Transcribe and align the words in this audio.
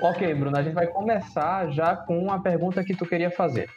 Ok, 0.00 0.34
Bruno, 0.34 0.56
a 0.56 0.62
gente 0.62 0.74
vai 0.74 0.86
começar 0.86 1.70
já 1.70 1.96
com 1.96 2.32
a 2.32 2.38
pergunta 2.38 2.84
que 2.84 2.94
tu 2.94 3.06
queria 3.06 3.30
fazer. 3.30 3.68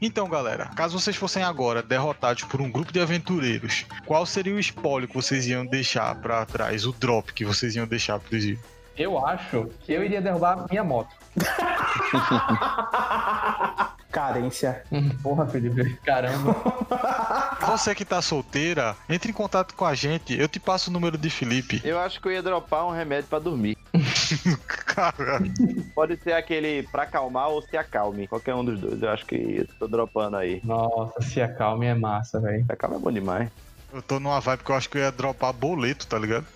Então, 0.00 0.28
galera, 0.28 0.66
caso 0.76 0.98
vocês 0.98 1.16
fossem 1.16 1.42
agora 1.42 1.82
derrotados 1.82 2.44
por 2.44 2.60
um 2.60 2.70
grupo 2.70 2.92
de 2.92 3.00
aventureiros, 3.00 3.84
qual 4.06 4.24
seria 4.24 4.54
o 4.54 4.60
espólio 4.60 5.08
que 5.08 5.14
vocês 5.14 5.46
iam 5.48 5.66
deixar 5.66 6.14
pra 6.20 6.46
trás, 6.46 6.86
o 6.86 6.92
drop 6.92 7.32
que 7.32 7.44
vocês 7.44 7.74
iam 7.74 7.86
deixar 7.86 8.20
pro 8.20 8.36
Egito? 8.36 8.62
Eu 8.96 9.24
acho 9.24 9.68
que 9.80 9.92
eu 9.92 10.04
iria 10.04 10.20
derrubar 10.20 10.66
minha 10.70 10.84
moto. 10.84 11.10
Carência. 14.10 14.82
Porra, 15.22 15.46
Felipe. 15.46 15.94
Caramba. 16.04 16.54
Você 17.68 17.94
que 17.94 18.04
tá 18.04 18.22
solteira, 18.22 18.96
entre 19.08 19.30
em 19.30 19.34
contato 19.34 19.74
com 19.74 19.84
a 19.84 19.94
gente, 19.94 20.38
eu 20.38 20.48
te 20.48 20.58
passo 20.58 20.90
o 20.90 20.92
número 20.92 21.18
de 21.18 21.28
Felipe. 21.28 21.80
Eu 21.84 21.98
acho 21.98 22.20
que 22.20 22.28
eu 22.28 22.32
ia 22.32 22.42
dropar 22.42 22.86
um 22.86 22.90
remédio 22.90 23.28
pra 23.28 23.38
dormir. 23.38 23.76
Caralho. 24.66 25.52
Pode 25.94 26.16
ser 26.22 26.32
aquele 26.32 26.82
pra 26.84 27.02
acalmar 27.04 27.48
ou 27.48 27.62
se 27.62 27.76
acalme. 27.76 28.26
Qualquer 28.26 28.54
um 28.54 28.64
dos 28.64 28.80
dois. 28.80 29.02
Eu 29.02 29.10
acho 29.10 29.26
que 29.26 29.34
eu 29.58 29.66
tô 29.78 29.86
dropando 29.86 30.36
aí. 30.36 30.60
Nossa, 30.64 31.20
se 31.22 31.40
acalme 31.40 31.86
é 31.86 31.94
massa, 31.94 32.40
velho. 32.40 32.64
Se 32.64 32.72
acalma 32.72 32.96
é 32.96 32.98
bom 32.98 33.12
demais. 33.12 33.50
Eu 33.92 34.02
tô 34.02 34.20
numa 34.20 34.38
vibe 34.38 34.64
que 34.64 34.70
eu 34.70 34.76
acho 34.76 34.90
que 34.90 34.98
eu 34.98 35.02
ia 35.02 35.10
dropar 35.10 35.52
boleto, 35.52 36.06
tá 36.06 36.18
ligado? 36.18 36.46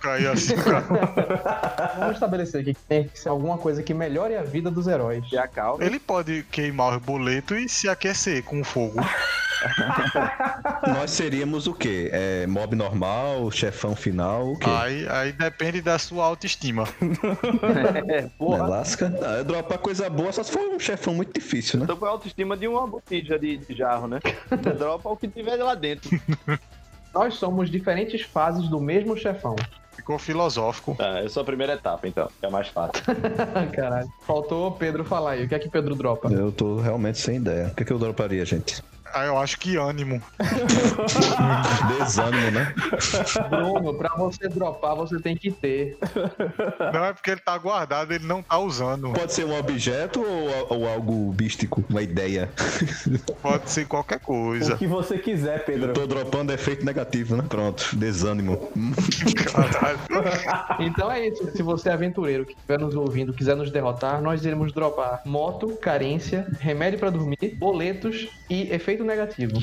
Cair 0.00 0.28
assim, 0.28 0.54
cara. 0.56 0.82
Vamos 1.98 2.14
estabelecer 2.14 2.60
aqui 2.60 2.74
que 2.74 2.80
tem 2.82 3.08
que 3.08 3.18
ser 3.18 3.30
alguma 3.30 3.56
coisa 3.56 3.82
que 3.82 3.94
melhore 3.94 4.36
a 4.36 4.42
vida 4.42 4.70
dos 4.70 4.86
heróis. 4.86 5.26
Se 5.28 5.38
acalme. 5.38 5.84
Ele 5.84 5.98
pode 5.98 6.42
queimar 6.50 6.94
o 6.96 7.00
boleto 7.00 7.54
e 7.54 7.68
se 7.68 7.88
aquecer 7.88 8.42
com 8.44 8.62
fogo. 8.62 9.00
Nós 10.86 11.10
seríamos 11.10 11.66
o 11.66 11.74
quê? 11.74 12.10
É, 12.12 12.46
mob 12.46 12.74
normal, 12.74 13.50
chefão 13.50 13.94
final, 13.94 14.52
o 14.52 14.58
quê? 14.58 14.68
Aí, 14.68 15.08
aí 15.08 15.32
depende 15.32 15.80
da 15.80 15.98
sua 15.98 16.24
autoestima. 16.24 16.84
É, 18.08 18.22
porra. 18.38 18.66
lasca? 18.66 19.12
Ah, 19.22 19.38
eu 19.38 19.44
dropar 19.44 19.78
coisa 19.78 20.08
boa 20.08 20.32
só 20.32 20.42
se 20.42 20.52
for 20.52 20.60
um 20.60 20.78
chefão 20.78 21.14
muito 21.14 21.32
difícil, 21.32 21.80
né? 21.80 21.86
Tô 21.86 21.96
com 21.96 22.06
a 22.06 22.10
autoestima 22.10 22.56
de 22.56 22.66
uma 22.66 22.86
botija 22.86 23.38
de, 23.38 23.56
de 23.56 23.74
jarro, 23.74 24.06
né? 24.06 24.20
Você 24.48 24.70
dropa 24.72 25.08
o 25.08 25.16
que 25.16 25.28
tiver 25.28 25.56
lá 25.56 25.74
dentro. 25.74 26.10
Nós 27.14 27.34
somos 27.34 27.70
diferentes 27.70 28.22
fases 28.22 28.68
do 28.68 28.80
mesmo 28.80 29.16
chefão. 29.16 29.54
Ficou 29.94 30.18
filosófico. 30.18 30.94
Tá, 30.96 31.22
eu 31.22 31.28
sou 31.28 31.42
a 31.42 31.44
primeira 31.44 31.74
etapa, 31.74 32.08
então. 32.08 32.28
Que 32.40 32.46
é 32.46 32.50
mais 32.50 32.68
fácil. 32.68 33.02
Caralho. 33.72 34.08
Faltou 34.26 34.72
Pedro 34.72 35.04
falar 35.04 35.32
aí. 35.32 35.44
O 35.44 35.48
que 35.48 35.54
é 35.54 35.58
que 35.58 35.68
Pedro 35.68 35.94
dropa? 35.94 36.32
Eu 36.32 36.50
tô 36.50 36.80
realmente 36.80 37.18
sem 37.18 37.36
ideia. 37.36 37.68
O 37.68 37.74
que, 37.74 37.82
é 37.82 37.86
que 37.86 37.92
eu 37.92 37.98
droparia, 37.98 38.44
gente? 38.44 38.82
Aí 39.14 39.26
eu 39.28 39.38
acho 39.38 39.58
que 39.58 39.76
ânimo. 39.76 40.22
Desânimo, 41.98 42.50
né? 42.50 42.74
Bruno, 43.50 43.94
pra 43.94 44.10
você 44.16 44.48
dropar, 44.48 44.94
você 44.96 45.18
tem 45.20 45.36
que 45.36 45.50
ter. 45.50 45.96
Não 46.92 47.04
é 47.04 47.12
porque 47.12 47.30
ele 47.30 47.40
tá 47.40 47.56
guardado, 47.58 48.12
ele 48.12 48.26
não 48.26 48.42
tá 48.42 48.58
usando. 48.58 49.12
Pode 49.12 49.32
ser 49.32 49.44
um 49.44 49.58
objeto 49.58 50.20
ou, 50.22 50.78
ou 50.78 50.88
algo 50.88 51.34
místico? 51.38 51.84
Uma 51.88 52.02
ideia? 52.02 52.50
Pode 53.40 53.70
ser 53.70 53.86
qualquer 53.86 54.16
O 54.16 54.20
coisa. 54.20 54.76
que 54.76 54.86
você 54.86 55.18
quiser, 55.18 55.64
Pedro. 55.64 55.92
Tô 55.92 56.06
dropando 56.06 56.52
efeito 56.52 56.84
negativo, 56.84 57.36
né? 57.36 57.44
Pronto, 57.48 57.94
desânimo. 57.96 58.70
Caralho. 59.52 59.98
Então 60.80 61.10
é 61.10 61.28
isso. 61.28 61.50
Se 61.52 61.62
você 61.62 61.88
é 61.88 61.92
aventureiro 61.92 62.44
que 62.44 62.52
estiver 62.52 62.78
nos 62.78 62.94
ouvindo, 62.94 63.32
quiser 63.32 63.54
nos 63.56 63.70
derrotar, 63.70 64.20
nós 64.22 64.44
iremos 64.44 64.72
dropar 64.72 65.20
moto, 65.24 65.76
carência, 65.80 66.46
remédio 66.60 66.98
pra 66.98 67.10
dormir, 67.10 67.56
boletos 67.58 68.28
e 68.48 68.72
efeito 68.72 69.01
negativo. 69.04 69.52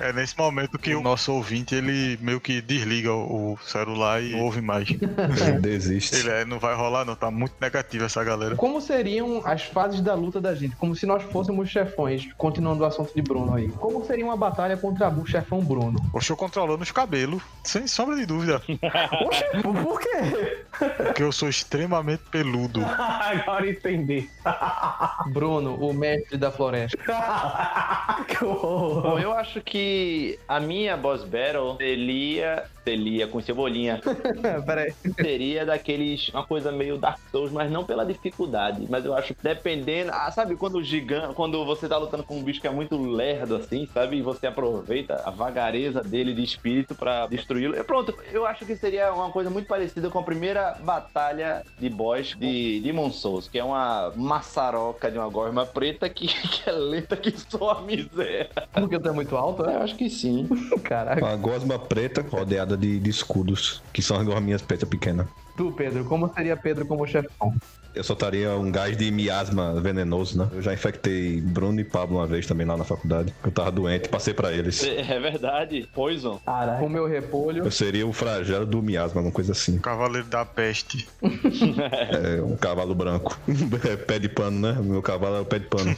É 0.00 0.12
nesse 0.12 0.36
momento 0.36 0.78
que 0.78 0.94
o 0.94 1.02
nosso 1.02 1.32
ouvinte, 1.32 1.74
ele 1.74 2.18
meio 2.20 2.40
que 2.40 2.60
desliga 2.60 3.12
o 3.12 3.56
celular 3.64 4.22
e 4.22 4.34
ouve 4.34 4.60
mais. 4.60 4.88
Desiste. 5.60 6.16
Ele 6.16 6.30
é, 6.30 6.44
não 6.44 6.58
vai 6.58 6.74
rolar 6.74 7.04
não, 7.04 7.14
tá 7.14 7.30
muito 7.30 7.54
negativo 7.60 8.04
essa 8.04 8.22
galera. 8.24 8.56
Como 8.56 8.80
seriam 8.80 9.42
as 9.44 9.62
fases 9.62 10.00
da 10.00 10.14
luta 10.14 10.40
da 10.40 10.54
gente? 10.54 10.74
Como 10.76 10.94
se 10.96 11.06
nós 11.06 11.22
fôssemos 11.24 11.68
chefões, 11.68 12.32
continuando 12.36 12.82
o 12.82 12.86
assunto 12.86 13.14
de 13.14 13.22
Bruno 13.22 13.54
aí. 13.54 13.68
Como 13.68 14.04
seria 14.04 14.24
uma 14.24 14.36
batalha 14.36 14.76
contra 14.76 15.08
o 15.10 15.26
chefão 15.26 15.60
Bruno? 15.60 15.98
Oxe, 16.12 16.30
eu 16.30 16.36
controlando 16.36 16.82
os 16.82 16.90
cabelos, 16.90 17.42
sem 17.62 17.86
sombra 17.86 18.16
de 18.16 18.26
dúvida. 18.26 18.62
Oxe, 19.26 19.44
por 19.62 20.00
quê? 20.00 20.64
Porque 20.96 21.22
eu 21.22 21.32
sou 21.32 21.48
extremamente 21.48 22.22
peludo. 22.30 22.84
Agora 22.84 23.68
entendi. 23.68 24.28
Bruno, 25.28 25.74
o 25.76 25.92
mestre 25.92 26.36
da 26.36 26.50
floresta. 26.50 26.98
Bom, 28.54 29.18
eu 29.18 29.32
acho 29.32 29.60
que 29.60 30.38
a 30.46 30.60
minha 30.60 30.96
boss 30.96 31.24
battle 31.24 31.76
seria. 31.76 32.64
Seria 32.84 33.28
com 33.28 33.40
cebolinha. 33.40 34.00
Pera 34.66 34.82
aí. 34.82 34.94
Seria 35.14 35.64
daqueles. 35.64 36.28
Uma 36.30 36.44
coisa 36.44 36.72
meio 36.72 36.98
Dark 36.98 37.20
Souls, 37.30 37.52
mas 37.52 37.70
não 37.70 37.84
pela 37.84 38.04
dificuldade. 38.04 38.86
Mas 38.90 39.04
eu 39.04 39.14
acho 39.14 39.34
que 39.34 39.42
dependendo. 39.42 40.10
Ah, 40.12 40.30
sabe 40.32 40.56
quando 40.56 40.76
o 40.76 40.82
gigante. 40.82 41.34
Quando 41.34 41.64
você 41.64 41.88
tá 41.88 41.96
lutando 41.96 42.24
com 42.24 42.38
um 42.38 42.42
bicho 42.42 42.60
que 42.60 42.66
é 42.66 42.70
muito 42.70 43.00
lerdo 43.00 43.54
assim, 43.56 43.88
sabe? 43.94 44.16
E 44.16 44.22
você 44.22 44.48
aproveita 44.48 45.22
a 45.24 45.30
vagareza 45.30 46.02
dele 46.02 46.34
de 46.34 46.42
espírito 46.42 46.94
pra 46.94 47.26
destruí-lo. 47.28 47.76
E 47.76 47.84
pronto, 47.84 48.12
eu 48.32 48.44
acho 48.44 48.66
que 48.66 48.74
seria 48.74 49.12
uma 49.12 49.30
coisa 49.30 49.48
muito 49.48 49.66
parecida 49.66 50.10
com 50.10 50.18
a 50.18 50.22
primeira 50.22 50.76
batalha 50.80 51.64
de 51.78 51.88
boss 51.88 52.34
de 52.36 52.80
Demon 52.80 53.10
Souls, 53.12 53.48
que 53.48 53.58
é 53.58 53.64
uma 53.64 54.12
maçaroca 54.16 55.10
de 55.10 55.18
uma 55.18 55.28
gosma 55.28 55.64
preta 55.64 56.08
que, 56.08 56.26
que 56.48 56.68
é 56.68 56.72
lenta 56.72 57.16
que 57.16 57.32
só 57.38 57.70
a 57.70 57.82
miséria. 57.82 58.41
Porque 58.72 58.98
tu 58.98 59.08
é 59.08 59.12
muito 59.12 59.36
alto, 59.36 59.62
Eu 59.62 59.70
é? 59.70 59.76
acho 59.76 59.96
que 59.96 60.08
sim. 60.08 60.48
Caraca. 60.82 61.24
Uma 61.24 61.36
gosma 61.36 61.78
preta 61.78 62.22
rodeada 62.22 62.76
de, 62.76 62.98
de 62.98 63.10
escudos, 63.10 63.82
que 63.92 64.02
são 64.02 64.16
as 64.18 64.24
gosminhas 64.24 64.62
pretas 64.62 64.88
pequenas. 64.88 65.26
Tu, 65.56 65.70
Pedro, 65.72 66.04
como 66.04 66.32
seria 66.32 66.56
Pedro 66.56 66.86
como 66.86 67.06
chefão? 67.06 67.54
Eu 67.94 68.02
soltaria 68.02 68.50
um 68.56 68.70
gás 68.70 68.96
de 68.96 69.10
miasma 69.10 69.78
venenoso, 69.80 70.38
né? 70.38 70.48
Eu 70.52 70.62
já 70.62 70.72
infectei 70.72 71.40
Bruno 71.40 71.80
e 71.80 71.84
Pablo 71.84 72.16
uma 72.18 72.26
vez 72.26 72.46
também 72.46 72.66
lá 72.66 72.76
na 72.76 72.84
faculdade. 72.84 73.34
Eu 73.44 73.50
tava 73.50 73.70
doente, 73.70 74.08
passei 74.08 74.32
pra 74.32 74.52
eles. 74.52 74.82
É 74.84 75.18
verdade. 75.20 75.88
Poison. 75.94 76.38
Com 76.38 76.52
Caralho. 76.52 76.88
meu 76.88 77.06
repolho. 77.06 77.64
Eu 77.64 77.70
seria 77.70 78.06
o 78.06 78.12
flagelo 78.12 78.64
do 78.64 78.82
miasma, 78.82 79.20
alguma 79.20 79.32
coisa 79.32 79.52
assim. 79.52 79.78
Cavaleiro 79.78 80.26
da 80.28 80.44
peste. 80.44 81.08
É, 82.12 82.42
um 82.42 82.56
cavalo 82.56 82.94
branco. 82.94 83.38
É, 83.88 83.96
pé 83.96 84.18
de 84.18 84.28
pano, 84.28 84.60
né? 84.60 84.78
O 84.78 84.84
meu 84.84 85.02
cavalo 85.02 85.36
é 85.36 85.40
o 85.40 85.44
pé 85.44 85.58
de 85.58 85.66
pano. 85.66 85.96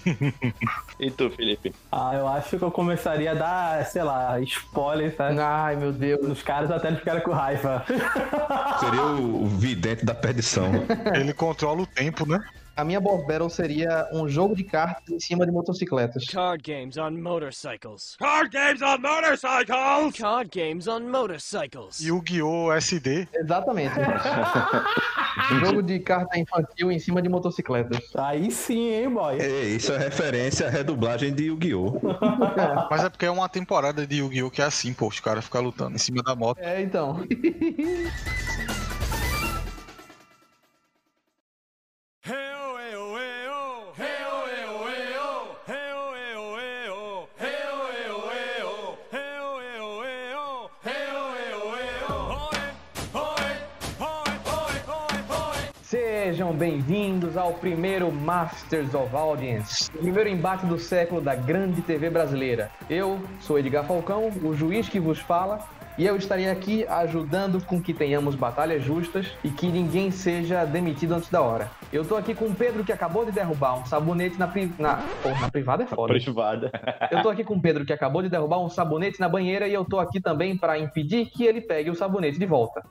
E 0.99 1.11
tu, 1.11 1.29
Felipe? 1.31 1.75
Ah, 1.93 2.13
eu 2.15 2.27
acho 2.27 2.57
que 2.57 2.65
eu 2.65 2.71
começaria 2.71 3.33
a 3.33 3.35
dar, 3.35 3.85
sei 3.87 4.03
lá, 4.03 4.41
spoiler, 4.41 5.15
sabe? 5.15 5.39
Ai, 5.39 5.77
meu 5.77 5.93
Deus. 5.93 6.27
Nos 6.27 6.43
caras 6.43 6.71
até 6.71 6.89
eles 6.89 7.01
ficarem 7.01 7.23
com 7.23 7.33
raiva. 7.33 7.85
Seria 8.81 9.03
o 9.03 9.47
vidente 9.47 10.05
da 10.05 10.15
perdição. 10.15 10.71
Ele 11.15 11.33
controla 11.35 11.83
o 11.83 11.84
tempo, 11.87 12.27
né? 12.27 12.41
A 12.77 12.83
minha 12.83 13.01
boss 13.01 13.25
battle 13.25 13.49
seria 13.49 14.09
um 14.13 14.29
jogo 14.29 14.57
de 14.57 14.65
cartas 14.65 15.09
em 15.09 15.21
cima 15.21 15.47
de 15.47 15.53
motocicletas. 15.53 16.25
Card 16.25 16.61
games 16.61 16.97
on 16.97 17.13
motorcycles. 17.13 18.17
Card 18.19 18.51
games 18.51 18.83
on 18.83 18.99
motorcycles. 18.99 20.17
Card 20.19 20.51
games 20.53 20.89
on 20.89 21.01
motorcycles. 21.03 22.01
E 22.01 22.11
o 22.11 22.21
Guiô 22.21 22.73
SD. 22.73 23.29
Exatamente. 23.33 23.95
jogo 25.65 25.83
de 25.83 26.01
carta 26.01 26.37
infantil 26.37 26.91
em 26.91 26.99
cima 26.99 27.23
de 27.23 27.29
motocicletas. 27.29 28.01
Aí 28.17 28.51
sim, 28.51 28.93
hein, 28.93 29.11
boy? 29.11 29.39
É, 29.39 29.65
isso 29.67 29.93
é 29.93 29.99
referência 29.99 30.67
à 30.67 30.71
redublagem 30.71 31.33
de 31.33 31.45
Yu-Gi-Oh! 31.45 32.01
Mas 32.91 33.05
é 33.05 33.09
porque 33.09 33.27
é 33.27 33.31
uma 33.31 33.49
temporada 33.49 34.05
de 34.05 34.17
Yu-Gi-Oh! 34.17 34.51
que 34.51 34.63
é 34.63 34.65
assim, 34.65 34.93
pô. 34.93 35.07
Os 35.07 35.21
caras 35.21 35.45
ficam 35.45 35.63
lutando 35.63 35.95
em 35.95 35.99
cima 35.99 36.23
da 36.25 36.35
moto. 36.35 36.59
É, 36.59 36.83
então. 36.83 37.25
Sejam 56.25 56.55
bem-vindos 56.55 57.37
ao 57.37 57.53
primeiro 57.53 58.11
Masters 58.11 58.95
of 58.95 59.15
Audience, 59.15 59.91
o 59.95 59.99
primeiro 59.99 60.31
embate 60.31 60.65
do 60.65 60.79
século 60.79 61.21
da 61.21 61.35
grande 61.35 61.83
TV 61.83 62.09
brasileira. 62.09 62.71
Eu 62.89 63.21
sou 63.43 63.59
Edgar 63.59 63.85
Falcão, 63.85 64.31
o 64.43 64.55
juiz 64.55 64.89
que 64.89 64.99
vos 64.99 65.19
fala, 65.19 65.61
e 65.99 66.07
eu 66.07 66.17
estarei 66.17 66.49
aqui 66.49 66.87
ajudando 66.89 67.63
com 67.67 67.79
que 67.79 67.93
tenhamos 67.93 68.35
batalhas 68.35 68.83
justas 68.83 69.27
e 69.45 69.51
que 69.51 69.67
ninguém 69.67 70.11
seja 70.11 70.65
demitido 70.65 71.13
antes 71.13 71.29
da 71.29 71.43
hora. 71.43 71.71
Eu 71.93 72.07
tô 72.07 72.17
aqui 72.17 72.35
com 72.35 72.47
o 72.47 72.55
Pedro 72.55 72.83
que 72.83 72.91
acabou 72.91 73.27
de 73.27 73.31
derrubar 73.31 73.79
um 73.79 73.85
sabonete 73.85 74.39
na, 74.39 74.49
pri... 74.49 74.73
na... 74.79 75.03
Porra, 75.23 75.43
na 75.43 75.51
privada 75.51 75.83
é 75.83 75.87
foda. 75.87 76.15
Privada. 76.15 76.73
Eu 77.11 77.23
tô 77.23 77.29
aqui 77.29 77.45
com 77.45 77.57
o 77.57 77.61
Pedro 77.61 77.85
que 77.85 77.93
acabou 77.93 78.23
de 78.23 78.31
derrubar 78.31 78.61
um 78.61 78.71
sabonete 78.71 79.21
na 79.21 79.29
banheira 79.29 79.69
e 79.69 79.75
eu 79.75 79.85
tô 79.85 80.01
aqui 80.01 80.23
também 80.23 80.57
para 80.57 80.79
impedir 80.79 81.27
que 81.27 81.45
ele 81.45 81.61
pegue 81.61 81.91
o 81.91 81.95
sabonete 81.95 82.39
de 82.39 82.47
volta. 82.47 82.83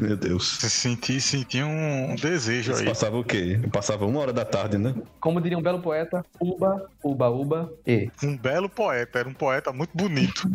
Meu 0.00 0.16
Deus. 0.16 0.58
Senti, 0.60 1.20
senti 1.20 1.62
um 1.62 2.14
desejo 2.14 2.72
Isso 2.72 2.80
aí. 2.80 2.86
passava 2.86 3.16
o 3.16 3.24
quê? 3.24 3.58
Eu 3.62 3.70
passava 3.70 4.06
uma 4.06 4.20
hora 4.20 4.32
da 4.32 4.44
tarde, 4.44 4.78
né? 4.78 4.94
Como 5.20 5.40
diria 5.40 5.58
um 5.58 5.62
belo 5.62 5.80
poeta, 5.80 6.24
uba, 6.40 6.88
uba, 7.02 7.28
uba, 7.30 7.72
e. 7.86 8.10
Um 8.22 8.36
belo 8.36 8.68
poeta, 8.68 9.18
era 9.18 9.28
um 9.28 9.34
poeta 9.34 9.72
muito 9.72 9.90
bonito. 9.94 10.48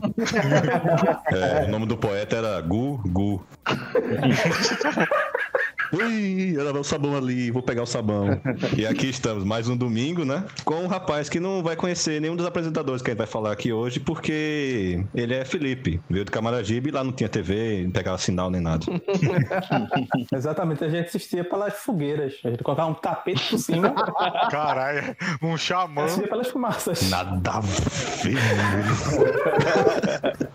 É, 1.31 1.65
o 1.65 1.69
nome 1.69 1.85
do 1.85 1.97
poeta 1.97 2.35
era 2.38 2.62
Gu 2.62 3.01
Gu. 3.07 3.45
Ui, 5.94 6.56
ela 6.57 6.72
vai 6.72 6.81
o 6.81 6.84
sabão 6.84 7.16
ali, 7.16 7.51
vou 7.51 7.62
pegar 7.62 7.84
o 7.84 7.86
sabão. 7.86 8.42
e 8.75 8.86
aqui 8.86 9.07
estamos, 9.10 9.44
mais 9.44 9.69
um 9.69 9.78
domingo, 9.78 10.25
né? 10.25 10.44
Com 10.66 10.75
um 10.75 10.88
rapaz 10.88 11.30
que 11.30 11.40
não 11.40 11.62
vai 11.62 11.75
conhecer 11.75 12.19
nenhum 12.19 12.36
dos 12.36 12.48
apresentadores 12.48 13.01
que 13.01 13.12
a 13.12 13.13
gente 13.13 13.19
vai 13.19 13.28
falar 13.28 13.51
aqui 13.51 13.72
hoje, 13.72 14.00
porque 14.00 15.06
ele 15.13 15.36
é 15.36 15.45
Felipe. 15.45 16.01
Veio 16.10 16.25
de 16.25 16.31
Camaragibe 16.31 16.90
e 16.90 16.92
lá 16.92 17.04
não 17.04 17.12
tinha 17.12 17.30
TV, 17.30 17.84
não 17.84 17.92
pegava 17.92 18.18
sinal 18.18 18.50
nem 18.50 18.60
nada. 18.60 18.84
Exatamente, 20.34 20.84
a 20.84 20.90
gente 20.90 21.07
assistia 21.07 21.44
pelas 21.44 21.75
fogueiras. 21.75 22.34
A 22.44 22.50
gente 22.50 22.63
colocava 22.63 22.90
um 22.90 22.95
tapete 22.95 23.50
por 23.51 23.60
cima 23.60 23.94
Caralho, 24.50 25.16
um 25.42 25.56
xamã. 25.56 26.06
assistia 26.06 26.28
pelas 26.28 26.48
fumaças. 26.48 27.10
Nada 27.10 27.51
a 27.51 27.60
ver. 27.60 28.34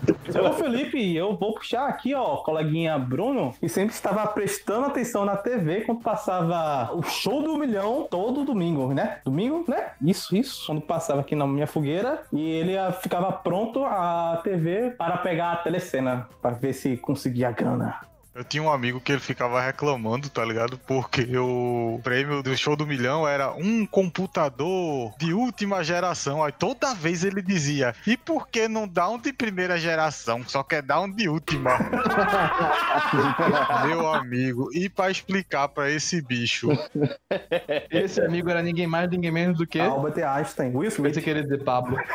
Eu, 0.34 0.52
Felipe, 0.52 1.16
eu 1.16 1.36
vou 1.36 1.54
puxar 1.54 1.88
aqui, 1.88 2.14
ó, 2.14 2.36
coleguinha 2.38 2.98
Bruno, 2.98 3.54
que 3.58 3.68
sempre 3.68 3.94
estava 3.94 4.26
prestando 4.26 4.86
atenção 4.86 5.24
na 5.24 5.36
TV 5.36 5.82
quando 5.82 6.02
passava 6.02 6.94
o 6.94 7.02
show 7.02 7.42
do 7.42 7.56
milhão 7.56 8.06
todo 8.10 8.44
domingo, 8.44 8.92
né? 8.92 9.20
Domingo, 9.24 9.64
né? 9.68 9.92
Isso, 10.02 10.36
isso. 10.36 10.66
Quando 10.66 10.80
passava 10.80 11.20
aqui 11.20 11.34
na 11.34 11.46
minha 11.46 11.66
fogueira 11.66 12.22
e 12.32 12.40
ele 12.40 12.76
ah, 12.76 12.92
ficava 12.92 13.32
pronto 13.32 13.84
a 13.84 14.40
TV 14.42 14.90
para 14.90 15.18
pegar 15.18 15.52
a 15.52 15.56
telecena, 15.56 16.28
para 16.40 16.54
ver 16.54 16.72
se 16.72 16.96
conseguia 16.96 17.48
a 17.48 17.52
grana. 17.52 18.00
Eu 18.34 18.44
tinha 18.44 18.62
um 18.62 18.70
amigo 18.70 19.00
que 19.00 19.10
ele 19.10 19.20
ficava 19.20 19.60
reclamando, 19.60 20.28
tá 20.28 20.44
ligado? 20.44 20.78
Porque 20.86 21.36
o 21.36 21.98
prêmio 22.04 22.42
do 22.42 22.56
show 22.56 22.76
do 22.76 22.86
milhão 22.86 23.26
era 23.26 23.52
um 23.52 23.84
computador 23.84 25.12
de 25.18 25.32
última 25.32 25.82
geração. 25.82 26.44
Aí 26.44 26.52
toda 26.52 26.94
vez 26.94 27.24
ele 27.24 27.42
dizia: 27.42 27.94
e 28.06 28.16
por 28.16 28.48
que 28.48 28.68
não 28.68 28.86
dá 28.86 29.08
um 29.08 29.18
de 29.18 29.32
primeira 29.32 29.78
geração? 29.78 30.44
Só 30.46 30.62
quer 30.62 30.82
dar 30.82 31.00
um 31.00 31.10
de 31.10 31.28
última. 31.28 31.70
Meu 33.86 34.12
amigo, 34.12 34.70
e 34.72 34.88
pra 34.88 35.10
explicar 35.10 35.68
pra 35.68 35.90
esse 35.90 36.22
bicho, 36.22 36.68
Esse 37.90 38.20
amigo 38.20 38.50
era 38.50 38.62
ninguém 38.62 38.86
mais, 38.86 39.10
ninguém 39.10 39.32
menos 39.32 39.58
do 39.58 39.66
que. 39.66 39.80
Albert 39.80 40.24
Einstein, 40.24 40.74
Will 40.74 40.88
Smith. 40.88 41.14
Você 41.14 41.22
queria 41.22 41.42
dizer 41.42 41.64
Pablo. 41.64 41.96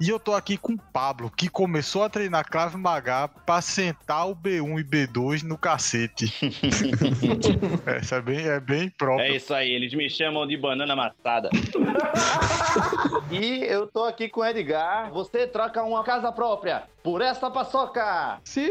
E 0.00 0.08
eu 0.08 0.20
tô 0.20 0.32
aqui 0.32 0.56
com 0.56 0.74
o 0.74 0.78
Pablo, 0.78 1.28
que 1.28 1.48
começou 1.48 2.04
a 2.04 2.08
treinar 2.08 2.48
Krav 2.48 2.76
Maga 2.76 3.26
pra 3.26 3.60
sentar 3.60 4.28
o 4.28 4.36
B1 4.36 4.77
e 4.78 4.84
B2 4.84 5.42
no 5.42 5.58
cacete. 5.58 6.32
Essa 7.86 8.16
é 8.16 8.20
bem, 8.20 8.46
é 8.46 8.60
bem 8.60 8.86
É 8.86 8.90
próprio. 8.96 9.36
isso 9.36 9.52
aí, 9.54 9.70
eles 9.70 9.92
me 9.94 10.08
chamam 10.08 10.46
de 10.46 10.56
banana 10.56 10.92
amassada. 10.92 11.50
e 13.30 13.64
eu 13.64 13.86
tô 13.86 14.04
aqui 14.04 14.28
com 14.28 14.40
o 14.40 14.44
Edgar. 14.46 15.10
Você 15.12 15.46
troca 15.46 15.82
uma 15.82 16.02
casa 16.04 16.30
própria 16.32 16.84
por 17.08 17.22
essa 17.22 17.50
paçoca. 17.50 18.38
Sim! 18.44 18.68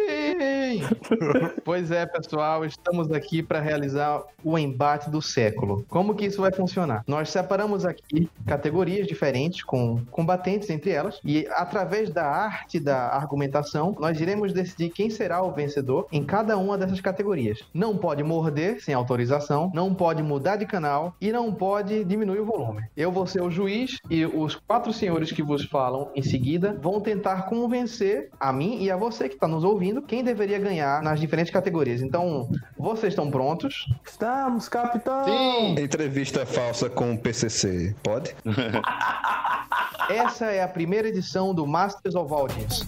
pois 1.66 1.89
é, 1.89 2.06
pessoal, 2.06 2.63
estamos 2.63 3.12
aqui 3.12 3.42
para 3.42 3.60
realizar 3.60 4.22
o 4.44 4.60
embate 4.60 5.10
do 5.10 5.24
século. 5.24 5.84
Como 5.89 6.13
que 6.13 6.28
isso 6.28 6.42
vai 6.42 6.51
funcionar? 6.51 7.04
Nós 7.07 7.31
separamos 7.31 7.84
aqui 7.84 8.30
categorias 8.45 9.07
diferentes 9.07 9.63
com 9.63 10.06
combatentes 10.12 10.69
entre 10.69 10.92
elas 10.92 11.19
e 11.25 11.48
através 11.50 12.12
da 12.12 12.28
arte 12.28 12.80
da 12.80 13.07
argumentação, 13.07 13.95
nós 14.00 14.22
iremos 14.22 14.54
decidir 14.54 14.92
quem 14.92 15.10
será 15.10 15.42
o 15.42 15.51
vencedor 15.51 16.06
em 16.12 16.24
cada 16.24 16.60
uma 16.60 16.78
dessas 16.78 17.01
categorias. 17.01 17.63
Não 17.74 17.98
pode 17.98 18.22
morder 18.22 18.84
sem 18.84 18.94
autorização, 18.94 19.72
não 19.74 19.95
pode 19.95 20.22
mudar 20.22 20.57
de 20.57 20.68
canal 20.68 21.16
e 21.19 21.31
não 21.31 21.51
pode 21.51 22.04
diminuir 22.04 22.42
o 22.42 22.45
volume. 22.45 22.84
Eu 22.95 23.12
vou 23.12 23.25
ser 23.25 23.42
o 23.42 23.50
juiz 23.50 23.98
e 24.12 24.28
os 24.28 24.54
quatro 24.54 24.94
senhores 24.94 25.31
que 25.31 25.42
vos 25.42 25.66
falam 25.66 26.12
em 26.16 26.22
seguida 26.22 26.78
vão 26.80 27.01
tentar 27.01 27.48
convencer 27.50 28.26
a 28.39 28.51
mim 28.51 28.81
e 28.81 28.91
a 28.91 28.97
você 28.97 29.27
que 29.27 29.35
está 29.35 29.47
nos 29.47 29.63
ouvindo 29.63 30.01
quem 30.01 30.24
deveria 30.24 30.59
ganhar 30.59 31.01
nas 31.01 31.19
diferentes 31.19 31.51
categorias. 31.51 32.01
Então, 32.01 32.50
vocês 32.77 33.13
estão 33.13 33.29
prontos? 33.29 33.85
Estamos, 34.06 34.68
capitão! 34.69 35.25
Sim. 35.25 35.79
Entrevista 35.79 36.45
falsa 36.45 36.89
com 36.89 37.13
o 37.13 37.18
PCC. 37.18 37.95
Pode? 38.03 38.35
Essa 40.09 40.45
é 40.45 40.63
a 40.63 40.68
primeira 40.68 41.09
edição 41.09 41.53
do 41.53 41.68
Masters 41.68 42.15
of 42.15 42.33
Audience. 42.33 42.85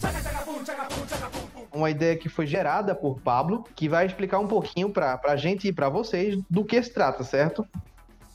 Uma 1.72 1.90
ideia 1.90 2.16
que 2.16 2.30
foi 2.30 2.48
gerada 2.48 2.96
por 2.96 3.20
Pablo, 3.20 3.66
que 3.76 3.90
vai 3.90 4.06
explicar 4.06 4.40
um 4.40 4.48
pouquinho 4.48 4.90
pra, 4.90 5.18
pra 5.18 5.36
gente 5.36 5.68
e 5.68 5.74
pra 5.74 5.90
vocês 5.90 6.40
do 6.50 6.64
que 6.64 6.82
se 6.82 6.94
trata, 6.94 7.24
certo? 7.24 7.66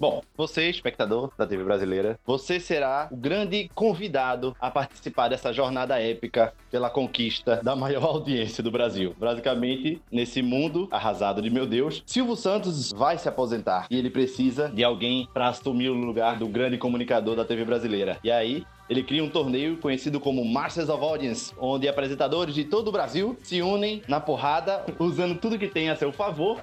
Bom, 0.04 0.20
você, 0.36 0.68
espectador 0.68 1.32
da 1.38 1.46
TV 1.46 1.64
brasileira, 1.64 2.20
você 2.26 2.60
será 2.60 3.08
o 3.10 3.16
grande 3.16 3.70
convidado 3.74 4.54
a 4.60 4.70
participar 4.70 5.28
dessa 5.28 5.50
jornada 5.50 5.98
épica 5.98 6.52
pela 6.70 6.90
conquista 6.90 7.58
da 7.62 7.74
maior 7.74 8.04
audiência 8.20 8.62
do 8.62 8.70
Brasil. 8.70 9.16
Basicamente, 9.18 10.02
nesse 10.12 10.42
mundo 10.42 10.88
arrasado 10.90 11.40
de 11.40 11.48
meu 11.48 11.66
Deus, 11.66 12.02
Silvio 12.04 12.36
Santos 12.36 12.92
vai 12.92 13.16
se 13.16 13.30
aposentar 13.30 13.86
e 13.90 13.96
ele 13.96 14.10
precisa 14.10 14.68
de 14.68 14.84
alguém 14.84 15.26
para 15.32 15.48
assumir 15.48 15.88
o 15.88 15.94
lugar 15.94 16.38
do 16.38 16.48
grande 16.48 16.76
comunicador 16.76 17.34
da 17.34 17.44
TV 17.46 17.64
brasileira. 17.64 18.18
E 18.22 18.30
aí, 18.30 18.62
ele 18.90 19.02
cria 19.02 19.24
um 19.24 19.30
torneio 19.30 19.78
conhecido 19.78 20.20
como 20.20 20.44
Masters 20.44 20.90
of 20.90 21.02
Audience, 21.02 21.54
onde 21.58 21.88
apresentadores 21.88 22.54
de 22.54 22.64
todo 22.64 22.88
o 22.88 22.92
Brasil 22.92 23.38
se 23.42 23.62
unem 23.62 24.02
na 24.06 24.20
porrada, 24.20 24.84
usando 24.98 25.40
tudo 25.40 25.58
que 25.58 25.66
tem 25.66 25.88
a 25.88 25.96
seu 25.96 26.12
favor 26.12 26.60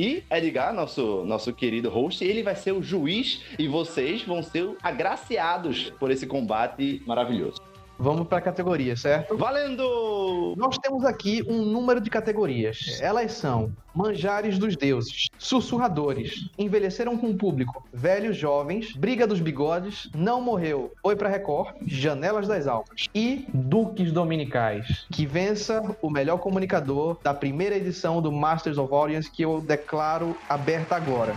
e 0.00 0.24
Edgar, 0.30 0.72
nosso, 0.72 1.26
nosso 1.26 1.52
querido 1.52 1.90
host, 1.90 2.24
ele 2.24 2.42
vai 2.42 2.56
ser 2.56 2.72
o 2.72 2.82
juiz 2.82 3.42
e 3.58 3.68
vocês 3.68 4.22
vão 4.22 4.42
ser 4.42 4.74
agraciados 4.82 5.92
por 6.00 6.10
esse 6.10 6.26
combate 6.26 7.02
maravilhoso. 7.06 7.69
Vamos 8.02 8.26
pra 8.26 8.40
categoria, 8.40 8.96
certo? 8.96 9.36
Valendo! 9.36 10.54
Nós 10.56 10.78
temos 10.78 11.04
aqui 11.04 11.44
um 11.46 11.66
número 11.66 12.00
de 12.00 12.08
categorias. 12.08 12.98
Elas 12.98 13.32
são 13.32 13.70
Manjares 13.94 14.58
dos 14.58 14.74
Deuses, 14.74 15.28
Sussurradores, 15.38 16.48
Envelheceram 16.58 17.18
com 17.18 17.28
o 17.28 17.36
Público, 17.36 17.86
Velhos 17.92 18.38
Jovens, 18.38 18.94
Briga 18.96 19.26
dos 19.26 19.38
Bigodes, 19.38 20.08
Não 20.14 20.40
Morreu, 20.40 20.94
Foi 21.02 21.14
pra 21.14 21.28
Record, 21.28 21.74
Janelas 21.86 22.48
das 22.48 22.66
Almas 22.66 23.06
e 23.14 23.44
Duques 23.52 24.10
Dominicais. 24.12 25.04
Que 25.12 25.26
vença 25.26 25.94
o 26.00 26.08
melhor 26.08 26.38
comunicador 26.38 27.18
da 27.22 27.34
primeira 27.34 27.76
edição 27.76 28.22
do 28.22 28.32
Masters 28.32 28.78
of 28.78 28.94
Audience 28.94 29.30
que 29.30 29.42
eu 29.42 29.60
declaro 29.60 30.34
aberta 30.48 30.96
agora. 30.96 31.34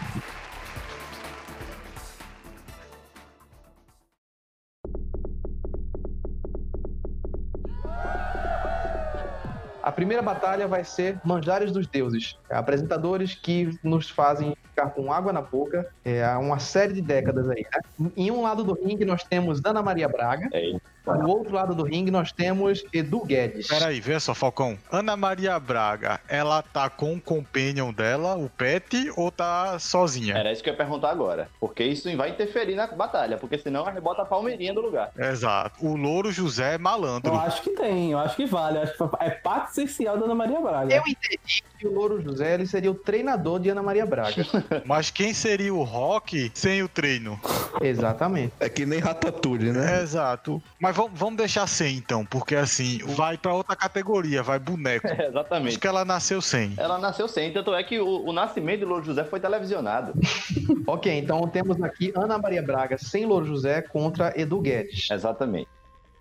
A 9.84 9.92
primeira 9.92 10.24
batalha 10.24 10.66
vai 10.66 10.86
ser 10.86 11.20
Manjares 11.26 11.72
dos 11.72 11.86
Deuses. 11.86 12.38
Apresentadores 12.50 13.36
que 13.36 13.78
nos 13.84 14.10
fazem 14.10 14.56
ficar 14.74 14.90
com 14.90 15.14
água 15.14 15.32
na 15.32 15.42
boca 15.42 15.88
é, 16.04 16.24
há 16.24 16.40
uma 16.40 16.58
série 16.58 16.94
de 16.94 17.02
décadas 17.02 17.48
aí, 17.50 17.66
né? 17.72 18.10
Em 18.18 18.32
um 18.32 18.42
lado 18.42 18.64
do 18.64 18.74
ringue 18.74 19.06
nós 19.06 19.24
temos 19.24 19.62
Ana 19.64 19.84
Maria 19.84 20.08
Braga. 20.08 20.50
É, 20.52 20.72
Do 21.06 21.30
outro 21.30 21.54
lado 21.54 21.76
do 21.76 21.84
ringue 21.84 22.10
nós 22.10 22.32
temos 22.32 22.84
Edu 22.92 23.24
Guedes. 23.24 23.68
Peraí, 23.68 24.00
vê 24.00 24.20
só, 24.20 24.34
Falcão. 24.34 24.78
Ana 24.92 25.16
Maria 25.16 25.60
Braga, 25.60 26.20
ela 26.28 26.62
tá 26.62 26.90
com 26.90 27.14
o 27.14 27.22
companion 27.22 27.94
dela, 27.94 28.36
o 28.36 28.50
Pet, 28.50 29.12
ou 29.16 29.30
tá 29.30 29.78
sozinha? 29.78 30.36
era 30.36 30.52
isso 30.52 30.64
que 30.64 30.70
eu 30.70 30.74
ia 30.74 30.78
perguntar 30.78 31.12
agora. 31.12 31.50
Porque 31.60 31.84
isso 31.84 32.16
vai 32.18 32.30
interferir 32.30 32.76
na 32.76 32.88
batalha, 32.88 33.38
porque 33.38 33.58
senão 33.58 33.86
a 33.86 33.92
gente 33.92 34.02
bota 34.02 34.24
a 34.24 34.26
palmeirinha 34.26 34.74
do 34.74 34.82
lugar. 34.82 35.12
Exato. 35.18 35.86
O 35.86 35.96
Louro 35.96 36.32
José 36.32 36.76
é 36.76 36.78
malandro. 36.78 37.34
Eu 37.34 37.40
acho 37.40 37.62
que 37.62 37.72
tem, 37.72 38.12
eu 38.12 38.18
acho 38.18 38.36
que 38.36 38.46
vale. 38.46 38.78
Eu 38.78 38.84
acho 38.84 38.94
que 38.98 39.04
é 39.20 39.30
parte 39.30 39.73
essencial 39.74 40.18
da 40.18 40.26
Ana 40.26 40.36
Maria 40.36 40.62
Braga. 40.62 40.96
Eu 40.96 41.04
entendi 41.08 41.64
que 41.80 41.88
o 41.88 41.94
Louro 41.94 42.22
José 42.22 42.54
ele 42.54 42.68
seria 42.68 42.92
o 42.92 42.96
treinador 42.96 43.60
de 43.60 43.70
Ana 43.70 43.82
Maria 43.82 44.06
Braga. 44.06 44.46
Mas 44.86 45.10
quem 45.10 45.34
seria 45.34 45.74
o 45.74 45.84
Rock 45.84 46.52
sem 46.54 46.84
o 46.84 46.88
treino? 46.88 47.40
Exatamente. 47.82 48.54
É 48.60 48.70
que 48.70 48.86
nem 48.86 49.00
Ratatouille, 49.00 49.72
né? 49.72 50.02
Exato. 50.02 50.62
Mas 50.80 50.96
vamos, 50.96 51.36
deixar 51.36 51.68
sem 51.68 51.98
então, 51.98 52.24
porque 52.26 52.56
assim, 52.56 53.00
vai 53.16 53.38
pra 53.38 53.54
outra 53.54 53.76
categoria, 53.76 54.44
vai 54.44 54.60
boneco. 54.60 55.08
É, 55.14 55.14
Acho 55.14 55.30
exatamente. 55.30 55.80
que 55.80 55.88
ela 55.88 56.04
nasceu 56.04 56.42
sem. 56.42 56.74
Ela 56.76 56.98
nasceu 56.98 57.28
sem, 57.28 57.54
tanto 57.54 57.74
é 57.74 57.84
que 57.84 58.00
o, 58.00 58.26
o 58.26 58.34
nascimento 58.34 58.80
de 58.80 58.86
Louro 58.86 59.04
José 59.04 59.24
foi 59.24 59.40
televisionado. 59.40 60.14
Ok, 60.86 61.12
então 61.18 61.48
temos 61.48 61.82
aqui 61.82 62.12
Ana 62.16 62.38
Maria 62.38 62.62
Braga 62.62 62.98
sem 62.98 63.26
Louro 63.26 63.46
José 63.46 63.82
contra 63.82 64.34
Edu 64.40 64.60
Guedes. 64.60 65.10
Exatamente. 65.10 65.68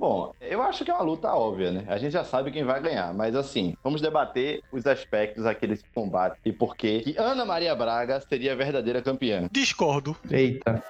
Bom, 0.03 0.35
eu 0.41 0.61
acho 0.61 0.85
que 0.85 0.91
é 0.91 0.95
uma 0.95 1.05
luta 1.05 1.33
óbvia, 1.33 1.71
né? 1.71 1.85
A 1.87 1.97
gente 1.97 2.11
já 2.11 2.25
sabe 2.25 2.51
quem 2.51 2.65
vai 2.65 2.83
ganhar, 2.83 3.15
mas 3.15 3.37
assim, 3.37 3.77
vamos 3.85 4.01
debater 4.01 4.61
os 4.73 4.85
aspectos 4.85 5.47
aqui 5.47 5.65
desse 5.65 5.85
combate 5.95 6.41
e 6.45 6.51
por 6.51 6.75
que 6.75 7.03
que 7.03 7.17
Ana 7.17 7.45
Maria 7.45 7.73
Braga 7.73 8.21
seria 8.21 8.51
a 8.51 8.57
verdadeira 8.57 9.01
campeã. 9.01 9.49
Discordo. 9.53 10.17
Eita. 10.29 10.83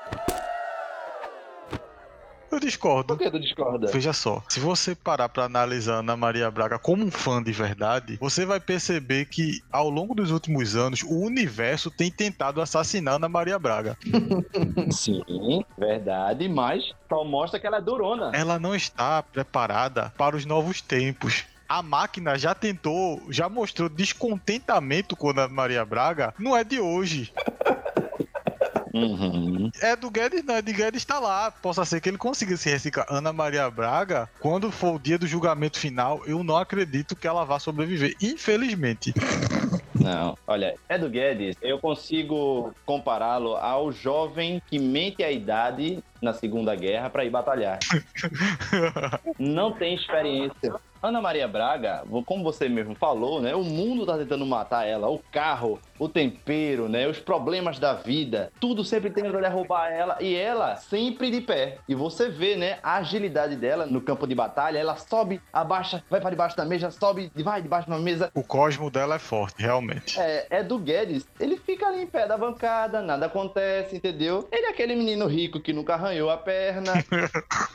Eu 2.53 2.61
discordo. 2.61 3.17
Por 3.17 3.19
que 3.19 3.31
tu 3.31 3.41
discorda? 3.41 3.91
Veja 3.91 4.13
só, 4.13 4.45
se 4.47 4.61
você 4.61 4.95
parar 4.95 5.31
pra 5.31 5.45
analisar 5.45 6.01
Ana 6.01 6.15
Maria 6.15 6.51
Braga 6.51 6.79
como 6.79 7.03
um 7.03 7.11
fã 7.11 7.43
de 7.43 7.51
verdade, 7.51 8.19
você 8.21 8.45
vai 8.45 8.61
perceber 8.61 9.25
que 9.25 9.63
ao 9.73 9.89
longo 9.89 10.15
dos 10.15 10.31
últimos 10.31 10.77
anos 10.77 11.03
o 11.03 11.19
universo 11.19 11.91
tem 11.91 12.11
tentado 12.11 12.61
assassinar 12.61 13.15
Ana 13.15 13.29
Maria 13.29 13.59
Braga. 13.59 13.97
Sim, 14.93 15.65
verdade, 15.79 16.47
mas 16.47 16.93
só 17.09 17.25
mostra 17.25 17.59
que 17.59 17.67
ela 17.67 17.79
é 17.79 17.81
durona. 17.81 18.31
Ela 18.35 18.59
não 18.59 18.75
está 18.75 19.23
preparada 19.23 20.13
para 20.19 20.37
os 20.37 20.45
novos 20.45 20.83
tempos. 20.83 21.45
a 21.67 21.83
máquina 21.83 22.39
já 22.39 22.55
tentou, 22.55 23.23
já 23.31 23.49
mostrou 23.49 23.89
descontentamento 23.89 25.17
com 25.17 25.29
a 25.29 25.31
Ana 25.31 25.49
Maria 25.49 25.85
Braga, 25.87 26.35
não 26.39 26.55
é 26.55 26.63
de 26.63 26.79
hoje. 26.79 27.33
Uhum. 28.93 29.71
É 29.81 29.97
do 29.97 30.11
Guedes, 30.11 30.45
não, 30.45 30.55
é 30.55 30.63
de 30.63 30.73
Guedes 30.73 31.03
está 31.03 31.19
lá. 31.19 31.51
Possa 31.51 31.85
ser 31.85 32.01
que 32.01 32.09
ele 32.09 32.19
consiga 32.19 32.57
se 32.57 32.71
reciclar. 32.71 33.07
Ana 33.09 33.33
Maria 33.33 33.71
Braga, 33.71 34.29
quando 34.41 34.71
for 34.71 34.97
o 34.97 34.99
dia 34.99 35.19
do 35.19 35.27
julgamento 35.27 35.79
final, 35.79 36.23
eu 36.27 36.45
não 36.45 36.57
acredito 36.57 37.17
que 37.17 37.27
ela 37.27 37.45
vá 37.45 37.59
sobreviver. 37.59 38.15
Infelizmente. 38.21 39.15
Não, 39.95 40.37
olha, 40.47 40.75
Edu 40.89 41.09
Guedes, 41.09 41.57
eu 41.63 41.79
consigo 41.79 42.75
compará-lo 42.85 43.57
ao 43.57 43.93
jovem 43.93 44.61
que 44.69 44.79
mente 44.79 45.23
a 45.23 45.31
idade 45.31 46.03
na 46.23 46.33
Segunda 46.33 46.75
Guerra 46.75 47.11
para 47.11 47.25
ir 47.25 47.31
batalhar. 47.31 47.79
Não 49.39 49.73
tem 49.73 49.95
experiência. 49.95 50.75
Ana 51.03 51.21
Maria 51.21 51.49
Braga, 51.49 52.05
como 52.25 52.45
você 52.45 52.69
mesmo 52.69 52.95
falou, 52.95 53.43
né? 53.43 53.57
O 53.57 53.65
mundo 53.65 54.07
tá 54.07 54.17
tentando 54.17 54.47
matar 54.47 54.87
ela, 54.87 55.11
o 55.11 55.19
carro, 55.33 55.81
o 55.99 56.09
tempero, 56.09 56.89
né? 56.89 57.09
Os 57.09 57.19
problemas 57.19 57.81
da 57.81 57.93
vida, 57.93 58.53
tudo 58.61 58.85
sempre 58.85 59.11
tentando 59.11 59.41
derrubar 59.41 59.91
ela 59.91 60.17
e 60.21 60.37
ela 60.37 60.77
sempre 60.77 61.29
de 61.29 61.41
pé. 61.41 61.79
E 61.89 61.95
você 61.97 62.29
vê, 62.29 62.55
né, 62.55 62.79
a 62.85 62.99
agilidade 62.99 63.57
dela 63.57 63.85
no 63.85 64.01
campo 64.01 64.29
de 64.29 64.35
batalha, 64.35 64.79
ela 64.79 64.95
sobe, 64.95 65.41
abaixa, 65.53 66.05
vai 66.09 66.21
para 66.21 66.31
debaixo 66.31 66.57
da 66.57 66.65
mesa, 66.65 66.93
sobe, 66.93 67.33
vai 67.35 67.61
debaixo 67.61 67.91
da 67.91 67.99
mesa. 67.99 68.31
O 68.33 68.45
cosmo 68.45 68.89
dela 68.89 69.17
é 69.17 69.19
forte, 69.19 69.61
realmente. 69.61 70.21
É, 70.21 70.47
é 70.51 70.63
do 70.63 70.79
Guedes, 70.79 71.27
ele 71.41 71.57
fica 71.57 71.89
ali 71.89 72.03
em 72.03 72.07
pé 72.07 72.29
da 72.29 72.39
bancada, 72.39 73.03
nada 73.03 73.27
acontece, 73.27 73.97
entendeu? 73.97 74.49
Ele 74.53 74.67
é 74.67 74.71
aquele 74.71 74.95
menino 74.95 75.27
rico 75.27 75.59
que 75.59 75.73
nunca 75.73 75.97
arranhou 76.13 76.31
a 76.31 76.37
perna. 76.37 76.93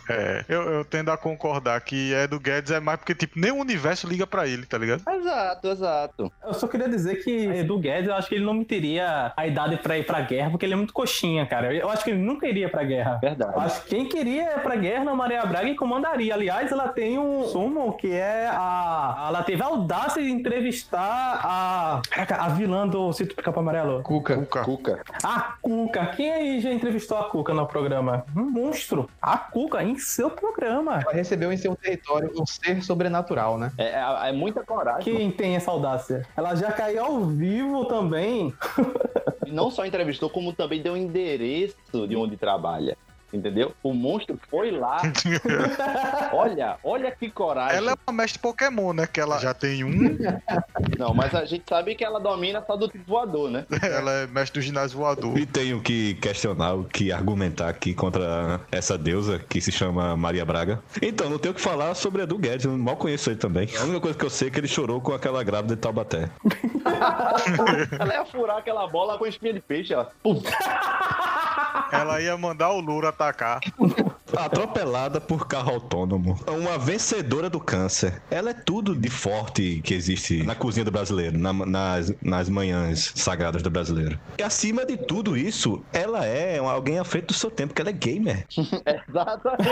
É, 0.10 0.46
eu, 0.48 0.62
eu 0.62 0.86
tendo 0.86 1.12
a 1.12 1.18
concordar 1.18 1.82
que 1.82 2.14
é 2.14 2.26
do 2.28 2.40
Guedes 2.40 2.72
é 2.72 2.80
mais 2.80 2.98
porque, 2.98 3.14
tipo, 3.14 3.38
nem 3.38 3.52
o 3.52 3.58
universo 3.58 4.08
liga 4.08 4.26
pra 4.26 4.48
ele, 4.48 4.66
tá 4.66 4.78
ligado? 4.78 5.02
exato, 5.06 5.68
exato. 5.68 6.32
Eu 6.42 6.54
só 6.54 6.66
queria 6.66 6.88
dizer 6.88 7.22
que 7.22 7.30
Edu 7.30 7.78
Guedes, 7.78 8.08
eu 8.08 8.16
acho 8.16 8.30
que 8.30 8.36
ele 8.36 8.46
não 8.46 8.64
teria 8.64 9.34
a 9.36 9.46
idade 9.46 9.76
pra 9.78 9.98
ir 9.98 10.06
pra 10.06 10.22
guerra, 10.22 10.50
porque 10.50 10.66
ele 10.66 10.74
é 10.74 10.78
muito 10.78 10.94
coxinha, 10.94 11.46
cara. 11.46 11.74
Eu 11.74 11.90
acho 11.90 12.06
que 12.06 12.12
ele 12.12 12.22
nunca 12.22 12.48
iria 12.48 12.70
pra 12.70 12.84
guerra. 12.86 13.16
Eu 13.16 13.20
Verdade. 13.20 13.54
acho 13.58 13.84
que 13.84 13.90
quem 13.90 14.08
queria 14.08 14.44
ir 14.56 14.60
pra 14.62 14.78
guerra 14.78 15.04
na 15.04 15.14
Maria 15.14 15.46
Braga 15.46 15.68
e 15.68 15.76
comandaria. 15.76 16.34
Aliás, 16.34 16.72
ela 16.72 16.88
tem 16.88 17.20
um 17.20 17.44
sumo 17.44 17.98
que 17.98 18.10
é 18.14 18.48
a. 18.50 19.26
Ela 19.28 19.44
teve 19.44 19.62
a 19.62 19.66
audácia 19.66 20.24
de 20.24 20.30
entrevistar 20.32 21.42
a. 21.44 22.02
Caraca, 22.10 22.36
a 22.38 22.48
vilã 22.50 22.88
do 22.88 23.12
Cito 23.12 23.36
Pica-Pau 23.36 23.62
Amarelo. 23.62 24.04
Cuca. 24.04 24.38
Cuca. 24.38 24.64
Cuca. 24.64 25.02
A 25.22 25.56
Cuca. 25.62 26.06
Quem 26.16 26.32
aí 26.32 26.62
já 26.62 26.72
entrevistou 26.72 27.18
a 27.18 27.30
Cuca 27.30 27.54
no 27.54 27.68
programa? 27.68 28.26
Um 28.36 28.50
monstro. 28.50 29.10
A 29.22 29.38
Cuca 29.38 29.84
em 29.84 29.98
seu 29.98 30.30
programa. 30.30 31.02
Ela 31.02 31.14
recebeu 31.14 31.52
em 31.52 31.58
seu 31.58 31.76
território 31.76 32.32
um 32.40 32.46
ser 32.46 32.84
sobrenatural, 32.84 33.58
né? 33.58 33.72
É, 33.78 33.90
é, 33.90 34.30
é 34.30 34.32
muita 34.32 34.64
coragem. 34.64 35.16
Quem 35.16 35.32
tem 35.32 35.56
essa 35.56 35.72
audácia? 35.72 36.26
Ela 36.36 36.56
já 36.56 36.72
caiu 36.72 37.06
ao 37.06 37.26
vivo 37.26 37.86
também. 37.86 38.54
E 39.48 39.52
não 39.52 39.72
só 39.72 39.86
entrevistou, 39.86 40.30
como 40.30 40.52
também 40.52 40.82
deu 40.82 40.98
endereço 40.98 41.78
de 42.06 42.18
onde 42.18 42.36
trabalha. 42.36 42.98
Entendeu? 43.34 43.74
O 43.84 43.94
monstro 43.94 44.40
foi 44.50 44.72
lá. 44.72 45.02
olha, 46.32 46.78
olha 46.84 47.12
que 47.12 47.30
coragem. 47.30 47.78
Ela 47.78 47.92
é 47.92 47.96
uma 48.08 48.14
mestre 48.22 48.40
Pokémon, 48.40 48.94
né? 48.94 49.08
Que 49.08 49.20
ela 49.20 49.38
já 49.40 49.54
tem 49.54 49.84
um, 49.84 50.18
Não, 50.98 51.14
mas 51.14 51.34
a 51.36 51.46
gente 51.46 51.64
sabe 51.68 51.96
que 51.96 52.04
ela 52.04 52.20
domina 52.20 52.64
só 52.66 52.76
do 52.76 52.88
tipo 52.88 53.04
voador, 53.06 53.50
né? 53.50 53.66
ela 53.82 54.12
é 54.12 54.28
mestre 54.28 54.60
do 54.60 54.64
ginásio 54.64 54.98
voador. 54.98 55.38
E 55.38 55.46
tenho 55.46 55.82
que 55.82 56.16
questionar, 56.16 56.74
o 56.74 56.84
que 56.84 57.12
argumentar 57.12 57.70
aqui 57.70 57.94
contra 57.94 58.62
essa 58.72 58.98
deusa 58.98 59.40
que 59.40 59.60
se 59.62 59.72
chama 59.72 60.16
Maria 60.16 60.46
Braga. 60.46 60.82
Então, 61.02 61.30
não 61.30 61.38
tenho 61.38 61.52
o 61.52 61.56
que 61.56 61.62
falar 61.62 61.94
sobre 61.96 62.24
Edu 62.24 62.38
Guedes, 62.38 62.66
eu 62.66 62.78
mal 62.78 62.98
conheço 62.98 63.30
ele 63.30 63.38
também. 63.38 63.70
A 63.80 63.84
única 63.84 64.00
coisa 64.00 64.18
que 64.18 64.26
eu 64.26 64.30
sei 64.30 64.48
é 64.48 64.52
que 64.52 64.60
ele 64.60 64.68
chorou 64.68 65.02
com 65.02 65.14
aquela 65.14 65.44
grávida 65.44 65.76
de 65.76 65.82
Taubaté. 65.82 66.30
Ela 68.00 68.14
ia 68.14 68.26
furar 68.26 68.58
aquela 68.58 68.88
bola 68.88 69.18
com 69.18 69.26
espinha 69.26 69.54
de 69.54 69.62
peixe, 69.62 69.94
ó. 69.94 70.06
Ela 71.92 72.22
ia 72.22 72.38
mandar 72.38 72.70
o 72.72 72.80
Luro 72.80 73.08
atacar. 73.08 73.60
Atropelada 74.36 75.22
por 75.22 75.48
carro 75.48 75.72
autônomo. 75.72 76.38
Uma 76.48 76.78
vencedora 76.78 77.50
do 77.50 77.60
câncer. 77.60 78.22
Ela 78.30 78.50
é 78.50 78.54
tudo 78.54 78.96
de 78.96 79.10
forte 79.10 79.82
que 79.84 79.94
existe 79.94 80.44
na 80.44 80.56
cozinha 80.56 80.84
do 80.84 80.92
brasileiro, 80.92 81.38
na- 81.38 81.54
nas, 81.54 82.14
nas 82.22 82.50
manhãs 82.50 83.12
sagradas 83.16 83.62
do 83.62 83.70
brasileiro. 83.70 84.20
E 84.38 84.44
acima 84.44 84.86
de 84.86 84.98
tudo 84.98 85.38
isso, 85.38 85.82
ela 85.94 86.26
é 86.26 86.58
alguém 86.58 87.00
à 87.00 87.04
frente 87.04 87.28
do 87.28 87.34
seu 87.34 87.50
tempo, 87.50 87.74
que 87.74 87.82
ela 87.82 87.90
é 87.90 87.94
gamer. 87.94 88.46
Exatamente. 89.08 89.70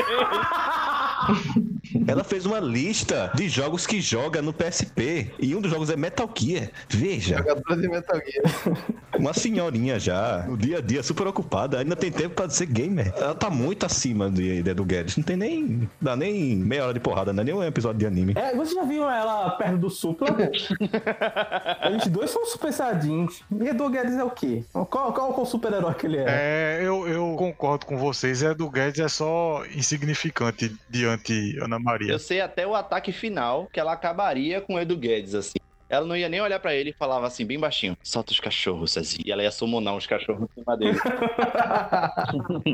Ela 2.08 2.24
fez 2.24 2.46
uma 2.46 2.60
lista 2.60 3.32
de 3.36 3.48
jogos 3.50 3.86
que 3.88 4.00
joga 4.02 4.42
no 4.42 4.54
PSP. 4.54 5.32
E 5.40 5.56
um 5.56 5.62
dos 5.62 5.72
jogos 5.72 5.90
é 5.90 5.96
Metal 5.96 6.30
Gear. 6.38 6.70
Veja, 6.90 7.38
Jogadora 7.38 7.82
de 7.82 7.88
Metal 7.88 8.20
Gear. 8.20 8.78
uma 9.20 9.34
senhorinha 9.34 10.00
já, 10.00 10.46
no 10.48 10.58
dia 10.58 10.78
a 10.80 10.82
dia, 10.82 11.02
super 11.04 11.28
ocupada, 11.28 11.80
ainda 11.80 11.96
tem 11.96 12.12
tempo 12.12 12.36
pra 12.36 12.50
ser 12.50 12.66
gamer. 12.68 13.14
Ela 13.18 13.34
tá 13.36 13.50
muito 13.50 13.86
acima 13.86 14.30
de, 14.30 14.45
de 14.62 14.70
Edu 14.70 14.86
Guedes. 14.86 15.18
Não 15.18 15.24
tem 15.24 15.36
nem. 15.36 15.90
dá 16.02 16.16
nem 16.16 16.56
meia 16.56 16.86
hora 16.86 16.94
de 16.94 17.00
porrada, 17.00 17.34
não 17.34 17.42
é 17.42 17.46
nem 17.46 17.54
um 17.54 17.64
episódio 17.64 18.00
de 18.00 18.06
anime. 18.06 18.34
É, 18.36 18.56
você 18.56 18.75
já 18.75 18.84
viu 18.84 19.10
ela 19.10 19.52
perto 19.52 19.78
do 19.78 19.90
Supla? 19.90 20.28
Eles 21.86 22.08
dois 22.08 22.30
são 22.30 22.46
super 22.46 22.72
saiyajins. 22.72 23.42
E 23.52 23.68
Edu 23.68 23.90
Guedes 23.90 24.16
é 24.16 24.24
o 24.24 24.30
quê? 24.30 24.64
Qual, 24.72 24.88
qual, 24.88 25.14
qual 25.14 25.42
o 25.42 25.46
super-herói 25.46 25.94
que 25.94 26.06
ele 26.06 26.18
é? 26.18 26.25
É, 26.28 26.80
eu, 26.82 27.08
eu 27.08 27.36
concordo 27.38 27.86
com 27.86 27.98
vocês. 27.98 28.44
É 28.44 28.54
do 28.54 28.70
Guedes 28.70 29.00
é 29.00 29.08
só 29.08 29.64
insignificante 29.74 30.75
diante 30.90 31.58
Ana 31.62 31.80
Maria. 31.80 32.12
Eu 32.12 32.20
sei 32.20 32.42
até 32.42 32.66
o 32.66 32.75
ataque 32.75 33.12
final 33.12 33.68
que 33.72 33.80
ela 33.80 33.94
acabaria 33.94 34.62
com 34.62 34.75
o 34.75 34.80
Edu 34.80 34.98
Guedes, 34.98 35.36
assim. 35.36 35.60
Ela 35.89 36.06
não 36.06 36.15
ia 36.15 36.30
nem 36.30 36.42
olhar 36.42 36.60
pra 36.60 36.74
ele 36.74 36.89
e 36.89 36.94
falava 36.94 37.27
assim, 37.27 37.46
bem 37.46 37.60
baixinho: 37.60 37.98
solta 38.04 38.32
os 38.32 38.39
cachorros, 38.39 38.92
Cezinha. 38.92 39.24
E 39.25 39.32
ela 39.32 39.44
ia 39.44 39.51
summonar 39.51 39.96
uns 39.96 40.08
cachorros 40.08 40.48
em 40.50 40.62
cima 40.62 40.77
dele. 40.77 40.98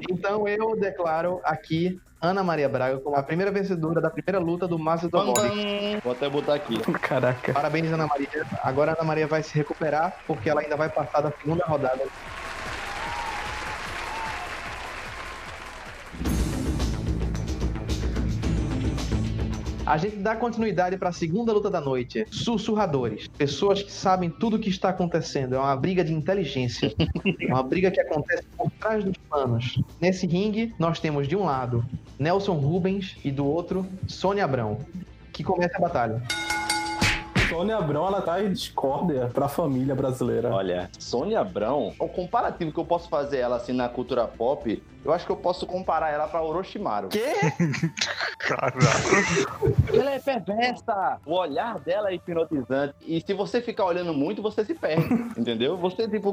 Então 0.10 0.48
eu 0.48 0.76
declaro 0.76 1.42
aqui 1.44 2.00
Ana 2.22 2.44
Maria 2.44 2.70
Braga 2.70 3.00
como 3.00 3.16
a 3.16 3.24
primeira 3.24 3.52
vencedora 3.52 4.00
da 4.00 4.10
primeira 4.10 4.40
luta 4.40 4.68
do 4.68 4.78
Master 4.78 5.10
do. 5.10 5.34
Vou 6.04 6.14
até 6.14 6.30
botar 6.30 6.54
aqui. 6.54 6.80
Caraca. 7.02 7.52
Parabéns, 7.52 7.92
Ana 7.92 8.06
Maria. 8.06 8.46
Agora 8.62 8.92
a 8.92 8.96
Ana 8.96 9.04
Maria 9.04 9.28
vai 9.28 9.42
se 9.42 9.56
recuperar, 9.56 10.16
porque 10.28 10.50
ela 10.50 10.62
ainda 10.62 10.78
vai 10.78 10.90
passar 10.90 11.22
da 11.22 11.32
segunda 11.32 11.66
rodada. 11.66 12.04
A 19.92 19.98
gente 19.98 20.16
dá 20.16 20.38
continuidade 20.38 20.96
para 20.96 21.10
a 21.10 21.12
segunda 21.12 21.52
luta 21.52 21.70
da 21.70 21.82
noite. 21.82 22.26
Sussurradores. 22.32 23.28
Pessoas 23.28 23.84
que 23.84 23.92
sabem 23.92 24.30
tudo 24.30 24.56
o 24.56 24.60
que 24.60 24.70
está 24.70 24.88
acontecendo. 24.88 25.56
É 25.56 25.60
uma 25.60 25.76
briga 25.76 26.02
de 26.02 26.14
inteligência. 26.14 26.96
É 27.42 27.48
uma 27.52 27.62
briga 27.62 27.92
que 27.92 28.00
acontece 28.00 28.44
por 28.58 28.72
trás 28.80 29.04
dos 29.04 29.18
panos. 29.30 29.78
Nesse 30.00 30.26
ringue, 30.26 30.74
nós 30.80 31.02
temos 31.02 31.28
de 31.28 31.36
um 31.36 31.44
lado 31.44 31.86
Nelson 32.18 32.54
Rubens 32.54 33.18
e 33.22 33.32
do 33.32 33.46
outro 33.46 33.86
Sônia 34.08 34.46
Abrão. 34.46 34.78
Que 35.34 35.44
começa 35.44 35.78
a 35.78 35.82
batalha. 35.82 36.24
Sônia 37.52 37.76
Abrão, 37.76 38.08
ela 38.08 38.22
tá 38.22 38.42
em 38.42 38.54
discórdia 38.54 39.30
pra 39.34 39.50
família 39.50 39.94
brasileira. 39.94 40.50
Olha, 40.54 40.90
Sônia 40.98 41.42
Abrão, 41.42 41.94
o 42.00 42.08
comparativo 42.08 42.72
que 42.72 42.80
eu 42.80 42.86
posso 42.86 43.10
fazer 43.10 43.40
ela 43.40 43.58
assim 43.58 43.74
na 43.74 43.90
cultura 43.90 44.26
pop, 44.26 44.82
eu 45.04 45.12
acho 45.12 45.26
que 45.26 45.32
eu 45.32 45.36
posso 45.36 45.66
comparar 45.66 46.12
ela 46.12 46.28
pra 46.28 46.44
Orochimaru. 46.44 47.10
Quê? 47.10 47.34
Caraca. 48.38 48.78
Ela 49.92 50.12
é 50.12 50.20
perversa! 50.20 51.20
O 51.26 51.34
olhar 51.34 51.80
dela 51.80 52.10
é 52.12 52.16
hipnotizante. 52.16 52.94
E 53.02 53.20
se 53.20 53.34
você 53.34 53.62
ficar 53.62 53.86
olhando 53.86 54.14
muito, 54.14 54.42
você 54.42 54.64
se 54.64 54.76
perde. 54.76 55.12
entendeu? 55.38 55.76
Você, 55.78 56.08
tipo, 56.08 56.30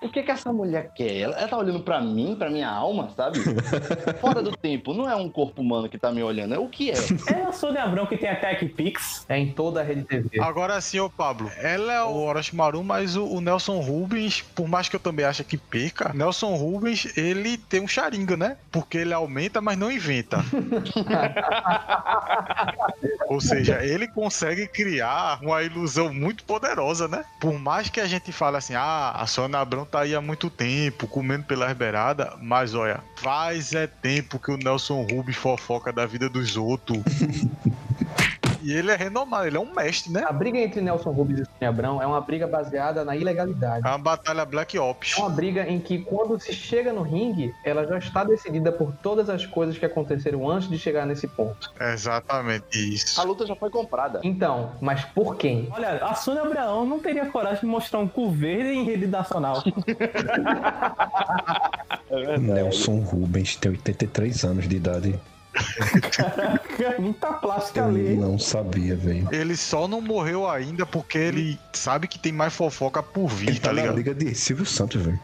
o 0.00 0.08
que 0.08 0.22
que 0.22 0.30
essa 0.30 0.52
mulher 0.52 0.92
quer? 0.94 1.16
Ela, 1.16 1.36
ela 1.36 1.48
tá 1.48 1.58
olhando 1.58 1.80
pra 1.80 2.00
mim, 2.00 2.36
pra 2.38 2.48
minha 2.48 2.70
alma, 2.70 3.10
sabe? 3.16 3.40
Fora 4.20 4.42
do 4.42 4.56
tempo. 4.56 4.94
Não 4.94 5.10
é 5.10 5.16
um 5.16 5.28
corpo 5.28 5.60
humano 5.60 5.88
que 5.88 5.98
tá 5.98 6.12
me 6.12 6.22
olhando, 6.22 6.54
é 6.54 6.58
o 6.58 6.68
que 6.68 6.90
é. 6.90 6.94
É 7.34 7.42
a 7.42 7.52
Sônia 7.52 7.82
Abrão 7.82 8.06
que 8.06 8.16
tem 8.16 8.28
a 8.28 8.36
Tech 8.36 8.64
Pix. 8.68 9.26
É 9.28 9.36
em 9.36 9.52
toda 9.52 9.80
a 9.80 9.82
rede 9.82 10.04
TV. 10.04 10.37
Agora 10.40 10.80
sim, 10.80 10.98
ô 11.00 11.10
Pablo. 11.10 11.50
Ela 11.56 11.92
é 11.92 12.02
o 12.02 12.14
Orochimaru, 12.14 12.82
mas 12.82 13.16
o, 13.16 13.24
o 13.26 13.40
Nelson 13.40 13.80
Rubens, 13.80 14.42
por 14.54 14.68
mais 14.68 14.88
que 14.88 14.96
eu 14.96 15.00
também 15.00 15.24
ache 15.24 15.44
que 15.44 15.56
perca, 15.56 16.12
Nelson 16.14 16.54
Rubens, 16.54 17.16
ele 17.16 17.56
tem 17.56 17.80
um 17.80 17.88
charinga, 17.88 18.36
né? 18.36 18.56
Porque 18.70 18.98
ele 18.98 19.12
aumenta, 19.12 19.60
mas 19.60 19.78
não 19.78 19.90
inventa. 19.90 20.44
Ou 23.28 23.40
seja, 23.40 23.84
ele 23.84 24.08
consegue 24.08 24.66
criar 24.66 25.38
uma 25.42 25.62
ilusão 25.62 26.12
muito 26.12 26.44
poderosa, 26.44 27.06
né? 27.06 27.24
Por 27.40 27.58
mais 27.58 27.88
que 27.88 28.00
a 28.00 28.06
gente 28.06 28.32
fale 28.32 28.56
assim, 28.56 28.74
ah, 28.74 29.12
a 29.12 29.26
Sônia 29.26 29.60
Abrão 29.60 29.84
tá 29.84 30.00
aí 30.00 30.14
há 30.14 30.20
muito 30.20 30.48
tempo, 30.48 31.06
comendo 31.06 31.44
pela 31.44 31.72
beirada, 31.74 32.34
mas 32.40 32.74
olha, 32.74 33.00
faz 33.16 33.74
é 33.74 33.86
tempo 33.86 34.38
que 34.38 34.50
o 34.50 34.56
Nelson 34.56 35.02
Rubens 35.02 35.36
fofoca 35.36 35.92
da 35.92 36.06
vida 36.06 36.28
dos 36.28 36.56
outros. 36.56 36.98
E 38.68 38.72
ele 38.74 38.90
é 38.90 38.96
renomado, 38.96 39.46
ele 39.46 39.56
é 39.56 39.60
um 39.60 39.74
mestre, 39.74 40.12
né? 40.12 40.22
A 40.28 40.32
briga 40.32 40.58
entre 40.58 40.82
Nelson 40.82 41.10
Rubens 41.10 41.38
e 41.38 41.44
Sônia 41.46 41.70
Abrão 41.70 42.02
é 42.02 42.06
uma 42.06 42.20
briga 42.20 42.46
baseada 42.46 43.02
na 43.02 43.16
ilegalidade. 43.16 43.86
É 43.86 43.88
uma 43.88 43.96
batalha 43.96 44.44
Black 44.44 44.78
Ops. 44.78 45.16
É 45.16 45.20
uma 45.22 45.30
briga 45.30 45.66
em 45.66 45.80
que, 45.80 46.00
quando 46.00 46.38
se 46.38 46.52
chega 46.52 46.92
no 46.92 47.00
ringue, 47.00 47.54
ela 47.64 47.86
já 47.86 47.96
está 47.96 48.24
decidida 48.24 48.70
por 48.70 48.92
todas 49.02 49.30
as 49.30 49.46
coisas 49.46 49.78
que 49.78 49.86
aconteceram 49.86 50.46
antes 50.50 50.68
de 50.68 50.78
chegar 50.78 51.06
nesse 51.06 51.26
ponto. 51.26 51.72
É 51.80 51.94
exatamente 51.94 52.76
isso. 52.76 53.18
A 53.18 53.24
luta 53.24 53.46
já 53.46 53.56
foi 53.56 53.70
comprada. 53.70 54.20
Então, 54.22 54.72
mas 54.82 55.02
por 55.02 55.36
quem? 55.36 55.66
Olha, 55.70 56.04
a 56.04 56.14
Sônia 56.14 56.42
Abraão 56.42 56.84
não 56.84 56.98
teria 56.98 57.24
coragem 57.24 57.60
de 57.60 57.66
mostrar 57.66 58.00
um 58.00 58.06
cu 58.06 58.30
verde 58.30 58.68
em 58.68 58.84
rede 58.84 59.06
nacional. 59.06 59.64
Nelson 62.38 63.00
Rubens 63.00 63.56
tem 63.56 63.70
83 63.70 64.44
anos 64.44 64.68
de 64.68 64.76
idade. 64.76 65.18
Caraca, 66.12 66.94
muita 67.00 67.32
plástica 67.34 67.80
Eu 67.80 67.86
ali. 67.86 68.16
não 68.16 68.38
sabia, 68.38 68.94
velho. 68.96 69.28
Ele 69.32 69.56
só 69.56 69.86
não 69.88 70.00
morreu 70.00 70.48
ainda 70.48 70.84
porque 70.86 71.18
ele 71.18 71.58
sabe 71.72 72.06
que 72.08 72.18
tem 72.18 72.32
mais 72.32 72.54
fofoca 72.54 73.02
por 73.02 73.28
vir, 73.28 73.48
Ele 73.50 73.58
tá 73.60 73.68
tá 73.68 73.74
na 73.74 73.80
ligado? 73.82 73.96
liga 73.96 74.14
de 74.14 74.34
Silvio 74.34 74.66
Santos, 74.66 75.00
velho. 75.02 75.18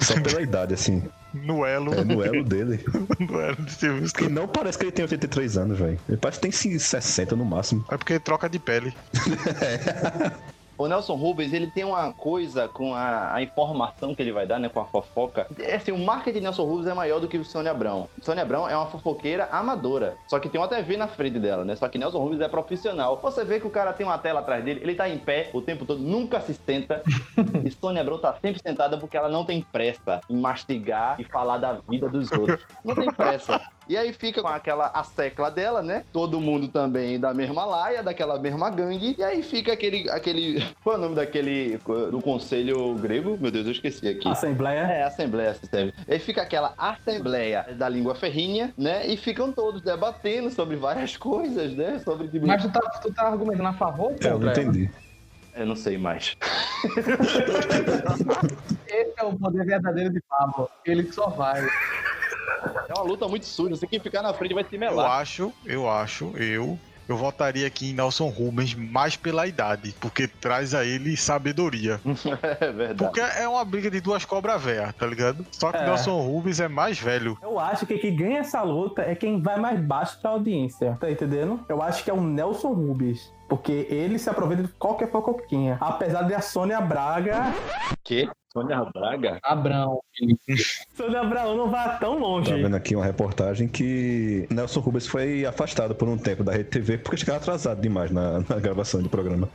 Só 0.00 0.14
pela 0.20 0.42
idade, 0.42 0.74
assim. 0.74 1.02
No 1.32 1.64
elo. 1.64 1.94
É 1.94 2.04
no 2.04 2.24
elo 2.24 2.42
dele. 2.44 2.84
no 3.20 3.40
elo 3.40 3.56
de 3.56 3.72
Silvio 3.72 4.04
E 4.04 4.08
Santos. 4.08 4.28
não 4.30 4.48
parece 4.48 4.76
que 4.78 4.84
ele 4.84 4.92
tem 4.92 5.04
83 5.04 5.56
anos, 5.58 5.78
velho. 5.78 5.98
Ele 6.08 6.16
parece 6.18 6.38
que 6.38 6.42
tem 6.42 6.50
sim, 6.52 6.78
60 6.78 7.36
no 7.36 7.44
máximo. 7.44 7.84
É 7.90 7.96
porque 7.96 8.18
troca 8.18 8.48
de 8.48 8.58
pele. 8.58 8.92
O 10.80 10.88
Nelson 10.88 11.14
Rubens, 11.14 11.52
ele 11.52 11.66
tem 11.66 11.84
uma 11.84 12.10
coisa 12.10 12.66
com 12.66 12.94
a, 12.94 13.34
a 13.34 13.42
informação 13.42 14.14
que 14.14 14.22
ele 14.22 14.32
vai 14.32 14.46
dar, 14.46 14.58
né, 14.58 14.70
com 14.70 14.80
a 14.80 14.86
fofoca. 14.86 15.46
É 15.58 15.74
assim, 15.74 15.92
o 15.92 15.98
marketing 15.98 16.38
de 16.38 16.40
Nelson 16.44 16.64
Rubens 16.64 16.86
é 16.86 16.94
maior 16.94 17.20
do 17.20 17.28
que 17.28 17.36
o 17.36 17.44
Sônia 17.44 17.70
Abrão. 17.70 18.08
Sônia 18.22 18.42
Abrão 18.42 18.66
é 18.66 18.74
uma 18.74 18.86
fofoqueira 18.86 19.46
amadora, 19.52 20.16
só 20.26 20.38
que 20.38 20.48
tem 20.48 20.58
uma 20.58 20.68
TV 20.68 20.96
na 20.96 21.06
frente 21.06 21.38
dela, 21.38 21.66
né? 21.66 21.76
Só 21.76 21.86
que 21.86 21.98
Nelson 21.98 22.18
Rubens 22.18 22.40
é 22.40 22.48
profissional. 22.48 23.18
Você 23.20 23.44
vê 23.44 23.60
que 23.60 23.66
o 23.66 23.70
cara 23.70 23.92
tem 23.92 24.06
uma 24.06 24.16
tela 24.16 24.40
atrás 24.40 24.64
dele, 24.64 24.80
ele 24.82 24.94
tá 24.94 25.06
em 25.06 25.18
pé 25.18 25.50
o 25.52 25.60
tempo 25.60 25.84
todo, 25.84 26.00
nunca 26.00 26.40
se 26.40 26.54
senta. 26.54 27.02
e 27.62 27.70
Sônia 27.70 28.00
Abrão 28.00 28.16
tá 28.16 28.34
sempre 28.40 28.62
sentada 28.62 28.96
porque 28.96 29.18
ela 29.18 29.28
não 29.28 29.44
tem 29.44 29.60
pressa 29.60 30.22
em 30.30 30.40
mastigar 30.40 31.20
e 31.20 31.24
falar 31.24 31.58
da 31.58 31.74
vida 31.74 32.08
dos 32.08 32.32
outros. 32.32 32.64
Não 32.82 32.94
tem 32.94 33.12
pressa. 33.12 33.60
E 33.90 33.96
aí 33.96 34.12
fica 34.12 34.40
com 34.40 34.46
aquela 34.46 34.86
a 34.94 35.02
secla 35.02 35.50
dela, 35.50 35.82
né? 35.82 36.04
Todo 36.12 36.40
mundo 36.40 36.68
também 36.68 37.18
da 37.18 37.34
mesma 37.34 37.64
laia, 37.64 38.04
daquela 38.04 38.38
mesma 38.38 38.70
gangue. 38.70 39.16
E 39.18 39.24
aí 39.24 39.42
fica 39.42 39.72
aquele. 39.72 40.08
aquele 40.08 40.64
qual 40.84 40.94
é 40.94 40.98
o 40.98 41.02
nome 41.02 41.16
daquele. 41.16 41.76
do 42.08 42.22
conselho 42.22 42.94
grego? 42.94 43.36
Meu 43.40 43.50
Deus, 43.50 43.66
eu 43.66 43.72
esqueci 43.72 44.06
aqui. 44.06 44.28
Assembleia. 44.28 44.82
É, 44.82 45.02
Assembleia 45.02 45.54
se 45.54 45.66
serve. 45.66 45.92
Aí 46.08 46.20
fica 46.20 46.40
aquela 46.40 46.72
Assembleia 46.78 47.66
da 47.76 47.88
língua 47.88 48.14
ferrinha, 48.14 48.72
né? 48.78 49.04
E 49.08 49.16
ficam 49.16 49.50
todos 49.50 49.82
debatendo 49.82 50.50
sobre 50.50 50.76
várias 50.76 51.16
coisas, 51.16 51.74
né? 51.74 51.98
Sobre. 51.98 52.28
tipo, 52.28 52.46
Mas 52.46 52.62
tu 52.62 52.70
tá, 52.70 52.80
tu 53.02 53.12
tá 53.12 53.26
argumentando 53.26 53.70
a 53.70 53.72
favor 53.72 54.14
É, 54.22 54.28
eu 54.28 54.38
não 54.38 54.52
entendi. 54.52 54.88
Eu 55.52 55.66
não 55.66 55.74
sei 55.74 55.98
mais. 55.98 56.36
Esse 58.86 59.14
é 59.16 59.24
o 59.24 59.36
poder 59.36 59.66
verdadeiro 59.66 60.12
de 60.12 60.20
Pablo. 60.28 60.70
Ele 60.84 61.12
só 61.12 61.28
vai. 61.28 61.60
É 62.88 62.92
uma 62.94 63.02
luta 63.04 63.26
muito 63.28 63.46
suja. 63.46 63.76
Você 63.76 63.86
que 63.86 64.00
ficar 64.00 64.22
na 64.22 64.32
frente 64.34 64.54
vai 64.54 64.64
se 64.64 64.74
Eu 64.74 64.80
melar. 64.80 65.20
acho, 65.20 65.52
eu 65.64 65.88
acho, 65.88 66.32
eu. 66.36 66.78
Eu 67.08 67.16
votaria 67.16 67.66
aqui 67.66 67.90
em 67.90 67.92
Nelson 67.92 68.28
Rubens 68.28 68.72
mais 68.72 69.16
pela 69.16 69.44
idade, 69.44 69.92
porque 70.00 70.28
traz 70.28 70.74
a 70.74 70.84
ele 70.84 71.16
sabedoria. 71.16 72.00
é 72.60 72.70
verdade. 72.70 72.94
Porque 72.94 73.20
é 73.20 73.48
uma 73.48 73.64
briga 73.64 73.90
de 73.90 74.00
duas 74.00 74.24
cobras 74.24 74.62
velhas, 74.62 74.94
tá 74.94 75.06
ligado? 75.08 75.44
Só 75.50 75.72
que 75.72 75.78
É. 75.78 75.86
Nelson 75.86 76.20
Rubens 76.20 76.60
é 76.60 76.68
mais 76.68 77.00
velho. 77.00 77.36
Eu 77.42 77.58
acho 77.58 77.84
que 77.84 77.98
quem 77.98 78.14
ganha 78.14 78.38
essa 78.38 78.62
luta 78.62 79.02
é 79.02 79.16
quem 79.16 79.42
vai 79.42 79.58
mais 79.58 79.80
baixo 79.80 80.20
pra 80.20 80.30
audiência. 80.30 80.96
Tá 81.00 81.10
entendendo? 81.10 81.58
Eu 81.68 81.82
acho 81.82 82.04
que 82.04 82.10
é 82.10 82.14
o 82.14 82.20
Nelson 82.20 82.72
Rubens. 82.72 83.32
Porque 83.50 83.88
ele 83.90 84.16
se 84.16 84.30
aproveita 84.30 84.62
de 84.62 84.68
qualquer 84.74 85.10
fofoquinha. 85.10 85.76
Apesar 85.80 86.22
de 86.22 86.32
a 86.32 86.40
Sônia 86.40 86.80
Braga. 86.80 87.52
Que? 88.04 88.30
Sônia 88.52 88.84
Braga? 88.94 89.40
Abrão. 89.42 90.00
Sônia 90.96 91.20
Abraão 91.20 91.56
não 91.56 91.68
vai 91.68 91.98
tão 91.98 92.16
longe. 92.16 92.48
Tá 92.48 92.56
vendo 92.56 92.76
aqui 92.76 92.94
uma 92.94 93.04
reportagem 93.04 93.66
que 93.66 94.46
Nelson 94.50 94.78
Rubens 94.78 95.08
foi 95.08 95.44
afastado 95.44 95.96
por 95.96 96.08
um 96.08 96.16
tempo 96.16 96.44
da 96.44 96.52
Rede 96.52 96.70
TV 96.70 96.98
porque 96.98 97.16
chegava 97.16 97.38
atrasado 97.38 97.80
demais 97.80 98.12
na, 98.12 98.38
na 98.38 98.60
gravação 98.60 99.02
do 99.02 99.08
programa. 99.08 99.48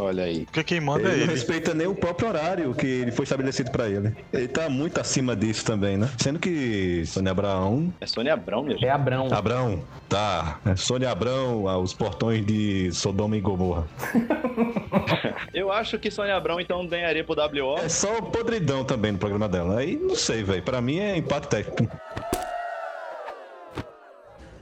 Olha 0.00 0.24
aí. 0.24 0.46
Porque 0.46 0.64
quem 0.64 0.80
manda 0.80 1.02
é 1.02 1.12
Ele 1.12 1.16
não 1.18 1.24
ele. 1.24 1.32
respeita 1.32 1.74
nem 1.74 1.86
o 1.86 1.94
próprio 1.94 2.28
horário 2.28 2.74
que 2.74 2.86
ele 2.86 3.10
foi 3.12 3.24
estabelecido 3.24 3.70
pra 3.70 3.86
ele. 3.86 4.16
Ele 4.32 4.48
tá 4.48 4.68
muito 4.70 4.98
acima 4.98 5.36
disso 5.36 5.62
também, 5.64 5.98
né? 5.98 6.08
Sendo 6.18 6.38
que 6.38 7.04
Sônia 7.06 7.32
Abraão. 7.32 7.92
É 8.00 8.06
Sônia 8.06 8.32
Abrão, 8.32 8.66
gente. 8.66 8.84
É 8.84 8.90
Abrão. 8.90 9.28
Abrão, 9.30 9.82
tá. 10.08 10.58
É 10.64 10.74
Sônia 10.74 11.10
Abrão, 11.10 11.68
aos 11.68 11.92
portões 11.92 12.44
de 12.46 12.90
Sodoma 12.92 13.36
e 13.36 13.40
Gomorra. 13.40 13.86
Eu 15.52 15.70
acho 15.70 15.98
que 15.98 16.10
Sônia 16.10 16.34
Abrão 16.36 16.58
então 16.60 16.86
ganharia 16.86 17.22
pro 17.22 17.34
WO. 17.34 17.78
É 17.78 17.88
só 17.88 18.22
podridão 18.22 18.84
também 18.84 19.12
no 19.12 19.18
programa 19.18 19.48
dela. 19.48 19.80
Aí 19.80 19.96
não 19.96 20.14
sei, 20.16 20.42
velho. 20.42 20.62
Pra 20.62 20.80
mim 20.80 20.98
é 20.98 21.16
empate 21.16 21.48
técnico. 21.48 21.94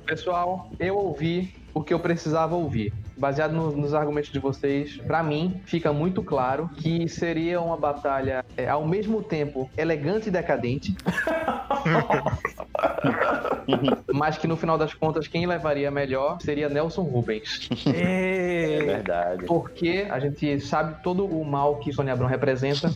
Pessoal, 0.05 0.71
eu 0.81 0.97
ouvi 0.97 1.55
o 1.75 1.83
que 1.83 1.93
eu 1.93 2.01
precisava 2.01 2.55
ouvir. 2.57 2.93
Baseado 3.19 3.53
no- 3.53 3.73
nos 3.73 3.95
argumentos 3.95 4.31
de 4.31 4.39
vocês, 4.39 4.97
pra 4.99 5.23
mim 5.23 5.61
fica 5.65 5.93
muito 5.93 6.23
claro 6.23 6.69
que 6.77 7.09
seria 7.09 7.61
uma 7.61 7.77
batalha 7.77 8.45
é, 8.57 8.69
ao 8.69 8.87
mesmo 8.87 9.23
tempo 9.23 9.69
elegante 9.77 10.29
e 10.29 10.31
decadente, 10.31 10.95
mas 14.13 14.39
que 14.39 14.47
no 14.47 14.57
final 14.57 14.79
das 14.79 14.95
contas 14.95 15.27
quem 15.27 15.47
levaria 15.47 15.91
melhor 15.91 16.39
seria 16.41 16.69
Nelson 16.69 17.03
Rubens. 17.03 17.69
É 17.87 18.79
É... 18.79 18.83
verdade. 18.85 19.45
Porque 19.47 20.07
a 20.11 20.19
gente 20.21 20.61
sabe 20.61 21.03
todo 21.03 21.25
o 21.27 21.45
mal 21.45 21.77
que 21.77 21.93
Sônia 21.93 22.13
Abrão 22.13 22.29
representa, 22.29 22.91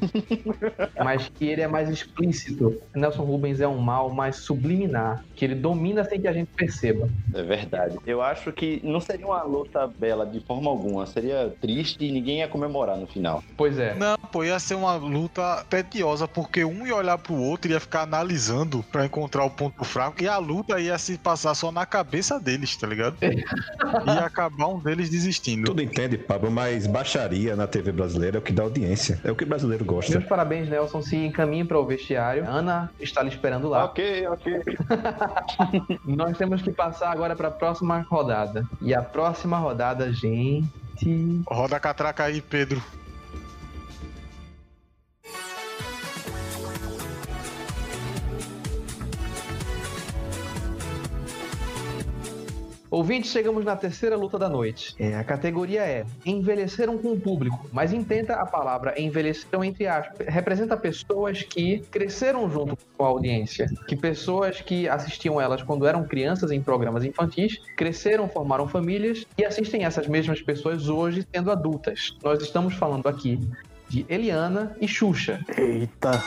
mas 1.02 1.28
que 1.28 1.46
ele 1.46 1.62
é 1.62 1.68
mais 1.68 1.88
explícito. 1.88 2.80
Nelson 2.94 3.22
Rubens 3.24 3.60
é 3.60 3.68
um 3.68 3.78
mal 3.78 4.10
mais 4.10 4.36
subliminar, 4.36 5.24
que 5.34 5.44
ele 5.44 5.54
domina 5.54 6.04
sem 6.04 6.20
que 6.20 6.28
a 6.28 6.32
gente 6.32 6.48
perceba. 6.54 7.08
É 7.34 7.42
verdade. 7.42 7.96
Eu 8.06 8.22
acho 8.22 8.52
que 8.52 8.80
não 8.84 9.00
seria 9.00 9.26
uma 9.26 9.42
luta 9.42 9.86
bela 9.86 10.11
de 10.26 10.40
forma 10.40 10.70
alguma. 10.70 11.06
Seria 11.06 11.52
triste 11.60 12.04
e 12.04 12.12
ninguém 12.12 12.38
ia 12.38 12.48
comemorar 12.48 12.96
no 12.96 13.06
final. 13.06 13.42
Pois 13.56 13.78
é. 13.78 13.94
Não, 13.94 14.16
pô, 14.16 14.44
ia 14.44 14.58
ser 14.58 14.74
uma 14.74 14.94
luta 14.94 15.64
tediosa, 15.68 16.28
porque 16.28 16.64
um 16.64 16.86
ia 16.86 16.96
olhar 16.96 17.18
pro 17.18 17.34
outro 17.34 17.70
e 17.70 17.74
ia 17.74 17.80
ficar 17.80 18.02
analisando 18.02 18.84
pra 18.90 19.04
encontrar 19.04 19.44
o 19.44 19.50
ponto 19.50 19.84
fraco, 19.84 20.22
e 20.22 20.28
a 20.28 20.38
luta 20.38 20.80
ia 20.80 20.96
se 20.98 21.18
passar 21.18 21.54
só 21.54 21.72
na 21.72 21.86
cabeça 21.86 22.38
deles, 22.38 22.76
tá 22.76 22.86
ligado? 22.86 23.16
ia 23.22 24.24
acabar 24.24 24.66
um 24.66 24.78
deles 24.78 25.08
desistindo. 25.08 25.66
Tudo 25.66 25.82
entende, 25.82 26.18
Pablo, 26.18 26.50
mas 26.50 26.86
baixaria 26.86 27.56
na 27.56 27.66
TV 27.66 27.92
brasileira 27.92 28.36
é 28.36 28.40
o 28.40 28.42
que 28.42 28.52
dá 28.52 28.62
audiência. 28.62 29.20
É 29.24 29.30
o 29.30 29.34
que 29.34 29.44
o 29.44 29.46
brasileiro 29.46 29.84
gosta. 29.84 30.12
Meus 30.12 30.24
parabéns, 30.24 30.68
Nelson. 30.68 31.02
Se 31.02 31.16
encaminhe 31.16 31.64
para 31.64 31.78
o 31.78 31.86
vestiário. 31.86 32.44
Ana 32.48 32.90
está 33.00 33.22
lhe 33.22 33.28
esperando 33.28 33.68
lá. 33.68 33.84
Ok, 33.84 34.26
ok. 34.28 34.62
Nós 36.04 36.36
temos 36.36 36.62
que 36.62 36.70
passar 36.70 37.10
agora 37.10 37.36
para 37.36 37.48
a 37.48 37.50
próxima 37.50 38.04
rodada. 38.08 38.66
E 38.80 38.94
a 38.94 39.02
próxima 39.02 39.58
rodada, 39.58 40.01
gente. 40.10 41.42
Roda 41.46 41.76
a 41.76 41.80
catraca 41.80 42.24
aí, 42.24 42.40
Pedro. 42.40 42.82
Ouvintes, 52.92 53.30
chegamos 53.30 53.64
na 53.64 53.74
terceira 53.74 54.14
luta 54.16 54.38
da 54.38 54.50
noite. 54.50 54.94
É, 54.98 55.14
a 55.14 55.24
categoria 55.24 55.80
é 55.80 56.04
Envelheceram 56.26 56.98
com 56.98 57.12
o 57.12 57.18
público, 57.18 57.66
mas 57.72 57.90
entenda 57.90 58.34
a 58.34 58.44
palavra 58.44 59.00
envelheceram 59.00 59.64
entre 59.64 59.86
aspas. 59.86 60.26
Representa 60.28 60.76
pessoas 60.76 61.42
que 61.42 61.78
cresceram 61.90 62.50
junto 62.50 62.76
com 62.94 63.02
a 63.02 63.08
audiência. 63.08 63.66
Que 63.88 63.96
pessoas 63.96 64.60
que 64.60 64.86
assistiam 64.90 65.40
elas 65.40 65.62
quando 65.62 65.86
eram 65.86 66.04
crianças 66.04 66.50
em 66.50 66.60
programas 66.60 67.02
infantis, 67.02 67.58
cresceram, 67.78 68.28
formaram 68.28 68.68
famílias 68.68 69.24
e 69.38 69.44
assistem 69.46 69.86
essas 69.86 70.06
mesmas 70.06 70.42
pessoas 70.42 70.90
hoje 70.90 71.26
sendo 71.34 71.50
adultas. 71.50 72.14
Nós 72.22 72.42
estamos 72.42 72.74
falando 72.74 73.08
aqui 73.08 73.40
de 73.88 74.04
Eliana 74.06 74.76
e 74.78 74.86
Xuxa. 74.86 75.40
Eita. 75.56 76.22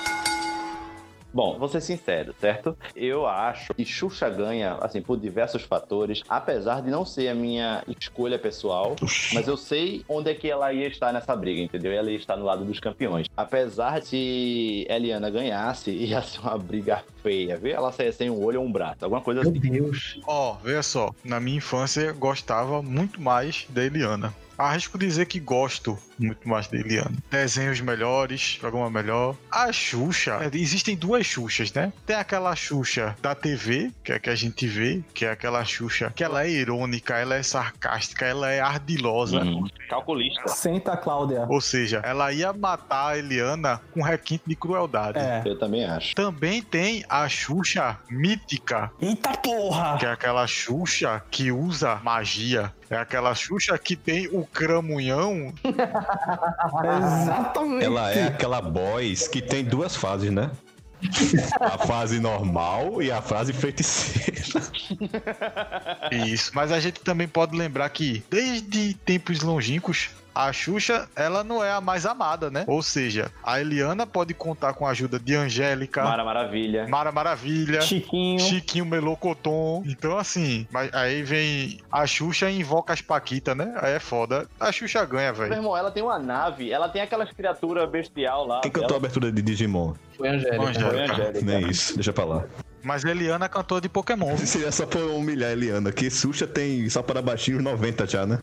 Bom, 1.36 1.60
vou 1.60 1.68
ser 1.68 1.82
sincero, 1.82 2.34
certo? 2.40 2.78
Eu 2.96 3.28
acho 3.28 3.74
que 3.74 3.84
Xuxa 3.84 4.30
ganha, 4.30 4.76
assim, 4.76 5.02
por 5.02 5.20
diversos 5.20 5.64
fatores, 5.64 6.22
apesar 6.30 6.82
de 6.82 6.90
não 6.90 7.04
ser 7.04 7.28
a 7.28 7.36
minha 7.36 7.84
escolha 8.00 8.40
pessoal, 8.40 8.96
mas 9.34 9.46
eu 9.46 9.58
sei 9.58 10.06
onde 10.08 10.32
é 10.32 10.34
que 10.34 10.50
ela 10.50 10.72
ia 10.72 10.88
estar 10.88 11.12
nessa 11.12 11.36
briga, 11.36 11.62
entendeu? 11.62 11.92
Ela 11.92 12.10
ia 12.10 12.16
estar 12.16 12.38
no 12.38 12.46
lado 12.46 12.64
dos 12.64 12.80
campeões. 12.80 13.28
Apesar 13.36 14.00
de 14.00 14.88
Eliana 14.90 15.30
ganhasse, 15.30 15.92
ia 16.08 16.22
ser 16.22 16.40
uma 16.40 16.58
briga 16.58 17.04
feia, 17.22 17.58
viu? 17.58 17.76
Ela 17.76 17.92
saia 17.92 18.14
sem 18.14 18.30
um 18.30 18.42
olho 18.42 18.62
ou 18.62 18.66
um 18.66 18.72
braço, 18.72 19.00
alguma 19.02 19.20
coisa 19.20 19.42
Meu 19.42 19.52
assim. 19.52 19.60
Deus. 19.60 20.18
Ó, 20.26 20.54
veja 20.64 20.84
só, 20.84 21.14
na 21.22 21.42
minha 21.42 21.58
infância 21.58 22.00
eu 22.00 22.16
gostava 22.16 22.82
muito 22.82 23.20
mais 23.20 23.68
da 23.68 23.84
Eliana. 23.84 24.34
Arrisco 24.58 24.98
dizer 24.98 25.26
que 25.26 25.40
gosto 25.40 25.98
muito 26.18 26.48
mais 26.48 26.68
da 26.68 26.78
Eliana. 26.78 27.12
Desenhos 27.30 27.82
melhores, 27.82 28.58
programa 28.60 28.90
melhor. 28.90 29.36
A 29.52 29.72
Xuxa, 29.72 30.40
é, 30.42 30.58
existem 30.58 30.96
duas 30.96 31.26
Xuxas, 31.26 31.74
né? 31.74 31.92
Tem 32.06 32.16
aquela 32.16 32.56
Xuxa 32.56 33.16
da 33.22 33.36
TV, 33.36 33.92
que 34.04 34.12
é 34.12 34.16
a 34.16 34.20
que 34.20 34.30
a 34.30 34.36
gente 34.36 34.66
vê, 34.68 35.04
que 35.14 35.26
é 35.26 35.32
aquela 35.32 35.64
Xuxa 35.64 36.12
que 36.16 36.24
ela 36.24 36.44
é 36.44 36.50
irônica, 36.50 37.18
ela 37.18 37.36
é 37.36 37.44
sarcástica, 37.44 38.26
ela 38.26 38.52
é 38.52 38.60
ardilosa. 38.60 39.42
Uhum. 39.42 39.68
Calculista. 39.90 40.48
Senta, 40.48 40.98
Cláudia. 40.98 41.46
Ou 41.48 41.62
seja, 41.62 42.02
ela 42.04 42.32
ia 42.32 42.52
matar 42.54 43.10
a 43.10 43.18
Eliana 43.18 43.82
com 43.94 44.02
requinte 44.02 44.44
de 44.48 44.56
crueldade. 44.56 45.20
É. 45.20 45.44
Eu 45.46 45.60
também 45.60 45.86
acho. 45.86 46.16
Também 46.16 46.62
tem 46.62 47.04
a 47.08 47.28
Xuxa 47.30 48.00
mítica, 48.10 48.92
Eita 49.00 49.38
porra! 49.38 49.98
que 49.98 50.06
é 50.06 50.12
aquela 50.12 50.48
Xuxa 50.48 51.22
que 51.30 51.52
usa 51.52 52.00
magia. 52.04 52.74
É 52.90 52.98
aquela 52.98 53.34
Xuxa 53.34 53.78
que 53.78 53.96
tem 53.96 54.28
o 54.28 54.46
cramunhão. 54.46 55.54
Exatamente. 57.24 57.86
Ela 57.86 58.12
é 58.12 58.28
aquela 58.28 58.62
boys 58.62 59.28
que 59.28 59.42
tem 59.42 59.64
duas 59.64 59.96
fases, 59.96 60.32
né? 60.32 60.52
A 61.60 61.78
fase 61.78 62.20
normal 62.20 63.02
e 63.02 63.12
a 63.12 63.22
fase 63.22 63.54
feiticeira. 63.54 64.62
Isso. 66.12 66.52
Mas 66.54 66.72
a 66.72 66.80
gente 66.80 67.00
também 67.02 67.28
pode 67.28 67.56
lembrar 67.56 67.90
que, 67.90 68.24
desde 68.30 68.94
tempos 68.94 69.42
longínquos, 69.42 70.10
a 70.36 70.52
Xuxa, 70.52 71.08
ela 71.16 71.44
não 71.44 71.64
é 71.64 71.72
a 71.72 71.80
mais 71.80 72.06
amada, 72.06 72.52
né? 72.52 72.66
Ou 72.68 72.84
seja, 72.84 73.32
a 73.42 73.60
Eliana 73.62 74.06
pode 74.06 74.34
contar 74.34 74.74
com 74.74 74.86
a 74.86 74.90
ajuda 74.92 75.18
de 75.18 75.34
Angélica, 75.36 76.04
Mara 76.04 76.26
Maravilha. 76.26 76.88
Mara 76.90 77.12
Maravilha, 77.12 77.80
Chiquinho. 77.82 78.40
Chiquinho 78.40 78.86
Melocoton. 78.86 79.82
Então, 79.86 80.18
assim, 80.18 80.68
mas 80.72 80.94
aí 80.94 81.24
vem 81.24 81.80
a 81.92 82.06
Xuxa 82.06 82.50
e 82.52 82.60
invoca 82.60 82.92
as 82.94 83.02
Paquitas, 83.02 83.56
né? 83.56 83.74
Aí 83.82 83.94
é 83.94 84.00
foda. 84.00 84.46
A 84.60 84.72
Xuxa 84.72 85.06
ganha, 85.06 85.32
Meu 85.32 85.42
velho. 85.42 85.54
irmão, 85.54 85.78
ela 85.78 85.90
tem 85.90 86.04
uma 86.04 86.20
nave, 86.20 86.72
ela 86.72 86.90
tem 86.90 87.02
aquelas 87.02 87.32
criaturas 87.32 87.90
bestial 87.90 88.46
lá. 88.46 88.60
Quem 88.62 88.72
cantou 88.72 88.90
a 88.90 88.92
Ela- 88.92 88.98
abertura 88.98 89.32
de 89.32 89.42
Digimon? 89.42 89.94
Foi 90.18 90.28
a 90.28 90.32
Angélica. 90.34 90.64
Angélica. 90.64 90.90
Foi 90.90 91.00
a 91.00 91.04
Angélica. 91.14 91.46
Nem 91.46 91.70
isso, 91.70 91.94
deixa 91.96 92.12
pra 92.12 92.26
lá. 92.26 92.44
Mas 92.86 93.04
a 93.04 93.10
Eliana 93.10 93.50
cantou 93.50 93.82
de 93.82 93.90
Pokémon. 93.90 94.38
Seria 94.38 94.72
só 94.72 94.86
pra 94.86 95.02
humilhar 95.02 95.50
a 95.50 95.54
Eliana, 95.54 95.92
que 95.92 96.08
Xuxa 96.08 96.46
tem 96.46 96.88
só 96.88 97.02
para 97.02 97.20
baixinhos 97.20 97.64
90 97.64 98.06
já, 98.06 98.28
né? 98.28 98.38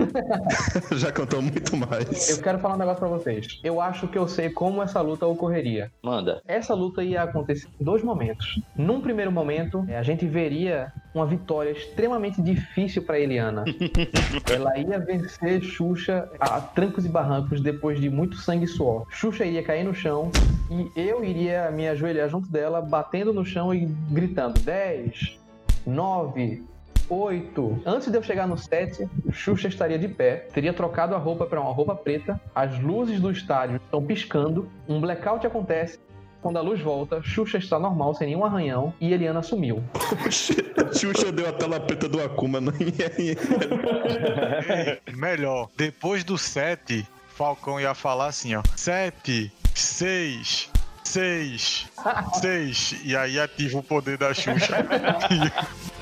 já 0.96 1.12
cantou 1.12 1.42
muito 1.42 1.76
mais. 1.76 2.30
Eu 2.30 2.42
quero 2.42 2.58
falar 2.58 2.76
um 2.76 2.78
negócio 2.78 3.00
pra 3.00 3.08
vocês. 3.08 3.60
Eu 3.62 3.78
acho 3.78 4.08
que 4.08 4.16
eu 4.16 4.26
sei 4.26 4.48
como 4.48 4.82
essa 4.82 5.02
luta 5.02 5.26
ocorreria. 5.26 5.92
Manda. 6.02 6.40
Essa 6.48 6.72
luta 6.72 7.04
ia 7.04 7.22
acontecer 7.22 7.68
em 7.78 7.84
dois 7.84 8.02
momentos. 8.02 8.58
Num 8.74 9.02
primeiro 9.02 9.30
momento, 9.30 9.84
eh, 9.86 9.98
a 9.98 10.02
gente 10.02 10.26
veria 10.26 10.90
uma 11.14 11.26
vitória 11.26 11.70
extremamente 11.70 12.40
difícil 12.40 13.02
para 13.02 13.20
Eliana. 13.20 13.64
Ela 14.50 14.78
ia 14.78 14.98
vencer 14.98 15.62
Xuxa 15.62 16.30
a 16.40 16.60
trancos 16.62 17.04
e 17.04 17.08
barrancos 17.08 17.60
depois 17.60 18.00
de 18.00 18.08
muito 18.08 18.36
sangue 18.36 18.64
e 18.64 18.68
suor. 18.68 19.06
Xuxa 19.10 19.44
iria 19.44 19.62
cair 19.62 19.84
no 19.84 19.94
chão 19.94 20.30
e 20.70 20.90
eu 20.96 21.22
iria 21.24 21.70
me 21.70 21.88
ajoelhar 21.88 22.28
junto 22.28 22.48
dela, 22.50 22.80
batendo 22.80 23.32
no 23.32 23.44
chão 23.50 23.74
e 23.74 23.86
gritando: 24.10 24.60
10, 24.60 25.38
9, 25.86 26.62
8. 27.08 27.82
Antes 27.84 28.10
de 28.10 28.16
eu 28.16 28.22
chegar 28.22 28.46
no 28.46 28.56
7, 28.56 29.08
Xuxa 29.32 29.68
estaria 29.68 29.98
de 29.98 30.08
pé, 30.08 30.48
teria 30.52 30.72
trocado 30.72 31.14
a 31.14 31.18
roupa 31.18 31.46
para 31.46 31.60
uma 31.60 31.72
roupa 31.72 31.94
preta, 31.94 32.40
as 32.54 32.80
luzes 32.80 33.20
do 33.20 33.30
estádio 33.30 33.76
estão 33.76 34.02
piscando, 34.02 34.68
um 34.88 35.00
blackout 35.00 35.46
acontece. 35.46 35.98
Quando 36.40 36.56
a 36.56 36.62
luz 36.62 36.80
volta, 36.80 37.22
Xuxa 37.22 37.58
está 37.58 37.78
normal, 37.78 38.14
sem 38.14 38.28
nenhum 38.28 38.44
arranhão, 38.44 38.94
e 38.98 39.12
Eliana 39.12 39.42
sumiu. 39.42 39.84
Xuxa 40.32 41.30
deu 41.30 41.48
a 41.48 41.52
tela 41.52 41.78
preta 41.78 42.08
do 42.08 42.22
Akuma 42.22 42.60
no 42.60 42.72
Melhor, 45.14 45.68
depois 45.76 46.24
do 46.24 46.38
7, 46.38 47.06
Falcão 47.28 47.78
ia 47.78 47.92
falar 47.92 48.28
assim, 48.28 48.54
ó. 48.54 48.62
7, 48.74 49.52
6, 49.74 50.70
6, 51.10 51.88
6. 52.40 52.94
E 53.04 53.16
aí 53.16 53.40
ativa 53.40 53.78
o 53.78 53.82
poder 53.82 54.16
da 54.16 54.32
Xuxa. 54.32 54.76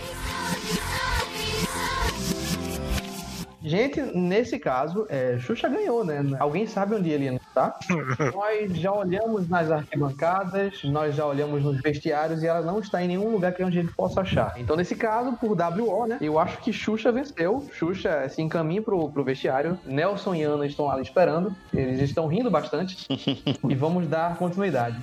Gente, 3.68 4.00
nesse 4.00 4.58
caso, 4.58 5.06
é, 5.10 5.36
Xuxa 5.38 5.68
ganhou, 5.68 6.02
né? 6.02 6.24
Alguém 6.38 6.66
sabe 6.66 6.94
onde 6.94 7.10
Eliana 7.10 7.38
está? 7.46 7.78
nós 8.34 8.74
já 8.74 8.90
olhamos 8.92 9.46
nas 9.46 9.70
arquibancadas, 9.70 10.82
nós 10.84 11.14
já 11.14 11.26
olhamos 11.26 11.62
nos 11.62 11.78
vestiários 11.82 12.42
e 12.42 12.46
ela 12.46 12.62
não 12.62 12.78
está 12.80 13.02
em 13.02 13.08
nenhum 13.08 13.30
lugar 13.30 13.52
que 13.52 13.62
a 13.62 13.70
gente 13.70 13.92
possa 13.92 14.22
achar. 14.22 14.54
Então, 14.56 14.74
nesse 14.74 14.96
caso, 14.96 15.34
por 15.34 15.50
WO, 15.50 16.06
né? 16.06 16.16
Eu 16.20 16.38
acho 16.38 16.58
que 16.58 16.72
Xuxa 16.72 17.12
venceu. 17.12 17.68
Xuxa 17.72 18.26
se 18.30 18.40
encaminha 18.40 18.80
pro, 18.80 19.10
pro 19.10 19.22
vestiário. 19.22 19.78
Nelson 19.84 20.34
e 20.34 20.42
Ana 20.42 20.66
estão 20.66 20.86
lá 20.86 20.98
esperando. 21.00 21.54
Eles 21.72 22.00
estão 22.00 22.26
rindo 22.26 22.50
bastante. 22.50 23.06
e 23.68 23.74
vamos 23.74 24.08
dar 24.08 24.36
continuidade. 24.38 24.96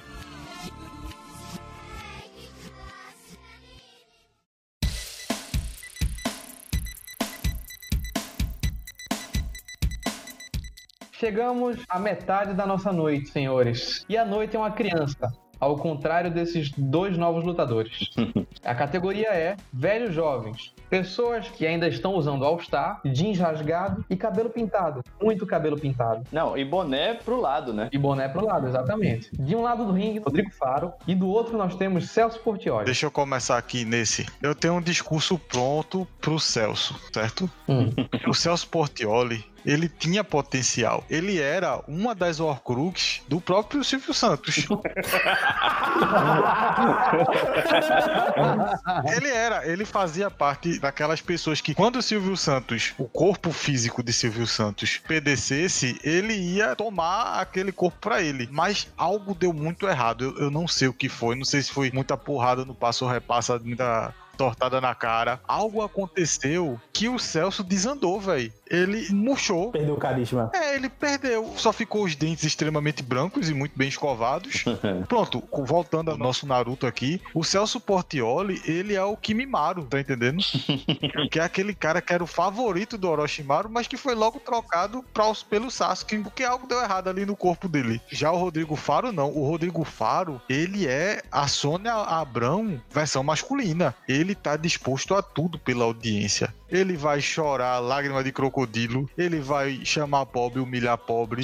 Chegamos 11.26 11.80
à 11.90 11.98
metade 11.98 12.54
da 12.54 12.68
nossa 12.68 12.94
noite, 12.94 13.30
senhores. 13.32 14.06
E 14.08 14.16
a 14.16 14.24
noite 14.24 14.56
é 14.56 14.60
uma 14.60 14.70
criança, 14.70 15.34
ao 15.60 15.76
contrário 15.76 16.30
desses 16.30 16.70
dois 16.70 17.18
novos 17.18 17.44
lutadores. 17.44 18.12
A 18.64 18.76
categoria 18.76 19.30
é 19.30 19.58
velhos 19.74 20.14
jovens. 20.14 20.76
Pessoas 20.88 21.48
que 21.48 21.66
ainda 21.66 21.88
estão 21.88 22.14
usando 22.14 22.46
All-Star, 22.46 23.02
jeans 23.04 23.40
rasgado 23.40 24.06
e 24.08 24.16
cabelo 24.16 24.52
pintado. 24.52 25.04
Muito 25.20 25.48
cabelo 25.48 25.80
pintado. 25.80 26.24
Não, 26.32 26.56
e 26.56 26.64
boné 26.64 27.16
pro 27.16 27.42
lado, 27.42 27.74
né? 27.74 27.90
E 27.92 27.98
boné 27.98 28.28
pro 28.28 28.46
lado, 28.46 28.68
exatamente. 28.68 29.32
De 29.34 29.56
um 29.56 29.64
lado 29.64 29.84
do 29.84 29.94
ringue, 29.94 30.20
Rodrigo 30.20 30.52
Faro. 30.52 30.94
E 31.08 31.16
do 31.16 31.28
outro 31.28 31.58
nós 31.58 31.76
temos 31.76 32.08
Celso 32.12 32.40
Portioli. 32.40 32.86
Deixa 32.86 33.08
eu 33.08 33.12
começar 33.12 33.58
aqui 33.58 33.84
nesse. 33.84 34.28
Eu 34.44 34.54
tenho 34.54 34.76
um 34.76 34.82
discurso 34.82 35.40
pronto 35.40 36.08
pro 36.22 36.40
Celso, 36.40 36.96
certo? 37.12 37.50
Hum. 37.68 37.90
O 38.28 38.34
Celso 38.34 38.68
Portioli, 38.70 39.46
ele 39.66 39.90
tinha 39.90 40.24
potencial. 40.24 41.04
Ele 41.10 41.40
era 41.40 41.82
uma 41.88 42.14
das 42.14 42.40
Horcrux 42.40 43.22
do 43.28 43.42
próprio 43.42 43.84
Silvio 43.84 44.14
Santos. 44.14 44.68
ele 49.16 49.30
era, 49.30 49.68
ele 49.68 49.86
fazia 49.86 50.30
parte 50.30 50.80
daquelas 50.80 51.22
pessoas 51.22 51.62
que, 51.62 51.74
quando 51.74 51.98
o 51.98 52.02
Silvio 52.02 52.38
Santos, 52.38 52.94
o 52.98 53.06
corpo 53.06 53.52
físico 53.52 54.04
de 54.04 54.14
Silvio 54.14 54.46
Santos, 54.46 55.02
pedecesse, 55.08 56.00
ele 56.04 56.34
ia 56.34 56.76
tomar 56.76 57.40
aquele 57.40 57.72
corpo 57.72 57.98
pra 58.00 58.22
ele. 58.22 58.48
Mas 58.52 58.88
algo 58.96 59.34
deu 59.34 59.52
muito 59.52 59.88
errado. 59.88 60.26
Eu, 60.26 60.46
eu 60.46 60.52
não 60.52 60.68
sei 60.68 60.88
o 60.88 60.94
que 60.94 61.10
foi. 61.10 61.36
Não 61.36 61.46
sei 61.46 61.62
se 61.62 61.72
foi 61.72 61.90
muita 61.92 62.18
porrada 62.18 62.66
no 62.66 62.76
passo 62.76 63.08
repassa, 63.08 63.60
muita 63.60 64.14
tortada 64.36 64.80
na 64.80 64.94
cara. 64.94 65.40
Algo 65.48 65.82
aconteceu 65.82 66.80
que 66.94 67.10
o 67.10 67.18
Celso 67.18 67.64
desandou, 67.64 68.20
velho. 68.20 68.54
Ele 68.70 69.08
murchou. 69.12 69.72
Perdeu 69.72 69.94
o 69.94 69.98
carisma. 69.98 70.52
É, 70.54 70.76
ele 70.76 70.90
perdeu. 70.90 71.54
Só 71.56 71.72
ficou 71.72 72.04
os 72.04 72.16
dentes 72.16 72.44
extremamente 72.44 73.04
brancos 73.04 73.50
e 73.50 73.54
muito 73.54 73.78
bem 73.78 73.88
escovados. 73.88 74.66
Pronto, 75.08 75.44
voltando 75.66 76.12
ao 76.12 76.18
nosso 76.18 76.48
Naruto 76.48 76.88
aqui, 76.88 77.22
o 77.34 77.44
Celso 77.44 77.80
Portioli, 77.80 78.62
ele 78.66 78.96
é 78.96 79.04
o 79.04 79.16
Kimimaro, 79.16 79.84
tá 79.84 80.00
entendendo? 80.00 80.44
que 81.32 81.40
é 81.40 81.44
aquele 81.44 81.74
cara 81.74 82.02
que 82.02 82.14
era 82.14 82.24
o 82.24 82.28
favorito 82.28 82.98
do 82.98 83.10
Orochimaru, 83.10 83.70
mas 83.70 83.88
que 83.88 83.98
foi 83.98 84.16
logo 84.16 84.40
trocado 84.40 85.04
pra, 85.14 85.26
pelo 85.50 85.70
Sasuke, 85.70 86.20
porque 86.20 86.44
algo 86.44 86.68
deu 86.68 86.82
errado 86.82 87.10
ali 87.10 87.26
no 87.26 87.36
corpo 87.36 87.68
dele. 87.68 88.02
Já 88.10 88.32
o 88.32 88.38
Rodrigo 88.38 88.76
Faro, 88.76 89.12
não. 89.12 89.30
O 89.30 89.48
Rodrigo 89.48 89.84
Faro, 89.84 90.42
ele 90.50 90.88
é 90.88 91.22
a 91.32 91.48
Sônia 91.48 91.94
Abrão 91.94 92.82
versão 92.92 93.24
masculina. 93.24 93.96
Ele 94.08 94.36
tá 94.36 94.56
disposto 94.56 95.14
a 95.14 95.22
tudo 95.22 95.60
pela 95.60 95.86
audiência. 95.86 96.54
Ele 96.70 96.98
vai 96.98 97.22
chorar 97.22 97.80
lágrima 97.80 98.24
de 98.24 98.32
crocodilo, 98.32 99.10
ele 99.18 99.40
vai 99.40 99.82
chamar 99.84 100.26
pobre, 100.26 100.60
humilhar 100.60 100.98
pobre, 100.98 101.44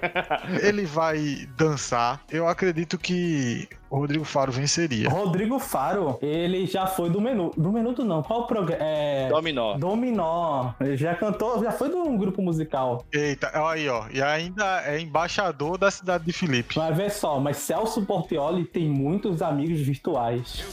ele 0.62 0.84
vai 0.84 1.48
dançar. 1.56 2.22
Eu 2.30 2.46
acredito 2.46 2.98
que 2.98 3.68
o 3.90 3.98
Rodrigo 3.98 4.24
Faro 4.24 4.52
venceria. 4.52 5.08
Rodrigo 5.08 5.58
Faro, 5.58 6.16
ele 6.22 6.64
já 6.66 6.86
foi 6.86 7.10
do 7.10 7.20
menu. 7.20 7.50
Do 7.56 7.72
Menudo 7.72 8.04
não. 8.04 8.22
Qual 8.22 8.42
o 8.42 8.46
programa? 8.46 8.82
É. 8.82 9.28
Dominó. 9.28 9.76
Dominó. 9.76 10.72
Ele 10.80 10.96
já 10.96 11.14
cantou, 11.14 11.62
já 11.62 11.72
foi 11.72 11.88
de 11.88 11.96
um 11.96 12.16
grupo 12.16 12.40
musical. 12.40 13.04
Eita, 13.12 13.50
olha 13.56 13.70
aí, 13.70 13.88
ó. 13.88 14.04
E 14.12 14.22
ainda 14.22 14.82
é 14.84 15.00
embaixador 15.00 15.76
da 15.76 15.90
cidade 15.90 16.24
de 16.24 16.32
Felipe. 16.32 16.78
Mas 16.78 16.96
vê 16.96 17.10
só, 17.10 17.40
mas 17.40 17.56
Celso 17.56 18.06
Portioli 18.06 18.64
tem 18.64 18.88
muitos 18.88 19.42
amigos 19.42 19.80
virtuais. 19.80 20.64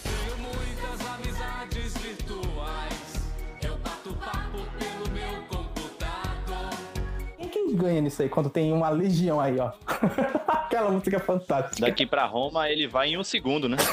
Ganha 7.77 8.01
nisso 8.01 8.21
aí 8.21 8.29
quando 8.29 8.49
tem 8.49 8.73
uma 8.73 8.89
legião 8.89 9.39
aí, 9.39 9.59
ó? 9.59 9.71
Aquela 10.47 10.91
música 10.91 11.19
fantástica. 11.19 11.87
Daqui 11.87 12.05
pra 12.05 12.25
Roma 12.25 12.69
ele 12.69 12.87
vai 12.87 13.09
em 13.09 13.17
um 13.17 13.23
segundo, 13.23 13.69
né? 13.69 13.77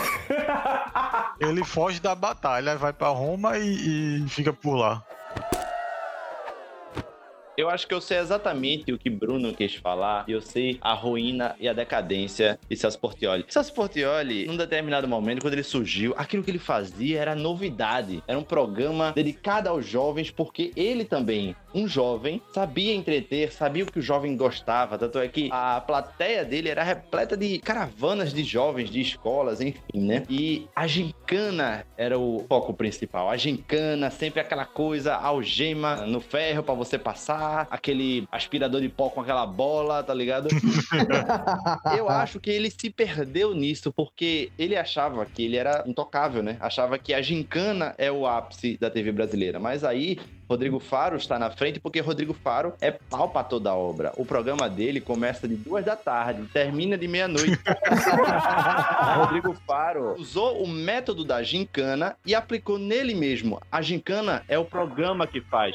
Ele 1.40 1.64
foge 1.64 2.00
da 2.00 2.14
batalha, 2.14 2.76
vai 2.76 2.92
pra 2.92 3.08
Roma 3.08 3.58
e, 3.58 4.22
e 4.24 4.28
fica 4.28 4.52
por 4.52 4.76
lá. 4.76 5.02
Eu 7.56 7.70
acho 7.70 7.86
que 7.86 7.94
eu 7.94 8.00
sei 8.00 8.18
exatamente 8.18 8.92
o 8.92 8.98
que 8.98 9.08
Bruno 9.08 9.54
quis 9.54 9.76
falar. 9.76 10.24
Eu 10.26 10.40
sei 10.40 10.76
a 10.80 10.92
ruína 10.92 11.54
e 11.60 11.68
a 11.68 11.72
decadência 11.72 12.58
de 12.68 12.76
Celso 12.76 12.98
Portioli. 12.98 13.44
Celso 13.48 13.72
Portioli, 13.72 14.46
num 14.46 14.56
determinado 14.56 15.06
momento, 15.06 15.40
quando 15.40 15.54
ele 15.54 15.62
surgiu, 15.62 16.12
aquilo 16.16 16.42
que 16.42 16.50
ele 16.50 16.58
fazia 16.58 17.20
era 17.20 17.34
novidade. 17.36 18.22
Era 18.26 18.36
um 18.36 18.42
programa 18.42 19.12
dedicado 19.12 19.68
aos 19.68 19.86
jovens, 19.86 20.32
porque 20.32 20.72
ele 20.74 21.04
também, 21.04 21.54
um 21.72 21.86
jovem, 21.86 22.42
sabia 22.52 22.92
entreter, 22.92 23.52
sabia 23.52 23.84
o 23.84 23.90
que 23.90 24.00
o 24.00 24.02
jovem 24.02 24.36
gostava. 24.36 24.98
Tanto 24.98 25.20
é 25.20 25.28
que 25.28 25.48
a 25.52 25.80
plateia 25.80 26.44
dele 26.44 26.68
era 26.68 26.82
repleta 26.82 27.36
de 27.36 27.60
caravanas 27.60 28.34
de 28.34 28.42
jovens, 28.42 28.90
de 28.90 29.00
escolas, 29.00 29.60
enfim, 29.60 29.80
né? 29.94 30.24
E 30.28 30.66
a 30.74 30.88
gincana 30.88 31.86
era 31.96 32.18
o 32.18 32.44
foco 32.48 32.74
principal. 32.74 33.30
A 33.30 33.36
gincana, 33.36 34.10
sempre 34.10 34.40
aquela 34.40 34.64
coisa, 34.64 35.14
algema 35.14 36.04
no 36.06 36.20
ferro 36.20 36.64
pra 36.64 36.74
você 36.74 36.98
passar, 36.98 37.43
aquele 37.70 38.26
aspirador 38.30 38.80
de 38.80 38.88
pó 38.88 39.08
com 39.10 39.20
aquela 39.20 39.46
bola, 39.46 40.02
tá 40.02 40.14
ligado? 40.14 40.48
Eu 41.96 42.08
acho 42.08 42.40
que 42.40 42.50
ele 42.50 42.70
se 42.70 42.90
perdeu 42.90 43.54
nisso, 43.54 43.92
porque 43.92 44.50
ele 44.58 44.76
achava 44.76 45.24
que 45.26 45.44
ele 45.44 45.56
era 45.56 45.84
intocável, 45.86 46.42
né? 46.42 46.56
Achava 46.60 46.98
que 46.98 47.14
a 47.14 47.22
gincana 47.22 47.94
é 47.98 48.10
o 48.10 48.26
ápice 48.26 48.76
da 48.78 48.90
TV 48.90 49.12
brasileira. 49.12 49.58
Mas 49.58 49.84
aí 49.84 50.18
Rodrigo 50.48 50.78
Faro 50.78 51.16
está 51.16 51.38
na 51.38 51.50
frente 51.50 51.80
porque 51.80 52.00
Rodrigo 52.00 52.34
Faro 52.34 52.74
é 52.80 52.90
pau 52.90 53.28
pra 53.30 53.42
toda 53.42 53.70
a 53.70 53.74
obra. 53.74 54.12
O 54.16 54.24
programa 54.26 54.68
dele 54.68 55.00
começa 55.00 55.48
de 55.48 55.56
duas 55.56 55.84
da 55.84 55.96
tarde, 55.96 56.46
termina 56.52 56.96
de 56.98 57.08
meia-noite. 57.08 57.58
Rodrigo 59.16 59.54
Faro 59.66 60.14
usou 60.18 60.62
o 60.62 60.68
método 60.68 61.24
da 61.24 61.42
gincana 61.42 62.16
e 62.26 62.34
aplicou 62.34 62.78
nele 62.78 63.14
mesmo. 63.14 63.60
A 63.70 63.80
gincana 63.80 64.42
é 64.48 64.58
o 64.58 64.64
programa 64.64 65.26
que 65.26 65.40
faz. 65.40 65.74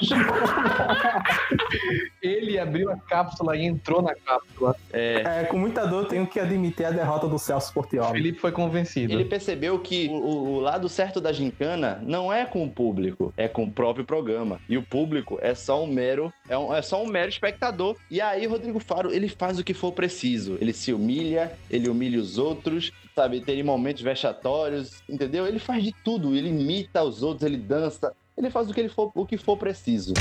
Ele 2.21 2.60
abriu 2.60 2.91
a 2.91 2.97
cápsula 2.97 3.55
e 3.58 3.65
entrou 3.65 4.01
na 4.01 4.13
cápsula. 4.15 4.75
É, 4.91 5.39
É, 5.41 5.43
com 5.45 5.58
muita 5.58 5.86
dor, 5.86 6.05
tenho 6.08 6.25
que 6.27 6.39
admitir 6.39 6.86
a 6.86 6.91
derrota 6.91 7.27
do 7.27 7.38
Celso 7.39 7.71
O 7.71 7.73
Portioli. 7.73 8.12
Felipe 8.13 8.39
foi 8.39 8.51
convencido. 8.51 9.13
Ele 9.13 9.25
percebeu 9.25 9.79
que 9.79 10.08
o, 10.10 10.13
o- 10.13 10.49
o 10.55 10.60
lado 10.60 10.88
certo 10.89 11.19
da 11.21 11.32
gincana 11.32 11.99
não 12.03 12.32
é 12.32 12.45
com 12.45 12.63
o 12.63 12.69
público, 12.69 13.34
é 13.38 13.47
com 13.47 13.63
o 13.63 13.71
próprio 13.71 14.05
programa. 14.05 14.59
E 14.67 14.78
o 14.78 14.84
público 14.84 15.39
é 15.41 15.56
só 15.56 15.84
um 15.84 15.88
mero, 15.88 16.32
é, 16.48 16.58
um- 16.58 16.74
é 16.74 16.82
só 16.82 17.04
um 17.04 17.08
mero 17.08 17.30
espectador. 17.30 17.95
E 18.10 18.22
aí, 18.22 18.45
Rodrigo 18.45 18.80
Faro, 18.80 19.12
ele 19.12 19.28
faz 19.28 19.58
o 19.58 19.63
que 19.63 19.74
for 19.74 19.91
preciso. 19.91 20.58
Ele 20.62 20.74
se 20.74 20.93
humilha, 20.93 21.52
ele 21.69 21.89
humilha 21.89 22.19
os 22.19 22.38
outros, 22.38 22.91
sabe? 23.15 23.41
Tem 23.41 23.63
momentos 23.63 24.02
vexatórios, 24.04 25.02
entendeu? 25.10 25.48
Ele 25.48 25.60
faz 25.60 25.84
de 25.84 25.91
tudo. 26.04 26.36
Ele 26.36 26.50
imita 26.50 27.04
os 27.04 27.24
outros, 27.24 27.45
ele 27.45 27.58
dança. 27.58 28.13
Ele 28.38 28.50
faz 28.50 28.69
o 28.69 28.74
que, 28.74 28.80
ele 28.80 28.89
for, 28.89 29.12
o 29.15 29.26
que 29.26 29.38
for 29.38 29.58
preciso. 29.58 30.13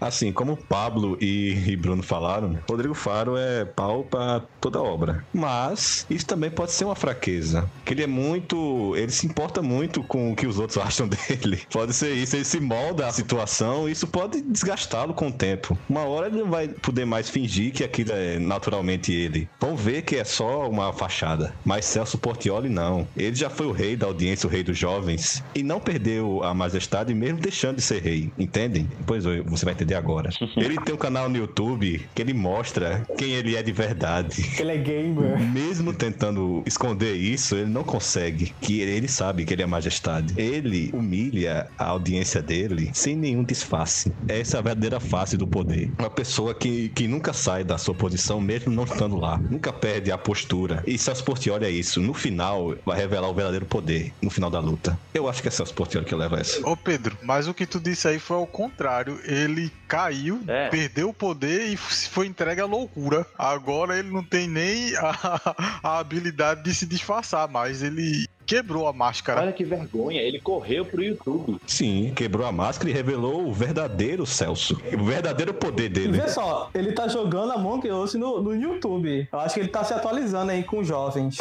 Assim, 0.00 0.32
como 0.32 0.52
o 0.52 0.56
Pablo 0.56 1.16
e, 1.20 1.76
Bruno 1.76 2.02
falaram, 2.02 2.58
Rodrigo 2.68 2.94
Faro 2.94 3.36
é 3.36 3.64
pau 3.64 4.04
pra 4.04 4.42
toda 4.60 4.82
obra. 4.82 5.24
Mas 5.32 6.06
isso 6.10 6.26
também 6.26 6.50
pode 6.50 6.72
ser 6.72 6.84
uma 6.84 6.94
fraqueza. 6.94 7.68
Que 7.84 7.94
ele 7.94 8.02
é 8.02 8.06
muito. 8.06 8.94
Ele 8.96 9.10
se 9.10 9.26
importa 9.26 9.62
muito 9.62 10.02
com 10.02 10.32
o 10.32 10.36
que 10.36 10.46
os 10.46 10.58
outros 10.58 10.78
acham 10.84 11.08
dele. 11.08 11.60
Pode 11.70 11.92
ser 11.92 12.12
isso. 12.14 12.36
Ele 12.36 12.44
se 12.44 12.60
molda 12.60 13.06
a 13.06 13.12
situação 13.12 13.86
isso 13.88 14.06
pode 14.06 14.40
desgastá-lo 14.40 15.12
com 15.14 15.28
o 15.28 15.32
tempo. 15.32 15.76
Uma 15.88 16.02
hora 16.02 16.28
ele 16.28 16.38
não 16.38 16.50
vai 16.50 16.68
poder 16.68 17.04
mais 17.04 17.28
fingir 17.28 17.72
que 17.72 17.84
aquilo 17.84 18.12
é 18.12 18.38
naturalmente 18.38 19.12
ele. 19.12 19.48
Vão 19.60 19.76
ver 19.76 20.02
que 20.02 20.16
é 20.16 20.24
só 20.24 20.68
uma 20.68 20.92
fachada. 20.92 21.54
Mas 21.64 21.84
Celso 21.84 22.18
Portioli 22.18 22.68
não. 22.68 23.06
Ele 23.16 23.34
já 23.34 23.50
foi 23.50 23.66
o 23.66 23.72
rei 23.72 23.96
da 23.96 24.06
audiência, 24.06 24.46
o 24.46 24.50
rei 24.50 24.62
dos 24.62 24.78
jovens. 24.78 25.42
E 25.54 25.62
não 25.62 25.80
perdeu 25.80 26.42
a 26.42 26.54
majestade 26.54 27.12
mesmo 27.14 27.40
deixando 27.40 27.76
de 27.76 27.82
ser 27.82 28.02
rei. 28.02 28.30
Entendem? 28.38 28.88
Pois 29.06 29.24
você 29.24 29.64
vai 29.64 29.74
entender 29.74 29.85
agora. 29.94 30.30
Ele 30.56 30.76
tem 30.80 30.94
um 30.94 30.98
canal 30.98 31.28
no 31.28 31.36
YouTube 31.36 32.08
que 32.14 32.22
ele 32.22 32.32
mostra 32.34 33.06
quem 33.16 33.32
ele 33.32 33.56
é 33.56 33.62
de 33.62 33.72
verdade. 33.72 34.54
Ele 34.58 34.72
é 34.72 34.76
gamer. 34.76 35.38
Mesmo 35.38 35.92
tentando 35.92 36.62
esconder 36.66 37.14
isso, 37.14 37.54
ele 37.56 37.70
não 37.70 37.84
consegue. 37.84 38.54
Que 38.60 38.80
ele 38.80 39.08
sabe 39.08 39.44
que 39.44 39.52
ele 39.52 39.62
é 39.62 39.66
majestade. 39.66 40.34
Ele 40.36 40.90
humilha 40.92 41.68
a 41.78 41.86
audiência 41.86 42.42
dele 42.42 42.90
sem 42.92 43.16
nenhum 43.16 43.44
disfarce. 43.44 44.12
Essa 44.28 44.56
é 44.56 44.60
a 44.60 44.62
verdadeira 44.62 45.00
face 45.00 45.36
do 45.36 45.46
poder. 45.46 45.90
Uma 45.98 46.10
pessoa 46.10 46.54
que, 46.54 46.88
que 46.90 47.06
nunca 47.06 47.32
sai 47.32 47.64
da 47.64 47.78
sua 47.78 47.94
posição, 47.94 48.40
mesmo 48.40 48.72
não 48.72 48.84
estando 48.84 49.16
lá. 49.16 49.38
Nunca 49.50 49.72
perde 49.72 50.10
a 50.10 50.18
postura. 50.18 50.82
E 50.86 50.98
Celso 50.98 51.24
Portioli 51.24 51.64
é 51.64 51.70
isso. 51.70 52.00
No 52.00 52.14
final, 52.14 52.74
vai 52.84 52.96
revelar 52.96 53.28
o 53.28 53.34
verdadeiro 53.34 53.66
poder. 53.66 54.12
No 54.22 54.30
final 54.30 54.50
da 54.50 54.60
luta. 54.60 54.98
Eu 55.14 55.28
acho 55.28 55.42
que 55.42 55.48
é 55.48 55.50
Celso 55.50 55.74
Portioli 55.74 56.06
que 56.06 56.14
leva 56.14 56.40
essa. 56.40 56.66
Ô 56.66 56.76
Pedro, 56.76 57.16
mas 57.22 57.48
o 57.48 57.54
que 57.54 57.66
tu 57.66 57.80
disse 57.80 58.08
aí 58.08 58.18
foi 58.18 58.36
ao 58.36 58.46
contrário. 58.46 59.20
Ele 59.24 59.70
caiu, 59.88 60.40
É. 60.48 60.68
perdeu 60.68 61.08
o 61.10 61.14
poder 61.14 61.66
e 61.66 61.76
se 61.76 62.08
foi 62.08 62.26
entregue 62.26 62.60
à 62.60 62.66
loucura. 62.66 63.26
Agora 63.38 63.98
ele 63.98 64.10
não 64.10 64.22
tem 64.24 64.48
nem 64.48 64.94
a, 64.96 65.54
a 65.82 65.98
habilidade 65.98 66.62
de 66.62 66.74
se 66.74 66.86
disfarçar, 66.86 67.48
mas 67.48 67.82
ele 67.82 68.26
quebrou 68.44 68.86
a 68.86 68.92
máscara. 68.92 69.40
Olha 69.40 69.52
que 69.52 69.64
vergonha, 69.64 70.20
ele 70.20 70.40
correu 70.40 70.84
pro 70.84 71.02
YouTube. 71.02 71.58
Sim, 71.66 72.12
quebrou 72.14 72.46
a 72.46 72.52
máscara 72.52 72.88
e 72.90 72.92
revelou 72.92 73.46
o 73.48 73.52
verdadeiro 73.52 74.24
Celso. 74.24 74.80
O 74.98 75.04
verdadeiro 75.04 75.52
poder 75.52 75.88
dele. 75.88 76.18
vê 76.20 76.28
só, 76.28 76.70
ele 76.74 76.92
tá 76.92 77.08
jogando 77.08 77.52
Among 77.52 77.90
Us 77.90 78.14
no, 78.14 78.40
no 78.42 78.54
YouTube. 78.54 79.28
Eu 79.32 79.40
acho 79.40 79.54
que 79.54 79.60
ele 79.60 79.68
tá 79.68 79.82
se 79.82 79.92
atualizando 79.94 80.52
aí 80.52 80.62
com 80.62 80.78
os 80.78 80.86
jovens. 80.86 81.38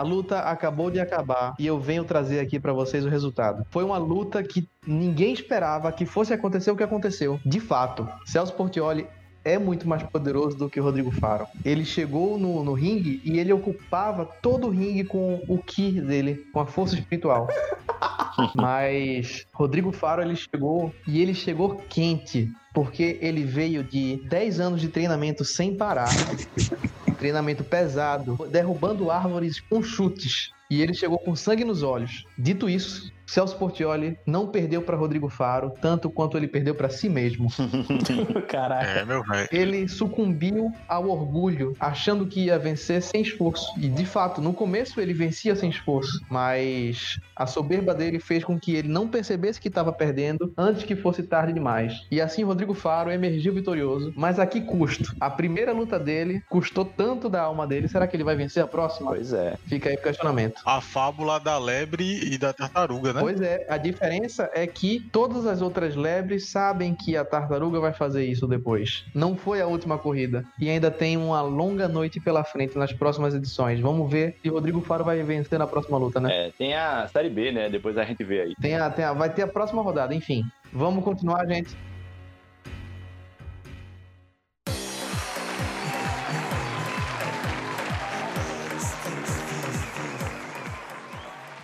A 0.00 0.02
luta 0.02 0.38
acabou 0.38 0.90
de 0.90 0.98
acabar 0.98 1.54
e 1.58 1.66
eu 1.66 1.78
venho 1.78 2.04
trazer 2.04 2.40
aqui 2.40 2.58
pra 2.58 2.72
vocês 2.72 3.04
o 3.04 3.08
resultado. 3.10 3.66
Foi 3.68 3.84
uma 3.84 3.98
luta 3.98 4.42
que 4.42 4.66
ninguém 4.86 5.30
esperava 5.30 5.92
que 5.92 6.06
fosse 6.06 6.32
acontecer 6.32 6.70
o 6.70 6.76
que 6.76 6.82
aconteceu. 6.82 7.38
De 7.44 7.60
fato, 7.60 8.08
Celso 8.24 8.54
Portioli 8.54 9.06
é 9.44 9.58
muito 9.58 9.88
mais 9.88 10.02
poderoso 10.02 10.56
do 10.56 10.68
que 10.68 10.80
o 10.80 10.82
Rodrigo 10.82 11.10
Faro. 11.10 11.46
Ele 11.64 11.84
chegou 11.84 12.38
no, 12.38 12.62
no 12.64 12.72
ringue 12.72 13.20
e 13.24 13.38
ele 13.38 13.52
ocupava 13.52 14.24
todo 14.24 14.66
o 14.66 14.70
ringue 14.70 15.04
com 15.04 15.42
o 15.48 15.58
ki 15.58 16.00
dele, 16.00 16.46
com 16.52 16.60
a 16.60 16.66
força 16.66 16.94
espiritual. 16.94 17.48
Mas 18.54 19.46
Rodrigo 19.52 19.92
Faro 19.92 20.22
ele 20.22 20.36
chegou 20.36 20.94
e 21.06 21.20
ele 21.20 21.34
chegou 21.34 21.76
quente, 21.88 22.50
porque 22.74 23.18
ele 23.20 23.44
veio 23.44 23.82
de 23.82 24.16
10 24.28 24.60
anos 24.60 24.80
de 24.80 24.88
treinamento 24.88 25.44
sem 25.44 25.76
parar. 25.76 26.10
Treinamento 27.18 27.62
pesado, 27.62 28.38
derrubando 28.50 29.10
árvores 29.10 29.60
com 29.60 29.82
chutes. 29.82 30.50
E 30.70 30.80
ele 30.80 30.94
chegou 30.94 31.18
com 31.18 31.34
sangue 31.36 31.64
nos 31.64 31.82
olhos. 31.82 32.24
Dito 32.38 32.68
isso, 32.68 33.12
Celso 33.30 33.56
Portioli 33.56 34.18
não 34.26 34.48
perdeu 34.48 34.82
para 34.82 34.96
Rodrigo 34.96 35.28
Faro, 35.28 35.72
tanto 35.80 36.10
quanto 36.10 36.36
ele 36.36 36.48
perdeu 36.48 36.74
para 36.74 36.88
si 36.90 37.08
mesmo. 37.08 37.48
Caraca. 38.48 38.90
É, 38.90 39.04
meu 39.04 39.22
velho. 39.22 39.48
Ele 39.52 39.86
sucumbiu 39.86 40.72
ao 40.88 41.08
orgulho, 41.08 41.76
achando 41.78 42.26
que 42.26 42.46
ia 42.46 42.58
vencer 42.58 43.00
sem 43.00 43.22
esforço. 43.22 43.72
E 43.78 43.88
de 43.88 44.04
fato, 44.04 44.40
no 44.40 44.52
começo 44.52 45.00
ele 45.00 45.12
vencia 45.12 45.54
sem 45.54 45.70
esforço, 45.70 46.20
mas 46.28 47.20
a 47.36 47.46
soberba 47.46 47.94
dele 47.94 48.18
fez 48.18 48.42
com 48.42 48.58
que 48.58 48.74
ele 48.74 48.88
não 48.88 49.06
percebesse 49.06 49.60
que 49.60 49.68
estava 49.68 49.92
perdendo 49.92 50.52
antes 50.58 50.82
que 50.82 50.96
fosse 50.96 51.22
tarde 51.22 51.52
demais. 51.52 52.04
E 52.10 52.20
assim 52.20 52.42
Rodrigo 52.42 52.74
Faro 52.74 53.12
emergiu 53.12 53.54
vitorioso, 53.54 54.12
mas 54.16 54.40
a 54.40 54.46
que 54.46 54.60
custo? 54.60 55.14
A 55.20 55.30
primeira 55.30 55.72
luta 55.72 56.00
dele 56.00 56.42
custou 56.48 56.84
tanto 56.84 57.28
da 57.28 57.42
alma 57.42 57.64
dele, 57.64 57.86
será 57.86 58.08
que 58.08 58.16
ele 58.16 58.24
vai 58.24 58.34
vencer 58.34 58.62
a 58.62 58.66
próxima? 58.66 59.10
Pois 59.12 59.32
é. 59.32 59.56
Fica 59.66 59.88
aí 59.88 59.94
o 59.94 60.02
questionamento. 60.02 60.60
A 60.66 60.80
fábula 60.80 61.38
da 61.38 61.56
lebre 61.58 62.20
e 62.24 62.36
da 62.36 62.52
tartaruga, 62.52 63.12
né? 63.12 63.19
Pois 63.20 63.40
é, 63.40 63.64
a 63.68 63.76
diferença 63.76 64.50
é 64.54 64.66
que 64.66 65.00
todas 65.12 65.46
as 65.46 65.60
outras 65.62 65.94
lebres 65.94 66.50
sabem 66.50 66.94
que 66.94 67.16
a 67.16 67.24
tartaruga 67.24 67.78
vai 67.80 67.92
fazer 67.92 68.24
isso 68.24 68.46
depois. 68.46 69.04
Não 69.14 69.36
foi 69.36 69.60
a 69.60 69.66
última 69.66 69.98
corrida. 69.98 70.44
E 70.60 70.68
ainda 70.68 70.90
tem 70.90 71.16
uma 71.16 71.40
longa 71.42 71.86
noite 71.88 72.20
pela 72.20 72.42
frente 72.44 72.76
nas 72.78 72.92
próximas 72.92 73.34
edições. 73.34 73.80
Vamos 73.80 74.10
ver 74.10 74.36
se 74.42 74.48
Rodrigo 74.48 74.80
Faro 74.80 75.04
vai 75.04 75.22
vencer 75.22 75.58
na 75.58 75.66
próxima 75.66 75.98
luta, 75.98 76.20
né? 76.20 76.48
É, 76.48 76.50
tem 76.56 76.74
a 76.74 77.06
série 77.08 77.28
B, 77.30 77.52
né? 77.52 77.68
Depois 77.68 77.96
a 77.98 78.04
gente 78.04 78.22
vê 78.24 78.40
aí. 78.42 78.54
Tem 78.60 78.76
a, 78.76 78.90
tem 78.90 79.04
a- 79.04 79.12
vai 79.12 79.30
ter 79.30 79.42
a 79.42 79.46
próxima 79.48 79.82
rodada, 79.82 80.14
enfim. 80.14 80.42
Vamos 80.72 81.02
continuar, 81.04 81.46
gente. 81.46 81.76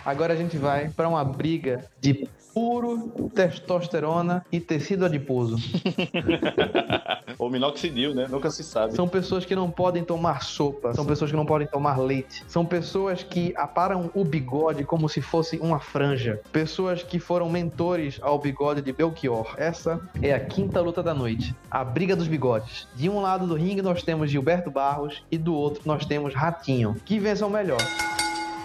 Agora 0.06 0.34
a 0.34 0.36
gente 0.36 0.56
vai 0.56 0.88
para 0.88 1.08
uma 1.08 1.24
briga 1.24 1.84
de 2.00 2.28
puro 2.54 3.28
testosterona 3.34 4.46
e 4.52 4.60
tecido 4.60 5.04
adiposo. 5.04 5.56
Ou 7.36 7.50
minoxidil, 7.50 8.14
né? 8.14 8.28
Nunca 8.30 8.48
se 8.48 8.62
sabe. 8.62 8.94
São 8.94 9.08
pessoas 9.08 9.44
que 9.44 9.56
não 9.56 9.68
podem 9.68 10.04
tomar 10.04 10.44
sopa, 10.44 10.94
são 10.94 11.04
pessoas 11.04 11.32
que 11.32 11.36
não 11.36 11.44
podem 11.44 11.66
tomar 11.66 11.98
leite, 11.98 12.44
são 12.46 12.64
pessoas 12.64 13.24
que 13.24 13.52
aparam 13.56 14.08
o 14.14 14.24
bigode 14.24 14.84
como 14.84 15.08
se 15.08 15.20
fosse 15.20 15.58
uma 15.58 15.80
franja, 15.80 16.40
pessoas 16.52 17.02
que 17.02 17.18
foram 17.18 17.50
mentores 17.50 18.20
ao 18.22 18.38
bigode 18.38 18.82
de 18.82 18.92
Belchior. 18.92 19.56
Essa 19.58 20.00
é 20.22 20.32
a 20.32 20.38
quinta 20.38 20.80
luta 20.80 21.02
da 21.02 21.12
noite, 21.12 21.52
a 21.68 21.82
briga 21.82 22.14
dos 22.14 22.28
bigodes. 22.28 22.86
De 22.94 23.08
um 23.10 23.20
lado 23.20 23.44
do 23.44 23.54
ringue 23.54 23.82
nós 23.82 24.04
temos 24.04 24.30
Gilberto 24.30 24.70
Barros 24.70 25.24
e 25.32 25.36
do 25.36 25.52
outro 25.52 25.82
nós 25.84 26.06
temos 26.06 26.32
Ratinho. 26.32 26.94
Que 27.04 27.18
vençam 27.18 27.50
melhor. 27.50 27.82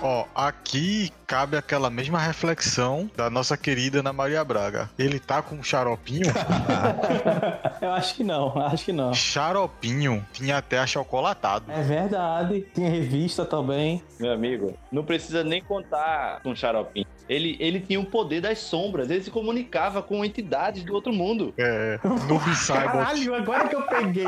Ó, 0.01 0.25
aqui 0.33 1.11
cabe 1.27 1.55
aquela 1.55 1.89
mesma 1.89 2.19
reflexão 2.19 3.09
da 3.15 3.29
nossa 3.29 3.55
querida 3.55 3.99
Ana 3.99 4.11
Maria 4.11 4.43
Braga. 4.43 4.89
Ele 4.97 5.19
tá 5.19 5.41
com 5.41 5.55
um 5.55 5.63
xaropinho? 5.63 6.25
Eu 7.79 7.91
acho 7.91 8.15
que 8.15 8.23
não, 8.23 8.57
acho 8.65 8.85
que 8.85 8.91
não. 8.91 9.13
xaropinho 9.13 10.25
tinha 10.33 10.57
até 10.57 10.79
achocolatado. 10.79 11.71
É 11.71 11.81
verdade. 11.83 12.61
Tem 12.73 12.89
revista 12.89 13.45
também. 13.45 14.03
Meu 14.19 14.31
amigo, 14.31 14.73
não 14.91 15.03
precisa 15.03 15.43
nem 15.43 15.61
contar 15.63 16.41
com 16.41 16.55
Xaropinho. 16.55 17.07
Ele, 17.31 17.55
ele 17.61 17.79
tinha 17.79 17.97
o 17.97 18.05
poder 18.05 18.41
das 18.41 18.59
sombras, 18.59 19.09
ele 19.09 19.23
se 19.23 19.31
comunicava 19.31 20.03
com 20.03 20.25
entidades 20.25 20.83
do 20.83 20.93
outro 20.93 21.13
mundo. 21.13 21.53
É, 21.57 21.97
Noob 22.03 22.53
Saibot. 22.53 22.91
Caralho, 22.91 23.33
agora 23.35 23.69
que 23.69 23.75
eu 23.75 23.83
peguei. 23.83 24.25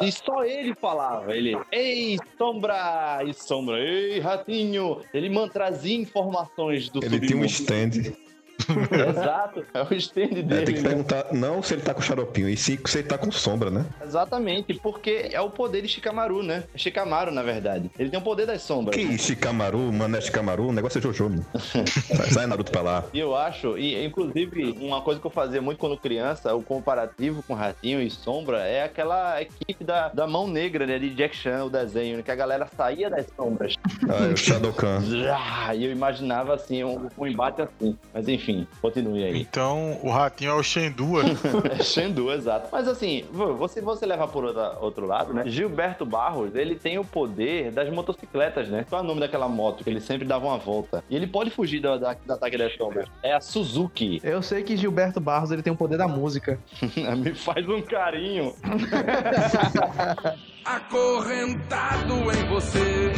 E 0.00 0.12
só 0.12 0.44
ele 0.44 0.76
falava. 0.76 1.36
Ele, 1.36 1.58
ei, 1.72 2.16
sombra! 2.38 3.22
E 3.26 3.34
sombra, 3.34 3.80
ei, 3.80 4.20
ratinho! 4.20 5.00
Ele 5.12 5.28
trazia 5.48 5.96
informações 5.96 6.88
do 6.88 7.04
Ele 7.04 7.18
tem 7.18 7.36
um 7.36 7.48
submundo. 7.48 7.98
stand. 7.98 8.29
Exato, 9.10 9.64
é 9.74 9.82
o 9.82 9.94
stand 9.94 10.22
É, 10.22 10.26
tem 10.28 10.42
dele. 10.44 10.64
que 10.72 10.80
né? 10.80 10.88
perguntar 10.88 11.26
não 11.32 11.62
se 11.62 11.74
ele 11.74 11.82
tá 11.82 11.94
com 11.94 12.00
xaropinho, 12.00 12.48
e 12.48 12.56
sim 12.56 12.78
se 12.84 12.98
ele 12.98 13.08
tá 13.08 13.18
com 13.18 13.30
sombra, 13.30 13.70
né? 13.70 13.84
Exatamente, 14.02 14.74
porque 14.74 15.28
é 15.32 15.40
o 15.40 15.50
poder 15.50 15.82
de 15.82 15.88
Shikamaru, 15.88 16.42
né? 16.42 16.64
É 16.74 16.78
Shikamaru, 16.78 17.30
na 17.30 17.42
verdade. 17.42 17.90
Ele 17.98 18.10
tem 18.10 18.18
o 18.18 18.22
poder 18.22 18.46
das 18.46 18.62
sombras. 18.62 18.94
Que 18.96 19.18
Shikamaru, 19.18 19.92
Mané 19.92 20.20
Shikamaru, 20.20 20.68
o 20.68 20.72
negócio 20.72 20.98
é 20.98 21.02
Jojo, 21.02 21.28
mano. 21.30 21.46
Sai, 21.58 22.30
sai 22.30 22.46
Naruto 22.46 22.70
pra 22.72 22.82
lá. 22.82 23.04
E 23.12 23.18
eu 23.20 23.34
acho, 23.36 23.76
e 23.78 24.04
inclusive, 24.04 24.76
uma 24.80 25.00
coisa 25.02 25.20
que 25.20 25.26
eu 25.26 25.30
fazia 25.30 25.60
muito 25.62 25.78
quando 25.78 25.96
criança, 25.96 26.54
o 26.54 26.62
comparativo 26.62 27.42
com 27.42 27.54
Ratinho 27.54 28.00
e 28.02 28.10
Sombra, 28.10 28.58
é 28.66 28.84
aquela 28.84 29.40
equipe 29.40 29.84
da, 29.84 30.08
da 30.08 30.26
mão 30.26 30.48
negra, 30.48 30.86
né? 30.86 30.98
De 30.98 31.10
Jack 31.10 31.36
Chan, 31.36 31.64
o 31.64 31.70
desenho, 31.70 32.16
né, 32.18 32.22
que 32.22 32.30
a 32.30 32.34
galera 32.34 32.66
saía 32.76 33.08
das 33.10 33.26
sombras. 33.36 33.74
Ah, 34.08 34.24
é 34.26 34.32
o 34.32 34.36
Shadowkan. 34.36 35.00
Zá, 35.00 35.70
E 35.74 35.84
eu 35.84 35.92
imaginava 35.92 36.54
assim, 36.54 36.82
um, 36.84 37.08
um 37.16 37.26
embate 37.26 37.62
assim. 37.62 37.96
Mas 38.12 38.28
enfim, 38.28 38.49
continue 38.80 39.24
aí. 39.24 39.40
Então, 39.40 39.98
o 40.02 40.10
ratinho 40.10 40.52
é 40.52 40.54
o 40.54 40.62
Shendua. 40.62 41.22
É 41.78 41.82
Shendu, 41.82 42.30
exato. 42.32 42.68
Mas 42.72 42.86
assim, 42.88 43.24
você, 43.32 43.80
você 43.80 44.06
leva 44.06 44.26
por 44.28 44.44
outra- 44.44 44.76
outro 44.80 45.06
lado, 45.06 45.32
né? 45.34 45.42
Gilberto 45.46 46.04
Barros, 46.06 46.54
ele 46.54 46.74
tem 46.74 46.98
o 46.98 47.04
poder 47.04 47.70
das 47.72 47.88
motocicletas, 47.90 48.68
né? 48.68 48.84
Qual 48.88 49.00
é 49.00 49.04
o 49.04 49.06
nome 49.06 49.20
daquela 49.20 49.48
moto 49.48 49.82
que 49.84 49.90
ele 49.90 50.00
sempre 50.00 50.26
dava 50.26 50.46
uma 50.46 50.58
volta? 50.58 51.02
E 51.10 51.16
ele 51.16 51.26
pode 51.26 51.50
fugir 51.50 51.80
da, 51.80 51.96
da, 51.96 52.14
do 52.14 52.32
ataque 52.32 52.56
das 52.56 52.74
sombras. 52.76 53.06
É 53.22 53.32
a 53.34 53.40
Suzuki. 53.40 54.20
Eu 54.22 54.42
sei 54.42 54.62
que 54.62 54.76
Gilberto 54.76 55.20
Barros 55.20 55.50
ele 55.50 55.62
tem 55.62 55.72
o 55.72 55.76
poder 55.76 55.96
da 55.98 56.08
música. 56.08 56.58
Me 57.16 57.34
faz 57.34 57.68
um 57.68 57.82
carinho. 57.82 58.54
Acorrentado 60.64 62.14
em 62.32 62.48
você. 62.48 63.12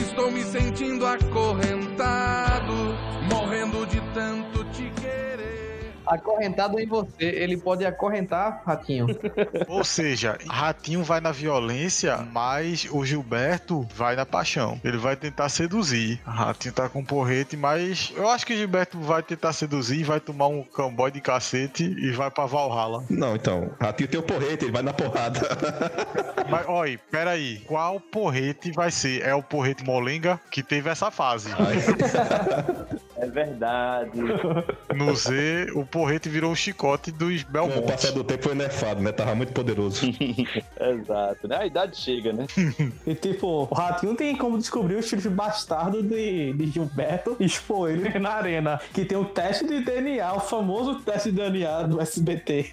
Estou 0.00 0.30
me 0.30 0.42
sentindo 0.42 1.06
acorrentado, 1.06 2.72
morrendo 3.30 3.86
de 3.86 4.00
tanto 4.16 4.64
te 4.72 4.90
querer. 4.98 5.92
Acorrentado 6.06 6.80
em 6.80 6.86
você, 6.86 7.24
ele 7.24 7.56
pode 7.56 7.84
acorrentar, 7.84 8.62
Ratinho. 8.64 9.08
Ou 9.68 9.84
seja, 9.84 10.38
Ratinho 10.48 11.02
vai 11.02 11.20
na 11.20 11.32
violência, 11.32 12.16
mas 12.32 12.88
o 12.90 13.04
Gilberto 13.04 13.86
vai 13.94 14.16
na 14.16 14.24
paixão. 14.24 14.80
Ele 14.82 14.96
vai 14.96 15.16
tentar 15.16 15.50
seduzir. 15.50 16.18
Ratinho 16.24 16.72
tá 16.72 16.88
com 16.88 17.04
porrete, 17.04 17.56
mas 17.56 18.10
eu 18.16 18.26
acho 18.30 18.46
que 18.46 18.56
Gilberto 18.56 18.98
vai 19.00 19.22
tentar 19.22 19.52
seduzir, 19.52 20.04
vai 20.04 20.20
tomar 20.20 20.46
um 20.46 20.62
camboy 20.62 21.10
de 21.10 21.20
cacete 21.20 21.84
e 21.84 22.12
vai 22.12 22.30
pra 22.30 22.46
Valhalla. 22.46 23.04
Não, 23.10 23.34
então, 23.34 23.70
Ratinho 23.78 24.08
tem 24.08 24.20
o 24.20 24.22
porrete, 24.22 24.64
ele 24.64 24.72
vai 24.72 24.82
na 24.82 24.94
porrada. 24.94 25.40
Mas, 26.48 26.64
olha, 26.68 26.98
peraí, 27.10 27.58
qual 27.66 27.98
porrete 27.98 28.70
vai 28.70 28.90
ser? 28.90 29.22
É 29.22 29.34
o 29.34 29.42
porrete 29.42 29.84
Molenga 29.84 30.40
que 30.50 30.62
teve 30.62 30.88
essa 30.88 31.10
fase. 31.10 31.50
É 31.50 32.96
verdade. 33.36 34.18
No 34.96 35.14
Z, 35.14 35.70
o 35.74 35.84
porrete 35.84 36.28
virou 36.28 36.52
o 36.52 36.56
chicote 36.56 37.12
dos 37.12 37.42
Com 37.42 37.48
o 37.50 37.52
Belmonte. 37.52 37.82
passar 37.82 38.12
do 38.12 38.24
tempo 38.24 38.44
foi 38.44 38.54
nerfado, 38.54 39.02
né? 39.02 39.12
Tava 39.12 39.34
muito 39.34 39.52
poderoso. 39.52 40.06
Exato. 40.80 41.46
né? 41.46 41.56
A 41.58 41.66
idade 41.66 41.96
chega, 41.98 42.32
né? 42.32 42.46
E 43.06 43.14
tipo, 43.14 43.68
o 43.70 43.74
Ratinho 43.74 44.14
tem 44.16 44.34
como 44.36 44.56
descobrir 44.56 44.94
os 44.96 45.08
filhos 45.08 45.26
bastardos 45.26 46.02
de, 46.02 46.52
de 46.54 46.66
Gilberto 46.68 47.36
e 47.38 47.44
expor 47.44 47.90
ele 47.90 48.18
na 48.18 48.30
arena. 48.30 48.80
Que 48.94 49.04
tem 49.04 49.18
o 49.18 49.24
teste 49.26 49.66
de 49.66 49.80
DNA, 49.80 50.32
o 50.32 50.40
famoso 50.40 51.00
teste 51.00 51.30
de 51.30 51.36
DNA 51.36 51.82
do 51.82 52.00
SBT. 52.00 52.72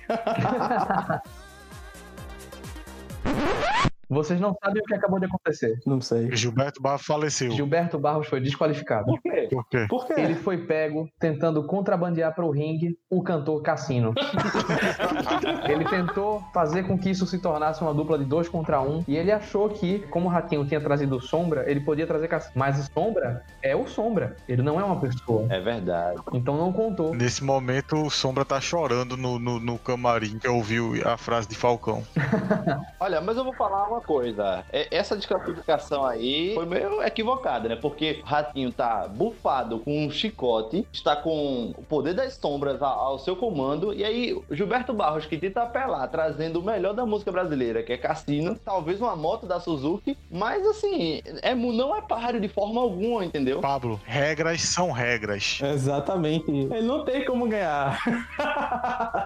Vocês 4.10 4.40
não 4.40 4.56
sabem 4.64 4.82
o 4.82 4.86
que 4.86 4.94
acabou 4.94 5.20
de 5.20 5.26
acontecer. 5.26 5.80
Não 5.86 6.02
sei. 6.02 6.36
Gilberto 6.36 6.82
Barra 6.82 6.98
faleceu. 6.98 7.52
Gilberto 7.52 7.98
Barros 7.98 8.28
foi 8.28 8.40
desqualificado. 8.40 9.06
Por 9.06 9.22
quê? 9.22 9.48
Por 9.50 9.68
quê? 9.68 9.86
Por 9.90 10.08
quê? 10.08 10.14
Ele 10.18 10.36
foi 10.36 10.58
pego 10.66 11.08
tentando 11.20 11.66
contrabandear 11.66 12.34
para 12.36 12.46
o 12.46 12.52
ringue 12.52 12.98
o 13.10 13.22
cantor 13.24 13.62
Cassino. 13.62 14.14
ele 15.70 15.86
tentou 15.86 16.42
fazer 16.54 16.84
com 16.84 16.98
que 16.98 17.10
isso 17.10 17.26
se 17.26 17.40
tornasse 17.40 17.82
uma 17.82 17.94
dupla 17.94 18.18
de 18.18 18.26
dois 18.26 18.50
contra 18.50 18.82
um 18.82 19.04
e 19.08 19.16
ele 19.16 19.32
achou 19.32 19.70
que, 19.70 20.00
como 20.10 20.28
o 20.28 20.30
Ratinho 20.30 20.66
tinha 20.66 20.82
trazido 20.82 21.20
Sombra, 21.22 21.70
ele 21.70 21.80
podia 21.80 22.06
trazer 22.06 22.28
Cassino. 22.28 22.54
Mas 22.56 22.80
o 22.80 22.92
Sombra 22.94 23.44
é 23.62 23.76
o 23.76 23.88
Sombra, 23.88 24.36
ele 24.48 24.62
não 24.62 24.80
é 24.80 24.84
uma 24.84 25.00
pessoa. 25.00 25.48
É 25.50 25.60
verdade. 25.60 26.22
Então 26.34 26.58
não 26.58 26.72
contou. 26.72 27.16
Nesse 27.16 27.44
momento, 27.44 27.96
o 27.96 28.10
Sombra 28.10 28.44
tá 28.44 28.60
chorando 28.60 29.16
no, 29.16 29.40
no, 29.40 29.60
no 29.60 29.78
camarim 29.78 30.38
que 30.38 30.48
ouviu 30.48 30.94
a 31.06 31.18
frase 31.18 31.48
de 31.48 31.56
Falcão. 31.56 32.04
Olha, 33.00 33.22
mas 33.22 33.38
eu 33.38 33.44
vou 33.44 33.54
falar 33.54 33.88
uma 33.94 34.02
coisa. 34.02 34.64
É- 34.72 34.88
Essa 34.92 35.16
desclassificação 35.16 36.04
aí 36.06 36.54
foi 36.54 36.66
meio 36.66 37.02
equivocada, 37.04 37.70
né? 37.70 37.76
Porque 37.76 38.20
o 38.24 38.26
Ratinho 38.26 38.72
tá 38.72 39.08
bufado 39.08 39.80
com 39.80 40.06
um 40.06 40.12
chicote, 40.12 40.86
está 40.92 41.16
com 41.16 41.74
o 41.78 41.84
poder 41.84 42.14
das 42.14 42.34
sombras 42.36 42.82
ao 42.82 43.18
seu 43.20 43.36
comando, 43.36 43.94
e 43.94 44.04
aí 44.04 44.40
Gilberto 44.52 44.94
Barros, 44.94 45.26
que 45.26 45.38
tenta 45.38 45.64
apelar, 45.64 46.08
trazendo 46.08 46.60
o 46.60 46.64
melhor 46.64 46.94
da 46.94 47.06
música 47.06 47.32
brasileira, 47.32 47.82
que 47.84 47.94
é 47.94 47.98
Cassino, 47.98 48.56
talvez 48.64 49.00
uma 49.00 49.16
moto 49.16 49.46
da 49.46 49.60
Suzuki, 49.60 50.18
mas 50.30 50.66
assim, 50.66 51.22
é, 51.42 51.54
não 51.56 51.96
é 51.96 52.02
páreo 52.02 52.40
de 52.42 52.48
forma 52.48 52.82
alguma, 52.82 53.24
entendeu? 53.26 53.60
Pablo, 53.62 54.00
regras 54.06 54.62
são 54.62 54.92
regras. 54.92 55.60
Exatamente. 55.62 56.50
Ele 56.52 56.82
não 56.82 57.04
tem 57.06 57.26
como 57.26 57.48
ganhar. 57.48 58.00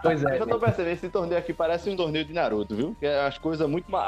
Pois 0.02 0.24
é. 0.24 0.36
Eu 0.36 0.40
já 0.40 0.46
tô 0.46 0.60
percebendo, 0.60 0.94
esse 0.94 1.10
torneio 1.10 1.40
aqui 1.40 1.54
parece 1.54 1.90
um 1.90 1.96
torneio 1.96 2.26
de 2.26 2.34
Naruto, 2.34 2.76
viu? 2.76 2.96
Que 3.00 3.06
é 3.06 3.26
as 3.26 3.38
coisas 3.38 3.68
muito 3.70 3.90
ma- 3.92 4.06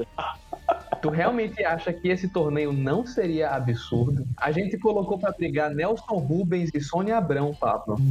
absurdas. 0.00 0.65
Tu 1.00 1.10
realmente 1.10 1.64
acha 1.64 1.92
que 1.92 2.08
esse 2.08 2.28
torneio 2.28 2.72
não 2.72 3.06
seria 3.06 3.50
absurdo? 3.50 4.26
A 4.36 4.50
gente 4.50 4.78
colocou 4.78 5.18
pra 5.18 5.32
brigar 5.32 5.70
Nelson 5.70 6.16
Rubens 6.16 6.70
e 6.74 6.80
Sônia 6.80 7.18
Abrão, 7.18 7.54
Pablo. 7.54 7.96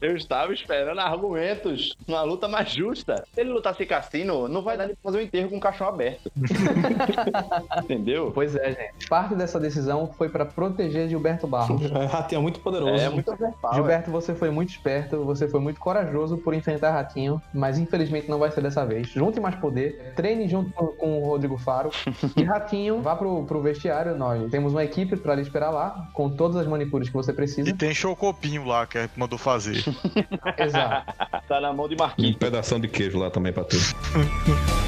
Eu 0.00 0.16
estava 0.16 0.52
esperando 0.52 1.00
argumentos, 1.00 1.96
uma 2.06 2.22
luta 2.22 2.48
mais 2.48 2.70
justa. 2.70 3.24
Se 3.32 3.40
ele 3.40 3.50
lutasse 3.50 3.84
cassino, 3.84 4.48
não 4.48 4.62
vai 4.62 4.76
dar 4.76 4.86
nem 4.86 4.94
pra 4.94 5.10
fazer 5.10 5.18
um 5.18 5.26
enterro 5.26 5.50
com 5.50 5.56
o 5.56 5.60
caixão 5.60 5.88
aberto. 5.88 6.30
Entendeu? 7.82 8.30
Pois 8.32 8.54
é, 8.54 8.72
gente. 8.72 9.08
Parte 9.08 9.34
dessa 9.34 9.58
decisão 9.58 10.06
foi 10.16 10.28
pra 10.28 10.44
proteger 10.44 11.08
Gilberto 11.08 11.46
Barros. 11.46 11.80
O 11.90 12.06
Ratinho 12.06 12.38
é 12.38 12.42
muito 12.42 12.60
poderoso. 12.60 13.02
É 13.02 13.08
muito 13.08 13.30
overpower. 13.30 13.74
Gilberto, 13.74 14.10
você 14.10 14.34
foi 14.34 14.50
muito 14.50 14.70
esperto, 14.70 15.24
você 15.24 15.48
foi 15.48 15.60
muito 15.60 15.80
corajoso 15.80 16.38
por 16.38 16.54
enfrentar 16.54 16.92
Ratinho, 16.92 17.40
mas 17.52 17.78
infelizmente 17.78 18.28
não 18.28 18.38
vai 18.38 18.50
ser 18.50 18.60
dessa 18.60 18.84
vez. 18.84 19.08
Junte 19.08 19.40
mais 19.40 19.54
poder, 19.66 20.12
treine 20.14 20.48
junto 20.48 20.70
com, 20.72 21.20
o 21.22 21.24
Rodrigo 21.26 21.56
Faro 21.58 21.90
e 22.36 22.42
Ratinho, 22.42 23.00
vá 23.02 23.16
pro, 23.16 23.44
pro 23.44 23.60
vestiário. 23.60 24.16
Nós 24.16 24.50
temos 24.50 24.72
uma 24.72 24.84
equipe 24.84 25.16
pra 25.16 25.34
lhe 25.34 25.42
esperar 25.42 25.70
lá, 25.70 26.08
com 26.12 26.30
todas 26.30 26.56
as 26.56 26.66
manicures 26.66 27.08
que 27.08 27.14
você 27.14 27.32
E 27.32 27.34
precisa. 27.34 27.74
tem 27.74 27.92
chocopinho 27.92 28.64
lá 28.64 28.86
que 28.86 28.98
a 28.98 29.02
gente 29.02 29.18
mandou 29.18 29.38
fazer. 29.38 29.82
Exato. 30.58 31.12
Tá 31.48 31.60
na 31.60 31.72
mão 31.72 31.88
de 31.88 31.94
Um 31.94 31.98
Marquinhos. 31.98 32.36
pedação 32.36 32.78
de 32.78 32.88
queijo 32.88 33.18
lá 33.18 33.30
também 33.30 33.52
pra 33.52 33.64
tu. 33.64 33.76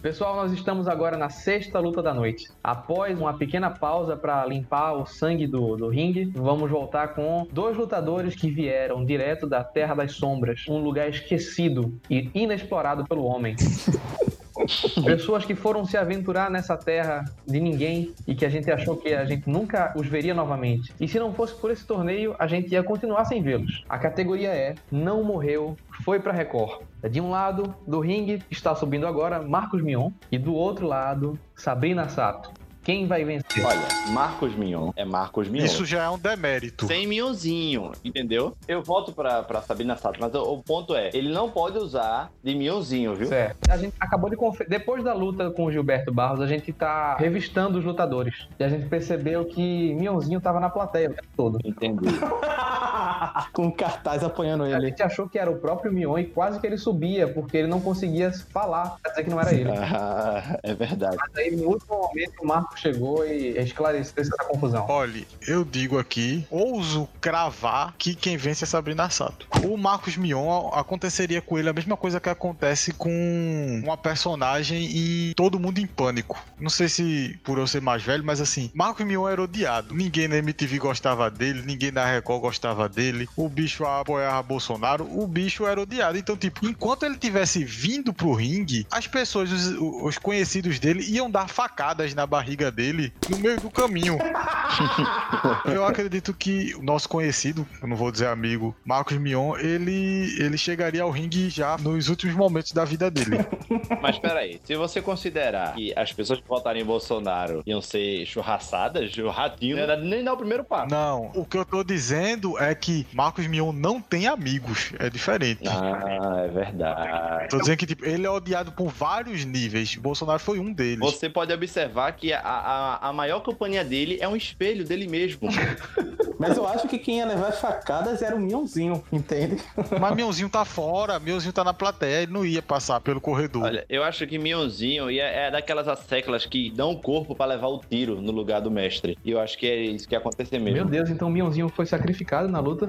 Pessoal, 0.00 0.36
nós 0.36 0.52
estamos 0.52 0.86
agora 0.86 1.16
na 1.16 1.28
sexta 1.28 1.80
luta 1.80 2.00
da 2.00 2.14
noite. 2.14 2.48
Após 2.62 3.18
uma 3.18 3.36
pequena 3.36 3.68
pausa 3.68 4.16
para 4.16 4.46
limpar 4.46 4.92
o 4.92 5.04
sangue 5.04 5.44
do, 5.44 5.76
do 5.76 5.88
ringue, 5.88 6.30
vamos 6.36 6.70
voltar 6.70 7.14
com 7.14 7.48
dois 7.50 7.76
lutadores 7.76 8.36
que 8.36 8.48
vieram 8.48 9.04
direto 9.04 9.44
da 9.44 9.64
Terra 9.64 9.96
das 9.96 10.12
Sombras, 10.12 10.64
um 10.68 10.78
lugar 10.78 11.08
esquecido 11.08 11.98
e 12.08 12.30
inexplorado 12.32 13.04
pelo 13.06 13.24
homem. 13.24 13.56
Pessoas 15.04 15.44
que 15.44 15.54
foram 15.54 15.84
se 15.84 15.96
aventurar 15.96 16.50
nessa 16.50 16.76
terra 16.76 17.24
de 17.46 17.60
ninguém 17.60 18.14
e 18.26 18.34
que 18.34 18.44
a 18.44 18.48
gente 18.48 18.70
achou 18.70 18.96
que 18.96 19.14
a 19.14 19.24
gente 19.24 19.48
nunca 19.48 19.92
os 19.96 20.06
veria 20.06 20.34
novamente. 20.34 20.92
E 21.00 21.06
se 21.06 21.18
não 21.18 21.32
fosse 21.32 21.54
por 21.54 21.70
esse 21.70 21.86
torneio, 21.86 22.34
a 22.38 22.46
gente 22.46 22.72
ia 22.72 22.82
continuar 22.82 23.24
sem 23.24 23.42
vê-los. 23.42 23.84
A 23.88 23.98
categoria 23.98 24.48
é 24.48 24.74
Não 24.90 25.22
Morreu, 25.22 25.76
foi 26.04 26.18
pra 26.20 26.32
Record. 26.32 26.82
De 27.10 27.20
um 27.20 27.30
lado 27.30 27.74
do 27.86 28.00
ringue 28.00 28.42
está 28.50 28.74
subindo 28.74 29.06
agora 29.06 29.40
Marcos 29.40 29.82
Mion 29.82 30.10
e 30.32 30.38
do 30.38 30.54
outro 30.54 30.86
lado 30.86 31.38
Sabrina 31.54 32.08
Sato. 32.08 32.50
Quem 32.88 33.06
vai 33.06 33.22
vencer? 33.22 33.66
Olha, 33.66 33.86
Marcos 34.12 34.54
Mion 34.56 34.92
é 34.96 35.04
Marcos 35.04 35.46
Mion. 35.46 35.62
Isso 35.62 35.84
já 35.84 36.04
é 36.04 36.08
um 36.08 36.18
demérito. 36.18 36.86
Sem 36.86 37.06
Mionzinho, 37.06 37.92
entendeu? 38.02 38.56
Eu 38.66 38.82
volto 38.82 39.12
pra, 39.12 39.42
pra 39.42 39.60
Sabrina 39.60 39.94
Sato, 39.94 40.18
mas 40.18 40.34
o, 40.34 40.54
o 40.54 40.62
ponto 40.62 40.94
é, 40.94 41.10
ele 41.12 41.30
não 41.30 41.50
pode 41.50 41.76
usar 41.76 42.30
de 42.42 42.54
Mionzinho, 42.54 43.14
viu? 43.14 43.26
Certo. 43.26 43.70
A 43.70 43.76
gente 43.76 43.92
acabou 44.00 44.30
de 44.30 44.36
conferir. 44.36 44.70
Depois 44.70 45.04
da 45.04 45.12
luta 45.12 45.50
com 45.50 45.66
o 45.66 45.70
Gilberto 45.70 46.10
Barros, 46.10 46.40
a 46.40 46.46
gente 46.46 46.72
tá 46.72 47.14
revistando 47.18 47.78
os 47.78 47.84
lutadores. 47.84 48.48
E 48.58 48.64
a 48.64 48.70
gente 48.70 48.88
percebeu 48.88 49.44
que 49.44 49.92
Mionzinho 49.92 50.40
tava 50.40 50.58
na 50.58 50.70
plateia 50.70 51.10
o 51.10 51.12
tempo 51.12 51.28
todo. 51.36 51.58
Entendi. 51.62 52.06
Com 53.52 53.70
cartaz 53.70 54.24
apanhando 54.24 54.64
A 54.64 54.70
ele. 54.70 54.88
gente 54.88 55.02
achou 55.02 55.28
que 55.28 55.38
era 55.38 55.50
o 55.50 55.56
próprio 55.58 55.92
Mion 55.92 56.18
e 56.18 56.24
quase 56.24 56.58
que 56.60 56.66
ele 56.66 56.78
subia, 56.78 57.28
porque 57.28 57.56
ele 57.56 57.68
não 57.68 57.80
conseguia 57.80 58.32
falar, 58.32 58.96
pra 59.02 59.10
dizer 59.10 59.24
que 59.24 59.30
não 59.30 59.40
era 59.40 59.52
ele. 59.54 59.68
Ah, 59.98 60.58
é 60.62 60.74
verdade. 60.74 61.16
Mas 61.18 61.36
aí, 61.36 61.54
no 61.56 61.68
último 61.68 61.96
momento, 61.98 62.32
o 62.42 62.46
Chegou 62.80 63.26
e 63.26 63.58
esclareceu 63.58 64.14
essa 64.22 64.36
confusão. 64.44 64.86
Olha, 64.88 65.24
eu 65.46 65.64
digo 65.64 65.98
aqui, 65.98 66.46
ouso 66.50 67.08
cravar 67.20 67.94
que 67.98 68.14
quem 68.14 68.36
vence 68.36 68.64
é 68.64 68.66
Sabrina 68.66 69.10
Sato. 69.10 69.46
O 69.64 69.76
Marcos 69.76 70.16
Mion 70.16 70.70
aconteceria 70.72 71.42
com 71.42 71.58
ele 71.58 71.68
a 71.68 71.72
mesma 71.72 71.96
coisa 71.96 72.20
que 72.20 72.28
acontece 72.28 72.92
com 72.92 73.80
uma 73.82 73.96
personagem 73.96 74.84
em 74.84 75.32
Todo 75.34 75.58
Mundo 75.58 75.78
em 75.78 75.86
Pânico. 75.86 76.42
Não 76.58 76.70
sei 76.70 76.88
se 76.88 77.38
por 77.42 77.58
eu 77.58 77.66
ser 77.66 77.80
mais 77.80 78.02
velho, 78.02 78.24
mas 78.24 78.40
assim, 78.40 78.70
Marcos 78.74 79.04
Mion 79.04 79.28
era 79.28 79.42
odiado. 79.42 79.94
Ninguém 79.94 80.28
na 80.28 80.36
MTV 80.36 80.78
gostava 80.78 81.30
dele, 81.30 81.62
ninguém 81.64 81.90
na 81.90 82.04
Record 82.04 82.40
gostava 82.40 82.88
dele. 82.88 83.28
O 83.36 83.48
bicho 83.48 83.84
apoiava 83.84 84.42
Bolsonaro, 84.42 85.08
o 85.18 85.26
bicho 85.26 85.66
era 85.66 85.80
odiado. 85.80 86.16
Então, 86.16 86.36
tipo, 86.36 86.66
enquanto 86.66 87.04
ele 87.04 87.16
tivesse 87.16 87.64
vindo 87.64 88.12
pro 88.12 88.32
ringue, 88.32 88.86
as 88.90 89.06
pessoas, 89.06 89.50
os, 89.50 89.66
os 90.02 90.18
conhecidos 90.18 90.78
dele, 90.78 91.04
iam 91.08 91.30
dar 91.30 91.48
facadas 91.48 92.14
na 92.14 92.26
barriga 92.26 92.67
dele 92.70 93.12
no 93.28 93.38
meio 93.38 93.60
do 93.60 93.70
caminho. 93.70 94.18
Eu 95.66 95.84
acredito 95.84 96.32
que 96.34 96.74
o 96.74 96.82
nosso 96.82 97.08
conhecido, 97.08 97.66
eu 97.82 97.88
não 97.88 97.96
vou 97.96 98.10
dizer 98.12 98.26
amigo, 98.28 98.74
Marcos 98.84 99.16
Mion, 99.16 99.56
ele, 99.58 100.34
ele 100.38 100.56
chegaria 100.58 101.02
ao 101.02 101.10
ringue 101.10 101.48
já 101.48 101.76
nos 101.78 102.08
últimos 102.08 102.34
momentos 102.34 102.72
da 102.72 102.84
vida 102.84 103.10
dele. 103.10 103.38
Mas 104.00 104.18
peraí, 104.18 104.60
se 104.64 104.76
você 104.76 105.00
considerar 105.00 105.74
que 105.74 105.92
as 105.96 106.12
pessoas 106.12 106.40
que 106.40 106.48
votarem 106.48 106.82
em 106.82 106.84
Bolsonaro 106.84 107.62
iam 107.66 107.80
ser 107.80 108.24
churraçadas, 108.26 109.16
o 109.16 109.28
ratinho 109.28 109.76
não 109.76 109.86
dar- 109.86 109.96
nem 109.96 110.22
dar 110.22 110.34
o 110.34 110.36
primeiro 110.36 110.64
passo. 110.64 110.90
Não, 110.90 111.30
o 111.34 111.44
que 111.44 111.56
eu 111.56 111.64
tô 111.64 111.82
dizendo 111.82 112.58
é 112.58 112.74
que 112.74 113.06
Marcos 113.12 113.46
Mion 113.46 113.72
não 113.72 114.00
tem 114.00 114.26
amigos. 114.26 114.92
É 114.98 115.08
diferente. 115.10 115.62
Ah, 115.68 116.44
é 116.44 116.48
verdade. 116.48 117.48
Tô 117.48 117.58
dizendo 117.58 117.76
que 117.78 117.86
tipo, 117.86 118.04
ele 118.04 118.26
é 118.26 118.30
odiado 118.30 118.72
por 118.72 118.88
vários 118.88 119.44
níveis. 119.44 119.94
Bolsonaro 119.96 120.38
foi 120.38 120.58
um 120.58 120.72
deles. 120.72 120.98
Você 121.00 121.28
pode 121.28 121.52
observar 121.52 122.12
que 122.12 122.32
a, 122.32 122.40
a, 122.50 123.08
a 123.08 123.12
maior 123.12 123.40
companhia 123.40 123.84
dele 123.84 124.18
é 124.20 124.28
um 124.28 124.36
espelho 124.36 124.84
dele 124.84 125.06
mesmo. 125.06 125.48
Mas 126.38 126.56
eu 126.56 126.68
acho 126.68 126.86
que 126.86 126.98
quem 126.98 127.18
ia 127.18 127.26
levar 127.26 127.48
as 127.48 127.60
facadas 127.60 128.22
era 128.22 128.36
o 128.36 128.38
Mionzinho, 128.38 129.02
entende? 129.12 129.56
Mas 130.00 130.14
Mionzinho 130.14 130.48
tá 130.48 130.64
fora, 130.64 131.18
Mionzinho 131.18 131.52
tá 131.52 131.64
na 131.64 131.74
plateia, 131.74 132.22
ele 132.22 132.32
não 132.32 132.46
ia 132.46 132.62
passar 132.62 133.00
pelo 133.00 133.20
corredor. 133.20 133.64
Olha, 133.64 133.84
eu 133.88 134.04
acho 134.04 134.24
que 134.24 134.38
Mionzinho 134.38 135.10
ia- 135.10 135.24
é 135.24 135.50
daquelas 135.50 135.88
asseclas 135.88 136.46
que 136.46 136.70
dão 136.70 136.94
corpo 136.94 137.34
pra 137.34 137.44
levar 137.44 137.66
o 137.66 137.80
tiro 137.80 138.22
no 138.22 138.30
lugar 138.30 138.60
do 138.60 138.70
mestre. 138.70 139.18
E 139.24 139.32
eu 139.32 139.40
acho 139.40 139.58
que 139.58 139.66
é 139.66 139.76
isso 139.80 140.06
que 140.08 140.14
ia 140.14 140.18
acontecer 140.18 140.60
mesmo. 140.60 140.76
Meu 140.76 140.84
Deus, 140.84 141.10
então 141.10 141.26
o 141.26 141.30
Mionzinho 141.30 141.68
foi 141.68 141.86
sacrificado 141.86 142.46
na 142.48 142.60
luta. 142.60 142.88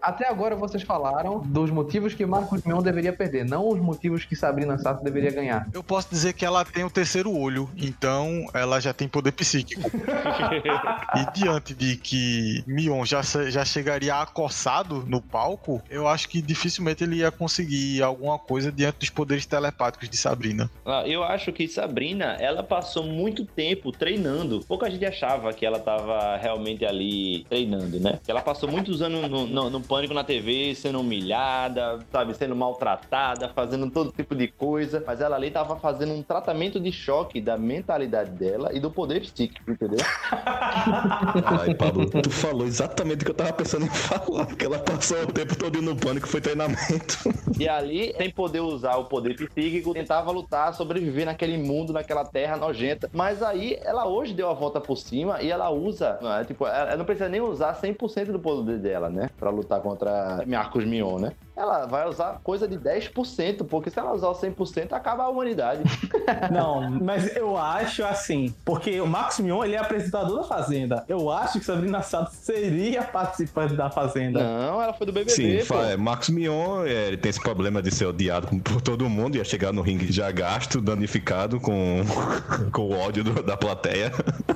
Até 0.00 0.28
agora 0.28 0.54
vocês 0.56 0.82
falaram 0.82 1.40
dos 1.40 1.70
motivos 1.70 2.14
que 2.14 2.24
Marcos 2.24 2.62
Mion 2.64 2.80
deveria 2.82 3.12
perder, 3.12 3.44
não 3.44 3.68
os 3.68 3.80
motivos 3.80 4.24
que 4.24 4.36
Sabrina 4.36 4.78
Sato 4.78 5.02
deveria 5.02 5.30
ganhar. 5.30 5.68
Eu 5.72 5.82
posso 5.82 6.08
dizer 6.10 6.32
que 6.34 6.44
ela 6.44 6.64
tem 6.64 6.84
o 6.84 6.90
terceiro 6.90 7.34
olho, 7.36 7.68
então 7.76 8.46
ela 8.54 8.80
já 8.80 8.92
tem 8.92 9.08
poder 9.08 9.32
psíquico. 9.32 9.90
e 11.16 11.38
diante 11.38 11.74
de 11.74 11.96
que 11.96 12.62
Mion 12.66 13.04
já, 13.04 13.22
já 13.22 13.64
chegaria 13.64 14.14
acossado 14.14 15.04
no 15.06 15.20
palco, 15.20 15.82
eu 15.90 16.06
acho 16.08 16.28
que 16.28 16.40
dificilmente 16.40 17.04
ele 17.04 17.16
ia 17.16 17.30
conseguir 17.30 18.02
alguma 18.02 18.38
coisa 18.38 18.70
diante 18.70 18.98
dos 19.00 19.10
poderes 19.10 19.46
telepáticos 19.46 20.08
de 20.08 20.16
Sabrina. 20.16 20.70
Ah, 20.86 21.02
Eu 21.06 21.22
acho 21.24 21.52
que 21.52 21.66
Sabrina, 21.68 22.36
ela 22.38 22.62
passou 22.62 23.02
muito 23.04 23.44
tempo 23.44 23.90
treinando. 23.92 24.60
Pouca 24.66 24.90
gente 24.90 25.04
achava 25.04 25.52
que 25.52 25.64
ela 25.66 25.78
tava 25.78 26.36
realmente 26.36 26.84
ali 26.84 27.44
treinando, 27.48 27.98
né? 28.00 28.18
Ela 28.26 28.40
passou 28.40 28.70
muitos 28.70 29.02
anos 29.02 29.28
no, 29.30 29.46
no- 29.46 29.70
no 29.70 29.80
pânico 29.88 30.12
na 30.12 30.22
TV, 30.22 30.74
sendo 30.74 31.00
humilhada, 31.00 31.98
sabe, 32.12 32.34
sendo 32.34 32.54
maltratada, 32.54 33.48
fazendo 33.48 33.90
todo 33.90 34.12
tipo 34.12 34.34
de 34.34 34.46
coisa. 34.46 35.02
Mas 35.06 35.20
ela 35.20 35.36
ali 35.36 35.50
tava 35.50 35.76
fazendo 35.76 36.12
um 36.12 36.22
tratamento 36.22 36.78
de 36.78 36.92
choque 36.92 37.40
da 37.40 37.56
mentalidade 37.56 38.30
dela 38.32 38.70
e 38.72 38.78
do 38.78 38.90
poder 38.90 39.20
psíquico, 39.20 39.70
entendeu? 39.70 39.98
Ai, 40.30 41.74
Pablo, 41.74 42.08
tu 42.10 42.30
falou 42.30 42.66
exatamente 42.66 43.22
o 43.22 43.24
que 43.24 43.30
eu 43.30 43.34
tava 43.34 43.52
pensando 43.52 43.86
em 43.86 43.90
falar. 43.90 44.46
Que 44.54 44.66
ela 44.66 44.78
passou 44.78 45.22
o 45.22 45.32
tempo 45.32 45.56
todo 45.56 45.80
no 45.80 45.96
pânico, 45.96 46.28
foi 46.28 46.40
treinamento. 46.40 47.18
E 47.58 47.66
ali, 47.68 48.14
sem 48.16 48.30
poder 48.30 48.60
usar 48.60 48.96
o 48.96 49.06
poder 49.06 49.34
psíquico, 49.34 49.94
tentava 49.94 50.30
lutar, 50.30 50.74
sobreviver 50.74 51.24
naquele 51.24 51.56
mundo, 51.56 51.92
naquela 51.92 52.24
terra 52.24 52.56
nojenta. 52.56 53.08
Mas 53.12 53.42
aí, 53.42 53.78
ela 53.82 54.06
hoje 54.06 54.34
deu 54.34 54.50
a 54.50 54.54
volta 54.54 54.80
por 54.80 54.96
cima 54.96 55.40
e 55.40 55.50
ela 55.50 55.70
usa, 55.70 56.18
né, 56.20 56.44
tipo, 56.46 56.66
ela 56.66 56.96
não 56.96 57.04
precisa 57.04 57.28
nem 57.28 57.40
usar 57.40 57.80
100% 57.80 58.32
do 58.32 58.38
poder 58.38 58.78
dela, 58.78 59.08
né? 59.08 59.30
Pra 59.38 59.50
lutar 59.50 59.77
contra 59.80 60.44
Marcos 60.46 60.84
Mion, 60.84 61.18
né? 61.18 61.32
Ela 61.58 61.86
vai 61.86 62.08
usar 62.08 62.38
coisa 62.42 62.68
de 62.68 62.76
10%, 62.78 63.64
porque 63.66 63.90
se 63.90 63.98
ela 63.98 64.12
usar 64.14 64.28
o 64.28 64.34
100%, 64.34 64.92
acaba 64.92 65.24
a 65.24 65.28
humanidade. 65.28 65.82
Não, 66.52 66.88
mas 66.90 67.34
eu 67.36 67.56
acho 67.56 68.04
assim, 68.04 68.54
porque 68.64 69.00
o 69.00 69.06
Marcos 69.06 69.40
Mion, 69.40 69.64
ele 69.64 69.74
é 69.74 69.78
apresentador 69.78 70.36
da 70.36 70.44
Fazenda. 70.44 71.04
Eu 71.08 71.30
acho 71.30 71.58
que 71.58 71.64
Sabrina 71.64 72.00
Sato 72.02 72.30
seria 72.32 73.02
participante 73.02 73.74
da 73.74 73.90
Fazenda. 73.90 74.38
Não, 74.40 74.80
ela 74.80 74.92
foi 74.92 75.06
do 75.06 75.12
BBB, 75.12 75.30
Sim, 75.32 75.58
é, 75.90 75.96
Marcos 75.96 76.28
Mion, 76.28 76.84
é, 76.86 77.08
ele 77.08 77.16
tem 77.16 77.30
esse 77.30 77.40
problema 77.40 77.82
de 77.82 77.90
ser 77.90 78.06
odiado 78.06 78.46
por 78.60 78.80
todo 78.80 79.08
mundo, 79.08 79.36
ia 79.36 79.44
chegar 79.44 79.72
no 79.72 79.82
ringue 79.82 80.12
já 80.12 80.30
gasto, 80.30 80.80
danificado 80.80 81.58
com, 81.60 82.02
com 82.72 82.82
o 82.82 82.92
ódio 82.98 83.24
do- 83.24 83.42
da 83.42 83.56
plateia. 83.56 84.12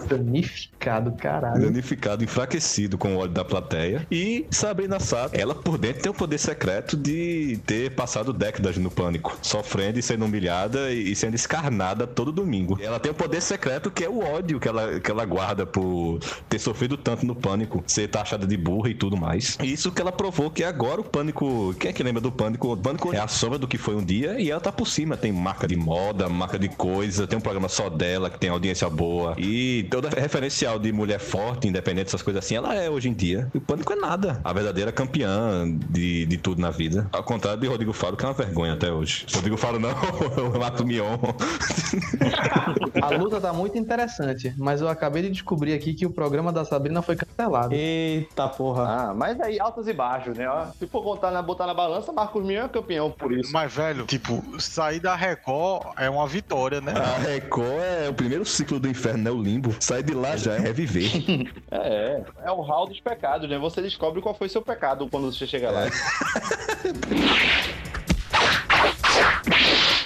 Danificado, 0.08 1.12
caralho. 1.12 1.60
danificado, 1.62 2.22
enfraquecido 2.22 2.96
com 2.96 3.16
o 3.16 3.18
ódio 3.18 3.34
da 3.34 3.44
plateia. 3.44 4.06
E 4.10 4.46
Sabrina 4.50 5.00
Sato, 5.00 5.34
ela 5.34 5.54
por 5.54 5.78
dentro 5.78 6.02
tem 6.02 6.10
o 6.10 6.14
poder 6.14 6.38
secreto 6.38 6.91
de 6.96 7.58
ter 7.66 7.90
passado 7.90 8.32
décadas 8.32 8.76
no 8.76 8.90
pânico, 8.90 9.36
sofrendo 9.42 9.98
e 9.98 10.02
sendo 10.02 10.24
humilhada 10.24 10.92
e 10.92 11.14
sendo 11.14 11.34
escarnada 11.34 12.06
todo 12.06 12.32
domingo. 12.32 12.78
Ela 12.80 12.98
tem 12.98 13.10
o 13.10 13.14
poder 13.14 13.40
secreto 13.40 13.90
que 13.90 14.04
é 14.04 14.08
o 14.08 14.20
ódio 14.20 14.58
que 14.58 14.68
ela, 14.68 15.00
que 15.00 15.10
ela 15.10 15.24
guarda 15.24 15.66
por 15.66 16.18
ter 16.48 16.58
sofrido 16.58 16.96
tanto 16.96 17.26
no 17.26 17.34
pânico, 17.34 17.82
ser 17.86 18.08
taxada 18.08 18.46
de 18.46 18.56
burra 18.56 18.90
e 18.90 18.94
tudo 18.94 19.16
mais. 19.16 19.58
Isso 19.62 19.90
que 19.90 20.00
ela 20.00 20.12
provou 20.12 20.50
que 20.50 20.64
agora 20.64 21.00
o 21.00 21.04
pânico. 21.04 21.74
Quem 21.78 21.90
é 21.90 21.92
que 21.92 22.02
lembra 22.02 22.20
do 22.20 22.32
pânico? 22.32 22.72
O 22.72 22.76
pânico 22.76 23.14
é 23.14 23.18
a 23.18 23.28
sombra 23.28 23.58
do 23.58 23.68
que 23.68 23.78
foi 23.78 23.94
um 23.94 24.04
dia 24.04 24.40
e 24.40 24.50
ela 24.50 24.60
tá 24.60 24.72
por 24.72 24.86
cima. 24.86 25.16
Tem 25.16 25.32
marca 25.32 25.66
de 25.66 25.76
moda, 25.76 26.28
marca 26.28 26.58
de 26.58 26.68
coisa, 26.68 27.26
tem 27.26 27.38
um 27.38 27.42
programa 27.42 27.68
só 27.68 27.88
dela 27.88 28.30
que 28.30 28.38
tem 28.38 28.50
audiência 28.50 28.88
boa. 28.88 29.34
E 29.38 29.84
toda 29.90 30.08
referencial 30.08 30.78
de 30.78 30.92
mulher 30.92 31.18
forte, 31.18 31.68
independente 31.68 32.06
dessas 32.06 32.22
coisas 32.22 32.44
assim, 32.44 32.56
ela 32.56 32.74
é 32.74 32.88
hoje 32.88 33.08
em 33.08 33.14
dia. 33.14 33.48
E 33.54 33.58
o 33.58 33.60
pânico 33.60 33.92
é 33.92 33.96
nada. 33.96 34.40
A 34.44 34.52
verdadeira 34.52 34.92
campeã 34.92 35.66
de, 35.90 36.26
de 36.26 36.36
tudo 36.36 36.60
na 36.60 36.70
vida. 36.70 36.81
Ao 37.12 37.22
contrário 37.22 37.60
de 37.60 37.66
Rodrigo 37.66 37.92
Faro, 37.92 38.16
que 38.16 38.24
é 38.24 38.28
uma 38.28 38.34
vergonha 38.34 38.72
até 38.74 38.92
hoje. 38.92 39.26
Rodrigo 39.32 39.56
Faro 39.56 39.78
não, 39.78 39.90
o 40.54 40.58
Mato 40.58 40.84
Mion. 40.84 41.18
A 43.02 43.10
luta 43.10 43.40
tá 43.40 43.52
muito 43.52 43.76
interessante, 43.78 44.54
mas 44.56 44.80
eu 44.80 44.88
acabei 44.88 45.22
de 45.22 45.30
descobrir 45.30 45.72
aqui 45.74 45.94
que 45.94 46.06
o 46.06 46.10
programa 46.10 46.52
da 46.52 46.64
Sabrina 46.64 47.02
foi 47.02 47.16
cancelado. 47.16 47.74
Eita 47.74 48.48
porra. 48.48 48.82
Ah, 48.82 49.14
mas 49.14 49.40
aí 49.40 49.58
altos 49.58 49.88
e 49.88 49.92
baixos, 49.92 50.36
né? 50.36 50.46
Se 50.78 50.86
for 50.86 51.02
contar 51.02 51.30
na, 51.30 51.42
botar 51.42 51.66
na 51.66 51.74
balança, 51.74 52.12
Marcos 52.12 52.44
Mion 52.44 52.64
é 52.64 52.68
campeão 52.68 53.10
por 53.10 53.32
isso. 53.32 53.52
Mas, 53.52 53.72
velho, 53.72 54.04
tipo, 54.06 54.42
sair 54.60 55.00
da 55.00 55.14
Record 55.14 55.86
é 55.96 56.08
uma 56.08 56.26
vitória, 56.26 56.80
né? 56.80 56.92
A 56.92 57.18
Record 57.18 57.80
é 57.80 58.08
o 58.08 58.14
primeiro 58.14 58.44
ciclo 58.44 58.78
do 58.78 58.88
inferno, 58.88 59.24
né? 59.24 59.30
O 59.30 59.40
limbo. 59.40 59.74
Sai 59.80 60.02
de 60.02 60.14
lá 60.14 60.36
já 60.36 60.54
é 60.54 60.58
reviver. 60.58 61.10
É, 61.74 62.22
é 62.44 62.50
o 62.52 62.60
hall 62.60 62.86
dos 62.86 63.00
pecados, 63.00 63.48
né? 63.48 63.58
Você 63.58 63.80
descobre 63.80 64.20
qual 64.20 64.34
foi 64.34 64.48
seu 64.48 64.60
pecado 64.60 65.08
quando 65.10 65.32
você 65.32 65.46
chega 65.46 65.70
lá. 65.70 65.86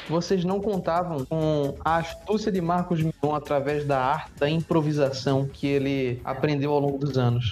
Vocês 0.09 0.45
não 0.45 0.61
contavam 0.61 1.25
com 1.25 1.75
a 1.85 1.97
astúcia 1.97 2.53
de 2.53 2.61
Marcos 2.61 3.03
Mion 3.03 3.35
através 3.35 3.85
da 3.85 4.01
arte 4.01 4.31
da 4.39 4.49
improvisação 4.49 5.49
que 5.53 5.67
ele 5.67 6.21
aprendeu 6.25 6.73
ao 6.73 6.79
longo 6.79 6.99
dos 6.99 7.19
anos. 7.19 7.51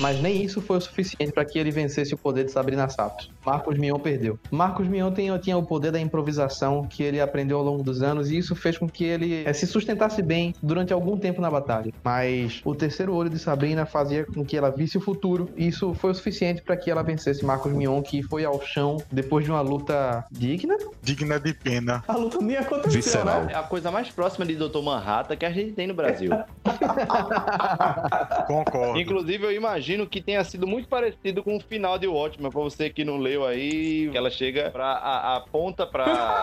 Mas 0.00 0.20
nem 0.20 0.42
isso 0.42 0.60
foi 0.60 0.76
o 0.76 0.80
suficiente 0.80 1.32
para 1.32 1.44
que 1.44 1.58
ele 1.58 1.70
vencesse 1.70 2.14
o 2.14 2.18
poder 2.18 2.44
de 2.44 2.52
Sabrina 2.52 2.88
Sato. 2.88 3.28
Marcos 3.44 3.78
Mion 3.78 3.98
perdeu. 3.98 4.38
Marcos 4.50 4.86
Mion 4.86 5.12
tinha, 5.12 5.38
tinha 5.38 5.56
o 5.56 5.62
poder 5.62 5.90
da 5.90 6.00
improvisação 6.00 6.84
que 6.84 7.02
ele 7.02 7.20
aprendeu 7.20 7.58
ao 7.58 7.64
longo 7.64 7.82
dos 7.82 8.02
anos 8.02 8.30
e 8.30 8.36
isso 8.36 8.54
fez 8.54 8.76
com 8.76 8.88
que 8.88 9.04
ele 9.04 9.44
eh, 9.44 9.52
se 9.52 9.66
sustentasse 9.66 10.22
bem 10.22 10.54
durante 10.62 10.92
algum 10.92 11.16
tempo 11.16 11.40
na 11.40 11.50
batalha. 11.50 11.92
Mas 12.04 12.60
o 12.64 12.74
terceiro 12.74 13.14
olho 13.14 13.30
de 13.30 13.38
Sabrina 13.38 13.86
fazia 13.86 14.24
com 14.24 14.44
que 14.44 14.56
ela 14.56 14.70
visse 14.70 14.98
o 14.98 15.00
futuro 15.00 15.48
e 15.56 15.68
isso 15.68 15.94
foi 15.94 16.10
o 16.10 16.14
suficiente 16.14 16.62
para 16.62 16.76
que 16.76 16.90
ela 16.90 17.02
vencesse 17.02 17.44
Marcos 17.44 17.72
Mion, 17.72 18.02
que 18.02 18.22
foi 18.22 18.44
ao 18.44 18.60
chão 18.60 18.98
depois 19.10 19.44
de 19.44 19.50
uma 19.50 19.60
luta 19.60 20.24
digna. 20.30 20.76
Digna 21.02 21.40
de 21.40 21.54
pena. 21.54 22.04
A 22.06 22.16
luta 22.16 22.38
nem 22.40 22.56
aconteceu, 22.56 23.00
Visceral. 23.00 23.44
né? 23.44 23.52
É 23.52 23.56
a 23.56 23.62
coisa 23.62 23.90
mais 23.90 24.08
próxima 24.10 24.44
de 24.44 24.56
Dr. 24.56 24.82
Manhattan 24.82 25.36
que 25.36 25.46
a 25.46 25.50
gente 25.50 25.72
tem 25.72 25.86
no 25.86 25.94
Brasil. 25.94 26.30
Concordo. 28.46 28.98
Inclusive, 28.98 29.44
eu 29.44 29.52
imagino 29.52 29.85
que 30.08 30.20
tenha 30.20 30.42
sido 30.44 30.66
muito 30.66 30.88
parecido 30.88 31.42
com 31.42 31.56
o 31.56 31.60
final 31.60 31.98
de 31.98 32.06
Watchmen, 32.06 32.50
pra 32.50 32.60
você 32.60 32.90
que 32.90 33.04
não 33.04 33.18
leu 33.18 33.46
aí, 33.46 34.10
ela 34.14 34.30
chega 34.30 34.70
pra. 34.70 34.86
A, 34.86 35.36
aponta 35.36 35.86
pra. 35.86 36.42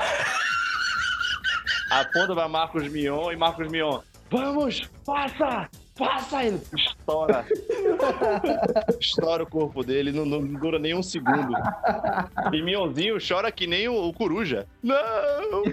aponta 1.91 2.33
pra 2.33 2.47
Marcos 2.47 2.87
Mion 2.87 3.31
e 3.31 3.35
Marcos 3.35 3.67
Mion. 3.67 3.99
Vamos! 4.29 4.89
Passa! 5.05 5.69
Passa 5.97 6.43
ele! 6.43 6.59
Estoura. 6.75 7.45
Estoura 8.99 9.43
o 9.43 9.49
corpo 9.49 9.83
dele, 9.83 10.11
não, 10.11 10.25
não 10.25 10.41
dura 10.41 10.79
nem 10.79 10.95
um 10.95 11.03
segundo. 11.03 11.53
E 12.51 12.61
Mionzinho 12.63 13.17
chora 13.25 13.51
que 13.51 13.67
nem 13.67 13.87
o, 13.87 14.07
o 14.07 14.13
coruja. 14.13 14.65
Não! 14.81 14.95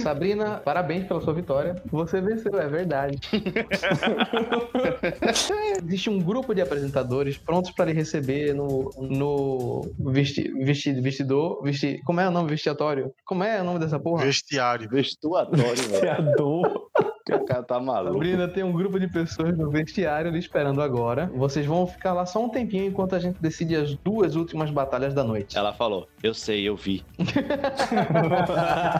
Sabrina, 0.00 0.58
parabéns 0.58 1.06
pela 1.06 1.20
sua 1.20 1.34
vitória. 1.34 1.74
Você 1.86 2.20
venceu, 2.20 2.56
é 2.58 2.68
verdade. 2.68 3.18
Existe 5.84 6.10
um 6.10 6.20
grupo 6.20 6.54
de 6.54 6.60
apresentadores 6.60 7.36
prontos 7.36 7.72
para 7.72 7.86
lhe 7.86 7.92
receber 7.92 8.54
no, 8.54 8.90
no 8.98 9.82
vesti, 10.12 10.52
vesti, 10.64 10.92
vestidor. 11.00 11.60
Vesti, 11.62 12.00
como 12.04 12.20
é 12.20 12.28
o 12.28 12.30
nome 12.30 12.50
vestiatório? 12.50 13.12
Como 13.24 13.42
é 13.42 13.60
o 13.60 13.64
nome 13.64 13.80
dessa 13.80 13.98
porra? 13.98 14.24
Vestiário. 14.24 14.88
Vestuatório, 14.88 15.88
velho. 15.88 16.88
O 17.34 17.44
cara 17.44 17.62
tá 17.62 17.78
maluco. 17.78 18.14
Sabrina 18.14 18.48
tem 18.48 18.62
um 18.62 18.72
grupo 18.72 18.98
de 18.98 19.08
pessoas 19.08 19.56
no 19.56 19.70
vestiário 19.70 20.30
lhe 20.30 20.38
esperando 20.38 20.80
agora. 20.80 21.30
Vocês 21.34 21.66
vão 21.66 21.86
ficar 21.86 22.12
lá 22.12 22.24
só 22.24 22.42
um 22.44 22.48
tempinho 22.48 22.86
enquanto 22.86 23.14
a 23.14 23.18
gente 23.18 23.36
decide 23.40 23.76
as 23.76 23.94
duas 23.96 24.34
últimas 24.36 24.70
batalhas 24.70 25.12
da 25.14 25.22
noite. 25.22 25.56
Ela 25.56 25.72
falou, 25.72 26.08
eu 26.22 26.32
sei, 26.34 26.68
eu 26.68 26.76
vi. 26.76 27.04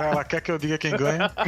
Ela 0.00 0.24
quer 0.24 0.40
que 0.40 0.50
eu 0.50 0.58
diga 0.58 0.76
quem 0.78 0.90
ganha? 0.92 1.30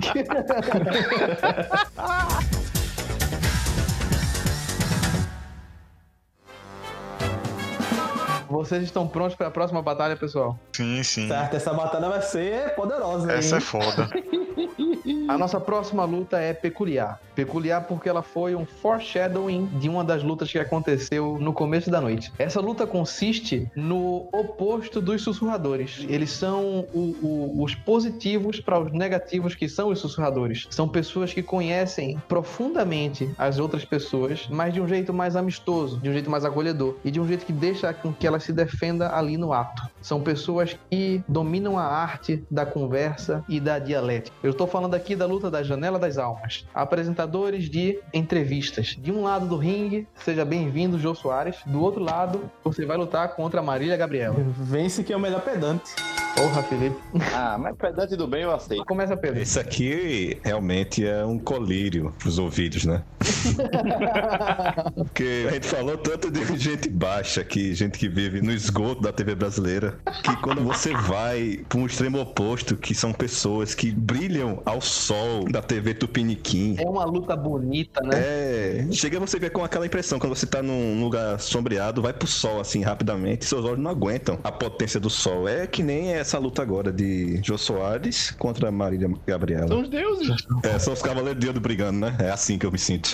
Vocês 8.51 8.83
estão 8.83 9.07
prontos 9.07 9.37
para 9.37 9.47
a 9.47 9.51
próxima 9.51 9.81
batalha, 9.81 10.16
pessoal? 10.16 10.59
Sim, 10.72 11.01
sim. 11.05 11.28
Certo, 11.28 11.55
essa 11.55 11.72
batalha 11.72 12.09
vai 12.09 12.20
ser 12.20 12.74
poderosa, 12.74 13.31
Essa 13.33 13.57
é 13.57 13.59
hein? 13.59 13.64
foda. 13.64 14.11
A 15.28 15.38
nossa 15.38 15.59
próxima 15.61 16.05
luta 16.05 16.38
é 16.38 16.53
peculiar. 16.53 17.20
Peculiar 17.34 17.82
porque 17.86 18.09
ela 18.09 18.22
foi 18.22 18.55
um 18.55 18.66
foreshadowing 18.66 19.66
de 19.78 19.88
uma 19.88 20.05
das 20.05 20.22
lutas 20.22 20.51
que 20.51 20.59
aconteceu 20.59 21.38
no 21.40 21.53
começo 21.53 21.90
da 21.90 22.01
noite. 22.01 22.32
Essa 22.38 22.61
luta 22.61 22.86
consiste 22.86 23.70
no 23.74 24.28
oposto 24.32 25.01
dos 25.01 25.22
sussurradores. 25.22 26.05
Eles 26.09 26.30
são 26.32 26.86
o- 26.92 27.16
o- 27.22 27.62
os 27.62 27.74
positivos 27.74 28.61
para 28.61 28.78
os 28.78 28.92
negativos 28.92 29.55
que 29.55 29.68
são 29.68 29.88
os 29.88 29.98
sussurradores. 30.01 30.66
São 30.70 30.88
pessoas 30.88 31.32
que 31.32 31.42
conhecem 31.42 32.18
profundamente 32.28 33.30
as 33.38 33.59
outras 33.59 33.84
pessoas, 33.84 34.46
mas 34.51 34.74
de 34.74 34.80
um 34.80 34.88
jeito 34.88 35.12
mais 35.12 35.36
amistoso, 35.36 35.98
de 35.98 36.11
um 36.11 36.12
jeito 36.12 36.30
mais 36.30 36.44
acolhedor 36.44 36.96
e 37.05 37.11
de 37.11 37.20
um 37.20 37.26
jeito 37.26 37.46
que 37.46 37.53
deixa 37.53 37.92
com 37.94 38.12
que 38.12 38.26
ela 38.26 38.38
se 38.40 38.53
defenda 38.53 39.14
ali 39.16 39.36
no 39.36 39.53
ato. 39.53 39.82
São 40.03 40.20
pessoas 40.20 40.76
que 40.90 41.22
dominam 41.26 41.78
a 41.78 41.84
arte 41.84 42.44
da 42.51 42.66
conversa 42.66 43.44
e 43.48 43.59
da 43.61 43.78
dialética. 43.78 44.36
Eu 44.42 44.51
estou 44.51 44.66
falando 44.66 44.89
aqui 44.97 45.16
da 45.16 45.26
luta 45.26 45.51
da 45.51 45.62
Janela 45.62 45.99
das 45.99 46.18
Almas. 46.18 46.66
Apresentadores 46.74 47.68
de 47.68 47.99
entrevistas. 48.12 48.97
De 48.99 49.12
um 49.12 49.22
lado 49.22 49.47
do 49.47 49.57
ringue, 49.57 50.07
seja 50.16 50.45
bem-vindo, 50.45 50.99
Jô 50.99 51.14
Soares. 51.14 51.57
Do 51.66 51.82
outro 51.82 52.03
lado, 52.03 52.51
você 52.62 52.84
vai 52.84 52.97
lutar 52.97 53.34
contra 53.34 53.61
a 53.61 53.62
Marília 53.62 53.97
Gabriela. 53.97 54.36
Vence 54.38 55.03
que 55.03 55.12
é 55.12 55.16
o 55.16 55.20
melhor 55.20 55.43
pedante. 55.43 55.95
Porra, 56.41 56.62
Felipe. 56.62 56.97
Ah, 57.34 57.59
mas 57.59 57.76
pedante 57.76 58.16
do 58.16 58.26
bem 58.26 58.43
eu 58.43 58.51
aceito. 58.51 58.84
Começa, 58.86 59.14
Pedro. 59.16 59.41
Esse 59.41 59.59
aqui 59.59 60.41
realmente 60.43 61.07
é 61.07 61.24
um 61.24 61.38
colírio 61.38 62.14
pros 62.18 62.38
ouvidos, 62.38 62.84
né? 62.84 63.03
Porque 64.97 65.47
a 65.49 65.53
gente 65.53 65.66
falou 65.66 65.99
tanto 65.99 66.30
de 66.30 66.41
gente 66.57 66.88
baixa 66.88 67.43
aqui, 67.43 67.74
gente 67.74 67.99
que 67.99 68.09
vive 68.09 68.41
no 68.41 68.53
esgoto 68.53 69.03
da 69.03 69.12
TV 69.12 69.34
brasileira, 69.34 69.99
que 70.24 70.34
quando 70.41 70.62
você 70.62 70.95
vai 70.95 71.61
para 71.68 71.78
um 71.78 71.86
extremo 71.86 72.20
oposto, 72.20 72.76
que 72.76 72.95
são 72.95 73.12
pessoas 73.12 73.74
que 73.74 73.91
brilham 73.91 74.62
ao 74.64 74.80
sol 74.80 75.45
da 75.51 75.61
TV 75.61 75.93
Tupiniquim. 75.95 76.76
É 76.78 76.88
uma 76.88 77.05
luta 77.05 77.36
bonita, 77.36 78.01
né? 78.03 78.12
É, 78.14 78.86
chega 78.93 79.20
você 79.20 79.38
ver 79.38 79.51
com 79.51 79.62
aquela 79.62 79.84
impressão, 79.84 80.18
quando 80.18 80.34
você 80.34 80.47
tá 80.47 80.62
num 80.62 81.03
lugar 81.03 81.38
sombreado, 81.38 82.01
vai 82.01 82.12
pro 82.12 82.26
sol 82.26 82.61
assim 82.61 82.82
rapidamente, 82.82 83.45
seus 83.45 83.64
olhos 83.64 83.78
não 83.78 83.91
aguentam 83.91 84.38
a 84.43 84.51
potência 84.51 84.99
do 84.99 85.11
sol. 85.11 85.47
É 85.47 85.66
que 85.66 85.82
nem 85.82 86.12
essa 86.12 86.30
luta 86.39 86.62
agora 86.62 86.93
de 86.93 87.41
Jô 87.43 87.57
Soares 87.57 88.31
contra 88.33 88.70
Marília 88.70 89.11
Gabriela. 89.26 89.68
São 89.68 89.83
os 89.83 89.89
deuses. 89.89 90.37
É, 90.62 90.78
são 90.78 90.93
os 90.93 91.03
cavaleiros 91.03 91.41
de 91.41 91.47
ouro 91.47 91.61
brigando, 91.61 92.01
né? 92.01 92.16
É 92.18 92.31
assim 92.31 92.59
que 92.59 92.66
eu 92.66 92.72
me 92.72 92.78
sinto. 92.78 93.11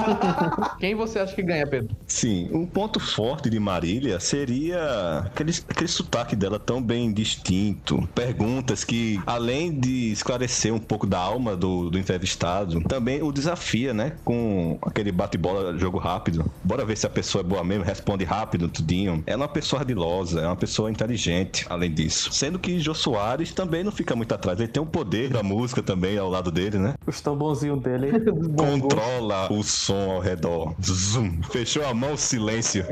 Quem 0.78 0.94
você 0.94 1.18
acha 1.18 1.34
que 1.34 1.42
ganha, 1.42 1.66
Pedro? 1.66 1.94
Sim, 2.06 2.48
um 2.52 2.66
ponto 2.66 2.98
forte 3.00 3.50
de 3.50 3.58
Marília 3.58 4.18
seria 4.20 5.24
aquele, 5.26 5.52
aquele 5.68 5.88
sotaque 5.88 6.34
dela 6.34 6.58
tão 6.58 6.82
bem 6.82 7.12
distinto. 7.12 8.08
Perguntas 8.14 8.84
que, 8.84 9.20
além 9.26 9.78
de 9.78 10.12
esclarecer 10.12 10.72
um 10.72 10.78
pouco 10.78 11.06
da 11.06 11.18
alma 11.18 11.56
do, 11.56 11.90
do 11.90 11.98
entrevistado, 11.98 12.80
também 12.84 13.22
o 13.22 13.32
desafia, 13.32 13.92
né? 13.92 14.12
Com 14.24 14.78
aquele 14.82 15.12
bate-bola, 15.12 15.76
jogo 15.78 15.98
rápido. 15.98 16.50
Bora 16.64 16.84
ver 16.84 16.96
se 16.96 17.06
a 17.06 17.10
pessoa 17.10 17.42
é 17.42 17.44
boa 17.44 17.64
mesmo, 17.64 17.84
responde 17.84 18.24
rápido, 18.24 18.68
tudinho. 18.68 19.22
Ela 19.26 19.44
é 19.44 19.46
uma 19.46 19.52
pessoa 19.52 19.80
ardilosa, 19.80 20.40
é 20.40 20.46
uma 20.46 20.56
pessoa 20.56 20.90
inteligente, 20.90 21.66
além 21.68 21.92
disso. 21.92 22.29
Sendo 22.30 22.58
que 22.58 22.78
Jô 22.78 22.94
Soares 22.94 23.52
também 23.52 23.84
não 23.84 23.92
fica 23.92 24.14
muito 24.14 24.32
atrás. 24.34 24.58
Ele 24.58 24.68
tem 24.68 24.82
o 24.82 24.86
poder 24.86 25.28
da 25.30 25.42
música 25.42 25.82
também 25.82 26.16
ao 26.16 26.30
lado 26.30 26.50
dele, 26.50 26.78
né? 26.78 26.94
Os 27.06 27.20
tambonzinhos 27.20 27.80
dele. 27.80 28.12
Controla 28.56 29.52
o 29.52 29.62
som 29.62 30.12
ao 30.12 30.20
redor. 30.20 30.74
Zoom. 30.82 31.42
Fechou 31.50 31.84
a 31.84 31.92
mão, 31.92 32.16
silêncio. 32.16 32.84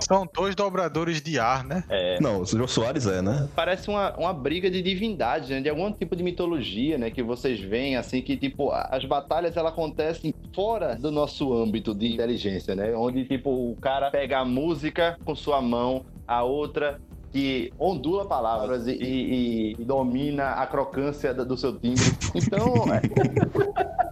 São 0.00 0.28
dois 0.32 0.54
dobradores 0.54 1.20
de 1.20 1.38
ar, 1.38 1.64
né? 1.64 1.84
Não, 2.20 2.40
o 2.40 2.46
Jô 2.46 2.66
Soares 2.66 3.06
é, 3.06 3.22
né? 3.22 3.48
Parece 3.54 3.88
uma, 3.88 4.14
uma 4.16 4.32
briga 4.32 4.70
de 4.70 4.82
divindade, 4.82 5.52
né? 5.52 5.60
De 5.60 5.68
algum 5.68 5.90
tipo 5.92 6.14
de 6.16 6.22
mitologia, 6.22 6.98
né? 6.98 7.10
Que 7.10 7.22
vocês 7.22 7.60
veem, 7.60 7.96
assim, 7.96 8.20
que, 8.22 8.36
tipo, 8.36 8.70
as 8.72 9.04
batalhas, 9.04 9.56
elas 9.56 9.72
acontecem 9.72 10.34
fora 10.54 10.96
do 10.96 11.10
nosso 11.10 11.52
âmbito 11.54 11.94
de 11.94 12.14
inteligência, 12.14 12.74
né? 12.74 12.94
Onde, 12.94 13.24
tipo, 13.24 13.50
o 13.50 13.76
cara 13.80 14.10
pega 14.10 14.38
a 14.40 14.44
música 14.44 15.18
com 15.24 15.34
sua 15.34 15.60
mão, 15.60 16.04
a 16.26 16.42
outra 16.42 17.00
que 17.32 17.72
ondula 17.78 18.26
palavras 18.26 18.86
e, 18.86 18.92
e- 18.92 19.72
e 19.78 19.84
domina 19.84 20.52
a 20.52 20.66
crocância 20.66 21.32
do 21.34 21.56
seu 21.56 21.78
timbre. 21.78 22.16
Então, 22.34 22.84
é, 22.92 23.00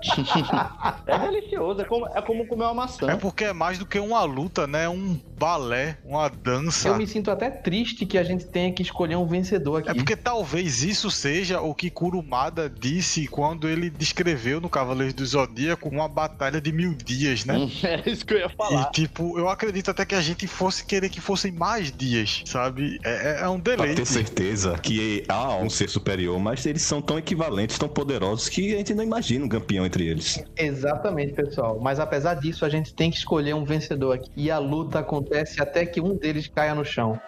é 1.07 1.19
delicioso. 1.19 1.81
É 1.81 1.85
como, 1.85 2.07
é 2.07 2.23
como 2.23 2.47
comer 2.47 2.65
uma 2.65 2.75
maçã. 2.75 3.11
É 3.11 3.17
porque 3.17 3.45
é 3.45 3.53
mais 3.53 3.79
do 3.79 3.87
que 3.87 3.99
uma 3.99 4.23
luta, 4.25 4.67
né? 4.67 4.89
Um 4.89 5.19
balé, 5.39 5.99
uma 6.05 6.29
dança. 6.29 6.89
Eu 6.89 6.97
me 6.97 7.07
sinto 7.07 7.31
até 7.31 7.51
triste 7.51 8.07
que 8.07 8.17
a 8.19 8.23
gente 8.23 8.47
tenha 8.47 8.73
que 8.73 8.83
escolher 8.83 9.17
um 9.17 9.27
vencedor 9.27 9.79
aqui. 9.81 9.91
É 9.91 9.95
porque 9.95 10.17
talvez 10.17 10.83
isso 10.83 11.11
seja 11.11 11.61
o 11.61 11.75
que 11.75 11.91
Kurumada 11.91 12.69
disse 12.71 13.27
quando 13.27 13.69
ele 13.69 13.91
descreveu 13.91 14.61
no 14.61 14.69
Cavaleiros 14.69 15.15
do 15.15 15.25
Zodíaco 15.27 15.89
uma 15.89 16.09
batalha 16.09 16.61
de 16.61 16.73
mil 16.73 16.95
dias, 16.95 17.45
né? 17.45 17.57
É 17.87 18.11
isso 18.11 18.25
que 18.27 18.35
eu 18.35 18.39
ia 18.39 18.49
falar. 18.49 18.89
E 18.89 18.93
tipo, 18.93 19.39
eu 19.39 19.49
acredito 19.49 19.91
até 19.91 20.05
que 20.05 20.15
a 20.15 20.21
gente 20.21 20.47
fosse 20.47 20.85
querer 20.85 21.09
que 21.09 21.21
fossem 21.21 21.53
mais 21.53 21.93
dias, 21.93 22.43
sabe? 22.47 22.99
É, 23.05 23.41
é 23.43 23.49
um 23.49 23.61
Pra 23.61 23.77
deleite. 23.77 23.97
ter 23.97 24.07
certeza 24.07 24.79
que 24.79 25.25
há 25.29 25.57
um 25.57 25.69
ser 25.71 25.89
superior, 25.89 26.39
mas 26.39 26.65
eles 26.67 26.83
são 26.83 27.01
tão 27.01 27.19
equivalentes, 27.19 27.79
tão 27.79 27.89
poderosos, 27.89 28.49
que 28.49 28.75
a 28.75 28.79
gente 28.79 28.95
não 28.95 29.05
imagina 29.05 29.45
um 29.45 29.49
campeão 29.49 29.85
entre 29.87 30.07
eles. 30.07 30.43
Exatamente, 30.57 31.33
pessoal. 31.33 31.79
Mas 31.81 31.99
apesar 32.01 32.35
disso, 32.35 32.65
a 32.65 32.69
gente 32.69 32.93
tem 32.95 33.11
que 33.11 33.17
escolher 33.19 33.55
um 33.55 33.65
vencedor 33.65 34.13
aqui. 34.17 34.31
E 34.37 34.51
a 34.51 34.59
luta 34.59 35.03
acontece 35.27 35.61
até 35.61 35.85
que 35.85 36.01
um 36.01 36.15
deles 36.15 36.47
caia 36.47 36.75
no 36.75 36.85
chão. 36.85 37.21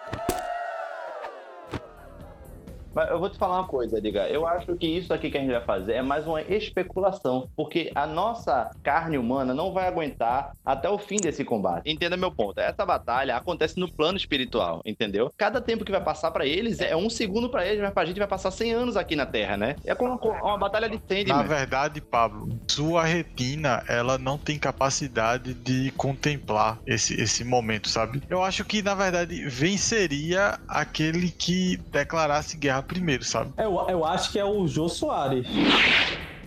Mas 2.93 3.09
eu 3.09 3.19
vou 3.19 3.29
te 3.29 3.37
falar 3.37 3.59
uma 3.59 3.67
coisa, 3.67 3.97
Edgar. 3.97 4.27
Eu 4.27 4.47
acho 4.47 4.75
que 4.75 4.87
isso 4.87 5.13
aqui 5.13 5.29
que 5.29 5.37
a 5.37 5.41
gente 5.41 5.51
vai 5.51 5.61
fazer 5.63 5.93
é 5.93 6.01
mais 6.01 6.25
uma 6.25 6.41
especulação, 6.41 7.47
porque 7.55 7.91
a 7.95 8.05
nossa 8.07 8.69
carne 8.83 9.17
humana 9.17 9.53
não 9.53 9.71
vai 9.71 9.87
aguentar 9.87 10.51
até 10.65 10.89
o 10.89 10.97
fim 10.97 11.17
desse 11.17 11.43
combate. 11.43 11.89
Entenda 11.89 12.17
meu 12.17 12.31
ponto. 12.31 12.59
Essa 12.59 12.85
batalha 12.85 13.35
acontece 13.35 13.79
no 13.79 13.91
plano 13.91 14.17
espiritual, 14.17 14.81
entendeu? 14.85 15.31
Cada 15.37 15.61
tempo 15.61 15.85
que 15.85 15.91
vai 15.91 16.03
passar 16.03 16.31
pra 16.31 16.45
eles 16.45 16.79
é 16.79 16.95
um 16.95 17.09
segundo 17.09 17.49
pra 17.49 17.65
eles, 17.65 17.81
mas 17.81 17.93
pra 17.93 18.05
gente 18.05 18.17
vai 18.19 18.27
passar 18.27 18.51
100 18.51 18.73
anos 18.73 18.97
aqui 18.97 19.15
na 19.15 19.25
Terra, 19.25 19.57
né? 19.57 19.75
É 19.85 19.93
como 19.95 20.13
uma, 20.13 20.43
uma 20.43 20.57
batalha 20.57 20.89
de 20.89 20.95
Na 20.95 21.01
Sandman. 21.07 21.47
verdade, 21.47 22.01
Pablo, 22.01 22.47
sua 22.69 23.03
retina, 23.03 23.83
ela 23.87 24.17
não 24.17 24.37
tem 24.37 24.57
capacidade 24.57 25.53
de 25.53 25.91
contemplar 25.97 26.79
esse, 26.85 27.19
esse 27.19 27.43
momento, 27.43 27.89
sabe? 27.89 28.21
Eu 28.29 28.43
acho 28.43 28.63
que, 28.65 28.81
na 28.81 28.95
verdade, 28.95 29.47
venceria 29.47 30.57
aquele 30.67 31.31
que 31.31 31.77
declarasse 31.91 32.57
guerra 32.57 32.78
primeiro, 32.81 33.23
sabe? 33.23 33.53
Eu, 33.57 33.85
eu 33.89 34.05
acho 34.05 34.31
que 34.31 34.39
é 34.39 34.45
o 34.45 34.67
Jô 34.67 34.87
Soares. 34.89 35.47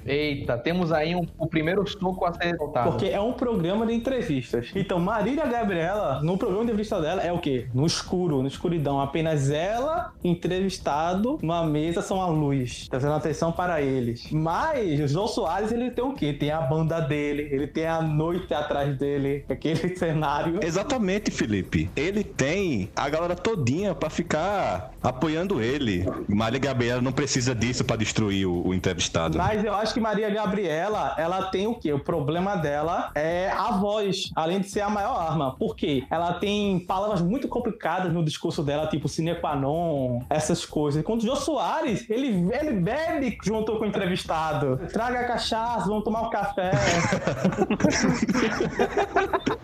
Eita, 0.04 0.56
temos 0.58 0.92
aí 0.92 1.14
um- 1.14 1.26
o 1.38 1.46
primeiro 1.46 1.86
soco 1.88 2.24
a 2.24 2.32
ser 2.32 2.56
soltado. 2.56 2.90
Porque 2.90 3.06
é 3.06 3.20
um 3.20 3.32
programa 3.32 3.86
de 3.86 3.94
entrevistas. 3.94 4.70
Então, 4.74 4.98
Marília 4.98 5.46
Gabriela, 5.46 6.20
no 6.22 6.36
programa 6.36 6.64
de 6.64 6.70
entrevista 6.70 7.00
dela, 7.00 7.22
é 7.22 7.32
o 7.32 7.38
quê? 7.38 7.66
No 7.74 7.86
escuro, 7.86 8.42
no 8.42 8.48
escuridão. 8.48 9.00
Apenas 9.00 9.50
ela, 9.50 10.12
entrevistado, 10.22 11.38
uma 11.42 11.64
mesa 11.64 12.02
são 12.02 12.20
a 12.20 12.26
luz, 12.26 12.86
trazendo 12.88 13.14
atenção 13.14 13.52
para 13.52 13.80
eles. 13.80 14.30
Mas 14.30 15.00
o 15.00 15.08
João 15.08 15.26
Soares, 15.26 15.72
ele 15.72 15.90
tem 15.90 16.04
o 16.04 16.12
quê? 16.14 16.32
Tem 16.32 16.50
a 16.50 16.60
banda 16.60 17.00
dele, 17.00 17.48
ele 17.50 17.66
tem 17.66 17.86
a 17.86 18.00
noite 18.02 18.52
atrás 18.52 18.96
dele, 18.96 19.44
aquele 19.48 19.76
cenário. 19.96 20.60
Exatamente, 20.62 21.30
Felipe. 21.30 21.90
Ele 21.96 22.22
tem 22.24 22.90
a 22.96 23.08
galera 23.08 23.34
todinha 23.34 23.94
pra 23.94 24.10
ficar 24.10 24.92
apoiando 25.02 25.60
ele. 25.60 26.04
Maria 26.28 26.58
Gabriela 26.58 27.00
não 27.00 27.12
precisa 27.12 27.54
disso 27.54 27.84
pra 27.84 27.96
destruir 27.96 28.46
o, 28.46 28.66
o 28.68 28.74
entrevistado. 28.74 29.38
Mas 29.38 29.64
eu 29.64 29.74
acho 29.74 29.91
que 29.92 30.00
Maria 30.00 30.30
Gabriela, 30.30 31.14
ela 31.18 31.44
tem 31.44 31.66
o 31.66 31.74
quê? 31.74 31.92
O 31.92 31.98
problema 31.98 32.56
dela 32.56 33.10
é 33.14 33.50
a 33.50 33.72
voz, 33.72 34.30
além 34.34 34.60
de 34.60 34.68
ser 34.68 34.80
a 34.80 34.90
maior 34.90 35.18
arma. 35.18 35.54
Por 35.56 35.76
quê? 35.76 36.04
Ela 36.10 36.34
tem 36.34 36.80
palavras 36.80 37.20
muito 37.20 37.48
complicadas 37.48 38.12
no 38.12 38.24
discurso 38.24 38.62
dela, 38.62 38.86
tipo 38.86 39.08
sine 39.08 39.34
qua 39.34 39.54
non, 39.56 40.20
essas 40.30 40.64
coisas. 40.64 41.00
Enquanto 41.00 41.22
o 41.22 41.26
Jô 41.26 41.36
Soares, 41.36 42.08
ele, 42.08 42.28
ele 42.52 42.72
bebe 42.72 43.38
junto 43.42 43.76
com 43.76 43.84
o 43.84 43.86
entrevistado. 43.86 44.78
Traga 44.92 45.20
a 45.20 45.24
cachaça, 45.24 45.86
vamos 45.86 46.04
tomar 46.04 46.22
um 46.22 46.30
café. 46.30 46.72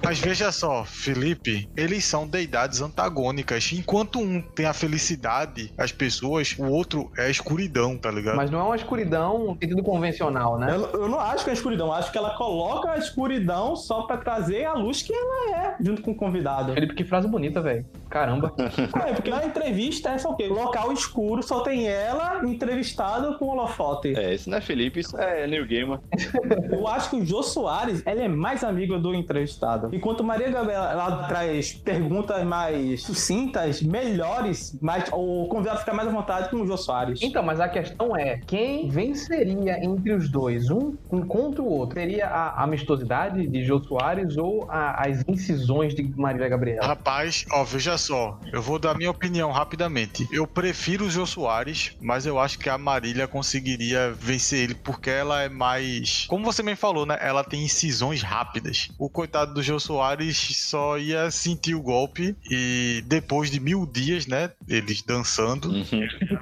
Mas 0.03 0.18
veja 0.18 0.51
só, 0.53 0.85
Felipe, 0.85 1.68
eles 1.76 2.05
são 2.05 2.26
deidades 2.26 2.81
antagônicas. 2.81 3.70
Enquanto 3.72 4.18
um 4.18 4.41
tem 4.41 4.66
a 4.66 4.72
felicidade, 4.72 5.72
as 5.76 5.93
pessoas, 5.93 6.57
o 6.59 6.64
outro 6.64 7.11
é 7.16 7.26
a 7.26 7.31
escuridão, 7.31 7.97
tá 7.97 8.11
ligado? 8.11 8.37
Mas 8.37 8.51
não 8.51 8.61
é 8.61 8.62
uma 8.62 8.76
escuridão 8.76 9.39
no 9.39 9.53
sentido 9.53 9.83
convencional, 9.83 10.18
né? 10.59 10.75
eu, 10.75 11.03
eu 11.03 11.09
não 11.09 11.21
acho 11.21 11.45
que 11.45 11.51
é 11.51 11.53
escuridão, 11.53 11.89
eu 11.89 11.93
acho 11.93 12.11
que 12.12 12.19
ela 12.19 12.37
coloca 12.37 12.91
a 12.91 12.99
escuridão 12.99 13.77
só 13.77 14.03
pra 14.03 14.16
trazer 14.16 14.64
a 14.64 14.75
luz 14.75 15.03
que 15.03 15.12
ela 15.12 15.57
é, 15.57 15.77
junto 15.81 16.03
com 16.03 16.12
o 16.12 16.14
convidado. 16.14 16.73
Felipe, 16.75 16.95
que 16.95 17.05
frase 17.05 17.29
bonita, 17.29 17.61
velho. 17.61 17.85
Caramba. 18.09 18.53
É, 19.09 19.12
porque 19.12 19.31
na 19.31 19.45
entrevista 19.45 20.11
é 20.11 20.19
só 20.19 20.31
o 20.31 20.37
quê? 20.37 20.47
Local 20.49 20.93
escuro, 20.93 21.43
só 21.43 21.61
tem 21.61 21.89
ela 21.89 22.45
entrevistado 22.45 23.39
com 23.39 23.47
holofote. 23.47 24.14
É, 24.19 24.35
isso 24.35 24.51
não 24.51 24.59
é 24.59 24.61
Felipe, 24.61 25.01
isso 25.01 25.16
é 25.19 25.47
New 25.47 25.66
Gamer. 25.66 25.99
Eu 26.71 26.87
acho 26.89 27.11
que 27.11 27.16
o 27.16 27.25
Jô 27.25 27.43
Soares, 27.43 28.03
ele 28.07 28.23
é 28.23 28.29
mais 28.29 28.64
amigo 28.64 28.99
do 28.99 29.14
entrevistado. 29.14 29.89
Enquanto 29.93 30.25
Maria 30.25 30.51
Gabriela 30.51 30.91
ela 30.91 31.29
traz 31.29 31.73
perguntas 31.73 32.45
mais 32.45 33.03
sucintas, 33.03 33.83
melhores, 33.83 34.77
mas 34.81 35.09
o 35.12 35.47
convidado 35.49 35.81
fica 35.81 35.95
mais 35.95 36.09
à 36.09 36.11
vontade 36.11 36.51
com 36.51 36.57
o 36.57 36.66
Jô 36.66 36.77
Soares. 36.77 37.21
Então, 37.23 37.43
mas 37.43 37.61
a 37.61 37.69
questão 37.69 38.16
é, 38.16 38.41
quem 38.47 38.89
venceria 38.89 39.85
entre 39.85 40.07
os 40.14 40.30
dois, 40.30 40.70
um 40.70 40.96
um 41.11 41.26
contra 41.26 41.62
o 41.62 41.66
outro? 41.66 41.98
Seria 41.98 42.26
a 42.26 42.62
amistosidade 42.64 43.46
de 43.46 43.64
Jô 43.64 43.82
Soares 43.82 44.36
ou 44.36 44.66
a- 44.70 45.06
as 45.06 45.22
incisões 45.26 45.94
de 45.94 46.02
Marília 46.16 46.48
Gabriela? 46.48 46.86
Rapaz, 46.86 47.44
ó, 47.52 47.64
veja 47.64 47.96
só, 47.96 48.38
eu 48.52 48.61
vou 48.61 48.78
dar 48.78 48.94
minha 48.96 49.11
opinião 49.11 49.50
rapidamente. 49.50 50.26
Eu 50.32 50.46
prefiro 50.46 51.06
o 51.06 51.11
Jô 51.11 51.24
Soares, 51.26 51.92
mas 52.00 52.26
eu 52.26 52.38
acho 52.38 52.59
que 52.59 52.68
a 52.68 52.76
Marília 52.78 53.26
conseguiria 53.26 54.12
vencer 54.12 54.61
ele, 54.64 54.74
porque 54.74 55.11
ela 55.11 55.42
é 55.42 55.48
mais. 55.48 56.26
Como 56.28 56.44
você 56.44 56.62
me 56.62 56.76
falou, 56.76 57.06
né? 57.06 57.16
Ela 57.20 57.42
tem 57.44 57.64
incisões 57.64 58.22
rápidas. 58.22 58.88
O 58.98 59.09
coitado 59.09 59.54
do 59.54 59.62
Jô 59.62 59.78
Soares 59.80 60.36
só 60.68 60.98
ia 60.98 61.30
sentir 61.30 61.74
o 61.74 61.82
golpe 61.82 62.36
e 62.50 63.02
depois 63.06 63.50
de 63.50 63.59
mil 63.61 63.86
dias, 63.86 64.26
né? 64.26 64.50
Eles 64.68 65.02
dançando, 65.02 65.72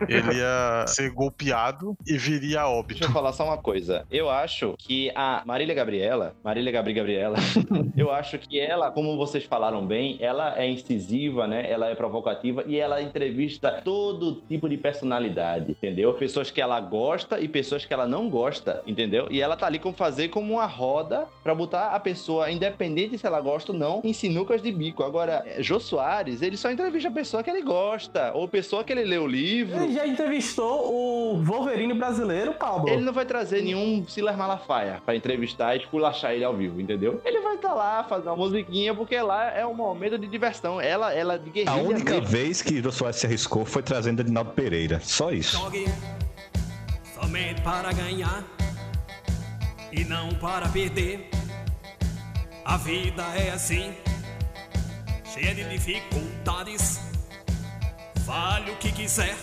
ele 0.09 0.35
ia 0.35 0.85
ser 0.89 1.11
golpeado 1.11 1.97
e 2.07 2.17
viria 2.19 2.61
a 2.63 2.65
Deixa 2.67 2.79
óbito. 2.79 3.05
eu 3.05 3.11
falar 3.11 3.33
só 3.33 3.45
uma 3.45 3.56
coisa. 3.57 4.07
Eu 4.11 4.29
acho 4.29 4.75
que 4.79 5.11
a 5.15 5.43
Marília 5.45 5.75
Gabriela, 5.75 6.35
Marília 6.43 6.73
Gabri 6.73 6.93
Gabriela, 6.93 7.37
eu 7.97 8.11
acho 8.11 8.39
que 8.39 8.59
ela, 8.59 8.91
como 8.91 9.17
vocês 9.17 9.45
falaram 9.45 9.87
bem, 9.87 10.17
ela 10.21 10.59
é 10.59 10.69
incisiva, 10.69 11.47
né? 11.47 11.71
Ela 11.71 11.89
é 11.89 11.95
provocativa 11.95 12.65
e 12.67 12.79
ela 12.79 13.03
entrevista 13.03 13.81
todo 13.85 14.43
tipo 14.49 14.69
de 14.69 14.77
personalidade, 14.77 15.71
entendeu? 15.71 16.15
Pessoas 16.15 16.51
que 16.51 16.61
ela 16.61 16.81
gosta 16.81 17.41
e 17.41 17.49
pessoas 17.49 17.85
que 17.85 17.93
ela 17.93 18.07
não 18.07 18.29
gosta, 18.29 18.83
entendeu? 18.87 19.29
E 19.31 19.41
ela 19.41 19.57
tá 19.57 19.67
ali 19.67 19.79
como 19.79 19.95
fazer 19.95 20.29
como 20.29 20.55
uma 20.55 20.67
roda 20.67 21.27
pra 21.43 21.55
botar 21.55 21.91
a 21.91 22.01
pessoa, 22.01 22.51
independente 22.51 23.19
se 23.19 23.27
ela 23.27 23.41
gosta 23.41 23.73
ou 23.73 23.79
não, 23.79 24.01
em 24.05 24.13
sinucas 24.13 24.61
de 24.63 24.73
bico. 24.73 25.03
Agora, 25.03 25.43
eh, 25.47 25.63
Jô 25.63 25.79
Soares, 25.79 26.43
ele 26.43 26.57
só 26.57 26.71
entrevista 26.71 27.09
a 27.09 27.13
pessoa 27.13 27.43
que 27.43 27.51
ele 27.51 27.63
gosta, 27.63 28.33
ou 28.35 28.49
pessoa 28.49 28.83
que 28.83 28.93
ele 28.93 29.05
lê 29.05 29.19
o 29.19 29.27
livro. 29.27 29.83
Ele 29.83 29.93
já 29.93 30.07
entrevistou 30.07 30.93
o 30.93 31.43
Wolverine 31.43 31.95
brasileiro, 31.95 32.55
Pablo. 32.55 32.89
Ele 32.89 33.03
não 33.03 33.13
vai 33.13 33.25
trazer 33.25 33.46
nenhum 33.51 34.07
Silas 34.09 34.37
Malafaia 34.37 35.01
pra 35.05 35.15
entrevistar 35.17 35.75
e 35.75 35.79
esculachar 35.81 36.33
ele 36.33 36.45
ao 36.45 36.55
vivo, 36.55 36.81
entendeu? 36.81 37.21
Ele 37.25 37.41
vai 37.41 37.55
estar 37.57 37.75
lá, 37.75 38.05
fazer 38.05 38.29
uma 38.29 38.37
musiquinha, 38.37 38.95
porque 38.95 39.21
lá 39.21 39.51
é 39.51 39.67
um 39.67 39.75
momento 39.75 40.19
de 40.19 40.27
diversão. 40.27 40.81
Ela, 40.81 41.13
ela 41.13 41.39
de 41.39 41.51
guerrilha 41.51 41.73
A 41.73 41.77
única 41.77 42.15
mesmo. 42.15 42.27
vez 42.29 42.63
que 42.63 42.83
Jô 42.83 42.91
Soares 42.93 43.17
se 43.17 43.27
arriscou 43.27 43.65
foi 43.65 43.83
trazendo 43.83 44.21
Edinaldo 44.21 44.51
Pereira. 44.53 45.01
Só 45.03 45.31
isso. 45.31 45.57
Jogue 45.59 45.87
somente 47.19 47.61
para 47.63 47.93
ganhar 47.93 48.45
e 49.93 50.05
não 50.05 50.29
para 50.35 50.69
perder. 50.69 51.31
A 52.65 52.77
vida 52.77 53.23
é 53.37 53.51
assim, 53.53 53.95
cheia 55.33 55.55
de 55.55 55.65
dificuldades. 55.69 57.01
Vale 58.25 58.73
o 58.73 58.77
que 58.77 58.91
quiser. 58.91 59.37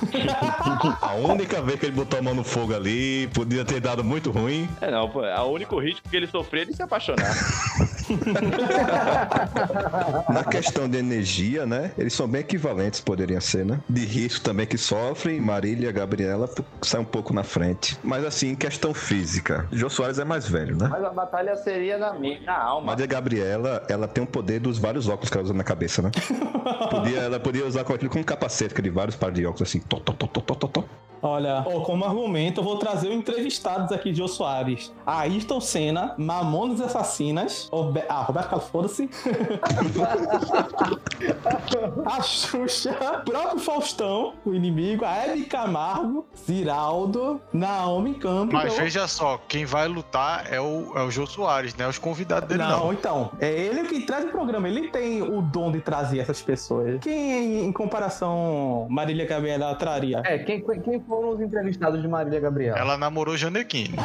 A 1.00 1.14
única 1.14 1.60
vez 1.62 1.78
que 1.78 1.86
ele 1.86 1.96
botou 1.96 2.18
a 2.18 2.22
mão 2.22 2.34
no 2.34 2.44
fogo 2.44 2.74
ali, 2.74 3.28
podia 3.28 3.64
ter 3.64 3.80
dado 3.80 4.02
muito 4.02 4.30
ruim. 4.30 4.68
É, 4.80 4.90
não, 4.90 5.08
pô. 5.08 5.20
O 5.20 5.52
único 5.52 5.78
risco 5.78 6.08
que 6.08 6.16
ele 6.16 6.26
sofreu 6.26 6.62
é 6.62 6.64
de 6.66 6.74
se 6.74 6.82
apaixonar. 6.82 7.34
Na 10.32 10.44
questão 10.44 10.88
de 10.88 10.98
energia, 10.98 11.66
né? 11.66 11.92
Eles 11.98 12.12
são 12.14 12.28
bem 12.28 12.40
equivalentes, 12.40 13.00
poderiam 13.00 13.40
ser, 13.40 13.64
né? 13.64 13.80
De 13.88 14.04
risco 14.04 14.44
também 14.44 14.66
que 14.66 14.78
sofrem, 14.78 15.40
Marília 15.40 15.88
e 15.88 15.92
Gabriela 15.92 16.48
sai 16.82 17.00
um 17.00 17.04
pouco 17.04 17.32
na 17.34 17.42
frente. 17.42 17.98
Mas 18.02 18.24
assim, 18.24 18.50
em 18.50 18.54
questão 18.56 18.92
física, 18.94 19.66
Jô 19.72 19.88
Soares 19.88 20.18
é 20.18 20.24
mais 20.24 20.48
velho, 20.48 20.76
né? 20.76 20.88
Mas 20.90 21.04
a 21.04 21.10
batalha 21.10 21.56
seria 21.56 21.98
na, 21.98 22.12
mi- 22.14 22.40
na 22.44 22.56
alma. 22.56 22.92
Mas 22.92 23.02
a 23.02 23.06
Gabriela, 23.06 23.82
ela 23.88 24.06
tem 24.08 24.24
o 24.24 24.26
poder 24.26 24.60
dos 24.60 24.78
vários 24.78 25.08
óculos 25.08 25.30
que 25.30 25.36
ela 25.36 25.44
usa 25.44 25.54
na 25.54 25.64
cabeça, 25.64 26.02
né? 26.02 26.10
Podia, 26.90 27.18
ela 27.20 27.40
podia 27.40 27.66
usar 27.66 27.84
com 27.84 27.92
aquilo 27.92 28.10
como 28.10 28.24
capacete, 28.24 28.72
aquele 28.72 28.90
vários 28.90 29.16
pares 29.16 29.34
de 29.36 29.46
óculos 29.46 29.68
assim. 29.68 29.80
Tó, 29.80 29.98
tó, 30.00 30.12
tó, 30.12 30.26
tó, 30.26 30.40
tó, 30.54 30.66
tó. 30.68 30.84
Olha, 31.26 31.64
ó, 31.66 31.80
como 31.80 32.04
argumento, 32.04 32.60
eu 32.60 32.64
vou 32.64 32.76
trazer 32.78 33.08
os 33.08 33.14
entrevistados 33.14 33.90
aqui 33.92 34.12
de 34.12 34.18
Jô 34.18 34.28
Soares. 34.28 34.92
Ayrton 35.04 35.60
Senna, 35.60 36.14
Mamonas 36.16 36.80
Assassinas, 36.80 37.68
Robe- 37.72 38.04
ah, 38.08 38.22
Roberto 38.22 38.50
Carlos, 38.50 38.68
foda-se. 38.68 39.10
a 42.06 42.22
Xuxa, 42.22 42.92
próprio 43.24 43.58
Faustão, 43.58 44.34
o 44.44 44.54
inimigo, 44.54 45.04
a 45.04 45.14
Hebe 45.16 45.44
Camargo, 45.44 46.26
Ziraldo, 46.46 47.40
Naomi 47.52 48.14
Campbell. 48.14 48.60
Mas 48.60 48.76
veja 48.76 49.08
só, 49.08 49.40
quem 49.48 49.64
vai 49.64 49.88
lutar 49.88 50.52
é 50.52 50.60
o, 50.60 50.92
é 50.94 51.02
o 51.02 51.10
Jô 51.10 51.26
Soares, 51.26 51.74
né? 51.74 51.88
Os 51.88 51.98
convidados 51.98 52.48
dele 52.48 52.62
não. 52.62 52.86
Não, 52.86 52.92
então, 52.92 53.30
é 53.40 53.50
ele 53.50 53.84
que 53.88 54.00
traz 54.06 54.24
o 54.24 54.28
programa, 54.28 54.68
ele 54.68 54.88
tem 54.88 55.22
o 55.22 55.40
dom 55.42 55.72
de 55.72 55.80
trazer 55.80 56.18
essas 56.18 56.40
pessoas. 56.42 56.98
Quem, 57.00 57.64
em 57.64 57.72
comparação, 57.72 58.86
Marília 58.90 59.26
Gabriela 59.26 59.74
traria? 59.74 60.22
É, 60.24 60.38
quem, 60.38 60.62
quem 60.82 61.00
foram 61.00 61.15
os 61.24 61.40
entrevistados 61.40 62.00
de 62.02 62.08
Marília 62.08 62.40
Gabriela? 62.40 62.78
Ela 62.78 62.96
namorou 62.96 63.36
Janequine. 63.36 63.96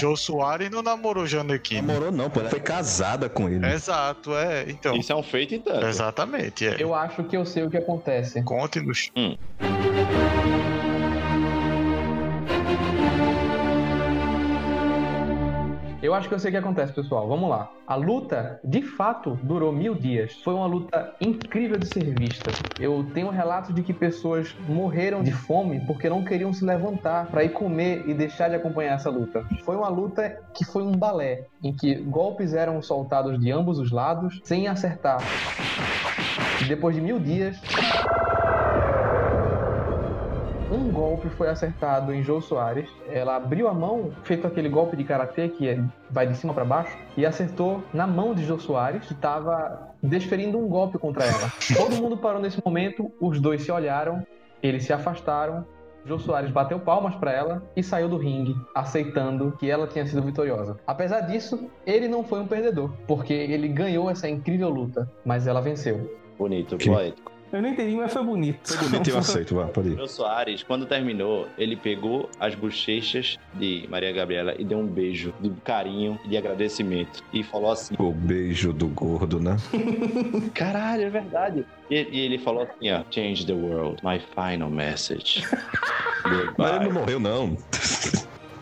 Jô 0.00 0.16
Soares 0.16 0.70
não 0.70 0.82
namorou 0.82 1.26
Janequine. 1.26 1.82
Namorou 1.82 2.10
não, 2.10 2.30
pô. 2.30 2.40
Ela 2.40 2.50
foi 2.50 2.60
casada 2.60 3.28
com 3.28 3.48
ele. 3.48 3.66
Exato, 3.66 4.34
é. 4.34 4.64
Então. 4.68 4.96
Isso 4.96 5.12
é 5.12 5.16
um 5.16 5.22
feito 5.22 5.54
e 5.54 5.58
tanto. 5.58 5.86
Exatamente, 5.86 6.66
é. 6.66 6.76
Eu 6.78 6.94
acho 6.94 7.24
que 7.24 7.36
eu 7.36 7.44
sei 7.44 7.64
o 7.64 7.70
que 7.70 7.76
acontece. 7.76 8.42
Conte-nos. 8.42 9.10
Eu 16.08 16.14
acho 16.14 16.26
que 16.26 16.34
eu 16.34 16.38
sei 16.38 16.48
o 16.48 16.52
que 16.52 16.56
acontece, 16.56 16.90
pessoal. 16.90 17.28
Vamos 17.28 17.50
lá. 17.50 17.70
A 17.86 17.94
luta, 17.94 18.58
de 18.64 18.80
fato, 18.80 19.38
durou 19.42 19.70
mil 19.70 19.94
dias. 19.94 20.32
Foi 20.42 20.54
uma 20.54 20.64
luta 20.64 21.14
incrível 21.20 21.78
de 21.78 21.84
ser 21.84 22.18
vista. 22.18 22.50
Eu 22.80 23.04
tenho 23.12 23.28
relatos 23.28 23.74
de 23.74 23.82
que 23.82 23.92
pessoas 23.92 24.56
morreram 24.66 25.22
de 25.22 25.32
fome 25.32 25.80
porque 25.80 26.08
não 26.08 26.24
queriam 26.24 26.50
se 26.50 26.64
levantar 26.64 27.26
para 27.26 27.44
ir 27.44 27.50
comer 27.50 28.08
e 28.08 28.14
deixar 28.14 28.48
de 28.48 28.54
acompanhar 28.54 28.94
essa 28.94 29.10
luta. 29.10 29.44
Foi 29.66 29.76
uma 29.76 29.90
luta 29.90 30.34
que 30.54 30.64
foi 30.64 30.82
um 30.82 30.92
balé, 30.92 31.44
em 31.62 31.74
que 31.74 31.96
golpes 31.96 32.54
eram 32.54 32.80
soltados 32.80 33.38
de 33.38 33.52
ambos 33.52 33.78
os 33.78 33.92
lados 33.92 34.40
sem 34.44 34.66
acertar. 34.66 35.18
Depois 36.66 36.96
de 36.96 37.02
mil 37.02 37.18
dias, 37.18 37.60
golpe 40.98 41.28
foi 41.30 41.48
acertado 41.48 42.12
em 42.12 42.22
Jô 42.22 42.40
Soares. 42.40 42.88
Ela 43.10 43.36
abriu 43.36 43.68
a 43.68 43.74
mão, 43.74 44.10
feito 44.24 44.46
aquele 44.46 44.68
golpe 44.68 44.96
de 44.96 45.04
karatê 45.04 45.48
que 45.48 45.68
é- 45.68 45.80
vai 46.10 46.26
de 46.26 46.36
cima 46.36 46.52
para 46.52 46.64
baixo, 46.64 46.96
e 47.16 47.24
acertou 47.24 47.82
na 47.94 48.06
mão 48.06 48.34
de 48.34 48.44
Jô 48.44 48.58
Soares, 48.58 49.06
que 49.06 49.12
estava 49.12 49.88
desferindo 50.02 50.58
um 50.58 50.68
golpe 50.68 50.98
contra 50.98 51.24
ela. 51.24 51.52
Todo 51.76 51.96
mundo 51.96 52.16
parou 52.16 52.40
nesse 52.40 52.60
momento, 52.64 53.10
os 53.20 53.40
dois 53.40 53.62
se 53.62 53.70
olharam, 53.70 54.26
eles 54.62 54.84
se 54.84 54.92
afastaram. 54.92 55.64
Jô 56.04 56.18
Soares 56.18 56.50
bateu 56.50 56.78
palmas 56.80 57.14
para 57.16 57.32
ela 57.32 57.62
e 57.76 57.82
saiu 57.82 58.08
do 58.08 58.16
ringue, 58.16 58.56
aceitando 58.74 59.52
que 59.58 59.70
ela 59.70 59.86
tinha 59.86 60.06
sido 60.06 60.22
vitoriosa. 60.22 60.76
Apesar 60.86 61.20
disso, 61.22 61.68
ele 61.86 62.08
não 62.08 62.24
foi 62.24 62.40
um 62.40 62.46
perdedor, 62.46 62.90
porque 63.06 63.32
ele 63.34 63.68
ganhou 63.68 64.08
essa 64.10 64.28
incrível 64.28 64.70
luta, 64.70 65.10
mas 65.24 65.46
ela 65.46 65.60
venceu. 65.60 66.16
Bonito, 66.38 66.76
Que- 66.76 66.88
poético. 66.90 67.30
Eu 67.52 67.62
não 67.62 67.68
entendi, 67.70 67.96
mas 67.96 68.12
foi 68.12 68.22
bonito. 68.22 68.58
Foi 68.62 68.88
bonito 68.88 69.10
eu 69.10 69.18
aceito, 69.18 69.54
vá, 69.54 69.66
pode 69.66 69.90
ir. 69.90 70.00
O 70.00 70.06
Soares, 70.06 70.62
quando 70.62 70.86
terminou, 70.86 71.48
ele 71.56 71.76
pegou 71.76 72.28
as 72.38 72.54
bochechas 72.54 73.38
de 73.54 73.86
Maria 73.88 74.12
Gabriela 74.12 74.54
e 74.58 74.64
deu 74.64 74.78
um 74.78 74.86
beijo 74.86 75.32
de 75.40 75.50
carinho 75.64 76.18
e 76.24 76.28
de 76.28 76.36
agradecimento. 76.36 77.22
E 77.32 77.42
falou 77.42 77.72
assim: 77.72 77.94
O 77.98 78.12
beijo 78.12 78.72
do 78.72 78.88
gordo, 78.88 79.40
né? 79.40 79.56
Caralho, 80.54 81.04
é 81.04 81.10
verdade. 81.10 81.64
E, 81.90 81.94
e 81.94 82.20
ele 82.20 82.38
falou 82.38 82.62
assim: 82.62 82.90
ó, 82.90 83.02
Change 83.10 83.46
the 83.46 83.54
world, 83.54 84.00
my 84.04 84.20
final 84.34 84.70
message. 84.70 85.42
Mas 86.58 86.76
ele 86.76 86.84
não 86.86 86.92
morreu, 86.92 87.20
não. 87.20 87.56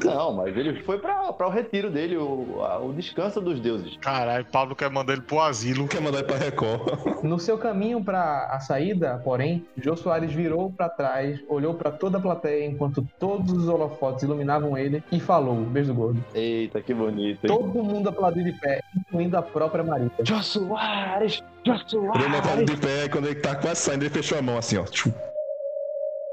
Não, 0.05 0.32
mas 0.32 0.57
ele 0.57 0.82
foi 0.82 0.99
pra, 0.99 1.32
pra 1.32 1.47
o 1.47 1.51
retiro 1.51 1.90
dele, 1.90 2.16
o, 2.16 2.62
a- 2.62 2.78
o 2.78 2.92
descanso 2.92 3.40
dos 3.40 3.61
deuses. 3.61 3.97
Caralho, 4.01 4.44
Pablo 4.47 4.74
quer 4.76 4.90
mandar 4.90 5.14
ele 5.14 5.22
pro 5.22 5.40
asilo. 5.40 5.88
Quer 5.88 6.01
mandar 6.01 6.18
ele 6.18 6.26
pra 6.26 6.36
Record. 6.36 6.82
No 7.26 7.38
seu 7.40 7.59
caminho 7.59 8.03
para 8.05 8.47
a 8.53 8.61
saída, 8.61 9.20
porém, 9.24 9.64
Jô 9.76 9.97
Soares 9.97 10.32
virou 10.32 10.70
para 10.70 10.88
trás, 10.88 11.40
olhou 11.49 11.74
para 11.74 11.90
toda 11.90 12.18
a 12.18 12.20
plateia 12.20 12.64
enquanto 12.66 13.05
todos 13.18 13.51
os 13.53 13.68
holofotes 13.68 14.22
iluminavam 14.22 14.76
ele 14.78 15.03
e 15.11 15.18
falou: 15.18 15.57
Beijo 15.57 15.92
do 15.92 15.94
gordo. 15.94 16.24
Eita, 16.34 16.80
que 16.80 16.94
bonito. 16.94 17.44
hein? 17.44 17.49
Todo 17.49 17.82
mundo 17.82 18.09
aplaudiu 18.09 18.44
de 18.44 18.53
pé, 18.53 18.80
incluindo 18.97 19.36
a 19.36 19.42
própria 19.42 19.82
Maria. 19.82 20.11
Jô 20.22 20.40
Soares! 20.42 21.42
Jô 21.64 21.72
Ele 21.72 21.82
Soares! 22.42 22.66
de 22.66 22.76
pé 22.76 23.05
e 23.05 23.09
quando 23.09 23.26
ele 23.26 23.40
tá 23.40 23.57
quase 23.57 23.80
saindo, 23.80 24.03
ele 24.05 24.11
fechou 24.14 24.38
a 24.38 24.42
mão 24.42 24.57
assim, 24.59 24.76
ó. 24.76 24.84
Tchum. 24.84 25.12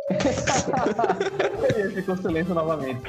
ele 1.76 1.95
ficou 1.95 2.18
silêncio 2.18 2.54
novamente. 2.54 3.01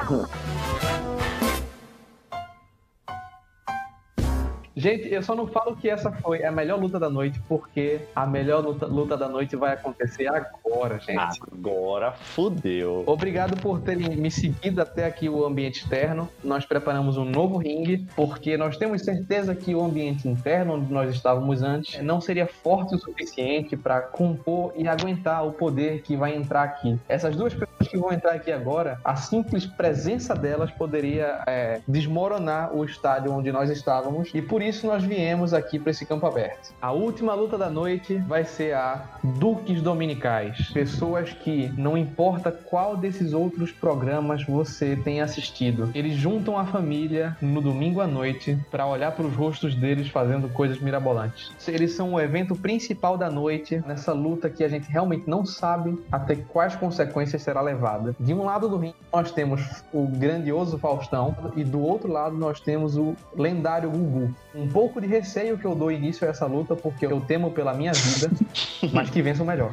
Gente, 4.76 5.12
eu 5.12 5.22
só 5.22 5.34
não 5.34 5.46
falo 5.46 5.76
que 5.76 5.88
essa 5.88 6.10
foi 6.10 6.44
a 6.44 6.50
melhor 6.50 6.80
luta 6.80 6.98
da 6.98 7.08
noite, 7.08 7.40
porque 7.48 8.00
a 8.14 8.26
melhor 8.26 8.64
luta, 8.64 8.86
luta 8.86 9.16
da 9.16 9.28
noite 9.28 9.54
vai 9.54 9.74
acontecer 9.74 10.26
agora, 10.26 10.98
gente. 10.98 11.40
Agora 11.52 12.12
fudeu. 12.12 13.04
Obrigado 13.06 13.56
por 13.60 13.80
terem 13.80 14.16
me 14.16 14.30
seguido 14.30 14.82
até 14.82 15.06
aqui 15.06 15.28
o 15.28 15.44
ambiente 15.44 15.82
externo. 15.82 16.28
Nós 16.42 16.64
preparamos 16.64 17.16
um 17.16 17.24
novo 17.24 17.56
ringue, 17.56 18.06
porque 18.16 18.56
nós 18.56 18.76
temos 18.76 19.02
certeza 19.02 19.54
que 19.54 19.74
o 19.74 19.84
ambiente 19.84 20.28
interno, 20.28 20.74
onde 20.74 20.92
nós 20.92 21.14
estávamos 21.14 21.62
antes, 21.62 22.02
não 22.02 22.20
seria 22.20 22.46
forte 22.46 22.96
o 22.96 22.98
suficiente 22.98 23.76
para 23.76 24.00
compor 24.00 24.72
e 24.76 24.88
aguentar 24.88 25.46
o 25.46 25.52
poder 25.52 26.02
que 26.02 26.16
vai 26.16 26.34
entrar 26.34 26.64
aqui. 26.64 26.98
Essas 27.08 27.36
duas 27.36 27.54
pessoas 27.54 27.88
que 27.88 27.96
vão 27.96 28.12
entrar 28.12 28.32
aqui 28.32 28.50
agora, 28.50 28.98
a 29.04 29.14
simples 29.14 29.66
presença 29.66 30.34
delas 30.34 30.70
poderia 30.72 31.42
é, 31.46 31.80
desmoronar 31.86 32.74
o 32.74 32.84
estádio 32.84 33.32
onde 33.32 33.52
nós 33.52 33.70
estávamos, 33.70 34.30
e 34.34 34.42
por 34.42 34.63
isso 34.68 34.86
nós 34.86 35.04
viemos 35.04 35.52
aqui 35.52 35.78
para 35.78 35.90
esse 35.90 36.06
campo 36.06 36.26
aberto. 36.26 36.74
A 36.80 36.92
última 36.92 37.34
luta 37.34 37.58
da 37.58 37.68
noite 37.68 38.16
vai 38.26 38.44
ser 38.44 38.74
a 38.74 39.04
Duques 39.22 39.82
Dominicais. 39.82 40.70
Pessoas 40.72 41.32
que, 41.32 41.72
não 41.76 41.96
importa 41.96 42.50
qual 42.50 42.96
desses 42.96 43.32
outros 43.32 43.70
programas 43.70 44.44
você 44.44 44.96
tem 44.96 45.20
assistido, 45.20 45.90
eles 45.94 46.14
juntam 46.14 46.58
a 46.58 46.64
família 46.64 47.36
no 47.40 47.60
domingo 47.60 48.00
à 48.00 48.06
noite 48.06 48.58
para 48.70 48.86
olhar 48.86 49.12
para 49.12 49.26
os 49.26 49.34
rostos 49.34 49.74
deles 49.74 50.08
fazendo 50.08 50.48
coisas 50.48 50.78
mirabolantes. 50.78 51.52
Eles 51.66 51.92
são 51.92 52.14
o 52.14 52.20
evento 52.20 52.54
principal 52.54 53.16
da 53.16 53.30
noite 53.30 53.82
nessa 53.86 54.12
luta 54.12 54.48
que 54.48 54.64
a 54.64 54.68
gente 54.68 54.90
realmente 54.90 55.28
não 55.28 55.44
sabe 55.44 55.98
até 56.10 56.36
quais 56.36 56.76
consequências 56.76 57.42
será 57.42 57.60
levada. 57.60 58.14
De 58.18 58.32
um 58.32 58.44
lado 58.44 58.68
do 58.68 58.76
ringue 58.76 58.94
nós 59.12 59.30
temos 59.30 59.84
o 59.92 60.06
grandioso 60.06 60.78
Faustão 60.78 61.36
e 61.56 61.62
do 61.62 61.80
outro 61.80 62.10
lado 62.10 62.36
nós 62.36 62.60
temos 62.60 62.96
o 62.96 63.14
lendário 63.36 63.90
Gugu. 63.90 64.34
Um 64.54 64.68
pouco 64.68 65.00
de 65.00 65.06
receio 65.06 65.58
que 65.58 65.64
eu 65.64 65.74
dou 65.74 65.90
início 65.90 66.26
a 66.26 66.30
essa 66.30 66.46
luta 66.46 66.76
porque 66.76 67.04
eu 67.04 67.20
temo 67.20 67.50
pela 67.50 67.74
minha 67.74 67.92
vida, 67.92 68.30
mas 68.92 69.10
que 69.10 69.20
vença 69.20 69.42
o 69.42 69.46
melhor. 69.46 69.72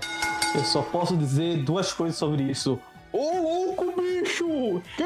Eu 0.56 0.64
só 0.64 0.82
posso 0.82 1.16
dizer 1.16 1.58
duas 1.58 1.94
coisas 1.94 2.18
sobre 2.18 2.44
isso. 2.44 2.80
Ô 3.14 3.42
louco, 3.42 3.94
bicho! 4.02 4.82
Que 4.98 5.04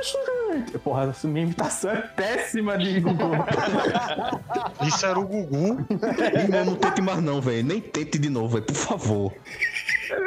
isso, 0.00 0.18
gente? 0.52 0.78
Porra, 0.78 1.04
essa 1.04 1.26
minha 1.26 1.44
imitação 1.44 1.92
é 1.92 2.02
péssima 2.02 2.76
de 2.76 3.00
Google. 3.00 3.32
Isso 4.86 5.06
era 5.06 5.18
o 5.18 5.26
Gugu. 5.26 5.86
Irmão, 6.34 6.64
não 6.64 6.74
tente 6.74 7.00
mais 7.00 7.22
não, 7.22 7.40
velho. 7.40 7.64
Nem 7.64 7.80
tente 7.80 8.18
de 8.18 8.28
novo, 8.28 8.48
velho, 8.54 8.64
por 8.64 8.74
favor. 8.74 9.32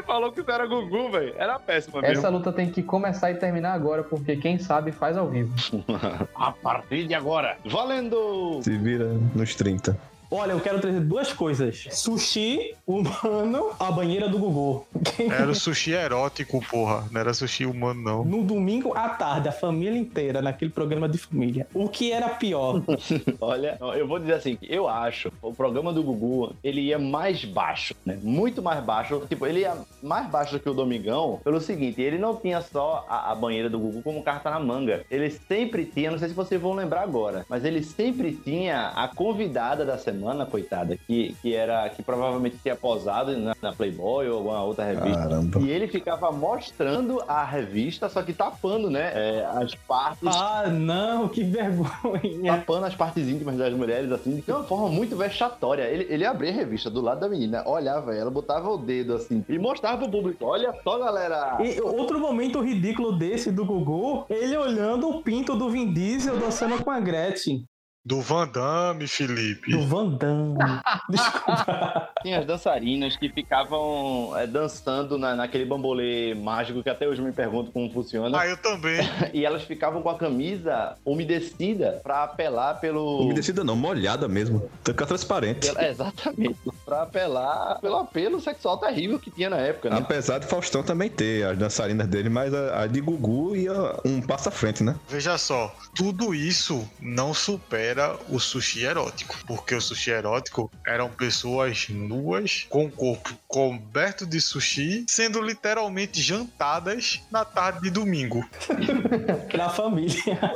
Falou 0.09 0.31
que 0.31 0.41
isso 0.41 0.49
era 0.49 0.65
Gugu, 0.65 1.11
velho. 1.11 1.35
Era 1.37 1.59
péssima 1.59 2.03
Essa 2.03 2.29
luta 2.29 2.51
tem 2.51 2.67
que 2.67 2.81
começar 2.81 3.29
e 3.29 3.35
terminar 3.35 3.73
agora, 3.73 4.03
porque 4.03 4.35
quem 4.37 4.57
sabe 4.57 4.91
faz 4.91 5.15
ao 5.15 5.29
vivo. 5.29 5.53
A 6.33 6.51
partir 6.51 7.05
de 7.05 7.13
agora. 7.13 7.57
Valendo! 7.63 8.59
Se 8.63 8.75
vira 8.75 9.05
nos 9.35 9.53
30. 9.53 9.95
Olha, 10.31 10.51
eu 10.51 10.59
quero 10.59 10.79
trazer 10.79 10.99
duas 10.99 11.33
coisas: 11.33 11.87
sushi 11.91 12.75
humano, 12.85 13.71
a 13.79 13.91
banheira 13.91 14.29
do 14.29 14.37
Gugu. 14.37 14.85
Era 15.17 15.49
o 15.49 15.55
sushi 15.55 15.91
erótico, 15.91 16.63
porra. 16.69 17.07
Não 17.11 17.19
era 17.19 17.33
sushi 17.33 17.65
humano, 17.65 18.01
não. 18.01 18.25
No 18.25 18.43
domingo 18.43 18.93
à 18.95 19.09
tarde, 19.09 19.49
a 19.49 19.51
família 19.51 19.97
inteira 19.97 20.41
naquele 20.41 20.71
programa 20.71 21.09
de 21.09 21.17
família. 21.17 21.67
O 21.73 21.89
que 21.89 22.11
era 22.11 22.29
pior? 22.29 22.81
Olha, 23.41 23.77
eu 23.95 24.07
vou 24.07 24.19
dizer 24.19 24.33
assim, 24.33 24.57
eu 24.61 24.87
acho 24.87 25.31
o 25.41 25.53
programa 25.53 25.91
do 25.91 26.03
Gugu, 26.03 26.55
ele 26.63 26.81
ia 26.81 26.99
mais 26.99 27.43
baixo, 27.45 27.95
né? 28.05 28.19
Muito 28.21 28.61
mais 28.61 28.83
baixo. 28.83 29.23
Tipo, 29.27 29.47
ele 29.47 29.61
ia 29.61 29.75
mais 30.01 30.29
baixo 30.29 30.53
do 30.53 30.59
que 30.59 30.69
o 30.69 30.73
Domingão, 30.73 31.39
pelo 31.43 31.59
seguinte, 31.59 32.01
ele 32.01 32.17
não 32.17 32.35
tinha 32.35 32.61
só 32.61 33.05
a, 33.09 33.31
a 33.31 33.35
banheira 33.35 33.69
do 33.69 33.79
Gugu 33.79 34.01
como 34.01 34.23
carta 34.23 34.49
na 34.49 34.59
manga. 34.59 35.03
Ele 35.09 35.29
sempre 35.29 35.85
tinha, 35.85 36.11
não 36.11 36.19
sei 36.19 36.29
se 36.29 36.35
vocês 36.35 36.61
vão 36.61 36.73
lembrar 36.73 37.01
agora, 37.01 37.45
mas 37.49 37.65
ele 37.65 37.83
sempre 37.83 38.33
tinha 38.33 38.89
a 38.89 39.07
convidada 39.07 39.85
da 39.85 39.97
semana, 39.97 40.18
coitada, 40.45 40.97
que, 40.97 41.35
que 41.41 41.53
era, 41.53 41.89
que 41.89 42.01
provavelmente 42.01 42.57
tinha 42.61 42.75
posado 42.75 43.37
na, 43.37 43.55
na 43.61 43.73
Playboy 43.73 44.27
ou 44.29 44.37
alguma 44.37 44.63
outra 44.63 44.85
revista. 44.85 45.19
Caramba. 45.19 45.59
E 45.59 45.69
ele 45.69 45.87
ficava 45.87 46.31
mostrando 46.31 47.21
a 47.27 47.43
revista, 47.43 48.09
só 48.09 48.21
que 48.21 48.33
tapando, 48.33 48.89
né? 48.89 49.09
é, 49.13 49.45
as 49.45 49.75
partes 49.75 50.27
ah, 50.27 50.67
não, 50.67 51.27
que 51.27 51.43
vergonha. 51.43 52.57
tapando 52.57 52.85
as 52.85 52.95
partes 52.95 53.27
íntimas 53.27 53.57
das 53.57 53.73
mulheres, 53.73 54.11
assim, 54.11 54.41
de 54.45 54.51
uma 54.51 54.63
forma 54.63 54.89
muito 54.89 55.15
vexatória. 55.15 55.83
Ele, 55.83 56.07
ele 56.09 56.25
abria 56.25 56.51
a 56.51 56.55
revista 56.55 56.89
do 56.89 57.01
lado 57.01 57.19
da 57.19 57.29
menina, 57.29 57.67
olhava 57.67 58.15
ela, 58.15 58.31
botava 58.31 58.69
o 58.69 58.77
dedo 58.77 59.15
assim 59.15 59.43
e 59.47 59.57
mostrava 59.57 59.97
pro 59.97 60.11
público: 60.11 60.45
olha 60.45 60.73
só, 60.83 60.97
galera. 60.97 61.57
E 61.61 61.79
outro 61.81 62.19
momento 62.19 62.61
ridículo 62.61 63.17
desse 63.17 63.51
do 63.51 63.65
Gugu, 63.65 64.25
ele 64.29 64.55
olhando 64.57 65.09
o 65.09 65.21
pinto 65.21 65.55
do 65.55 65.69
Vin 65.69 65.93
Diesel 65.93 66.37
dançando 66.37 66.83
com 66.83 66.91
a 66.91 66.99
Gretchen. 66.99 67.65
Do 68.05 68.21
Van 68.21 68.47
Damme, 68.47 69.07
Felipe. 69.07 69.71
Do 69.71 69.85
Van 69.85 70.09
Damme. 70.11 70.57
Desculpa. 71.09 72.09
Tinha 72.21 72.39
as 72.39 72.45
dançarinas 72.45 73.15
que 73.17 73.27
ficavam 73.29 74.31
é, 74.37 74.47
dançando 74.47 75.17
na, 75.17 75.35
naquele 75.35 75.65
bambolê 75.65 76.33
mágico 76.33 76.81
que 76.81 76.89
até 76.89 77.07
hoje 77.07 77.21
me 77.21 77.31
pergunto 77.33 77.71
como 77.71 77.91
funciona. 77.91 78.39
Ah, 78.39 78.47
eu 78.47 78.57
também. 78.57 78.99
E 79.33 79.45
elas 79.45 79.63
ficavam 79.63 80.01
com 80.01 80.09
a 80.09 80.17
camisa 80.17 80.95
umedecida 81.05 81.99
pra 82.01 82.23
apelar 82.23 82.75
pelo. 82.79 83.19
Umedecida 83.21 83.63
não, 83.65 83.75
molhada 83.75 84.27
mesmo. 84.27 84.69
Fica 84.83 85.05
transparente. 85.05 85.67
pela- 85.67 85.81
é, 85.83 85.89
exatamente. 85.91 86.57
Pra 86.89 87.03
apelar 87.03 87.79
pelo 87.81 87.97
apelo 87.97 88.41
sexual 88.41 88.77
terrível 88.79 89.19
que 89.19 89.29
tinha 89.29 89.47
na 89.47 89.57
época, 89.57 89.91
né? 89.91 89.97
Apesar 89.97 90.39
de 90.39 90.47
Faustão 90.47 90.81
também 90.81 91.07
ter 91.07 91.45
as 91.45 91.55
dançarinas 91.55 92.07
dele, 92.07 92.29
mas 92.29 92.51
a, 92.51 92.81
a 92.81 92.87
de 92.87 92.99
Gugu 92.99 93.55
ia 93.55 93.73
um 94.03 94.19
passo 94.21 94.49
à 94.49 94.51
frente, 94.51 94.83
né? 94.83 94.95
Veja 95.07 95.37
só, 95.37 95.71
tudo 95.95 96.33
isso 96.33 96.89
não 96.99 97.31
supera 97.31 97.88
era 97.89 98.15
o 98.29 98.39
sushi 98.39 98.83
erótico. 98.85 99.35
Porque 99.47 99.75
o 99.75 99.81
sushi 99.81 100.11
erótico 100.11 100.71
eram 100.85 101.09
pessoas 101.09 101.87
nuas, 101.89 102.65
com 102.69 102.85
o 102.85 102.91
corpo 102.91 103.33
coberto 103.47 104.25
de 104.25 104.39
sushi, 104.39 105.05
sendo 105.07 105.41
literalmente 105.41 106.21
jantadas 106.21 107.21
na 107.31 107.43
tarde 107.43 107.81
de 107.81 107.89
domingo. 107.89 108.47
Na 109.57 109.69
família. 109.69 110.13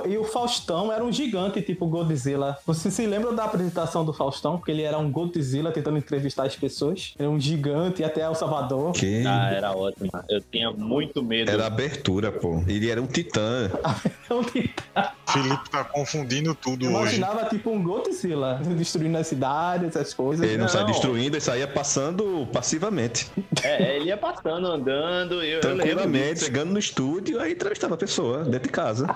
E 0.07 0.17
o 0.17 0.23
Faustão 0.23 0.91
era 0.91 1.03
um 1.03 1.11
gigante, 1.11 1.61
tipo 1.61 1.88
Godzilla. 1.88 2.57
Você 2.65 2.89
se 2.91 3.05
lembra 3.05 3.34
da 3.34 3.45
apresentação 3.45 4.05
do 4.05 4.13
Faustão? 4.13 4.57
Porque 4.57 4.71
ele 4.71 4.84
era 4.84 4.97
um 4.97 5.11
Godzilla 5.11 5.71
tentando 5.71 5.97
entrevistar 5.97 6.45
as 6.45 6.55
pessoas. 6.55 7.13
Era 7.17 7.29
um 7.29 7.39
gigante 7.39 8.03
até 8.03 8.21
El 8.21 8.36
Salvador. 8.36 8.93
Que 8.93 9.25
Ah, 9.25 9.51
era 9.51 9.71
ótimo. 9.75 10.09
Eu 10.29 10.41
tinha 10.41 10.71
muito 10.71 11.21
medo. 11.23 11.49
era 11.51 11.65
abertura, 11.65 12.31
pô. 12.31 12.63
Ele 12.67 12.89
era 12.89 13.01
um 13.01 13.07
titã. 13.07 13.71
Então, 14.25 14.41
tipo, 14.45 14.81
Felipe 15.27 15.69
tá 15.69 15.84
confundindo 15.84 16.55
tudo 16.55 16.91
hoje. 16.95 17.22
Imaginava 17.24 17.49
tipo 17.49 17.71
um 17.71 17.84
Godzilla 17.84 18.59
destruindo 18.78 19.17
a 19.17 19.24
cidade, 19.24 19.86
essas 19.86 20.13
coisas. 20.13 20.47
Ele 20.47 20.57
não, 20.57 20.67
sai 20.67 20.82
Não. 20.82 20.91
destruindo, 20.91 21.36
ele 21.36 21.41
saía 21.41 21.67
passando 21.67 22.47
passivamente. 22.51 23.32
É, 23.63 23.95
ele 23.97 24.05
ia 24.05 24.17
passando, 24.17 24.67
andando. 24.67 25.36
Eu, 25.36 25.55
eu 25.55 25.61
Tranquilamente, 25.61 26.34
disso. 26.34 26.45
chegando 26.45 26.71
no 26.71 26.80
estúdio, 26.80 27.39
aí 27.39 27.53
entrevistava 27.53 27.95
a 27.95 27.97
pessoa 27.97 28.43
dentro 28.43 28.63
de 28.63 28.69
casa. 28.69 29.07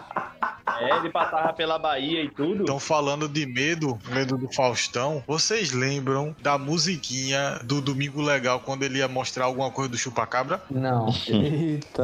É, 0.80 0.98
ele 0.98 1.10
passava 1.10 1.54
pela 1.54 1.80
Bahia 1.80 2.24
e 2.24 2.30
tudo. 2.30 2.64
Então, 2.64 2.80
falando 2.80 3.28
de 3.28 3.46
medo, 3.46 3.98
medo 4.10 4.38
do 4.38 4.52
Faustão, 4.54 5.24
vocês 5.26 5.72
lembram 5.72 6.36
da 6.42 6.58
musiquinha 6.58 7.60
do 7.64 7.82
Domingo 7.82 8.22
Legal 8.22 8.60
quando 8.60 8.84
ele 8.84 9.00
ia 9.00 9.08
mostrar 9.08 9.46
alguma 9.46 9.72
coisa 9.72 9.90
do 9.92 9.98
Chupacabra? 9.98 10.62
Não. 10.70 11.08
Eita. 11.28 12.04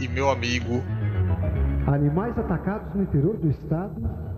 E 0.00 0.08
meu 0.08 0.30
amigo, 0.30 0.84
Animais 1.92 2.38
atacados 2.38 2.94
no 2.94 3.02
interior 3.02 3.36
do 3.38 3.48
estado. 3.50 4.28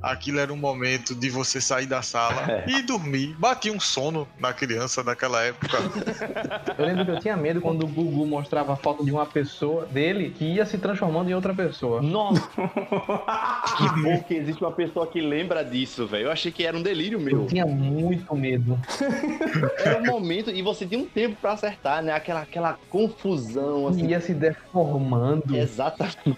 aquilo 0.00 0.38
era 0.38 0.52
um 0.52 0.56
momento 0.56 1.14
de 1.14 1.30
você 1.30 1.60
sair 1.62 1.86
da 1.86 2.02
sala 2.02 2.62
e 2.66 2.82
dormir. 2.82 3.34
Batia 3.38 3.72
um 3.72 3.80
sono 3.80 4.26
na 4.38 4.52
criança 4.52 5.02
daquela 5.04 5.42
época. 5.42 5.78
Eu 6.76 6.84
lembro 6.84 7.04
que 7.06 7.10
eu 7.12 7.20
tinha 7.20 7.36
medo 7.36 7.60
quando 7.60 7.84
o 7.84 7.86
Gugu 7.86 8.26
mostrava 8.26 8.72
a 8.74 8.76
foto 8.76 9.02
de 9.04 9.10
uma 9.10 9.24
pessoa 9.24 9.86
dele 9.86 10.30
que 10.30 10.44
ia 10.44 10.66
se 10.66 10.76
transformando 10.76 11.30
em 11.30 11.34
outra 11.34 11.54
pessoa. 11.54 12.02
Nossa! 12.02 12.42
que 13.78 14.02
bom 14.02 14.22
que 14.26 14.34
existe 14.34 14.62
uma 14.62 14.72
pessoa 14.72 15.06
que 15.06 15.20
lembra 15.20 15.64
disso, 15.64 16.06
velho. 16.06 16.24
Eu 16.26 16.32
achei 16.32 16.50
que 16.52 16.64
era 16.66 16.76
um 16.76 16.82
delírio 16.82 17.18
Eu 17.18 17.24
meu. 17.24 17.46
tinha 17.46 17.64
muito 17.64 18.34
medo. 18.34 18.78
Era 19.84 20.00
um 20.00 20.06
momento 20.06 20.50
e 20.50 20.60
você 20.62 20.84
tinha 20.86 21.00
um 21.00 21.06
tempo 21.06 21.36
pra 21.40 21.52
acertar, 21.52 22.02
né? 22.02 22.12
Aquela, 22.12 22.40
aquela 22.42 22.78
confusão, 22.90 23.88
assim. 23.88 24.06
Ia 24.08 24.20
se 24.20 24.34
deformando. 24.34 25.56
Exatamente. 25.56 26.36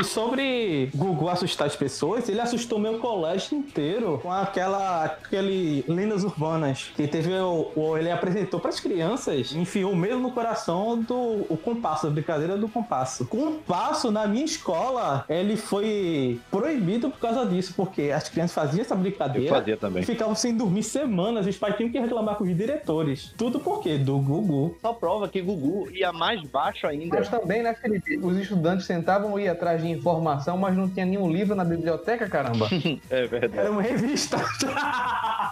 E 0.00 0.04
sobre 0.04 0.90
Gugu 0.94 1.28
assustar 1.28 1.66
as 1.66 1.74
pessoas, 1.76 2.28
ele 2.28 2.40
assustou 2.40 2.78
meu 2.78 2.98
colégio 2.98 3.56
inteiro 3.58 4.18
com 4.22 4.32
aquela 4.32 5.04
aquele 5.04 5.84
lendas 5.88 6.22
urbanas 6.24 6.90
que 6.94 7.06
teve 7.08 7.32
o, 7.34 7.70
o- 7.74 7.96
ele 7.96 8.10
apresentou 8.10 8.60
para 8.60 8.70
as 8.70 8.78
crianças, 8.80 9.52
enfiou 9.52 9.94
mesmo 9.96 10.20
no 10.20 10.30
coração 10.32 10.98
do 11.02 11.46
o 11.48 11.56
compasso, 11.56 12.06
a 12.06 12.10
brincadeira 12.10 12.56
do 12.56 12.68
compasso. 12.68 13.26
Compasso 13.26 14.10
na 14.10 14.26
minha 14.26 14.44
escola, 14.44 15.24
ele 15.28 15.56
foi 15.56 16.40
proibido 16.50 17.10
por 17.10 17.18
causa 17.18 17.44
disso, 17.46 17.72
porque 17.76 18.10
as 18.14 18.28
crianças 18.28 18.54
faziam 18.54 18.82
essa 18.82 18.94
Eu 18.94 18.98
brincadeira. 18.98 19.48
fazia 19.54 19.76
também. 19.76 20.02
Ficavam 20.02 20.34
sem 20.34 20.56
dormir 20.56 20.82
semanas, 20.82 21.46
os 21.46 21.56
pais 21.56 21.76
tinham 21.76 21.90
que 21.90 21.98
reclamar 21.98 22.36
com 22.36 22.44
os 22.44 22.56
diretores. 22.56 23.32
Tudo 23.36 23.58
por 23.58 23.82
quê? 23.82 23.98
Do 23.98 24.18
Gugu. 24.18 24.76
Só 24.80 24.92
prova 24.92 25.28
que 25.28 25.40
Gugu 25.42 25.90
ia 25.90 26.12
mais 26.12 26.42
baixo 26.42 26.86
ainda. 26.86 27.18
Mas 27.18 27.28
também, 27.28 27.62
né, 27.62 27.74
Felipe? 27.74 28.18
Os 28.18 28.36
estudantes 28.36 28.86
sentavam 28.86 29.38
e 29.38 29.44
iam 29.44 29.52
atrás 29.52 29.82
de 29.82 29.87
informação, 29.90 30.56
mas 30.56 30.76
não 30.76 30.88
tinha 30.88 31.06
nenhum 31.06 31.30
livro 31.30 31.54
na 31.54 31.64
biblioteca, 31.64 32.28
caramba. 32.28 32.68
É 33.10 33.26
verdade. 33.26 33.58
Era 33.58 33.70
uma 33.70 33.82
revista. 33.82 34.36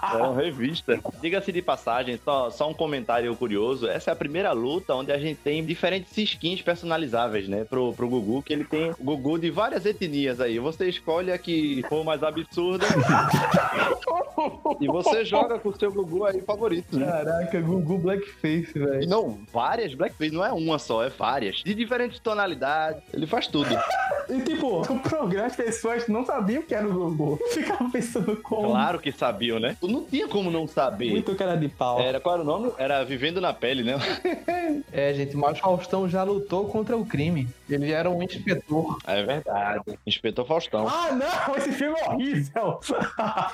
É 0.07 0.17
uma 0.19 0.41
revista. 0.41 1.01
Diga-se 1.21 1.51
de 1.51 1.61
passagem, 1.61 2.19
só, 2.25 2.49
só 2.49 2.71
um 2.71 2.75
comentário 2.75 3.35
curioso. 3.35 3.89
Essa 3.89 4.11
é 4.11 4.13
a 4.13 4.17
primeira 4.17 4.53
luta 4.53 4.95
onde 4.95 5.11
a 5.11 5.19
gente 5.19 5.39
tem 5.41 5.65
diferentes 5.65 6.17
skins 6.17 6.63
personalizáveis, 6.63 7.49
né? 7.49 7.65
Pro, 7.65 7.93
pro 7.93 8.09
Gugu, 8.09 8.41
que 8.43 8.53
ele 8.53 8.65
tem 8.65 8.95
Gugu 9.01 9.37
de 9.37 9.51
várias 9.51 9.85
etnias 9.85 10.41
aí. 10.41 10.61
Você 10.61 10.89
escolhe 10.89 11.33
a 11.33 11.39
que 11.39 11.85
for 11.89 12.05
mais 12.05 12.23
absurda. 12.23 12.87
e 14.81 14.87
você 14.87 15.25
joga 15.25 15.59
com 15.59 15.71
o 15.71 15.79
seu 15.79 15.93
Gugu 15.93 16.25
aí 16.25 16.41
favorito, 16.41 16.99
né? 16.99 17.07
Caraca, 17.07 17.61
Gugu 17.61 17.99
Blackface, 17.99 18.73
velho. 18.79 19.09
não, 19.09 19.41
várias 19.53 19.95
Blackface, 19.95 20.33
não 20.33 20.45
é 20.45 20.53
uma 20.53 20.79
só, 20.79 21.03
é 21.03 21.09
várias. 21.09 21.57
De 21.57 21.75
diferentes 21.75 22.21
tonalidades, 22.21 23.03
ele 23.13 23.27
faz 23.27 23.47
tudo. 23.47 23.69
E 24.29 24.41
tipo, 24.43 24.83
no 24.93 25.01
programa 25.01 25.47
as 25.47 25.57
pessoas 25.57 26.07
não 26.09 26.25
sabiam 26.25 26.63
que 26.63 26.75
era 26.75 26.87
o 26.87 26.93
Gugu. 26.93 27.39
Ficavam 27.53 27.91
pensando 27.91 28.37
como. 28.37 28.71
Claro 28.71 28.99
que 28.99 29.13
sabiam, 29.13 29.59
né? 29.59 29.77
Não 29.83 30.05
tinha 30.05 30.29
como 30.29 30.51
não 30.51 30.67
saber. 30.67 31.11
Muito 31.11 31.35
cara 31.35 31.57
de 31.57 31.69
pau. 31.69 32.01
Era, 32.01 32.21
qual 32.21 32.35
era 32.37 32.43
o 32.43 32.47
nome? 32.47 32.73
Era 32.79 33.05
Vivendo 33.05 33.41
na 33.41 33.53
Pele, 33.53 33.83
né? 33.83 33.95
É, 34.93 35.13
gente, 35.15 35.37
mas 35.37 35.59
Faustão 35.59 36.09
já 36.09 36.23
lutou 36.23 36.67
contra 36.69 36.97
o 36.97 37.05
crime. 37.07 37.47
Ele 37.69 37.93
era 37.93 38.11
um 38.11 38.23
inspetor. 38.23 38.99
É 39.07 39.23
verdade. 39.23 39.99
Inspetor 40.07 40.45
Faustão. 40.47 40.89
Ah, 40.89 41.13
não! 41.13 41.57
Esse 41.57 41.73
filme 41.73 41.99
é 42.01 42.09
horrível! 42.09 42.81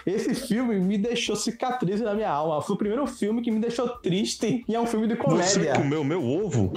Esse 0.07 0.35
filme 0.35 0.79
me 0.79 0.97
deixou 0.97 1.37
cicatriz 1.37 2.01
na 2.01 2.15
minha 2.15 2.31
alma. 2.31 2.61
Foi 2.63 2.75
o 2.75 2.79
primeiro 2.79 3.07
filme 3.07 3.43
que 3.43 3.51
me 3.51 3.61
deixou 3.61 3.89
triste 3.89 4.65
e 4.67 4.75
é 4.75 4.81
um 4.81 4.87
filme 4.87 5.07
de 5.07 5.15
Você 5.15 5.23
comédia. 5.23 5.75
comeu 5.75 6.03
meu 6.05 6.25
ovo? 6.25 6.73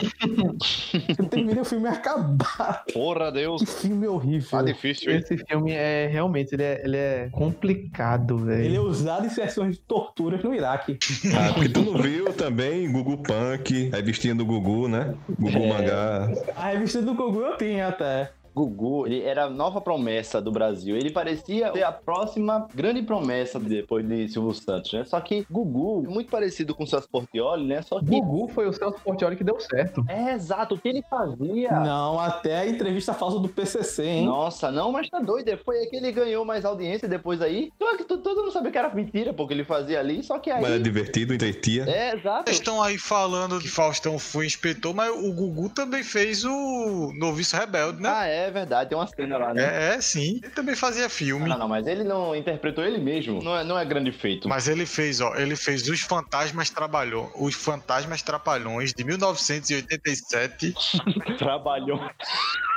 Eu 1.17 1.25
terminei 1.27 1.61
o 1.61 1.65
filme 1.65 1.87
acabar. 1.87 2.83
Porra, 2.93 3.31
Deus. 3.31 3.61
Filme 3.88 4.07
horrível. 4.07 4.49
Tá 4.49 4.61
difícil, 4.61 5.11
hein? 5.11 5.19
Esse 5.19 5.38
filme 5.38 5.71
é 5.71 6.07
realmente 6.07 6.53
ele 6.53 6.63
é, 6.63 6.81
ele 6.83 6.97
é 6.97 7.29
complicado, 7.31 8.38
velho. 8.38 8.63
Ele 8.63 8.75
é 8.75 8.79
usado 8.79 9.25
em 9.25 9.29
sessões 9.29 9.75
de 9.75 9.81
torturas 9.81 10.43
no 10.43 10.53
Iraque. 10.53 10.97
Ah, 11.36 11.53
porque 11.53 11.69
tu 11.69 11.81
não 11.81 12.01
viu 12.01 12.31
também 12.33 12.91
Gugu 12.91 13.17
Punk, 13.17 13.89
a 13.93 13.97
revistinha 13.97 14.36
do 14.36 14.45
Gugu, 14.45 14.88
né? 14.88 15.13
Gugu 15.39 15.57
É. 15.57 15.69
Mangá. 15.69 16.29
A 16.55 16.69
revista 16.69 17.01
do 17.01 17.13
Gugu 17.13 17.41
eu 17.41 17.57
tinha 17.57 17.88
até. 17.88 18.31
Gugu, 18.55 19.05
ele 19.05 19.21
era 19.21 19.43
a 19.43 19.49
nova 19.49 19.81
promessa 19.81 20.41
do 20.41 20.49
Brasil. 20.49 20.95
Ele 20.95 21.11
parecia 21.11 21.73
ser 21.73 21.83
a 21.83 21.91
próxima 21.91 22.69
grande 22.73 23.01
promessa 23.01 23.59
depois 23.59 24.07
de 24.07 24.29
Silvio 24.29 24.53
Santos, 24.53 24.93
né? 24.93 25.03
Só 25.03 25.19
que 25.19 25.45
Gugu, 25.51 26.09
muito 26.09 26.31
parecido 26.31 26.73
com 26.73 26.85
o 26.85 26.87
Celso 26.87 27.09
Portioli, 27.09 27.67
né? 27.67 27.81
Só 27.81 27.99
que. 27.99 28.05
Gugu 28.05 28.47
foi 28.47 28.65
o 28.65 28.71
Celso 28.71 28.97
Portioli 29.03 29.35
que 29.35 29.43
deu 29.43 29.59
certo. 29.59 30.05
É 30.07 30.31
exato, 30.31 30.75
o 30.75 30.77
que 30.79 30.87
ele 30.87 31.03
fazia. 31.09 31.71
Não, 31.81 32.17
até 32.17 32.59
a 32.59 32.67
entrevista 32.67 33.13
falsa 33.13 33.39
do 33.39 33.49
PCC, 33.49 34.05
hein? 34.05 34.25
Nossa, 34.25 34.71
não, 34.71 34.89
mas 34.89 35.09
tá 35.09 35.19
doido. 35.19 35.57
Foi 35.65 35.77
aí 35.77 35.87
que 35.87 35.97
ele 35.97 36.13
ganhou 36.13 36.45
mais 36.45 36.63
audiência 36.63 37.09
depois 37.09 37.41
aí. 37.41 37.73
Só 37.77 37.97
que 37.97 38.05
todo 38.05 38.35
mundo 38.37 38.51
sabia 38.51 38.71
que 38.71 38.77
era 38.77 38.93
mentira, 38.93 39.33
porque 39.33 39.53
ele 39.53 39.65
fazia 39.65 39.99
ali. 39.99 40.23
Só 40.23 40.39
que 40.39 40.49
aí. 40.49 40.61
Mas 40.61 40.71
é 40.71 40.79
divertido, 40.79 41.33
entretia. 41.33 41.83
É, 41.89 42.15
exato. 42.15 42.45
Vocês 42.45 42.57
estão 42.57 42.81
aí 42.81 42.97
falando 42.97 43.59
que 43.59 43.67
Faustão 43.67 44.17
foi 44.17 44.45
inspetor, 44.45 44.93
mas 44.93 45.09
o 45.09 45.33
Gugu 45.33 45.67
também 45.67 46.03
fez 46.03 46.45
o 46.45 47.11
Noviço 47.19 47.57
Rebelde, 47.57 48.01
né? 48.01 48.09
Ah, 48.09 48.25
é 48.25 48.44
verdade. 48.51 48.89
Tem 48.89 48.97
uma 48.97 49.07
cena 49.07 49.37
lá, 49.37 49.53
né? 49.53 49.63
É, 49.63 49.95
é, 49.95 50.01
sim. 50.01 50.39
Ele 50.43 50.51
também 50.51 50.75
fazia 50.75 51.09
filme. 51.09 51.49
Não, 51.49 51.57
não, 51.57 51.67
mas 51.67 51.87
ele 51.87 52.03
não 52.03 52.35
interpretou 52.35 52.83
ele 52.83 52.97
mesmo. 52.97 53.41
Não 53.41 53.57
é, 53.57 53.63
não 53.63 53.77
é 53.77 53.85
grande 53.85 54.11
feito. 54.11 54.47
Mas 54.47 54.67
ele 54.67 54.85
fez, 54.85 55.21
ó, 55.21 55.35
ele 55.35 55.55
fez 55.55 55.87
Os 55.87 56.01
Fantasmas 56.01 56.69
Trabalhou, 56.69 57.31
Os 57.35 57.55
Fantasmas 57.55 58.21
Trapalhões 58.21 58.93
de 58.93 59.03
1987. 59.03 60.73
trabalhou. 61.37 61.99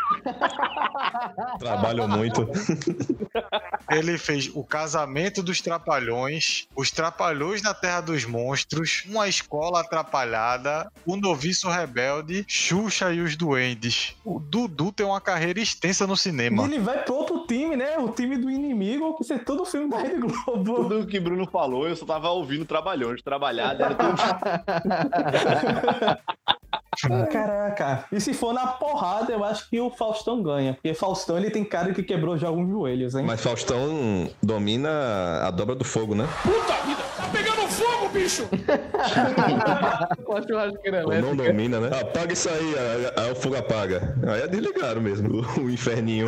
Trabalham 1.58 2.08
muito. 2.08 2.48
Ele 3.90 4.18
fez 4.18 4.50
O 4.54 4.64
Casamento 4.64 5.42
dos 5.42 5.60
Trapalhões, 5.60 6.66
Os 6.76 6.90
Trapalhões 6.90 7.62
na 7.62 7.74
Terra 7.74 8.00
dos 8.00 8.24
Monstros, 8.24 9.04
Uma 9.08 9.28
Escola 9.28 9.80
Atrapalhada, 9.80 10.90
O 11.06 11.16
Noviço 11.16 11.68
Rebelde, 11.68 12.44
Xuxa 12.48 13.12
e 13.12 13.20
os 13.20 13.36
Duendes. 13.36 14.14
O 14.24 14.38
Dudu 14.38 14.92
tem 14.92 15.06
uma 15.06 15.20
carreira 15.20 15.60
extensa 15.60 16.06
no 16.06 16.14
E 16.14 16.18
cinema. 16.18 16.64
ele 16.64 16.78
vai 16.78 17.02
pro 17.02 17.14
outro 17.14 17.46
time, 17.46 17.76
né? 17.76 17.98
O 17.98 18.08
time 18.10 18.36
do 18.36 18.50
inimigo, 18.50 19.16
que 19.16 19.24
ser 19.24 19.44
todo 19.44 19.64
filme 19.64 19.88
da 19.90 19.98
Rede 19.98 20.20
Globo. 20.20 20.74
Tudo 20.74 21.06
que 21.06 21.18
Bruno 21.20 21.46
falou, 21.50 21.88
eu 21.88 21.96
só 21.96 22.04
tava 22.04 22.28
ouvindo 22.30 22.64
trabalhões. 22.64 23.22
Trabalhado 23.22 23.82
era 23.82 23.94
tudo. 23.94 24.18
Caraca. 27.30 28.04
E 28.10 28.20
se 28.20 28.34
for 28.34 28.52
na 28.52 28.66
porrada, 28.66 29.32
eu 29.32 29.44
acho 29.44 29.70
que 29.70 29.78
o 29.80 29.88
Faustão 29.98 30.40
ganha. 30.42 30.74
Porque 30.74 30.94
Faustão, 30.94 31.36
ele 31.36 31.50
tem 31.50 31.64
cara 31.64 31.92
que 31.92 32.02
quebrou 32.04 32.36
já 32.38 32.46
alguns 32.46 32.68
joelhos, 32.70 33.14
hein? 33.16 33.24
Mas 33.26 33.40
Faustão 33.40 34.30
domina 34.42 34.88
a 35.42 35.50
dobra 35.50 35.74
do 35.74 35.84
fogo, 35.84 36.14
né? 36.14 36.26
Puta 36.42 36.74
vida! 36.86 37.02
Tá 37.16 37.28
pegando 37.32 37.68
fogo, 37.68 38.08
bicho! 38.10 38.48
Com 40.24 40.36
a 40.36 40.42
churrasqueira 40.46 41.04
Ou 41.04 41.12
não 41.20 41.34
domina, 41.34 41.80
né? 41.80 41.90
Apaga 42.00 42.32
isso 42.32 42.48
aí, 42.48 42.74
aí- 42.78 43.12
aí 43.24 43.32
o 43.32 43.34
fogo 43.34 43.56
apaga. 43.56 44.14
Aí 44.26 44.42
é 44.42 44.46
desligaram 44.46 45.00
mesmo, 45.00 45.40
o, 45.60 45.70
inferninho. 45.70 46.26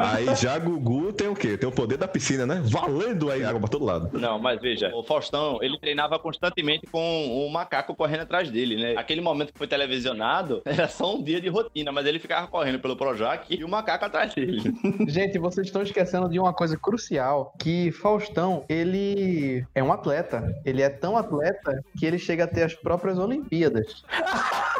Aí 0.00 0.34
já 0.36 0.56
Gugu 0.58 1.12
tem 1.12 1.28
o 1.28 1.34
quê? 1.34 1.56
Tem 1.56 1.68
o 1.68 1.72
poder 1.72 1.96
da 1.96 2.06
piscina, 2.06 2.46
né? 2.46 2.62
Valendo 2.64 3.30
aí 3.30 3.44
água 3.44 3.60
pra 3.60 3.68
todo 3.68 3.84
lado. 3.84 4.10
Não, 4.18 4.38
mas 4.38 4.60
veja, 4.60 4.90
o 4.94 5.02
Faustão, 5.02 5.58
ele 5.62 5.78
treinava 5.78 6.18
constantemente 6.18 6.86
com 6.86 7.46
o 7.46 7.50
macaco 7.50 7.94
correndo 7.94 8.20
atrás 8.22 8.48
dele, 8.50 8.76
né? 8.76 8.94
Aquele 8.96 9.20
momento 9.20 9.52
que 9.52 9.58
foi 9.58 9.66
televisionado 9.66 10.62
era 10.64 10.88
só 10.88 11.14
um 11.14 11.22
dia 11.22 11.40
de 11.40 11.48
rotina, 11.48 11.90
mas 11.90 12.06
ele 12.06 12.18
ficava 12.18 12.46
correndo 12.46 12.78
pelo 12.78 12.96
Projac 13.00 13.46
e 13.48 13.64
o 13.64 13.68
macaco 13.68 14.04
atrás 14.04 14.34
dele. 14.34 14.60
Gente, 15.08 15.38
vocês 15.38 15.66
estão 15.66 15.80
esquecendo 15.80 16.28
de 16.28 16.38
uma 16.38 16.52
coisa 16.52 16.76
crucial, 16.76 17.54
que 17.58 17.90
Faustão, 17.90 18.62
ele 18.68 19.66
é 19.74 19.82
um 19.82 19.90
atleta. 19.90 20.54
Ele 20.66 20.82
é 20.82 20.90
tão 20.90 21.16
atleta 21.16 21.82
que 21.98 22.04
ele 22.04 22.18
chega 22.18 22.44
a 22.44 22.46
ter 22.46 22.62
as 22.62 22.74
próprias 22.74 23.18
Olimpíadas. 23.18 24.04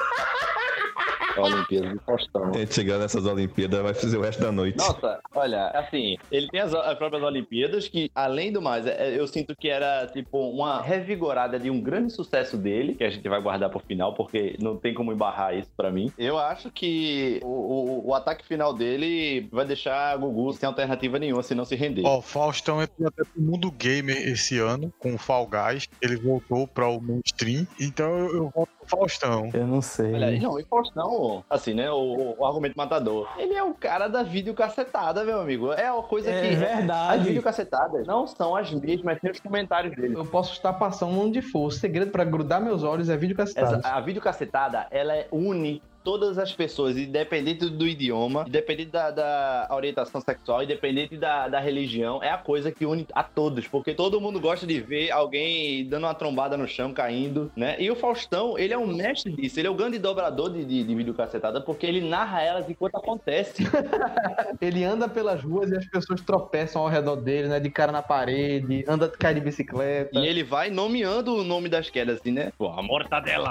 Olimpíada 1.36 1.90
do 1.90 2.00
Faustão. 2.00 2.50
A 2.54 2.58
gente 2.58 2.74
chegar 2.74 2.98
nessas 2.98 3.24
Olimpíadas 3.26 3.80
vai 3.82 3.94
fazer 3.94 4.16
o 4.16 4.22
resto 4.22 4.42
da 4.42 4.52
noite. 4.52 4.78
Nossa, 4.78 5.20
olha, 5.34 5.68
assim, 5.68 6.16
ele 6.30 6.48
tem 6.48 6.60
as, 6.60 6.74
as 6.74 6.96
próprias 6.98 7.22
Olimpíadas 7.22 7.88
que, 7.88 8.10
além 8.14 8.52
do 8.52 8.60
mais, 8.62 8.86
é- 8.86 9.18
eu 9.18 9.26
sinto 9.26 9.54
que 9.56 9.68
era, 9.68 10.06
tipo, 10.06 10.38
uma 10.50 10.80
revigorada 10.82 11.58
de 11.58 11.70
um 11.70 11.80
grande 11.80 12.12
sucesso 12.12 12.56
dele, 12.56 12.94
que 12.94 13.04
a 13.04 13.10
gente 13.10 13.28
vai 13.28 13.40
guardar 13.40 13.70
pro 13.70 13.80
final, 13.80 14.14
porque 14.14 14.56
não 14.60 14.76
tem 14.76 14.94
como 14.94 15.12
embarrar 15.12 15.54
isso 15.56 15.70
pra 15.76 15.90
mim. 15.90 16.12
Eu 16.18 16.38
acho 16.38 16.70
que 16.70 17.40
o, 17.42 17.48
o- 17.48 18.08
o 18.08 18.14
ataque 18.14 18.46
final 18.46 18.72
dele 18.74 19.48
vai 19.52 19.64
deixar 19.64 20.16
Gugu 20.18 20.52
sem 20.52 20.66
alternativa 20.66 21.18
nenhuma, 21.18 21.42
se 21.42 21.54
não 21.54 21.64
se 21.64 21.74
render. 21.76 22.02
Ó, 22.04 22.18
o 22.18 22.22
Faustão 22.22 22.82
entrou 22.82 23.08
até 23.08 23.22
pro 23.24 23.40
mundo 23.42 23.70
gamer 23.70 24.16
esse 24.28 24.58
ano, 24.58 24.92
com 24.98 25.14
o 25.14 25.18
Fall 25.18 25.46
Guys. 25.48 25.88
Ele 26.02 26.16
voltou 26.16 26.66
para 26.66 26.88
o 26.88 27.00
mainstream. 27.00 27.66
Então 27.80 28.10
eu, 28.18 28.34
eu 28.36 28.50
pro 28.52 28.79
Faustão. 28.90 29.48
Eu 29.54 29.66
não 29.66 29.80
sei. 29.80 30.12
Olha, 30.14 30.38
não, 30.40 30.58
e 30.58 30.64
Faustão, 30.64 31.44
assim, 31.48 31.74
né, 31.74 31.90
o, 31.90 32.34
o 32.38 32.44
argumento 32.44 32.74
matador. 32.76 33.28
Ele 33.38 33.54
é 33.54 33.62
o 33.62 33.72
cara 33.74 34.08
da 34.08 34.22
videocacetada, 34.22 35.24
meu 35.24 35.40
amigo. 35.40 35.72
É 35.72 35.90
uma 35.92 36.02
coisa 36.02 36.30
É 36.30 36.40
que... 36.40 36.48
As 36.54 36.58
verdade. 36.58 37.24
videocacetadas 37.24 38.06
não 38.06 38.26
são 38.26 38.56
as 38.56 38.70
mesmas, 38.72 39.18
tem 39.20 39.30
os 39.30 39.40
comentários 39.40 39.94
dele. 39.94 40.14
Eu 40.16 40.26
posso 40.26 40.52
estar 40.52 40.72
passando 40.74 41.18
onde 41.18 41.40
for. 41.40 41.66
O 41.66 41.70
segredo 41.70 42.10
pra 42.10 42.24
grudar 42.24 42.60
meus 42.60 42.82
olhos 42.82 43.08
é 43.08 43.16
cacetado. 43.34 43.80
a 43.84 44.00
videocacetada, 44.00 44.86
ela 44.90 45.14
é- 45.14 45.28
une 45.30 45.82
todas 46.02 46.38
as 46.38 46.52
pessoas, 46.52 46.96
independente 46.96 47.68
do 47.68 47.86
idioma, 47.86 48.44
independente 48.46 48.90
da, 48.90 49.10
da 49.10 49.68
orientação 49.70 50.20
sexual, 50.20 50.62
independente 50.62 51.16
da, 51.16 51.48
da 51.48 51.60
religião, 51.60 52.22
é 52.22 52.30
a 52.30 52.38
coisa 52.38 52.72
que 52.72 52.86
une 52.86 53.06
a 53.12 53.22
todos, 53.22 53.66
porque 53.68 53.94
todo 53.94 54.20
mundo 54.20 54.40
gosta 54.40 54.66
de 54.66 54.80
ver 54.80 55.10
alguém 55.10 55.86
dando 55.86 56.04
uma 56.04 56.14
trombada 56.14 56.56
no 56.56 56.66
chão, 56.66 56.92
caindo, 56.92 57.50
né? 57.54 57.76
E 57.78 57.90
o 57.90 57.96
Faustão, 57.96 58.58
ele 58.58 58.72
é 58.72 58.78
um 58.78 58.86
mestre 58.86 59.32
disso, 59.32 59.60
ele 59.60 59.68
é 59.68 59.70
o 59.70 59.74
grande 59.74 59.98
dobrador 59.98 60.50
de, 60.50 60.64
de, 60.64 60.84
de 60.84 60.94
videocacetada, 60.94 61.60
porque 61.60 61.86
ele 61.86 62.00
narra 62.00 62.42
elas 62.42 62.68
enquanto 62.68 62.96
acontece. 62.96 63.64
Ele 64.60 64.84
anda 64.84 65.08
pelas 65.08 65.42
ruas 65.42 65.70
e 65.70 65.76
as 65.76 65.86
pessoas 65.86 66.20
tropeçam 66.20 66.82
ao 66.82 66.88
redor 66.88 67.16
dele, 67.16 67.48
né? 67.48 67.58
De 67.60 67.70
cara 67.70 67.90
na 67.90 68.02
parede, 68.02 68.84
anda 68.86 69.08
cai 69.08 69.34
de 69.34 69.40
bicicleta. 69.40 70.18
E 70.18 70.26
ele 70.26 70.42
vai 70.42 70.70
nomeando 70.70 71.34
o 71.34 71.44
nome 71.44 71.68
das 71.68 71.88
quedas, 71.88 72.20
assim, 72.20 72.30
né? 72.30 72.52
Pô, 72.58 72.68
a 72.68 72.82
mortadela, 72.82 73.50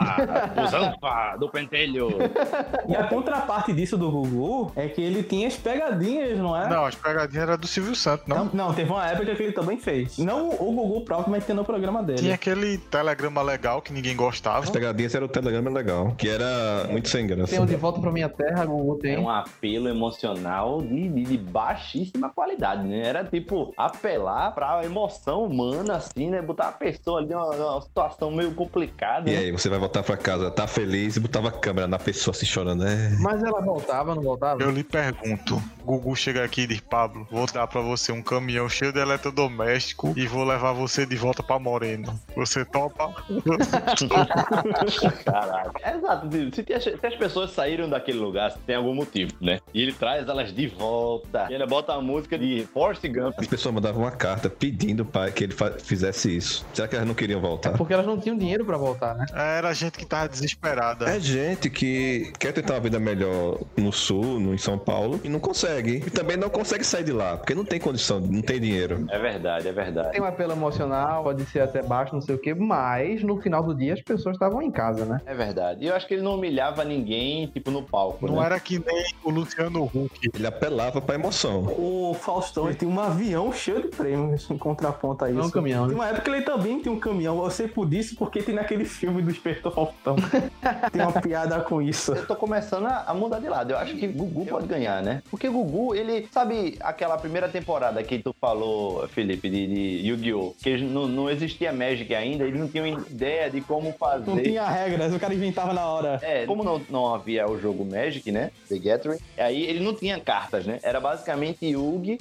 o 0.62 0.68
zanfa, 0.68 1.36
do 1.38 1.50
pentelho. 1.50 2.10
E 2.88 2.96
a 2.96 3.04
contraparte 3.08 3.74
disso 3.74 3.98
do 3.98 4.10
Gugu 4.12 4.72
é 4.76 4.88
que 4.88 5.02
ele 5.02 5.24
tinha 5.24 5.48
as 5.48 5.56
pegadinhas, 5.56 6.38
não 6.38 6.56
é? 6.56 6.70
Não, 6.70 6.86
as 6.86 6.96
pegadinhas 6.96 7.44
eram 7.48 7.58
do 7.58 7.68
Silvio 7.68 7.96
Santos, 7.96 8.28
não? 8.28 8.46
Não, 8.46 8.52
não, 8.54 8.74
teve 8.74 8.90
uma 8.92 9.06
época 9.08 9.36
que 9.36 9.44
ele 9.44 9.52
também 9.52 9.78
fez. 9.78 10.18
Não 10.18 10.50
o 10.50 10.72
Gugu 10.74 11.02
próprio, 11.02 11.32
mas 11.32 11.46
tem 11.46 11.56
no 11.56 11.64
programa 11.66 12.02
dele. 12.04 12.20
Tinha 12.20 12.36
aquele 12.36 12.78
telegrama 12.78 13.42
legal 13.42 13.82
que 13.82 13.94
ninguém 13.94 14.16
gostava. 14.16 14.60
As 14.60 14.70
pegadinhas 14.70 15.14
era 15.16 15.26
o 15.26 15.28
telegrama 15.28 15.70
legal, 15.70 16.14
que 16.18 16.28
era 16.30 16.88
muito 16.90 17.10
sem 17.10 17.28
graça. 17.28 17.52
Tem 17.52 17.60
o 17.62 17.66
De 17.66 17.76
Volta 17.76 18.00
Pra 18.00 18.12
Minha 18.12 18.30
Terra, 18.30 18.66
Gugu 18.66 18.96
tem. 18.98 19.16
É 19.16 19.20
um 19.20 19.30
apelo 19.30 19.88
emocional 19.90 20.82
de, 20.82 21.08
de- 21.10 21.24
de 21.30 21.38
baixíssima 21.38 22.30
qualidade, 22.30 22.84
né? 22.88 23.06
Era 23.06 23.24
tipo 23.24 23.74
apelar 23.78 24.52
pra 24.54 24.84
emoção 24.84 25.44
humana, 25.46 25.96
assim, 25.98 26.30
né? 26.30 26.42
Botar 26.42 26.70
a 26.70 26.72
pessoa 26.72 27.20
ali 27.20 27.30
numa, 27.30 27.56
numa 27.56 27.82
situação 27.82 28.32
meio 28.32 28.52
complicada. 28.54 29.30
E 29.30 29.34
né? 29.34 29.40
aí, 29.40 29.52
você 29.52 29.70
vai 29.70 29.80
voltar 29.80 30.04
pra 30.04 30.18
casa, 30.18 30.50
tá 30.52 30.68
feliz 30.68 31.16
e 31.16 31.20
botava 31.20 31.50
a 31.50 31.52
câmera 31.52 31.88
na 31.88 32.00
pessoa 32.00 32.29
se 32.34 32.46
chorando, 32.46 32.84
né? 32.84 33.18
Mas 33.20 33.44
ela 33.44 33.62
voltava, 33.62 34.16
não 34.16 34.22
voltava? 34.22 34.62
Eu 34.62 34.72
lhe 34.72 34.84
pergunto, 34.84 35.62
Gugu 35.84 36.16
chega 36.16 36.44
aqui 36.44 36.62
e 36.62 36.68
diz, 36.68 36.80
Pablo, 36.80 37.28
vou 37.32 37.46
dar 37.52 37.68
pra 37.68 37.82
você 37.82 38.12
um 38.12 38.22
caminhão 38.22 38.68
cheio 38.70 38.92
de 38.92 39.00
eletrodoméstico 39.00 40.14
e 40.16 40.28
vou 40.28 40.44
levar 40.44 40.74
você 40.74 41.06
de 41.06 41.16
volta 41.16 41.42
pra 41.42 41.58
Moreno. 41.58 42.20
Você 42.36 42.64
topa? 42.66 43.14
Caraca. 45.26 45.98
Exato. 45.98 46.30
Se, 46.54 47.06
as 47.08 47.16
pessoas 47.16 47.52
saíram 47.52 47.90
daquele 47.90 48.20
lugar, 48.20 48.54
tem 48.66 48.76
algum 48.76 48.94
motivo, 48.94 49.32
né? 49.42 49.60
E 49.74 49.82
ele 49.82 49.94
traz 49.94 50.28
elas 50.28 50.54
de 50.54 50.68
volta. 50.68 51.48
E 51.50 51.54
ele 51.54 51.66
bota 51.66 51.94
a 51.94 52.02
música 52.02 52.38
de 52.38 52.68
Forrest 52.74 53.08
Gump. 53.08 53.34
As 53.38 53.48
pessoas 53.48 53.74
mandavam 53.74 54.04
uma 54.04 54.12
carta 54.12 54.50
pedindo 54.50 55.06
para 55.06 55.32
que 55.32 55.44
ele 55.44 55.56
fizesse 55.84 56.36
isso. 56.36 56.66
Será 56.74 56.88
que 56.88 56.96
elas 56.96 57.08
não 57.08 57.16
queriam 57.16 57.42
voltar? 57.42 57.72
Porque 57.78 57.94
elas 57.94 58.06
não 58.06 58.20
tinham 58.20 58.38
dinheiro 58.38 58.66
pra 58.66 58.78
voltar, 58.78 59.16
né? 59.16 59.26
Era 59.34 59.74
gente 59.74 59.98
que 59.98 60.06
tava 60.06 60.28
desesperada. 60.30 61.10
É 61.10 61.20
gente 61.20 61.70
que 61.70 62.19
quer 62.40 62.54
tentar 62.54 62.76
uma 62.76 62.80
vida 62.80 63.00
melhor 63.00 63.60
no 63.78 63.92
sul, 63.92 64.40
no, 64.40 64.54
em 64.54 64.58
São 64.58 64.78
Paulo, 64.78 65.20
e 65.24 65.30
não 65.30 65.40
consegue. 65.40 66.04
E 66.06 66.10
também 66.10 66.38
não 66.38 66.50
consegue 66.50 66.84
sair 66.84 67.04
de 67.04 67.12
lá, 67.12 67.38
porque 67.38 67.56
não 67.56 67.66
tem 67.66 67.80
condição, 67.80 68.20
não 68.20 68.42
tem 68.42 68.60
dinheiro. 68.60 69.06
É 69.10 69.20
verdade, 69.20 69.68
é 69.68 69.72
verdade. 69.72 70.12
Tem 70.12 70.22
um 70.22 70.26
apelo 70.26 70.54
emocional, 70.54 71.24
pode 71.24 71.46
ser 71.46 71.62
até 71.62 71.82
baixo, 71.82 72.14
não 72.14 72.22
sei 72.22 72.36
o 72.36 72.38
quê, 72.38 72.54
mas 72.54 73.24
no 73.24 73.40
final 73.42 73.64
do 73.64 73.74
dia 73.74 73.94
as 73.94 74.02
pessoas 74.02 74.36
estavam 74.36 74.62
em 74.62 74.72
casa, 74.72 75.06
né? 75.06 75.22
É 75.26 75.34
verdade. 75.34 75.84
E 75.84 75.88
eu 75.88 75.96
acho 75.96 76.08
que 76.08 76.14
ele 76.14 76.24
não 76.24 76.36
humilhava 76.36 76.84
ninguém, 76.84 77.48
tipo, 77.48 77.72
no 77.72 77.84
palco, 77.84 78.28
Não 78.28 78.36
né? 78.36 78.46
era 78.46 78.60
que 78.60 78.80
nem 78.80 79.06
o 79.24 79.30
Luciano 79.30 79.84
Huck. 79.84 80.30
Ele 80.34 80.48
apelava 80.48 81.02
pra 81.02 81.16
emoção. 81.16 81.64
O 81.78 82.14
Faustão 82.14 82.68
ele 82.68 82.76
tinha 82.76 82.90
um 82.90 83.00
avião 83.00 83.52
cheio 83.52 83.82
de 83.82 83.88
prêmios 83.90 84.50
em 84.50 84.58
contraponto 84.58 85.26
a 85.26 85.30
isso. 85.30 85.40
Não 85.40 85.48
um 85.48 85.52
caminhão, 85.52 85.84
né? 85.84 85.90
Tem 85.90 85.96
uma 85.96 86.08
época 86.08 86.22
que 86.22 86.30
ele 86.30 86.42
também 86.42 86.80
tem 86.80 86.92
um 86.92 87.00
caminhão. 87.00 87.44
Eu 87.44 87.50
sei 87.50 87.68
por 87.68 87.88
disso 87.88 88.16
porque 88.18 88.42
tem 88.42 88.56
naquele 88.56 88.86
filme 88.86 89.22
do 89.22 89.32
Esperto 89.32 89.72
Faustão. 89.72 90.16
tem 90.92 91.02
uma 91.02 91.22
piada 91.22 91.60
com 91.62 91.82
isso. 91.82 92.09
Eu 92.16 92.26
tô 92.28 92.36
começando 92.36 92.86
a 92.86 93.10
a 93.10 93.14
mudar 93.14 93.40
de 93.40 93.50
lado. 93.50 93.72
Eu 93.72 93.78
acho 93.78 93.96
que 93.96 94.08
Gugu 94.08 94.46
pode 94.46 94.68
ganhar, 94.68 95.02
né? 95.02 95.22
Porque 95.30 95.50
Gugu, 95.50 95.96
ele. 95.96 96.28
Sabe 96.32 96.78
aquela 96.80 97.18
primeira 97.18 97.50
temporada 97.50 98.04
que 98.04 98.20
tu 98.20 98.36
falou, 98.40 99.08
Felipe, 99.08 99.50
de, 99.50 99.68
de 99.68 100.08
Yu-Gi-Oh! 100.08 100.54
Que 100.62 100.78
não, 100.78 101.08
não 101.08 101.30
existia 101.30 101.74
Magic 101.74 102.14
ainda, 102.14 102.44
eles 102.44 102.60
não 102.60 102.68
tinham 102.68 102.88
ideia 102.88 103.50
de 103.50 103.62
como 103.62 103.92
fazer. 103.94 104.30
Não 104.30 104.42
tinha 104.42 104.68
regras, 104.68 105.14
o 105.14 105.20
cara 105.20 105.34
inventava 105.34 105.74
na 105.74 105.86
hora. 105.88 106.20
É, 106.22 106.46
como 106.46 106.64
não, 106.64 106.82
não 106.90 107.14
havia 107.14 107.50
o 107.50 107.60
jogo 107.60 107.84
Magic, 107.86 108.32
né? 108.32 108.52
The 108.68 108.78
Gathering, 108.78 109.20
aí 109.38 109.64
ele 109.64 109.80
não 109.80 109.96
tinha 109.96 110.20
cartas, 110.20 110.66
né? 110.66 110.80
Era 110.84 111.00
basicamente 111.00 111.66
Yugi 111.66 112.18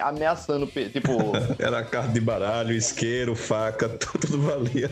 ameaçando, 0.00 0.66
tipo, 0.66 1.12
Era 1.58 1.82
carta 1.82 2.12
de 2.12 2.20
baralho, 2.20 2.72
isqueiro, 2.74 3.34
faca, 3.34 3.88
tudo 3.98 4.42
valia. 4.42 4.90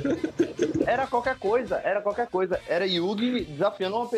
era 0.86 1.06
qualquer 1.06 1.36
coisa, 1.36 1.80
era 1.84 2.00
qualquer 2.00 2.26
coisa. 2.28 2.60
Era 2.68 2.86
Yugi 2.86 3.44
desafiando 3.44 3.96
uma 3.96 4.06
pessoa 4.06 4.17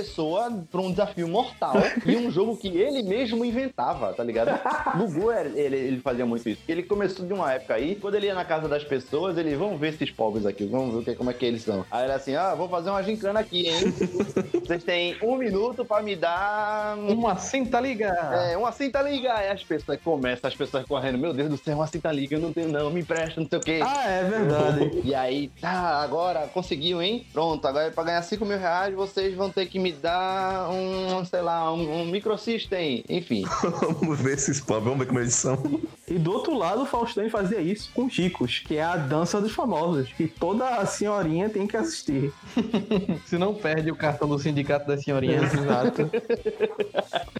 pra 0.70 0.80
um 0.80 0.90
desafio 0.90 1.28
mortal 1.28 1.74
e 2.06 2.16
um 2.16 2.30
jogo 2.30 2.56
que 2.56 2.68
ele 2.68 3.02
mesmo 3.02 3.44
inventava, 3.44 4.12
tá 4.12 4.22
ligado? 4.22 4.58
Gugu, 4.96 5.32
ele, 5.32 5.76
ele 5.76 6.00
fazia 6.00 6.26
muito 6.26 6.48
isso. 6.48 6.62
Ele 6.68 6.82
começou 6.82 7.26
de 7.26 7.32
uma 7.32 7.52
época 7.52 7.74
aí, 7.74 7.96
quando 7.96 8.14
ele 8.14 8.26
ia 8.26 8.34
na 8.34 8.44
casa 8.44 8.68
das 8.68 8.84
pessoas, 8.84 9.36
ele, 9.36 9.54
vamos 9.56 9.78
ver 9.78 9.94
esses 9.94 10.10
pobres 10.10 10.46
aqui, 10.46 10.66
vamos 10.66 10.94
ver 10.94 11.00
o 11.00 11.04
que, 11.04 11.14
como 11.14 11.30
é 11.30 11.34
que 11.34 11.44
eles 11.44 11.62
são. 11.62 11.84
Aí 11.90 12.04
ele 12.04 12.12
assim, 12.12 12.34
ah, 12.34 12.54
vou 12.54 12.68
fazer 12.68 12.90
uma 12.90 13.02
gincana 13.02 13.40
aqui, 13.40 13.68
hein? 13.68 13.92
Vocês 14.64 14.84
têm 14.84 15.16
um 15.22 15.36
minuto 15.36 15.84
pra 15.84 16.02
me 16.02 16.16
dar 16.16 16.96
um 16.96 17.12
Uma 17.12 17.36
cinta 17.36 17.80
liga! 17.80 18.08
É, 18.08 18.56
uma 18.56 18.72
cinta 18.72 19.02
liga. 19.02 19.34
Aí 19.34 19.48
as 19.48 19.62
pessoas 19.62 20.00
começam, 20.02 20.48
as 20.48 20.54
pessoas 20.54 20.84
correndo, 20.86 21.18
meu 21.18 21.32
Deus 21.32 21.48
do 21.48 21.56
céu, 21.56 21.76
uma 21.76 21.86
cinta 21.86 22.10
liga, 22.12 22.36
eu 22.36 22.40
não 22.40 22.52
tenho 22.52 22.68
não, 22.68 22.90
me 22.90 23.00
empresta, 23.00 23.40
não 23.40 23.48
sei 23.48 23.58
o 23.58 23.62
quê. 23.62 23.80
Ah, 23.82 24.08
é 24.08 24.24
verdade. 24.24 25.00
E 25.04 25.14
aí, 25.14 25.48
tá, 25.60 26.00
agora 26.02 26.46
conseguiu, 26.48 27.02
hein? 27.02 27.26
Pronto, 27.32 27.66
agora 27.66 27.90
pra 27.90 28.04
ganhar 28.04 28.22
5 28.22 28.44
mil 28.44 28.58
reais, 28.58 28.94
vocês 28.94 29.34
vão 29.34 29.50
ter 29.50 29.66
que 29.66 29.78
me 29.78 29.89
dar 29.92 30.70
um, 30.70 31.24
sei 31.24 31.42
lá, 31.42 31.72
um, 31.72 32.02
um 32.02 32.06
microsystem, 32.06 33.04
enfim. 33.08 33.44
vamos 34.00 34.20
ver 34.20 34.34
esses 34.34 34.60
pobres, 34.60 34.84
vamos 34.84 34.98
ver 35.00 35.06
como 35.06 35.20
eles 35.20 35.34
são. 35.34 35.80
E 36.08 36.18
do 36.18 36.32
outro 36.32 36.54
lado, 36.56 36.82
o 36.82 36.86
Faustão 36.86 37.28
fazia 37.30 37.60
isso 37.60 37.90
com 37.94 38.06
os 38.06 38.16
ricos, 38.16 38.58
que 38.66 38.76
é 38.76 38.82
a 38.82 38.96
dança 38.96 39.40
dos 39.40 39.52
famosos, 39.52 40.12
que 40.12 40.26
toda 40.26 40.84
senhorinha 40.86 41.48
tem 41.48 41.66
que 41.66 41.76
assistir. 41.76 42.32
Se 43.26 43.38
não 43.38 43.54
perde 43.54 43.90
o 43.90 43.96
cartão 43.96 44.28
do 44.28 44.38
sindicato 44.38 44.86
das 44.86 45.04
senhorinhas. 45.04 45.52
Exato. 45.54 46.10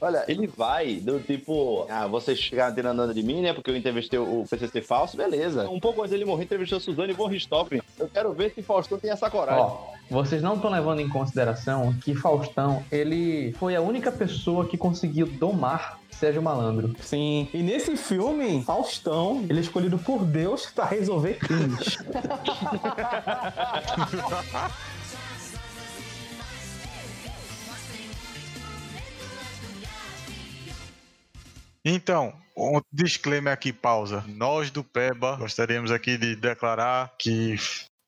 Olha, 0.01 0.24
ele 0.28 0.46
vai 0.46 0.96
do 0.96 1.18
tipo, 1.20 1.86
ah, 1.88 2.07
vocês 2.07 2.40
ficaram 2.40 2.74
tirando 2.74 3.03
onda 3.03 3.14
de 3.14 3.22
mim, 3.22 3.42
né? 3.42 3.53
Porque 3.53 3.70
eu 3.70 3.76
entrevistei 3.76 4.18
o 4.18 4.44
PCC 4.48 4.80
falso, 4.80 5.16
beleza. 5.16 5.68
Um 5.68 5.80
pouco 5.80 6.01
antes 6.01 6.12
dele 6.12 6.24
morrer, 6.24 6.44
entrevistou 6.44 6.78
a 6.78 6.80
Suzane 6.80 7.12
von 7.12 7.26
Richthofen. 7.26 7.82
Eu 8.01 8.09
quero 8.09 8.32
ver 8.32 8.51
se 8.55 8.62
Faustão 8.62 8.98
tem 8.98 9.11
essa 9.11 9.28
coragem. 9.28 9.62
Ó, 9.62 9.90
vocês 10.11 10.42
não 10.42 10.55
estão 10.55 10.70
levando 10.70 11.01
em 11.01 11.09
consideração 11.09 11.92
que 12.03 12.14
Faustão, 12.14 12.82
ele 12.90 13.53
foi 13.59 13.76
a 13.76 13.82
única 13.82 14.11
pessoa 14.11 14.66
que 14.66 14.78
conseguiu 14.78 15.26
domar 15.26 16.01
Sérgio 16.11 16.42
Malandro. 16.42 16.96
Sim. 17.03 17.46
E 17.53 17.62
nesse 17.62 17.98
filme, 17.98 18.64
Faustão, 18.64 19.44
ele 19.48 19.59
é 19.59 19.62
escolhido 19.62 19.98
por 19.98 20.24
Deus 20.24 20.66
pra 20.66 20.86
resolver 20.86 21.34
crimes. 21.34 21.98
Então, 31.82 32.34
um 32.55 32.78
disclaimer 32.92 33.55
aqui, 33.55 33.72
pausa. 33.72 34.22
Nós 34.28 34.70
do 34.70 34.84
PEBA 34.84 35.36
gostaríamos 35.36 35.90
aqui 35.90 36.18
de 36.18 36.36
declarar 36.36 37.11
que 37.18 37.57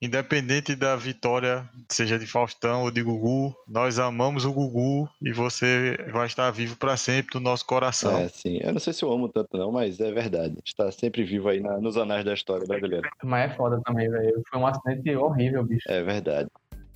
independente 0.03 0.75
da 0.75 0.97
vitória, 0.97 1.65
seja 1.89 2.19
de 2.19 2.27
Faustão 2.27 2.83
ou 2.83 2.91
de 2.91 3.03
Gugu, 3.03 3.55
nós 3.69 4.01
amamos 4.01 4.45
o 4.45 4.53
Gugu 4.53 5.09
e 5.23 5.33
você 5.33 5.97
vai 6.13 6.27
estar 6.27 6.51
vivo 6.51 6.77
para 6.77 6.97
sempre 6.97 7.37
no 7.37 7.41
nosso 7.41 7.65
coração. 7.65 8.19
É, 8.19 8.29
sim. 8.29 8.59
Eu 8.61 8.73
não 8.73 8.81
sei 8.81 8.93
se 8.93 9.05
eu 9.05 9.13
amo 9.13 9.29
tanto, 9.29 9.57
não, 9.57 9.71
mas 9.71 10.01
é 10.01 10.11
verdade. 10.11 10.57
Está 10.65 10.91
sempre 10.91 11.23
vivo 11.23 11.49
aí 11.49 11.61
na- 11.61 11.79
nos 11.79 11.97
anais 11.97 12.25
da 12.25 12.35
história 12.35 12.67
brasileira. 12.67 13.09
Mas 13.23 13.53
é 13.53 13.55
foda 13.55 13.81
também, 13.85 14.11
velho. 14.11 14.43
Foi 14.51 14.59
um 14.59 14.67
acidente 14.67 15.15
horrível, 15.15 15.63
bicho. 15.65 15.89
É 15.89 16.03
verdade. 16.03 16.51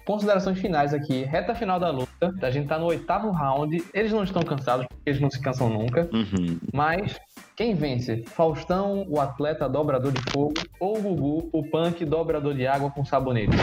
Considerações 0.07 0.61
finais 0.61 0.95
aqui. 0.95 1.25
Reta 1.25 1.53
final 1.55 1.81
da 1.81 1.91
luta. 1.91 2.33
A 2.41 2.51
gente 2.51 2.69
tá 2.69 2.79
no 2.79 2.87
oitavo 2.87 3.31
round. 3.33 3.83
Eles 3.93 4.13
não 4.13 4.23
estão 4.23 4.43
cansados, 4.43 4.87
porque 4.87 5.11
eles 5.11 5.21
não 5.21 5.29
se 5.29 5.41
cansam 5.41 5.69
nunca. 5.69 6.09
Uhum. 6.13 6.59
Mas 6.73 7.19
quem 7.57 7.75
vence? 7.75 8.23
Faustão, 8.29 9.05
o 9.09 9.21
atleta 9.21 9.69
dobrador 9.69 10.13
de 10.13 10.23
fogo, 10.31 10.55
ou 10.79 11.03
Gugu, 11.03 11.51
o 11.53 11.63
punk 11.69 12.05
dobrador 12.05 12.55
de 12.55 12.67
água 12.67 12.89
com 12.91 13.05
sabonete? 13.05 13.57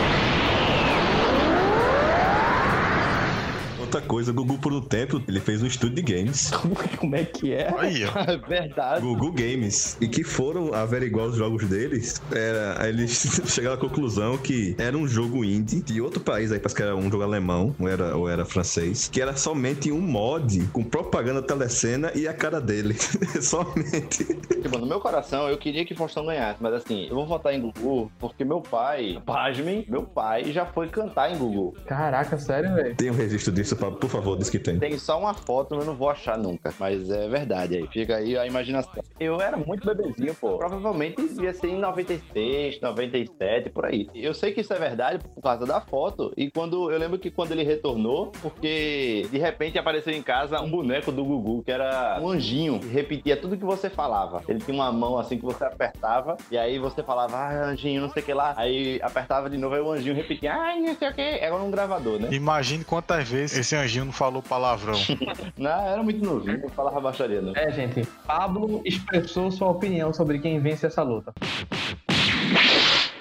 Outra 3.93 4.09
coisa, 4.09 4.31
o 4.31 4.33
Gugu 4.33 4.57
por 4.57 4.73
um 4.73 4.81
tempo, 4.81 5.21
ele 5.27 5.39
fez 5.39 5.61
um 5.61 5.67
estúdio 5.67 6.03
de 6.03 6.13
games. 6.13 6.49
Como 6.97 7.15
é 7.15 7.23
que 7.23 7.53
é? 7.53 7.71
Aí, 7.77 8.03
ó. 8.05 8.11
É 8.25 8.37
verdade. 8.37 9.01
Gugu 9.01 9.31
Games. 9.31 9.97
E 10.01 10.07
que 10.07 10.23
foram 10.23 10.73
averiguar 10.73 11.27
os 11.27 11.35
jogos 11.35 11.67
deles. 11.67 12.19
Era, 12.31 12.81
aí 12.81 12.89
eles 12.89 13.11
chegaram 13.45 13.75
à 13.75 13.77
conclusão 13.77 14.35
que 14.37 14.75
era 14.79 14.97
um 14.97 15.07
jogo 15.07 15.45
indie 15.45 15.81
de 15.81 16.01
outro 16.01 16.19
país 16.19 16.51
aí, 16.51 16.57
parece 16.57 16.75
que 16.75 16.81
era 16.81 16.95
um 16.95 17.11
jogo 17.11 17.21
alemão, 17.21 17.75
ou 17.79 17.87
era, 17.87 18.17
ou 18.17 18.27
era 18.27 18.45
francês, 18.45 19.09
que 19.11 19.21
era 19.21 19.35
somente 19.35 19.91
um 19.91 20.01
mod 20.01 20.67
com 20.73 20.83
propaganda 20.83 21.41
telecena 21.43 22.11
e 22.15 22.27
a 22.27 22.33
cara 22.33 22.59
dele. 22.59 22.95
somente. 23.41 24.23
Tipo, 24.25 24.79
no 24.79 24.87
meu 24.87 24.99
coração, 24.99 25.47
eu 25.47 25.57
queria 25.57 25.85
que 25.85 25.93
Faustão 25.93 26.25
ganhasse, 26.25 26.57
mas 26.63 26.73
assim, 26.73 27.07
eu 27.09 27.15
vou 27.15 27.27
votar 27.27 27.53
em 27.53 27.61
Gugu 27.61 28.11
porque 28.17 28.43
meu 28.43 28.61
pai, 28.61 29.21
pasmem, 29.23 29.85
meu 29.87 30.01
pai 30.01 30.45
já 30.51 30.65
foi 30.65 30.87
cantar 30.87 31.31
em 31.31 31.37
Gugu. 31.37 31.75
Caraca, 31.85 32.39
sério, 32.39 32.73
velho? 32.73 32.95
Tem 32.95 33.11
um 33.11 33.15
registro 33.15 33.53
disso, 33.53 33.75
Pablo? 33.83 33.99
Por 33.99 34.09
favor, 34.09 34.37
diz 34.37 34.49
que 34.49 34.59
tem. 34.59 34.79
Tem 34.79 34.97
só 34.97 35.19
uma 35.19 35.33
foto, 35.33 35.75
eu 35.75 35.85
não 35.85 35.95
vou 35.95 36.09
achar 36.09 36.37
nunca. 36.37 36.73
Mas 36.79 37.09
é 37.09 37.27
verdade 37.27 37.75
aí. 37.75 37.87
Fica 37.87 38.17
aí 38.17 38.37
a 38.37 38.45
imaginação. 38.45 39.03
Eu 39.19 39.41
era 39.41 39.57
muito 39.57 39.85
bebezinho, 39.85 40.33
pô. 40.35 40.57
Provavelmente 40.57 41.21
devia 41.21 41.53
ser 41.53 41.67
em 41.67 41.79
96, 41.79 42.79
97, 42.81 43.69
por 43.69 43.85
aí. 43.85 44.09
Eu 44.13 44.33
sei 44.33 44.51
que 44.51 44.61
isso 44.61 44.73
é 44.73 44.79
verdade 44.79 45.23
por 45.23 45.41
causa 45.41 45.65
da 45.65 45.81
foto. 45.81 46.33
E 46.37 46.49
quando 46.49 46.91
eu 46.91 46.97
lembro 46.97 47.19
que 47.19 47.29
quando 47.29 47.51
ele 47.51 47.63
retornou, 47.63 48.31
porque 48.41 49.27
de 49.29 49.37
repente 49.37 49.77
apareceu 49.77 50.13
em 50.13 50.21
casa 50.21 50.61
um 50.61 50.69
boneco 50.69 51.11
do 51.11 51.23
Gugu, 51.23 51.63
que 51.63 51.71
era 51.71 52.19
um 52.21 52.29
anjinho, 52.29 52.79
que 52.79 52.87
repetia 52.87 53.37
tudo 53.37 53.57
que 53.57 53.65
você 53.65 53.89
falava. 53.89 54.41
Ele 54.47 54.59
tinha 54.59 54.75
uma 54.75 54.91
mão 54.91 55.17
assim 55.17 55.37
que 55.37 55.45
você 55.45 55.63
apertava, 55.63 56.37
e 56.51 56.57
aí 56.57 56.79
você 56.79 57.03
falava, 57.03 57.37
ah, 57.37 57.65
anjinho, 57.65 58.01
não 58.01 58.09
sei 58.09 58.21
o 58.21 58.25
que 58.25 58.33
lá. 58.33 58.53
Aí 58.57 58.99
apertava 59.01 59.49
de 59.49 59.57
novo, 59.57 59.75
aí 59.75 59.81
o 59.81 59.91
anjinho 59.91 60.15
repetia, 60.15 60.53
ai, 60.53 60.79
não 60.79 60.95
sei 60.95 61.09
o 61.09 61.13
que. 61.13 61.21
Era 61.21 61.55
um 61.55 61.71
gravador, 61.71 62.19
né? 62.19 62.29
Imagine 62.31 62.83
quantas 62.83 63.27
vezes 63.27 63.57
esse 63.57 63.72
anjinho 63.75 64.05
não 64.05 64.11
falou 64.11 64.41
palavrão. 64.41 64.93
Não, 65.57 65.87
era 65.87 66.01
muito 66.03 66.23
novinho, 66.23 66.61
não 66.61 66.69
falava 66.69 66.99
baixaria, 66.99 67.41
não. 67.41 67.55
É, 67.55 67.71
gente, 67.71 68.05
Pablo 68.25 68.81
expressou 68.83 69.51
sua 69.51 69.69
opinião 69.69 70.13
sobre 70.13 70.39
quem 70.39 70.59
vence 70.59 70.85
essa 70.85 71.03
luta. 71.03 71.33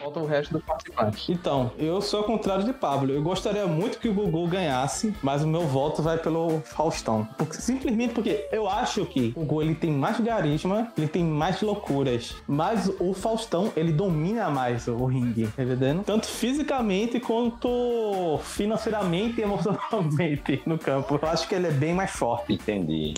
Falta 0.02 0.18
o 0.18 0.26
resto 0.26 0.54
dos 0.54 0.64
participantes. 0.64 1.28
Então, 1.28 1.70
eu 1.78 2.02
sou 2.02 2.20
ao 2.20 2.24
contrário 2.26 2.64
de 2.64 2.72
Pablo. 2.72 3.12
Eu 3.12 3.22
gostaria 3.22 3.66
muito 3.66 3.98
que 3.98 4.08
o 4.08 4.12
Gugu 4.12 4.48
ganhasse, 4.48 5.14
mas 5.22 5.44
o 5.44 5.46
meu 5.46 5.60
voto 5.62 6.02
vai 6.02 6.18
pelo 6.18 6.60
Faustão. 6.64 7.26
Porque- 7.38 7.54
simplesmente 7.58 8.12
porque 8.12 8.48
eu 8.50 8.68
acho 8.68 9.06
que 9.06 9.32
o 9.36 9.40
Gugu 9.44 9.62
ele 9.62 9.74
tem 9.76 9.92
mais 9.92 10.16
carisma, 10.18 10.88
ele 10.98 11.06
tem 11.06 11.22
mais 11.24 11.60
loucuras. 11.62 12.34
Mas 12.48 12.90
o 12.98 13.14
Faustão, 13.14 13.72
ele 13.76 13.92
domina 13.92 14.50
mais 14.50 14.88
o 14.88 15.04
ringue, 15.04 15.46
tá 15.48 15.62
entendendo? 15.62 16.02
Tanto 16.02 16.26
fisicamente 16.26 17.20
quanto 17.20 18.38
financeiramente 18.42 19.40
e 19.40 19.44
emocionalmente 19.44 20.62
no 20.66 20.78
campo. 20.78 21.18
Eu 21.22 21.28
acho 21.28 21.46
que 21.48 21.54
ele 21.54 21.68
é 21.68 21.70
bem 21.70 21.94
mais 21.94 22.10
forte. 22.10 22.54
Entendi. 22.54 23.14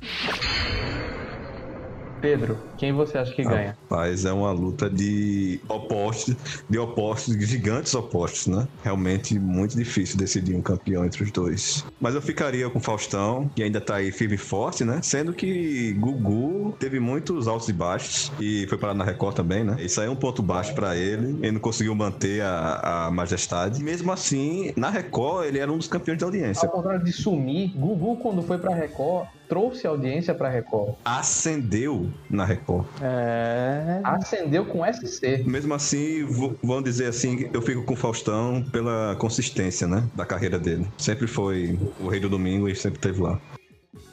Pedro, 2.20 2.59
quem 2.77 2.93
você 2.93 3.18
acha 3.18 3.33
que 3.33 3.43
ganha? 3.43 3.77
Rapaz, 3.83 4.25
é 4.25 4.33
uma 4.33 4.51
luta 4.53 4.89
de 4.89 5.61
opostos, 5.68 6.37
de 6.68 6.79
opostos, 6.79 7.37
gigantes 7.37 7.95
opostos, 7.95 8.47
né? 8.47 8.66
Realmente 8.83 9.39
muito 9.39 9.77
difícil 9.77 10.16
decidir 10.16 10.55
um 10.55 10.62
campeão 10.62 11.05
entre 11.05 11.22
os 11.22 11.31
dois. 11.31 11.85
Mas 12.01 12.14
eu 12.14 12.22
ficaria 12.22 12.68
com 12.68 12.79
o 12.79 12.83
Faustão, 12.83 13.51
que 13.55 13.62
ainda 13.62 13.81
tá 13.81 13.97
aí 13.97 14.11
firme 14.11 14.35
e 14.35 14.39
forte, 14.39 14.85
né? 14.85 15.01
Sendo 15.03 15.33
que 15.33 15.93
Gugu 15.95 16.75
teve 16.79 17.01
muitos 17.01 17.49
altos 17.49 17.68
e 17.68 17.72
baixos 17.72 18.33
e 18.41 18.66
foi 18.68 18.79
parar 18.79 18.95
na 18.95 19.05
Record 19.05 19.35
também, 19.37 19.64
né? 19.64 19.77
Isso 19.79 20.01
aí 20.01 20.07
é 20.07 20.11
um 20.11 20.16
ponto 20.16 20.43
baixo 20.43 20.75
pra 20.75 20.97
ele. 20.97 21.39
Ele 21.41 21.53
não 21.53 21.61
conseguiu 21.61 21.95
manter 21.95 22.43
a, 22.43 23.07
a 23.07 23.11
majestade. 23.11 23.83
Mesmo 23.83 24.11
assim, 24.12 24.72
na 24.77 24.91
Record, 24.91 25.47
ele 25.47 25.59
era 25.59 25.72
um 25.72 25.79
dos 25.79 25.89
campeões 25.89 26.18
de 26.18 26.25
audiência. 26.25 26.66
Ao 26.66 26.72
contrário 26.72 27.05
de 27.05 27.12
sumir, 27.12 27.72
Gugu, 27.77 28.16
quando 28.16 28.43
foi 28.43 28.59
pra 28.59 28.75
Record, 28.75 29.29
trouxe 29.49 29.87
audiência 29.87 30.35
pra 30.35 30.49
Record. 30.49 30.95
Ascendeu 31.05 32.09
na 32.29 32.45
Record. 32.45 32.63
É. 33.00 34.00
Acendeu 34.02 34.64
com 34.64 34.84
SC. 34.84 35.44
Mesmo 35.46 35.74
assim, 35.74 36.24
vamos 36.62 36.84
dizer 36.84 37.06
assim, 37.06 37.48
eu 37.52 37.62
fico 37.62 37.82
com 37.84 37.94
o 37.94 37.96
Faustão 37.96 38.64
pela 38.72 39.16
consistência, 39.16 39.86
né? 39.86 40.04
Da 40.14 40.24
carreira 40.24 40.58
dele. 40.58 40.86
Sempre 40.98 41.26
foi 41.26 41.78
o 42.00 42.08
rei 42.08 42.20
do 42.20 42.28
domingo 42.28 42.68
e 42.68 42.74
sempre 42.74 42.98
esteve 42.98 43.20
lá. 43.20 43.40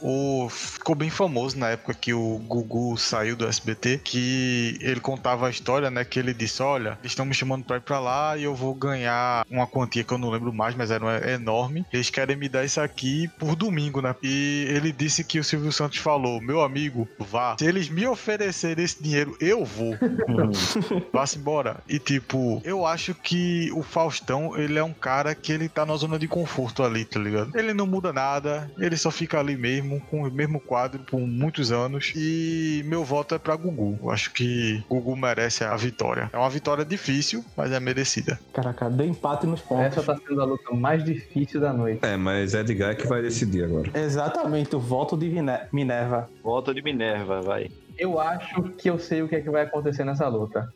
O, 0.02 0.50
ficou 0.50 0.96
bem 0.96 1.10
famoso 1.10 1.58
na 1.58 1.70
época 1.70 1.94
que 1.94 2.14
o 2.14 2.40
Gugu 2.40 2.98
saiu 2.98 3.36
do 3.36 3.48
SBT, 3.48 4.02
que 4.04 4.78
ele 4.82 5.00
contava 5.00 5.48
a 5.48 5.50
história, 5.50 5.90
né? 5.92 6.04
Que 6.04 6.20
ele 6.20 6.34
disse: 6.34 6.62
Olha, 6.62 6.98
eles 7.02 7.12
estão 7.12 7.26
me 7.26 7.34
chamando 7.34 7.64
pra 7.64 7.78
ir 7.78 7.82
pra 7.82 8.00
lá 8.00 8.38
e 8.38 8.44
eu 8.44 8.56
vou 8.56 8.74
ganhar 8.74 9.46
uma 9.50 9.68
quantia 9.68 10.04
que 10.04 10.14
eu 10.14 10.18
não 10.18 10.30
lembro 10.30 10.54
mais, 10.54 10.76
mas 10.76 10.92
era 10.92 11.32
enorme. 11.32 11.86
Eles 11.92 12.10
querem 12.10 12.36
me 12.36 12.50
dar 12.50 12.66
isso 12.66 12.82
aqui 12.82 13.28
por 13.40 13.56
domingo, 13.56 14.02
né? 14.02 14.16
E 14.24 14.66
ele 14.70 14.92
disse 14.92 15.24
que 15.24 15.40
o 15.40 15.44
Silvio 15.44 15.72
Santos 15.72 15.98
falou: 15.98 16.42
Meu 16.42 16.62
amigo, 16.62 17.08
vá. 17.20 17.56
Se 17.58 17.66
eles 17.66 17.90
me 17.90 18.06
oferecerem 18.08 18.84
esse 18.84 19.02
dinheiro, 19.02 19.36
eu 19.40 19.64
vou. 19.64 19.96
Vá-se 21.12 21.38
embora. 21.38 21.82
E 21.88 22.00
tipo, 22.00 22.62
eu 22.64 22.86
acho 22.86 23.14
que 23.14 23.72
o 23.74 23.84
Faustão, 23.84 24.58
ele 24.58 24.78
é 24.78 24.84
um 24.84 24.94
cara 24.94 25.36
que 25.36 25.52
ele 25.52 25.68
tá 25.68 25.86
na 25.86 25.96
zona 25.96 26.18
de 26.18 26.28
conforto 26.28 26.84
ali, 26.84 27.06
tá 27.06 27.20
ligado? 27.20 27.56
Ele 27.58 27.74
não 27.74 27.86
muda 27.86 28.14
nada, 28.14 28.72
ele 28.78 28.98
só 28.98 29.12
fica 29.12 29.40
ali 29.40 29.56
mesmo, 29.56 29.91
com 30.00 30.24
o 30.24 30.32
mesmo 30.32 30.60
quadro 30.60 31.04
por 31.04 31.20
muitos 31.20 31.72
anos. 31.72 32.14
E 32.16 32.84
meu 32.86 33.04
voto 33.04 33.36
é 33.36 33.40
pra 33.40 33.56
Gugu. 33.56 33.98
Eu 34.02 34.10
acho 34.10 34.32
que 34.34 34.84
Gugu 34.90 35.16
merece 35.16 35.64
a 35.64 35.76
vitória. 35.76 36.30
É 36.32 36.38
uma 36.38 36.50
vitória 36.50 36.86
difícil, 36.86 37.44
mas 37.56 37.72
é 37.72 37.80
merecida. 37.80 38.40
Caraca, 38.54 38.90
deu 38.90 39.06
empate 39.06 39.46
nos 39.46 39.62
pontos. 39.62 39.98
Essa 39.98 40.04
tá 40.04 40.18
sendo 40.28 40.42
a 40.42 40.46
luta 40.46 40.74
mais 40.74 41.04
difícil 41.04 41.60
da 41.60 41.74
noite. 41.74 42.06
É, 42.06 42.18
mas 42.18 42.54
Edgar 42.54 42.92
é 42.92 42.96
que 42.96 43.08
vai 43.08 43.22
decidir 43.22 43.64
agora. 43.64 43.92
Exatamente, 43.94 44.76
o 44.76 44.80
voto 44.80 45.18
de 45.18 45.30
Minerva. 45.72 46.30
Volta 46.44 46.74
de 46.74 46.82
Minerva, 46.82 47.42
vai. 47.42 47.70
Eu 47.98 48.20
acho 48.20 48.64
que 48.78 48.90
eu 48.90 48.98
sei 48.98 49.22
o 49.22 49.28
que 49.28 49.36
é 49.36 49.42
que 49.42 49.50
vai 49.50 49.64
acontecer 49.64 50.04
nessa 50.04 50.28
luta. 50.28 50.74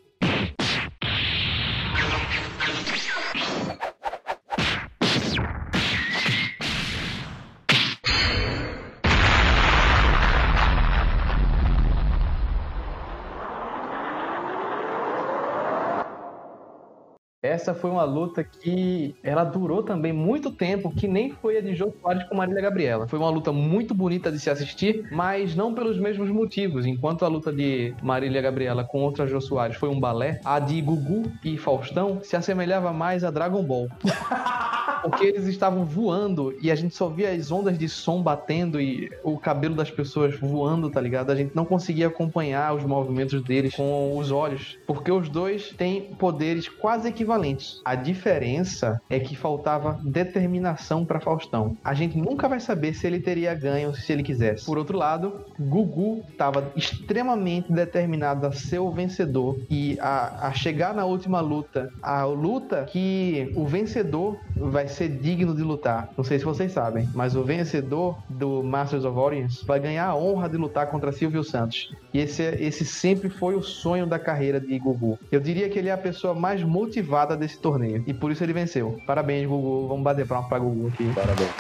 Essa 17.55 17.73
foi 17.73 17.89
uma 17.89 18.03
luta 18.03 18.43
que 18.43 19.15
ela 19.23 19.45
durou 19.45 19.81
também 19.81 20.11
muito 20.11 20.51
tempo, 20.51 20.91
que 20.91 21.07
nem 21.07 21.31
foi 21.31 21.57
a 21.57 21.61
de 21.61 21.73
Jô 21.73 21.89
Soares 22.01 22.25
com 22.25 22.35
Marília 22.35 22.61
Gabriela. 22.61 23.07
Foi 23.07 23.17
uma 23.17 23.29
luta 23.29 23.49
muito 23.53 23.93
bonita 23.93 24.29
de 24.29 24.37
se 24.41 24.49
assistir, 24.49 25.07
mas 25.09 25.55
não 25.55 25.73
pelos 25.73 25.97
mesmos 25.97 26.29
motivos. 26.29 26.85
Enquanto 26.85 27.23
a 27.23 27.29
luta 27.29 27.53
de 27.53 27.95
Marília 28.03 28.41
Gabriela 28.41 28.83
com 28.83 29.01
outra 29.03 29.25
Jô 29.25 29.39
Soares 29.39 29.77
foi 29.77 29.87
um 29.87 30.01
balé, 30.01 30.41
a 30.43 30.59
de 30.59 30.81
Gugu 30.81 31.31
e 31.45 31.57
Faustão 31.57 32.19
se 32.21 32.35
assemelhava 32.35 32.91
mais 32.91 33.23
a 33.23 33.31
Dragon 33.31 33.63
Ball. 33.63 33.87
Porque 35.05 35.23
eles 35.23 35.45
estavam 35.45 35.85
voando 35.85 36.55
e 36.59 36.71
a 36.71 36.75
gente 36.75 36.95
só 36.95 37.07
via 37.07 37.29
as 37.29 37.51
ondas 37.51 37.77
de 37.77 37.87
som 37.87 38.23
batendo 38.23 38.81
e 38.81 39.07
o 39.23 39.37
cabelo 39.37 39.75
das 39.75 39.91
pessoas 39.91 40.35
voando, 40.39 40.89
tá 40.89 40.99
ligado? 40.99 41.31
A 41.31 41.35
gente 41.35 41.55
não 41.55 41.63
conseguia 41.63 42.07
acompanhar 42.07 42.73
os 42.75 42.83
movimentos 42.83 43.39
deles 43.43 43.75
com 43.75 44.17
os 44.17 44.31
olhos, 44.31 44.79
porque 44.87 45.11
os 45.11 45.29
dois 45.29 45.69
têm 45.77 46.01
poderes 46.01 46.67
quase 46.67 47.07
equivalentes. 47.07 47.44
A 47.83 47.95
diferença 47.95 49.01
é 49.09 49.19
que 49.19 49.35
faltava 49.35 49.99
determinação 50.03 51.05
para 51.05 51.19
Faustão. 51.19 51.77
A 51.83 51.93
gente 51.93 52.17
nunca 52.17 52.47
vai 52.47 52.59
saber 52.59 52.93
se 52.93 53.05
ele 53.05 53.19
teria 53.19 53.53
ganho 53.53 53.93
se 53.93 54.11
ele 54.11 54.23
quisesse. 54.23 54.65
Por 54.65 54.77
outro 54.77 54.97
lado, 54.97 55.41
Gugu 55.59 56.23
estava 56.29 56.71
extremamente 56.75 57.71
determinado 57.71 58.47
a 58.47 58.51
ser 58.51 58.79
o 58.79 58.91
vencedor 58.91 59.59
e 59.69 59.97
a, 59.99 60.47
a 60.47 60.53
chegar 60.53 60.93
na 60.93 61.05
última 61.05 61.41
luta, 61.41 61.91
a 62.01 62.25
luta 62.25 62.83
que 62.85 63.51
o 63.55 63.65
vencedor 63.65 64.37
vai 64.55 64.87
ser 64.87 65.09
digno 65.09 65.53
de 65.53 65.61
lutar. 65.61 66.09
Não 66.17 66.23
sei 66.23 66.39
se 66.39 66.45
vocês 66.45 66.71
sabem, 66.71 67.09
mas 67.13 67.35
o 67.35 67.43
vencedor 67.43 68.17
do 68.29 68.63
Masters 68.63 69.05
of 69.05 69.17
Audience 69.17 69.65
vai 69.65 69.79
ganhar 69.79 70.07
a 70.07 70.15
honra 70.15 70.49
de 70.49 70.57
lutar 70.57 70.87
contra 70.87 71.11
Silvio 71.11 71.43
Santos. 71.43 71.93
E 72.13 72.19
esse, 72.19 72.43
esse 72.43 72.85
sempre 72.85 73.29
foi 73.29 73.55
o 73.55 73.61
sonho 73.61 74.07
da 74.07 74.17
carreira 74.17 74.59
de 74.59 74.77
Gugu. 74.79 75.19
Eu 75.31 75.39
diria 75.39 75.69
que 75.69 75.77
ele 75.77 75.89
é 75.89 75.91
a 75.91 75.97
pessoa 75.97 76.33
mais 76.33 76.63
motivada 76.63 77.34
desse 77.35 77.57
torneio. 77.57 78.03
E 78.07 78.13
por 78.13 78.31
isso 78.31 78.43
ele 78.43 78.53
venceu. 78.53 79.01
Parabéns, 79.05 79.47
Gugu. 79.47 79.87
Vamos 79.87 80.03
bater 80.03 80.27
palma 80.27 80.47
pra 80.47 80.59
Gugu 80.59 80.87
aqui. 80.87 81.11
Parabéns. 81.13 81.51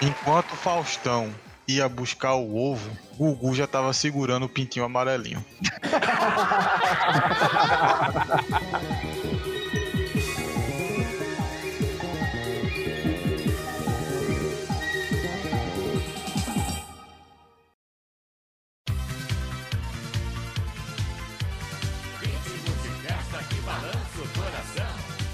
Enquanto 0.00 0.54
Faustão 0.54 1.28
ia 1.66 1.88
buscar 1.88 2.34
o 2.34 2.56
ovo, 2.56 2.88
Gugu 3.16 3.54
já 3.54 3.66
tava 3.66 3.92
segurando 3.92 4.46
o 4.46 4.48
pintinho 4.48 4.84
amarelinho. 4.84 5.44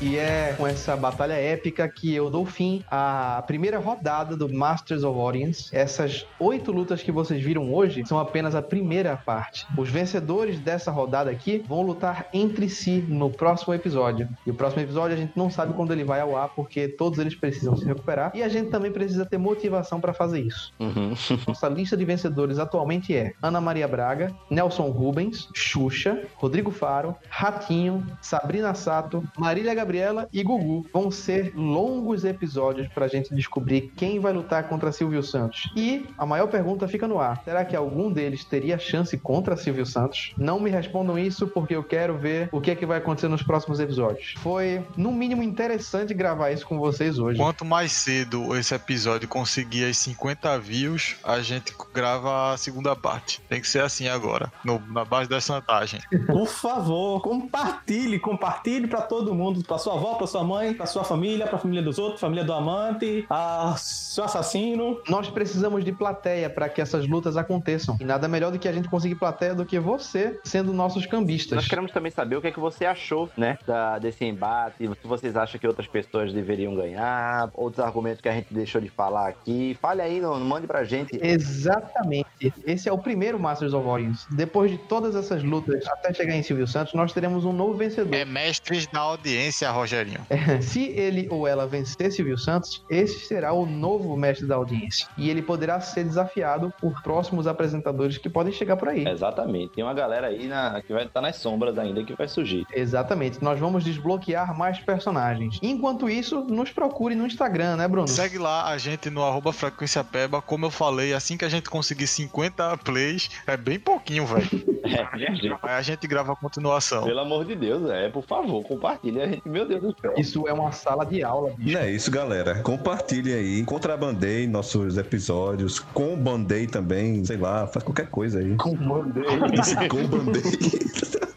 E 0.04 0.18
é 0.18 0.54
com 0.58 0.66
essa 0.66 0.94
batalha 0.94 1.32
épica 1.32 1.88
que 1.88 2.14
eu 2.14 2.28
dou 2.28 2.44
fim 2.44 2.84
à 2.90 3.42
primeira 3.46 3.78
rodada 3.78 4.36
do 4.36 4.52
Masters 4.52 5.02
of 5.02 5.18
Audience. 5.18 5.74
Essas 5.74 6.26
oito 6.38 6.70
lutas 6.70 7.02
que 7.02 7.10
vocês 7.10 7.42
viram 7.42 7.72
hoje 7.72 8.04
são 8.04 8.18
apenas 8.18 8.54
a 8.54 8.60
primeira 8.60 9.16
parte. 9.16 9.66
Os 9.78 9.88
vencedores 9.88 10.60
dessa 10.60 10.90
rodada 10.90 11.30
aqui 11.30 11.64
vão 11.66 11.80
lutar 11.80 12.28
entre 12.34 12.68
si 12.68 13.02
no 13.08 13.30
próximo 13.30 13.72
episódio. 13.72 14.28
E 14.46 14.50
o 14.50 14.54
próximo 14.54 14.82
episódio 14.82 15.16
a 15.16 15.18
gente 15.18 15.32
não 15.34 15.48
sabe 15.48 15.72
quando 15.72 15.92
ele 15.92 16.04
vai 16.04 16.20
ao 16.20 16.36
ar, 16.36 16.50
porque 16.50 16.86
todos 16.86 17.18
eles 17.18 17.34
precisam 17.34 17.74
se 17.74 17.86
recuperar. 17.86 18.30
E 18.34 18.42
a 18.42 18.48
gente 18.48 18.68
também 18.68 18.92
precisa 18.92 19.24
ter 19.24 19.38
motivação 19.38 20.02
para 20.02 20.12
fazer 20.12 20.40
isso. 20.40 20.70
Uhum. 20.78 21.14
Nossa 21.48 21.66
lista 21.66 21.96
de 21.96 22.04
vencedores 22.04 22.58
atualmente 22.58 23.16
é 23.16 23.32
Ana 23.40 23.58
Maria 23.58 23.88
Braga, 23.88 24.34
Nelson 24.50 24.90
Rubens, 24.90 25.48
Xuxa, 25.54 26.24
Rodrigo 26.34 26.70
Faro, 26.70 27.16
Ratinho, 27.30 28.06
Sabrina 28.20 28.74
Sato, 28.74 29.24
Marília 29.38 29.74
Gabriela 29.94 30.28
e 30.32 30.42
Gugu. 30.42 30.86
Vão 30.92 31.10
ser 31.10 31.52
longos 31.54 32.24
episódios 32.24 32.88
pra 32.88 33.06
gente 33.06 33.32
descobrir 33.34 33.92
quem 33.96 34.18
vai 34.18 34.32
lutar 34.32 34.64
contra 34.68 34.90
Silvio 34.90 35.22
Santos. 35.22 35.70
E 35.76 36.06
a 36.18 36.26
maior 36.26 36.48
pergunta 36.48 36.88
fica 36.88 37.06
no 37.06 37.20
ar: 37.20 37.40
será 37.44 37.64
que 37.64 37.76
algum 37.76 38.10
deles 38.10 38.44
teria 38.44 38.76
chance 38.78 39.16
contra 39.16 39.56
Silvio 39.56 39.86
Santos? 39.86 40.32
Não 40.36 40.58
me 40.58 40.70
respondam 40.70 41.16
isso 41.18 41.46
porque 41.46 41.76
eu 41.76 41.84
quero 41.84 42.18
ver 42.18 42.48
o 42.50 42.60
que 42.60 42.70
é 42.72 42.74
que 42.74 42.84
vai 42.86 42.98
acontecer 42.98 43.28
nos 43.28 43.42
próximos 43.42 43.78
episódios. 43.78 44.34
Foi, 44.38 44.82
no 44.96 45.12
mínimo, 45.12 45.42
interessante 45.42 46.12
gravar 46.12 46.50
isso 46.50 46.66
com 46.66 46.78
vocês 46.78 47.18
hoje. 47.18 47.38
Quanto 47.38 47.64
mais 47.64 47.92
cedo 47.92 48.56
esse 48.56 48.74
episódio 48.74 49.28
conseguir 49.28 49.84
as 49.84 49.98
50 49.98 50.58
views, 50.58 51.16
a 51.22 51.40
gente 51.40 51.72
grava 51.92 52.52
a 52.52 52.56
segunda 52.56 52.96
parte. 52.96 53.40
Tem 53.48 53.60
que 53.60 53.68
ser 53.68 53.82
assim 53.82 54.08
agora, 54.08 54.52
no- 54.64 54.82
na 54.90 55.04
base 55.04 55.28
da 55.28 55.40
chantagem. 55.40 56.00
Por 56.26 56.48
favor, 56.48 57.20
compartilhe, 57.22 58.18
compartilhe 58.18 58.86
pra 58.88 59.02
todo 59.02 59.34
mundo, 59.34 59.62
pra 59.62 59.78
sua 59.84 59.94
avó, 59.94 60.14
pra 60.14 60.26
sua 60.26 60.42
mãe, 60.42 60.72
pra 60.74 60.86
sua 60.86 61.04
família, 61.04 61.46
pra 61.46 61.58
família 61.58 61.82
dos 61.82 61.98
outros, 61.98 62.20
família 62.20 62.42
do 62.44 62.52
amante, 62.52 63.26
a 63.28 63.74
seu 63.78 64.24
assassino. 64.24 64.98
Nós 65.08 65.28
precisamos 65.28 65.84
de 65.84 65.92
plateia 65.92 66.48
para 66.48 66.68
que 66.68 66.80
essas 66.80 67.06
lutas 67.06 67.36
aconteçam. 67.36 67.96
E 68.00 68.04
nada 68.04 68.26
melhor 68.26 68.50
do 68.50 68.58
que 68.58 68.66
a 68.66 68.72
gente 68.72 68.88
conseguir 68.88 69.14
plateia 69.16 69.54
do 69.54 69.64
que 69.64 69.78
você 69.78 70.40
sendo 70.42 70.72
nossos 70.72 71.04
cambistas. 71.06 71.56
Nós 71.56 71.68
queremos 71.68 71.92
também 71.92 72.10
saber 72.10 72.36
o 72.36 72.40
que 72.40 72.46
é 72.46 72.50
que 72.50 72.60
você 72.60 72.86
achou, 72.86 73.28
né, 73.36 73.58
da- 73.66 73.98
desse 73.98 74.24
embate, 74.24 74.76
se 74.78 75.06
vocês 75.06 75.36
acham 75.36 75.60
que 75.60 75.66
outras 75.66 75.86
pessoas 75.86 76.32
deveriam 76.32 76.74
ganhar, 76.74 77.50
outros 77.54 77.84
argumentos 77.84 78.20
que 78.20 78.28
a 78.28 78.32
gente 78.32 78.52
deixou 78.52 78.80
de 78.80 78.88
falar 78.88 79.28
aqui. 79.28 79.76
Fale 79.80 80.00
aí, 80.00 80.20
não, 80.20 80.38
mande 80.40 80.66
pra 80.66 80.84
gente. 80.84 81.18
Exatamente. 81.22 82.52
Esse 82.66 82.88
é 82.88 82.92
o 82.92 82.98
primeiro 82.98 83.38
Masters 83.38 83.74
of 83.74 83.86
Audience. 83.88 84.26
Depois 84.34 84.70
de 84.70 84.78
todas 84.78 85.14
essas 85.14 85.42
lutas 85.42 85.86
até 85.86 86.12
chegar 86.14 86.34
em 86.34 86.42
Silvio 86.42 86.66
Santos, 86.66 86.94
nós 86.94 87.12
teremos 87.12 87.44
um 87.44 87.52
novo 87.52 87.74
vencedor. 87.74 88.14
É 88.14 88.24
mestres 88.24 88.86
da 88.86 89.00
audiência, 89.00 89.70
Rogerinho. 89.74 90.20
Se 90.60 90.84
ele 90.88 91.28
ou 91.30 91.46
ela 91.46 91.66
vencer 91.66 92.10
Silvio 92.12 92.38
Santos, 92.38 92.84
esse 92.88 93.20
será 93.26 93.52
o 93.52 93.66
novo 93.66 94.16
mestre 94.16 94.46
da 94.46 94.54
audiência. 94.56 95.06
E 95.18 95.28
ele 95.30 95.42
poderá 95.42 95.80
ser 95.80 96.04
desafiado 96.04 96.72
por 96.80 97.02
próximos 97.02 97.46
apresentadores 97.46 98.18
que 98.18 98.28
podem 98.28 98.52
chegar 98.52 98.76
por 98.76 98.88
aí. 98.88 99.06
Exatamente. 99.06 99.72
Tem 99.74 99.84
uma 99.84 99.94
galera 99.94 100.28
aí 100.28 100.46
na- 100.46 100.80
que 100.82 100.92
vai 100.92 101.04
estar 101.04 101.20
nas 101.20 101.36
sombras 101.36 101.78
ainda 101.78 102.02
que 102.04 102.14
vai 102.14 102.28
surgir. 102.28 102.64
Exatamente. 102.72 103.42
Nós 103.42 103.58
vamos 103.58 103.84
desbloquear 103.84 104.56
mais 104.56 104.78
personagens. 104.78 105.58
Enquanto 105.62 106.08
isso, 106.08 106.40
nos 106.44 106.70
procure 106.70 107.14
no 107.14 107.26
Instagram, 107.26 107.76
né, 107.76 107.88
Bruno? 107.88 108.08
Segue 108.08 108.38
lá 108.38 108.68
a 108.68 108.78
gente 108.78 109.10
no 109.10 109.22
arroba 109.24 109.52
frequência 109.52 110.02
peba. 110.04 110.40
Como 110.40 110.66
eu 110.66 110.70
falei, 110.70 111.12
assim 111.14 111.36
que 111.36 111.44
a 111.44 111.48
gente 111.48 111.68
conseguir 111.68 112.06
50 112.06 112.76
plays, 112.78 113.30
é 113.46 113.56
bem 113.56 113.78
pouquinho, 113.78 114.26
velho. 114.26 114.44
É, 114.84 115.72
a 115.72 115.80
gente 115.82 116.06
grava 116.06 116.32
a 116.32 116.36
continuação. 116.36 117.04
pelo 117.04 117.20
amor 117.20 117.46
de 117.46 117.54
Deus, 117.56 117.88
é, 117.90 118.10
por 118.10 118.22
favor, 118.22 118.62
compartilhe 118.64 119.20
a 119.20 119.26
gente. 119.26 119.48
Meu 119.54 119.64
Deus 119.64 119.82
do 119.82 119.94
céu. 120.00 120.12
Isso 120.16 120.48
é 120.48 120.52
uma 120.52 120.72
sala 120.72 121.06
de 121.06 121.22
aula, 121.22 121.52
bicho. 121.56 121.78
Não 121.78 121.84
é 121.84 121.88
isso, 121.88 122.10
galera. 122.10 122.60
Compartilhe 122.60 123.32
aí. 123.32 123.62
Contrabandei 123.62 124.48
nossos 124.48 124.98
episódios. 124.98 125.78
Combandei 125.78 126.66
também. 126.66 127.24
Sei 127.24 127.36
lá, 127.36 127.64
faz 127.68 127.84
qualquer 127.84 128.08
coisa 128.08 128.40
aí. 128.40 128.56
Combandei. 128.56 129.22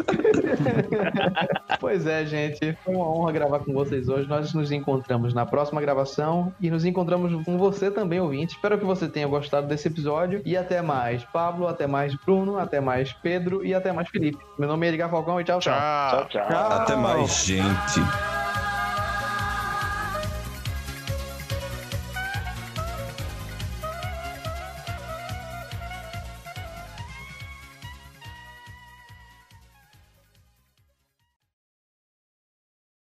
Pois 1.80 2.06
é, 2.08 2.26
gente. 2.26 2.78
Foi 2.84 2.96
uma 2.96 3.06
honra 3.10 3.32
gravar 3.32 3.60
com 3.60 3.74
vocês 3.74 4.10
hoje. 4.10 4.28
Nós 4.28 4.54
nos 4.54 4.72
encontramos 4.72 5.34
na 5.34 5.46
próxima 5.46 5.80
gravação 5.82 6.54
e 6.60 6.70
nos 6.70 6.86
encontramos 6.86 7.44
com 7.44 7.58
você 7.58 7.92
também, 7.92 8.20
ouvinte. 8.20 8.56
Espero 8.56 8.78
que 8.78 8.86
você 8.86 9.08
tenha 9.08 9.28
gostado 9.28 9.68
desse 9.68 9.88
episódio. 9.88 10.42
E 10.46 10.58
até 10.58 10.82
mais, 10.82 11.24
Pablo. 11.26 11.68
Até 11.68 11.88
mais, 11.88 12.16
Bruno. 12.26 12.58
Até 12.58 12.80
mais, 12.80 13.14
Pedro. 13.14 13.66
E 13.66 13.74
até 13.74 13.92
mais, 13.92 14.10
Felipe. 14.10 14.38
Meu 14.58 14.68
nome 14.68 14.86
é 14.86 14.90
Edgar 14.90 15.10
Falcão 15.10 15.40
e 15.40 15.44
tchau, 15.44 15.60
tchau. 15.60 15.74
Tchau. 15.74 16.28
Tchau, 16.30 16.48
tchau. 16.48 16.72
Até 16.72 16.96
mais, 16.96 17.46
gente. 17.46 18.67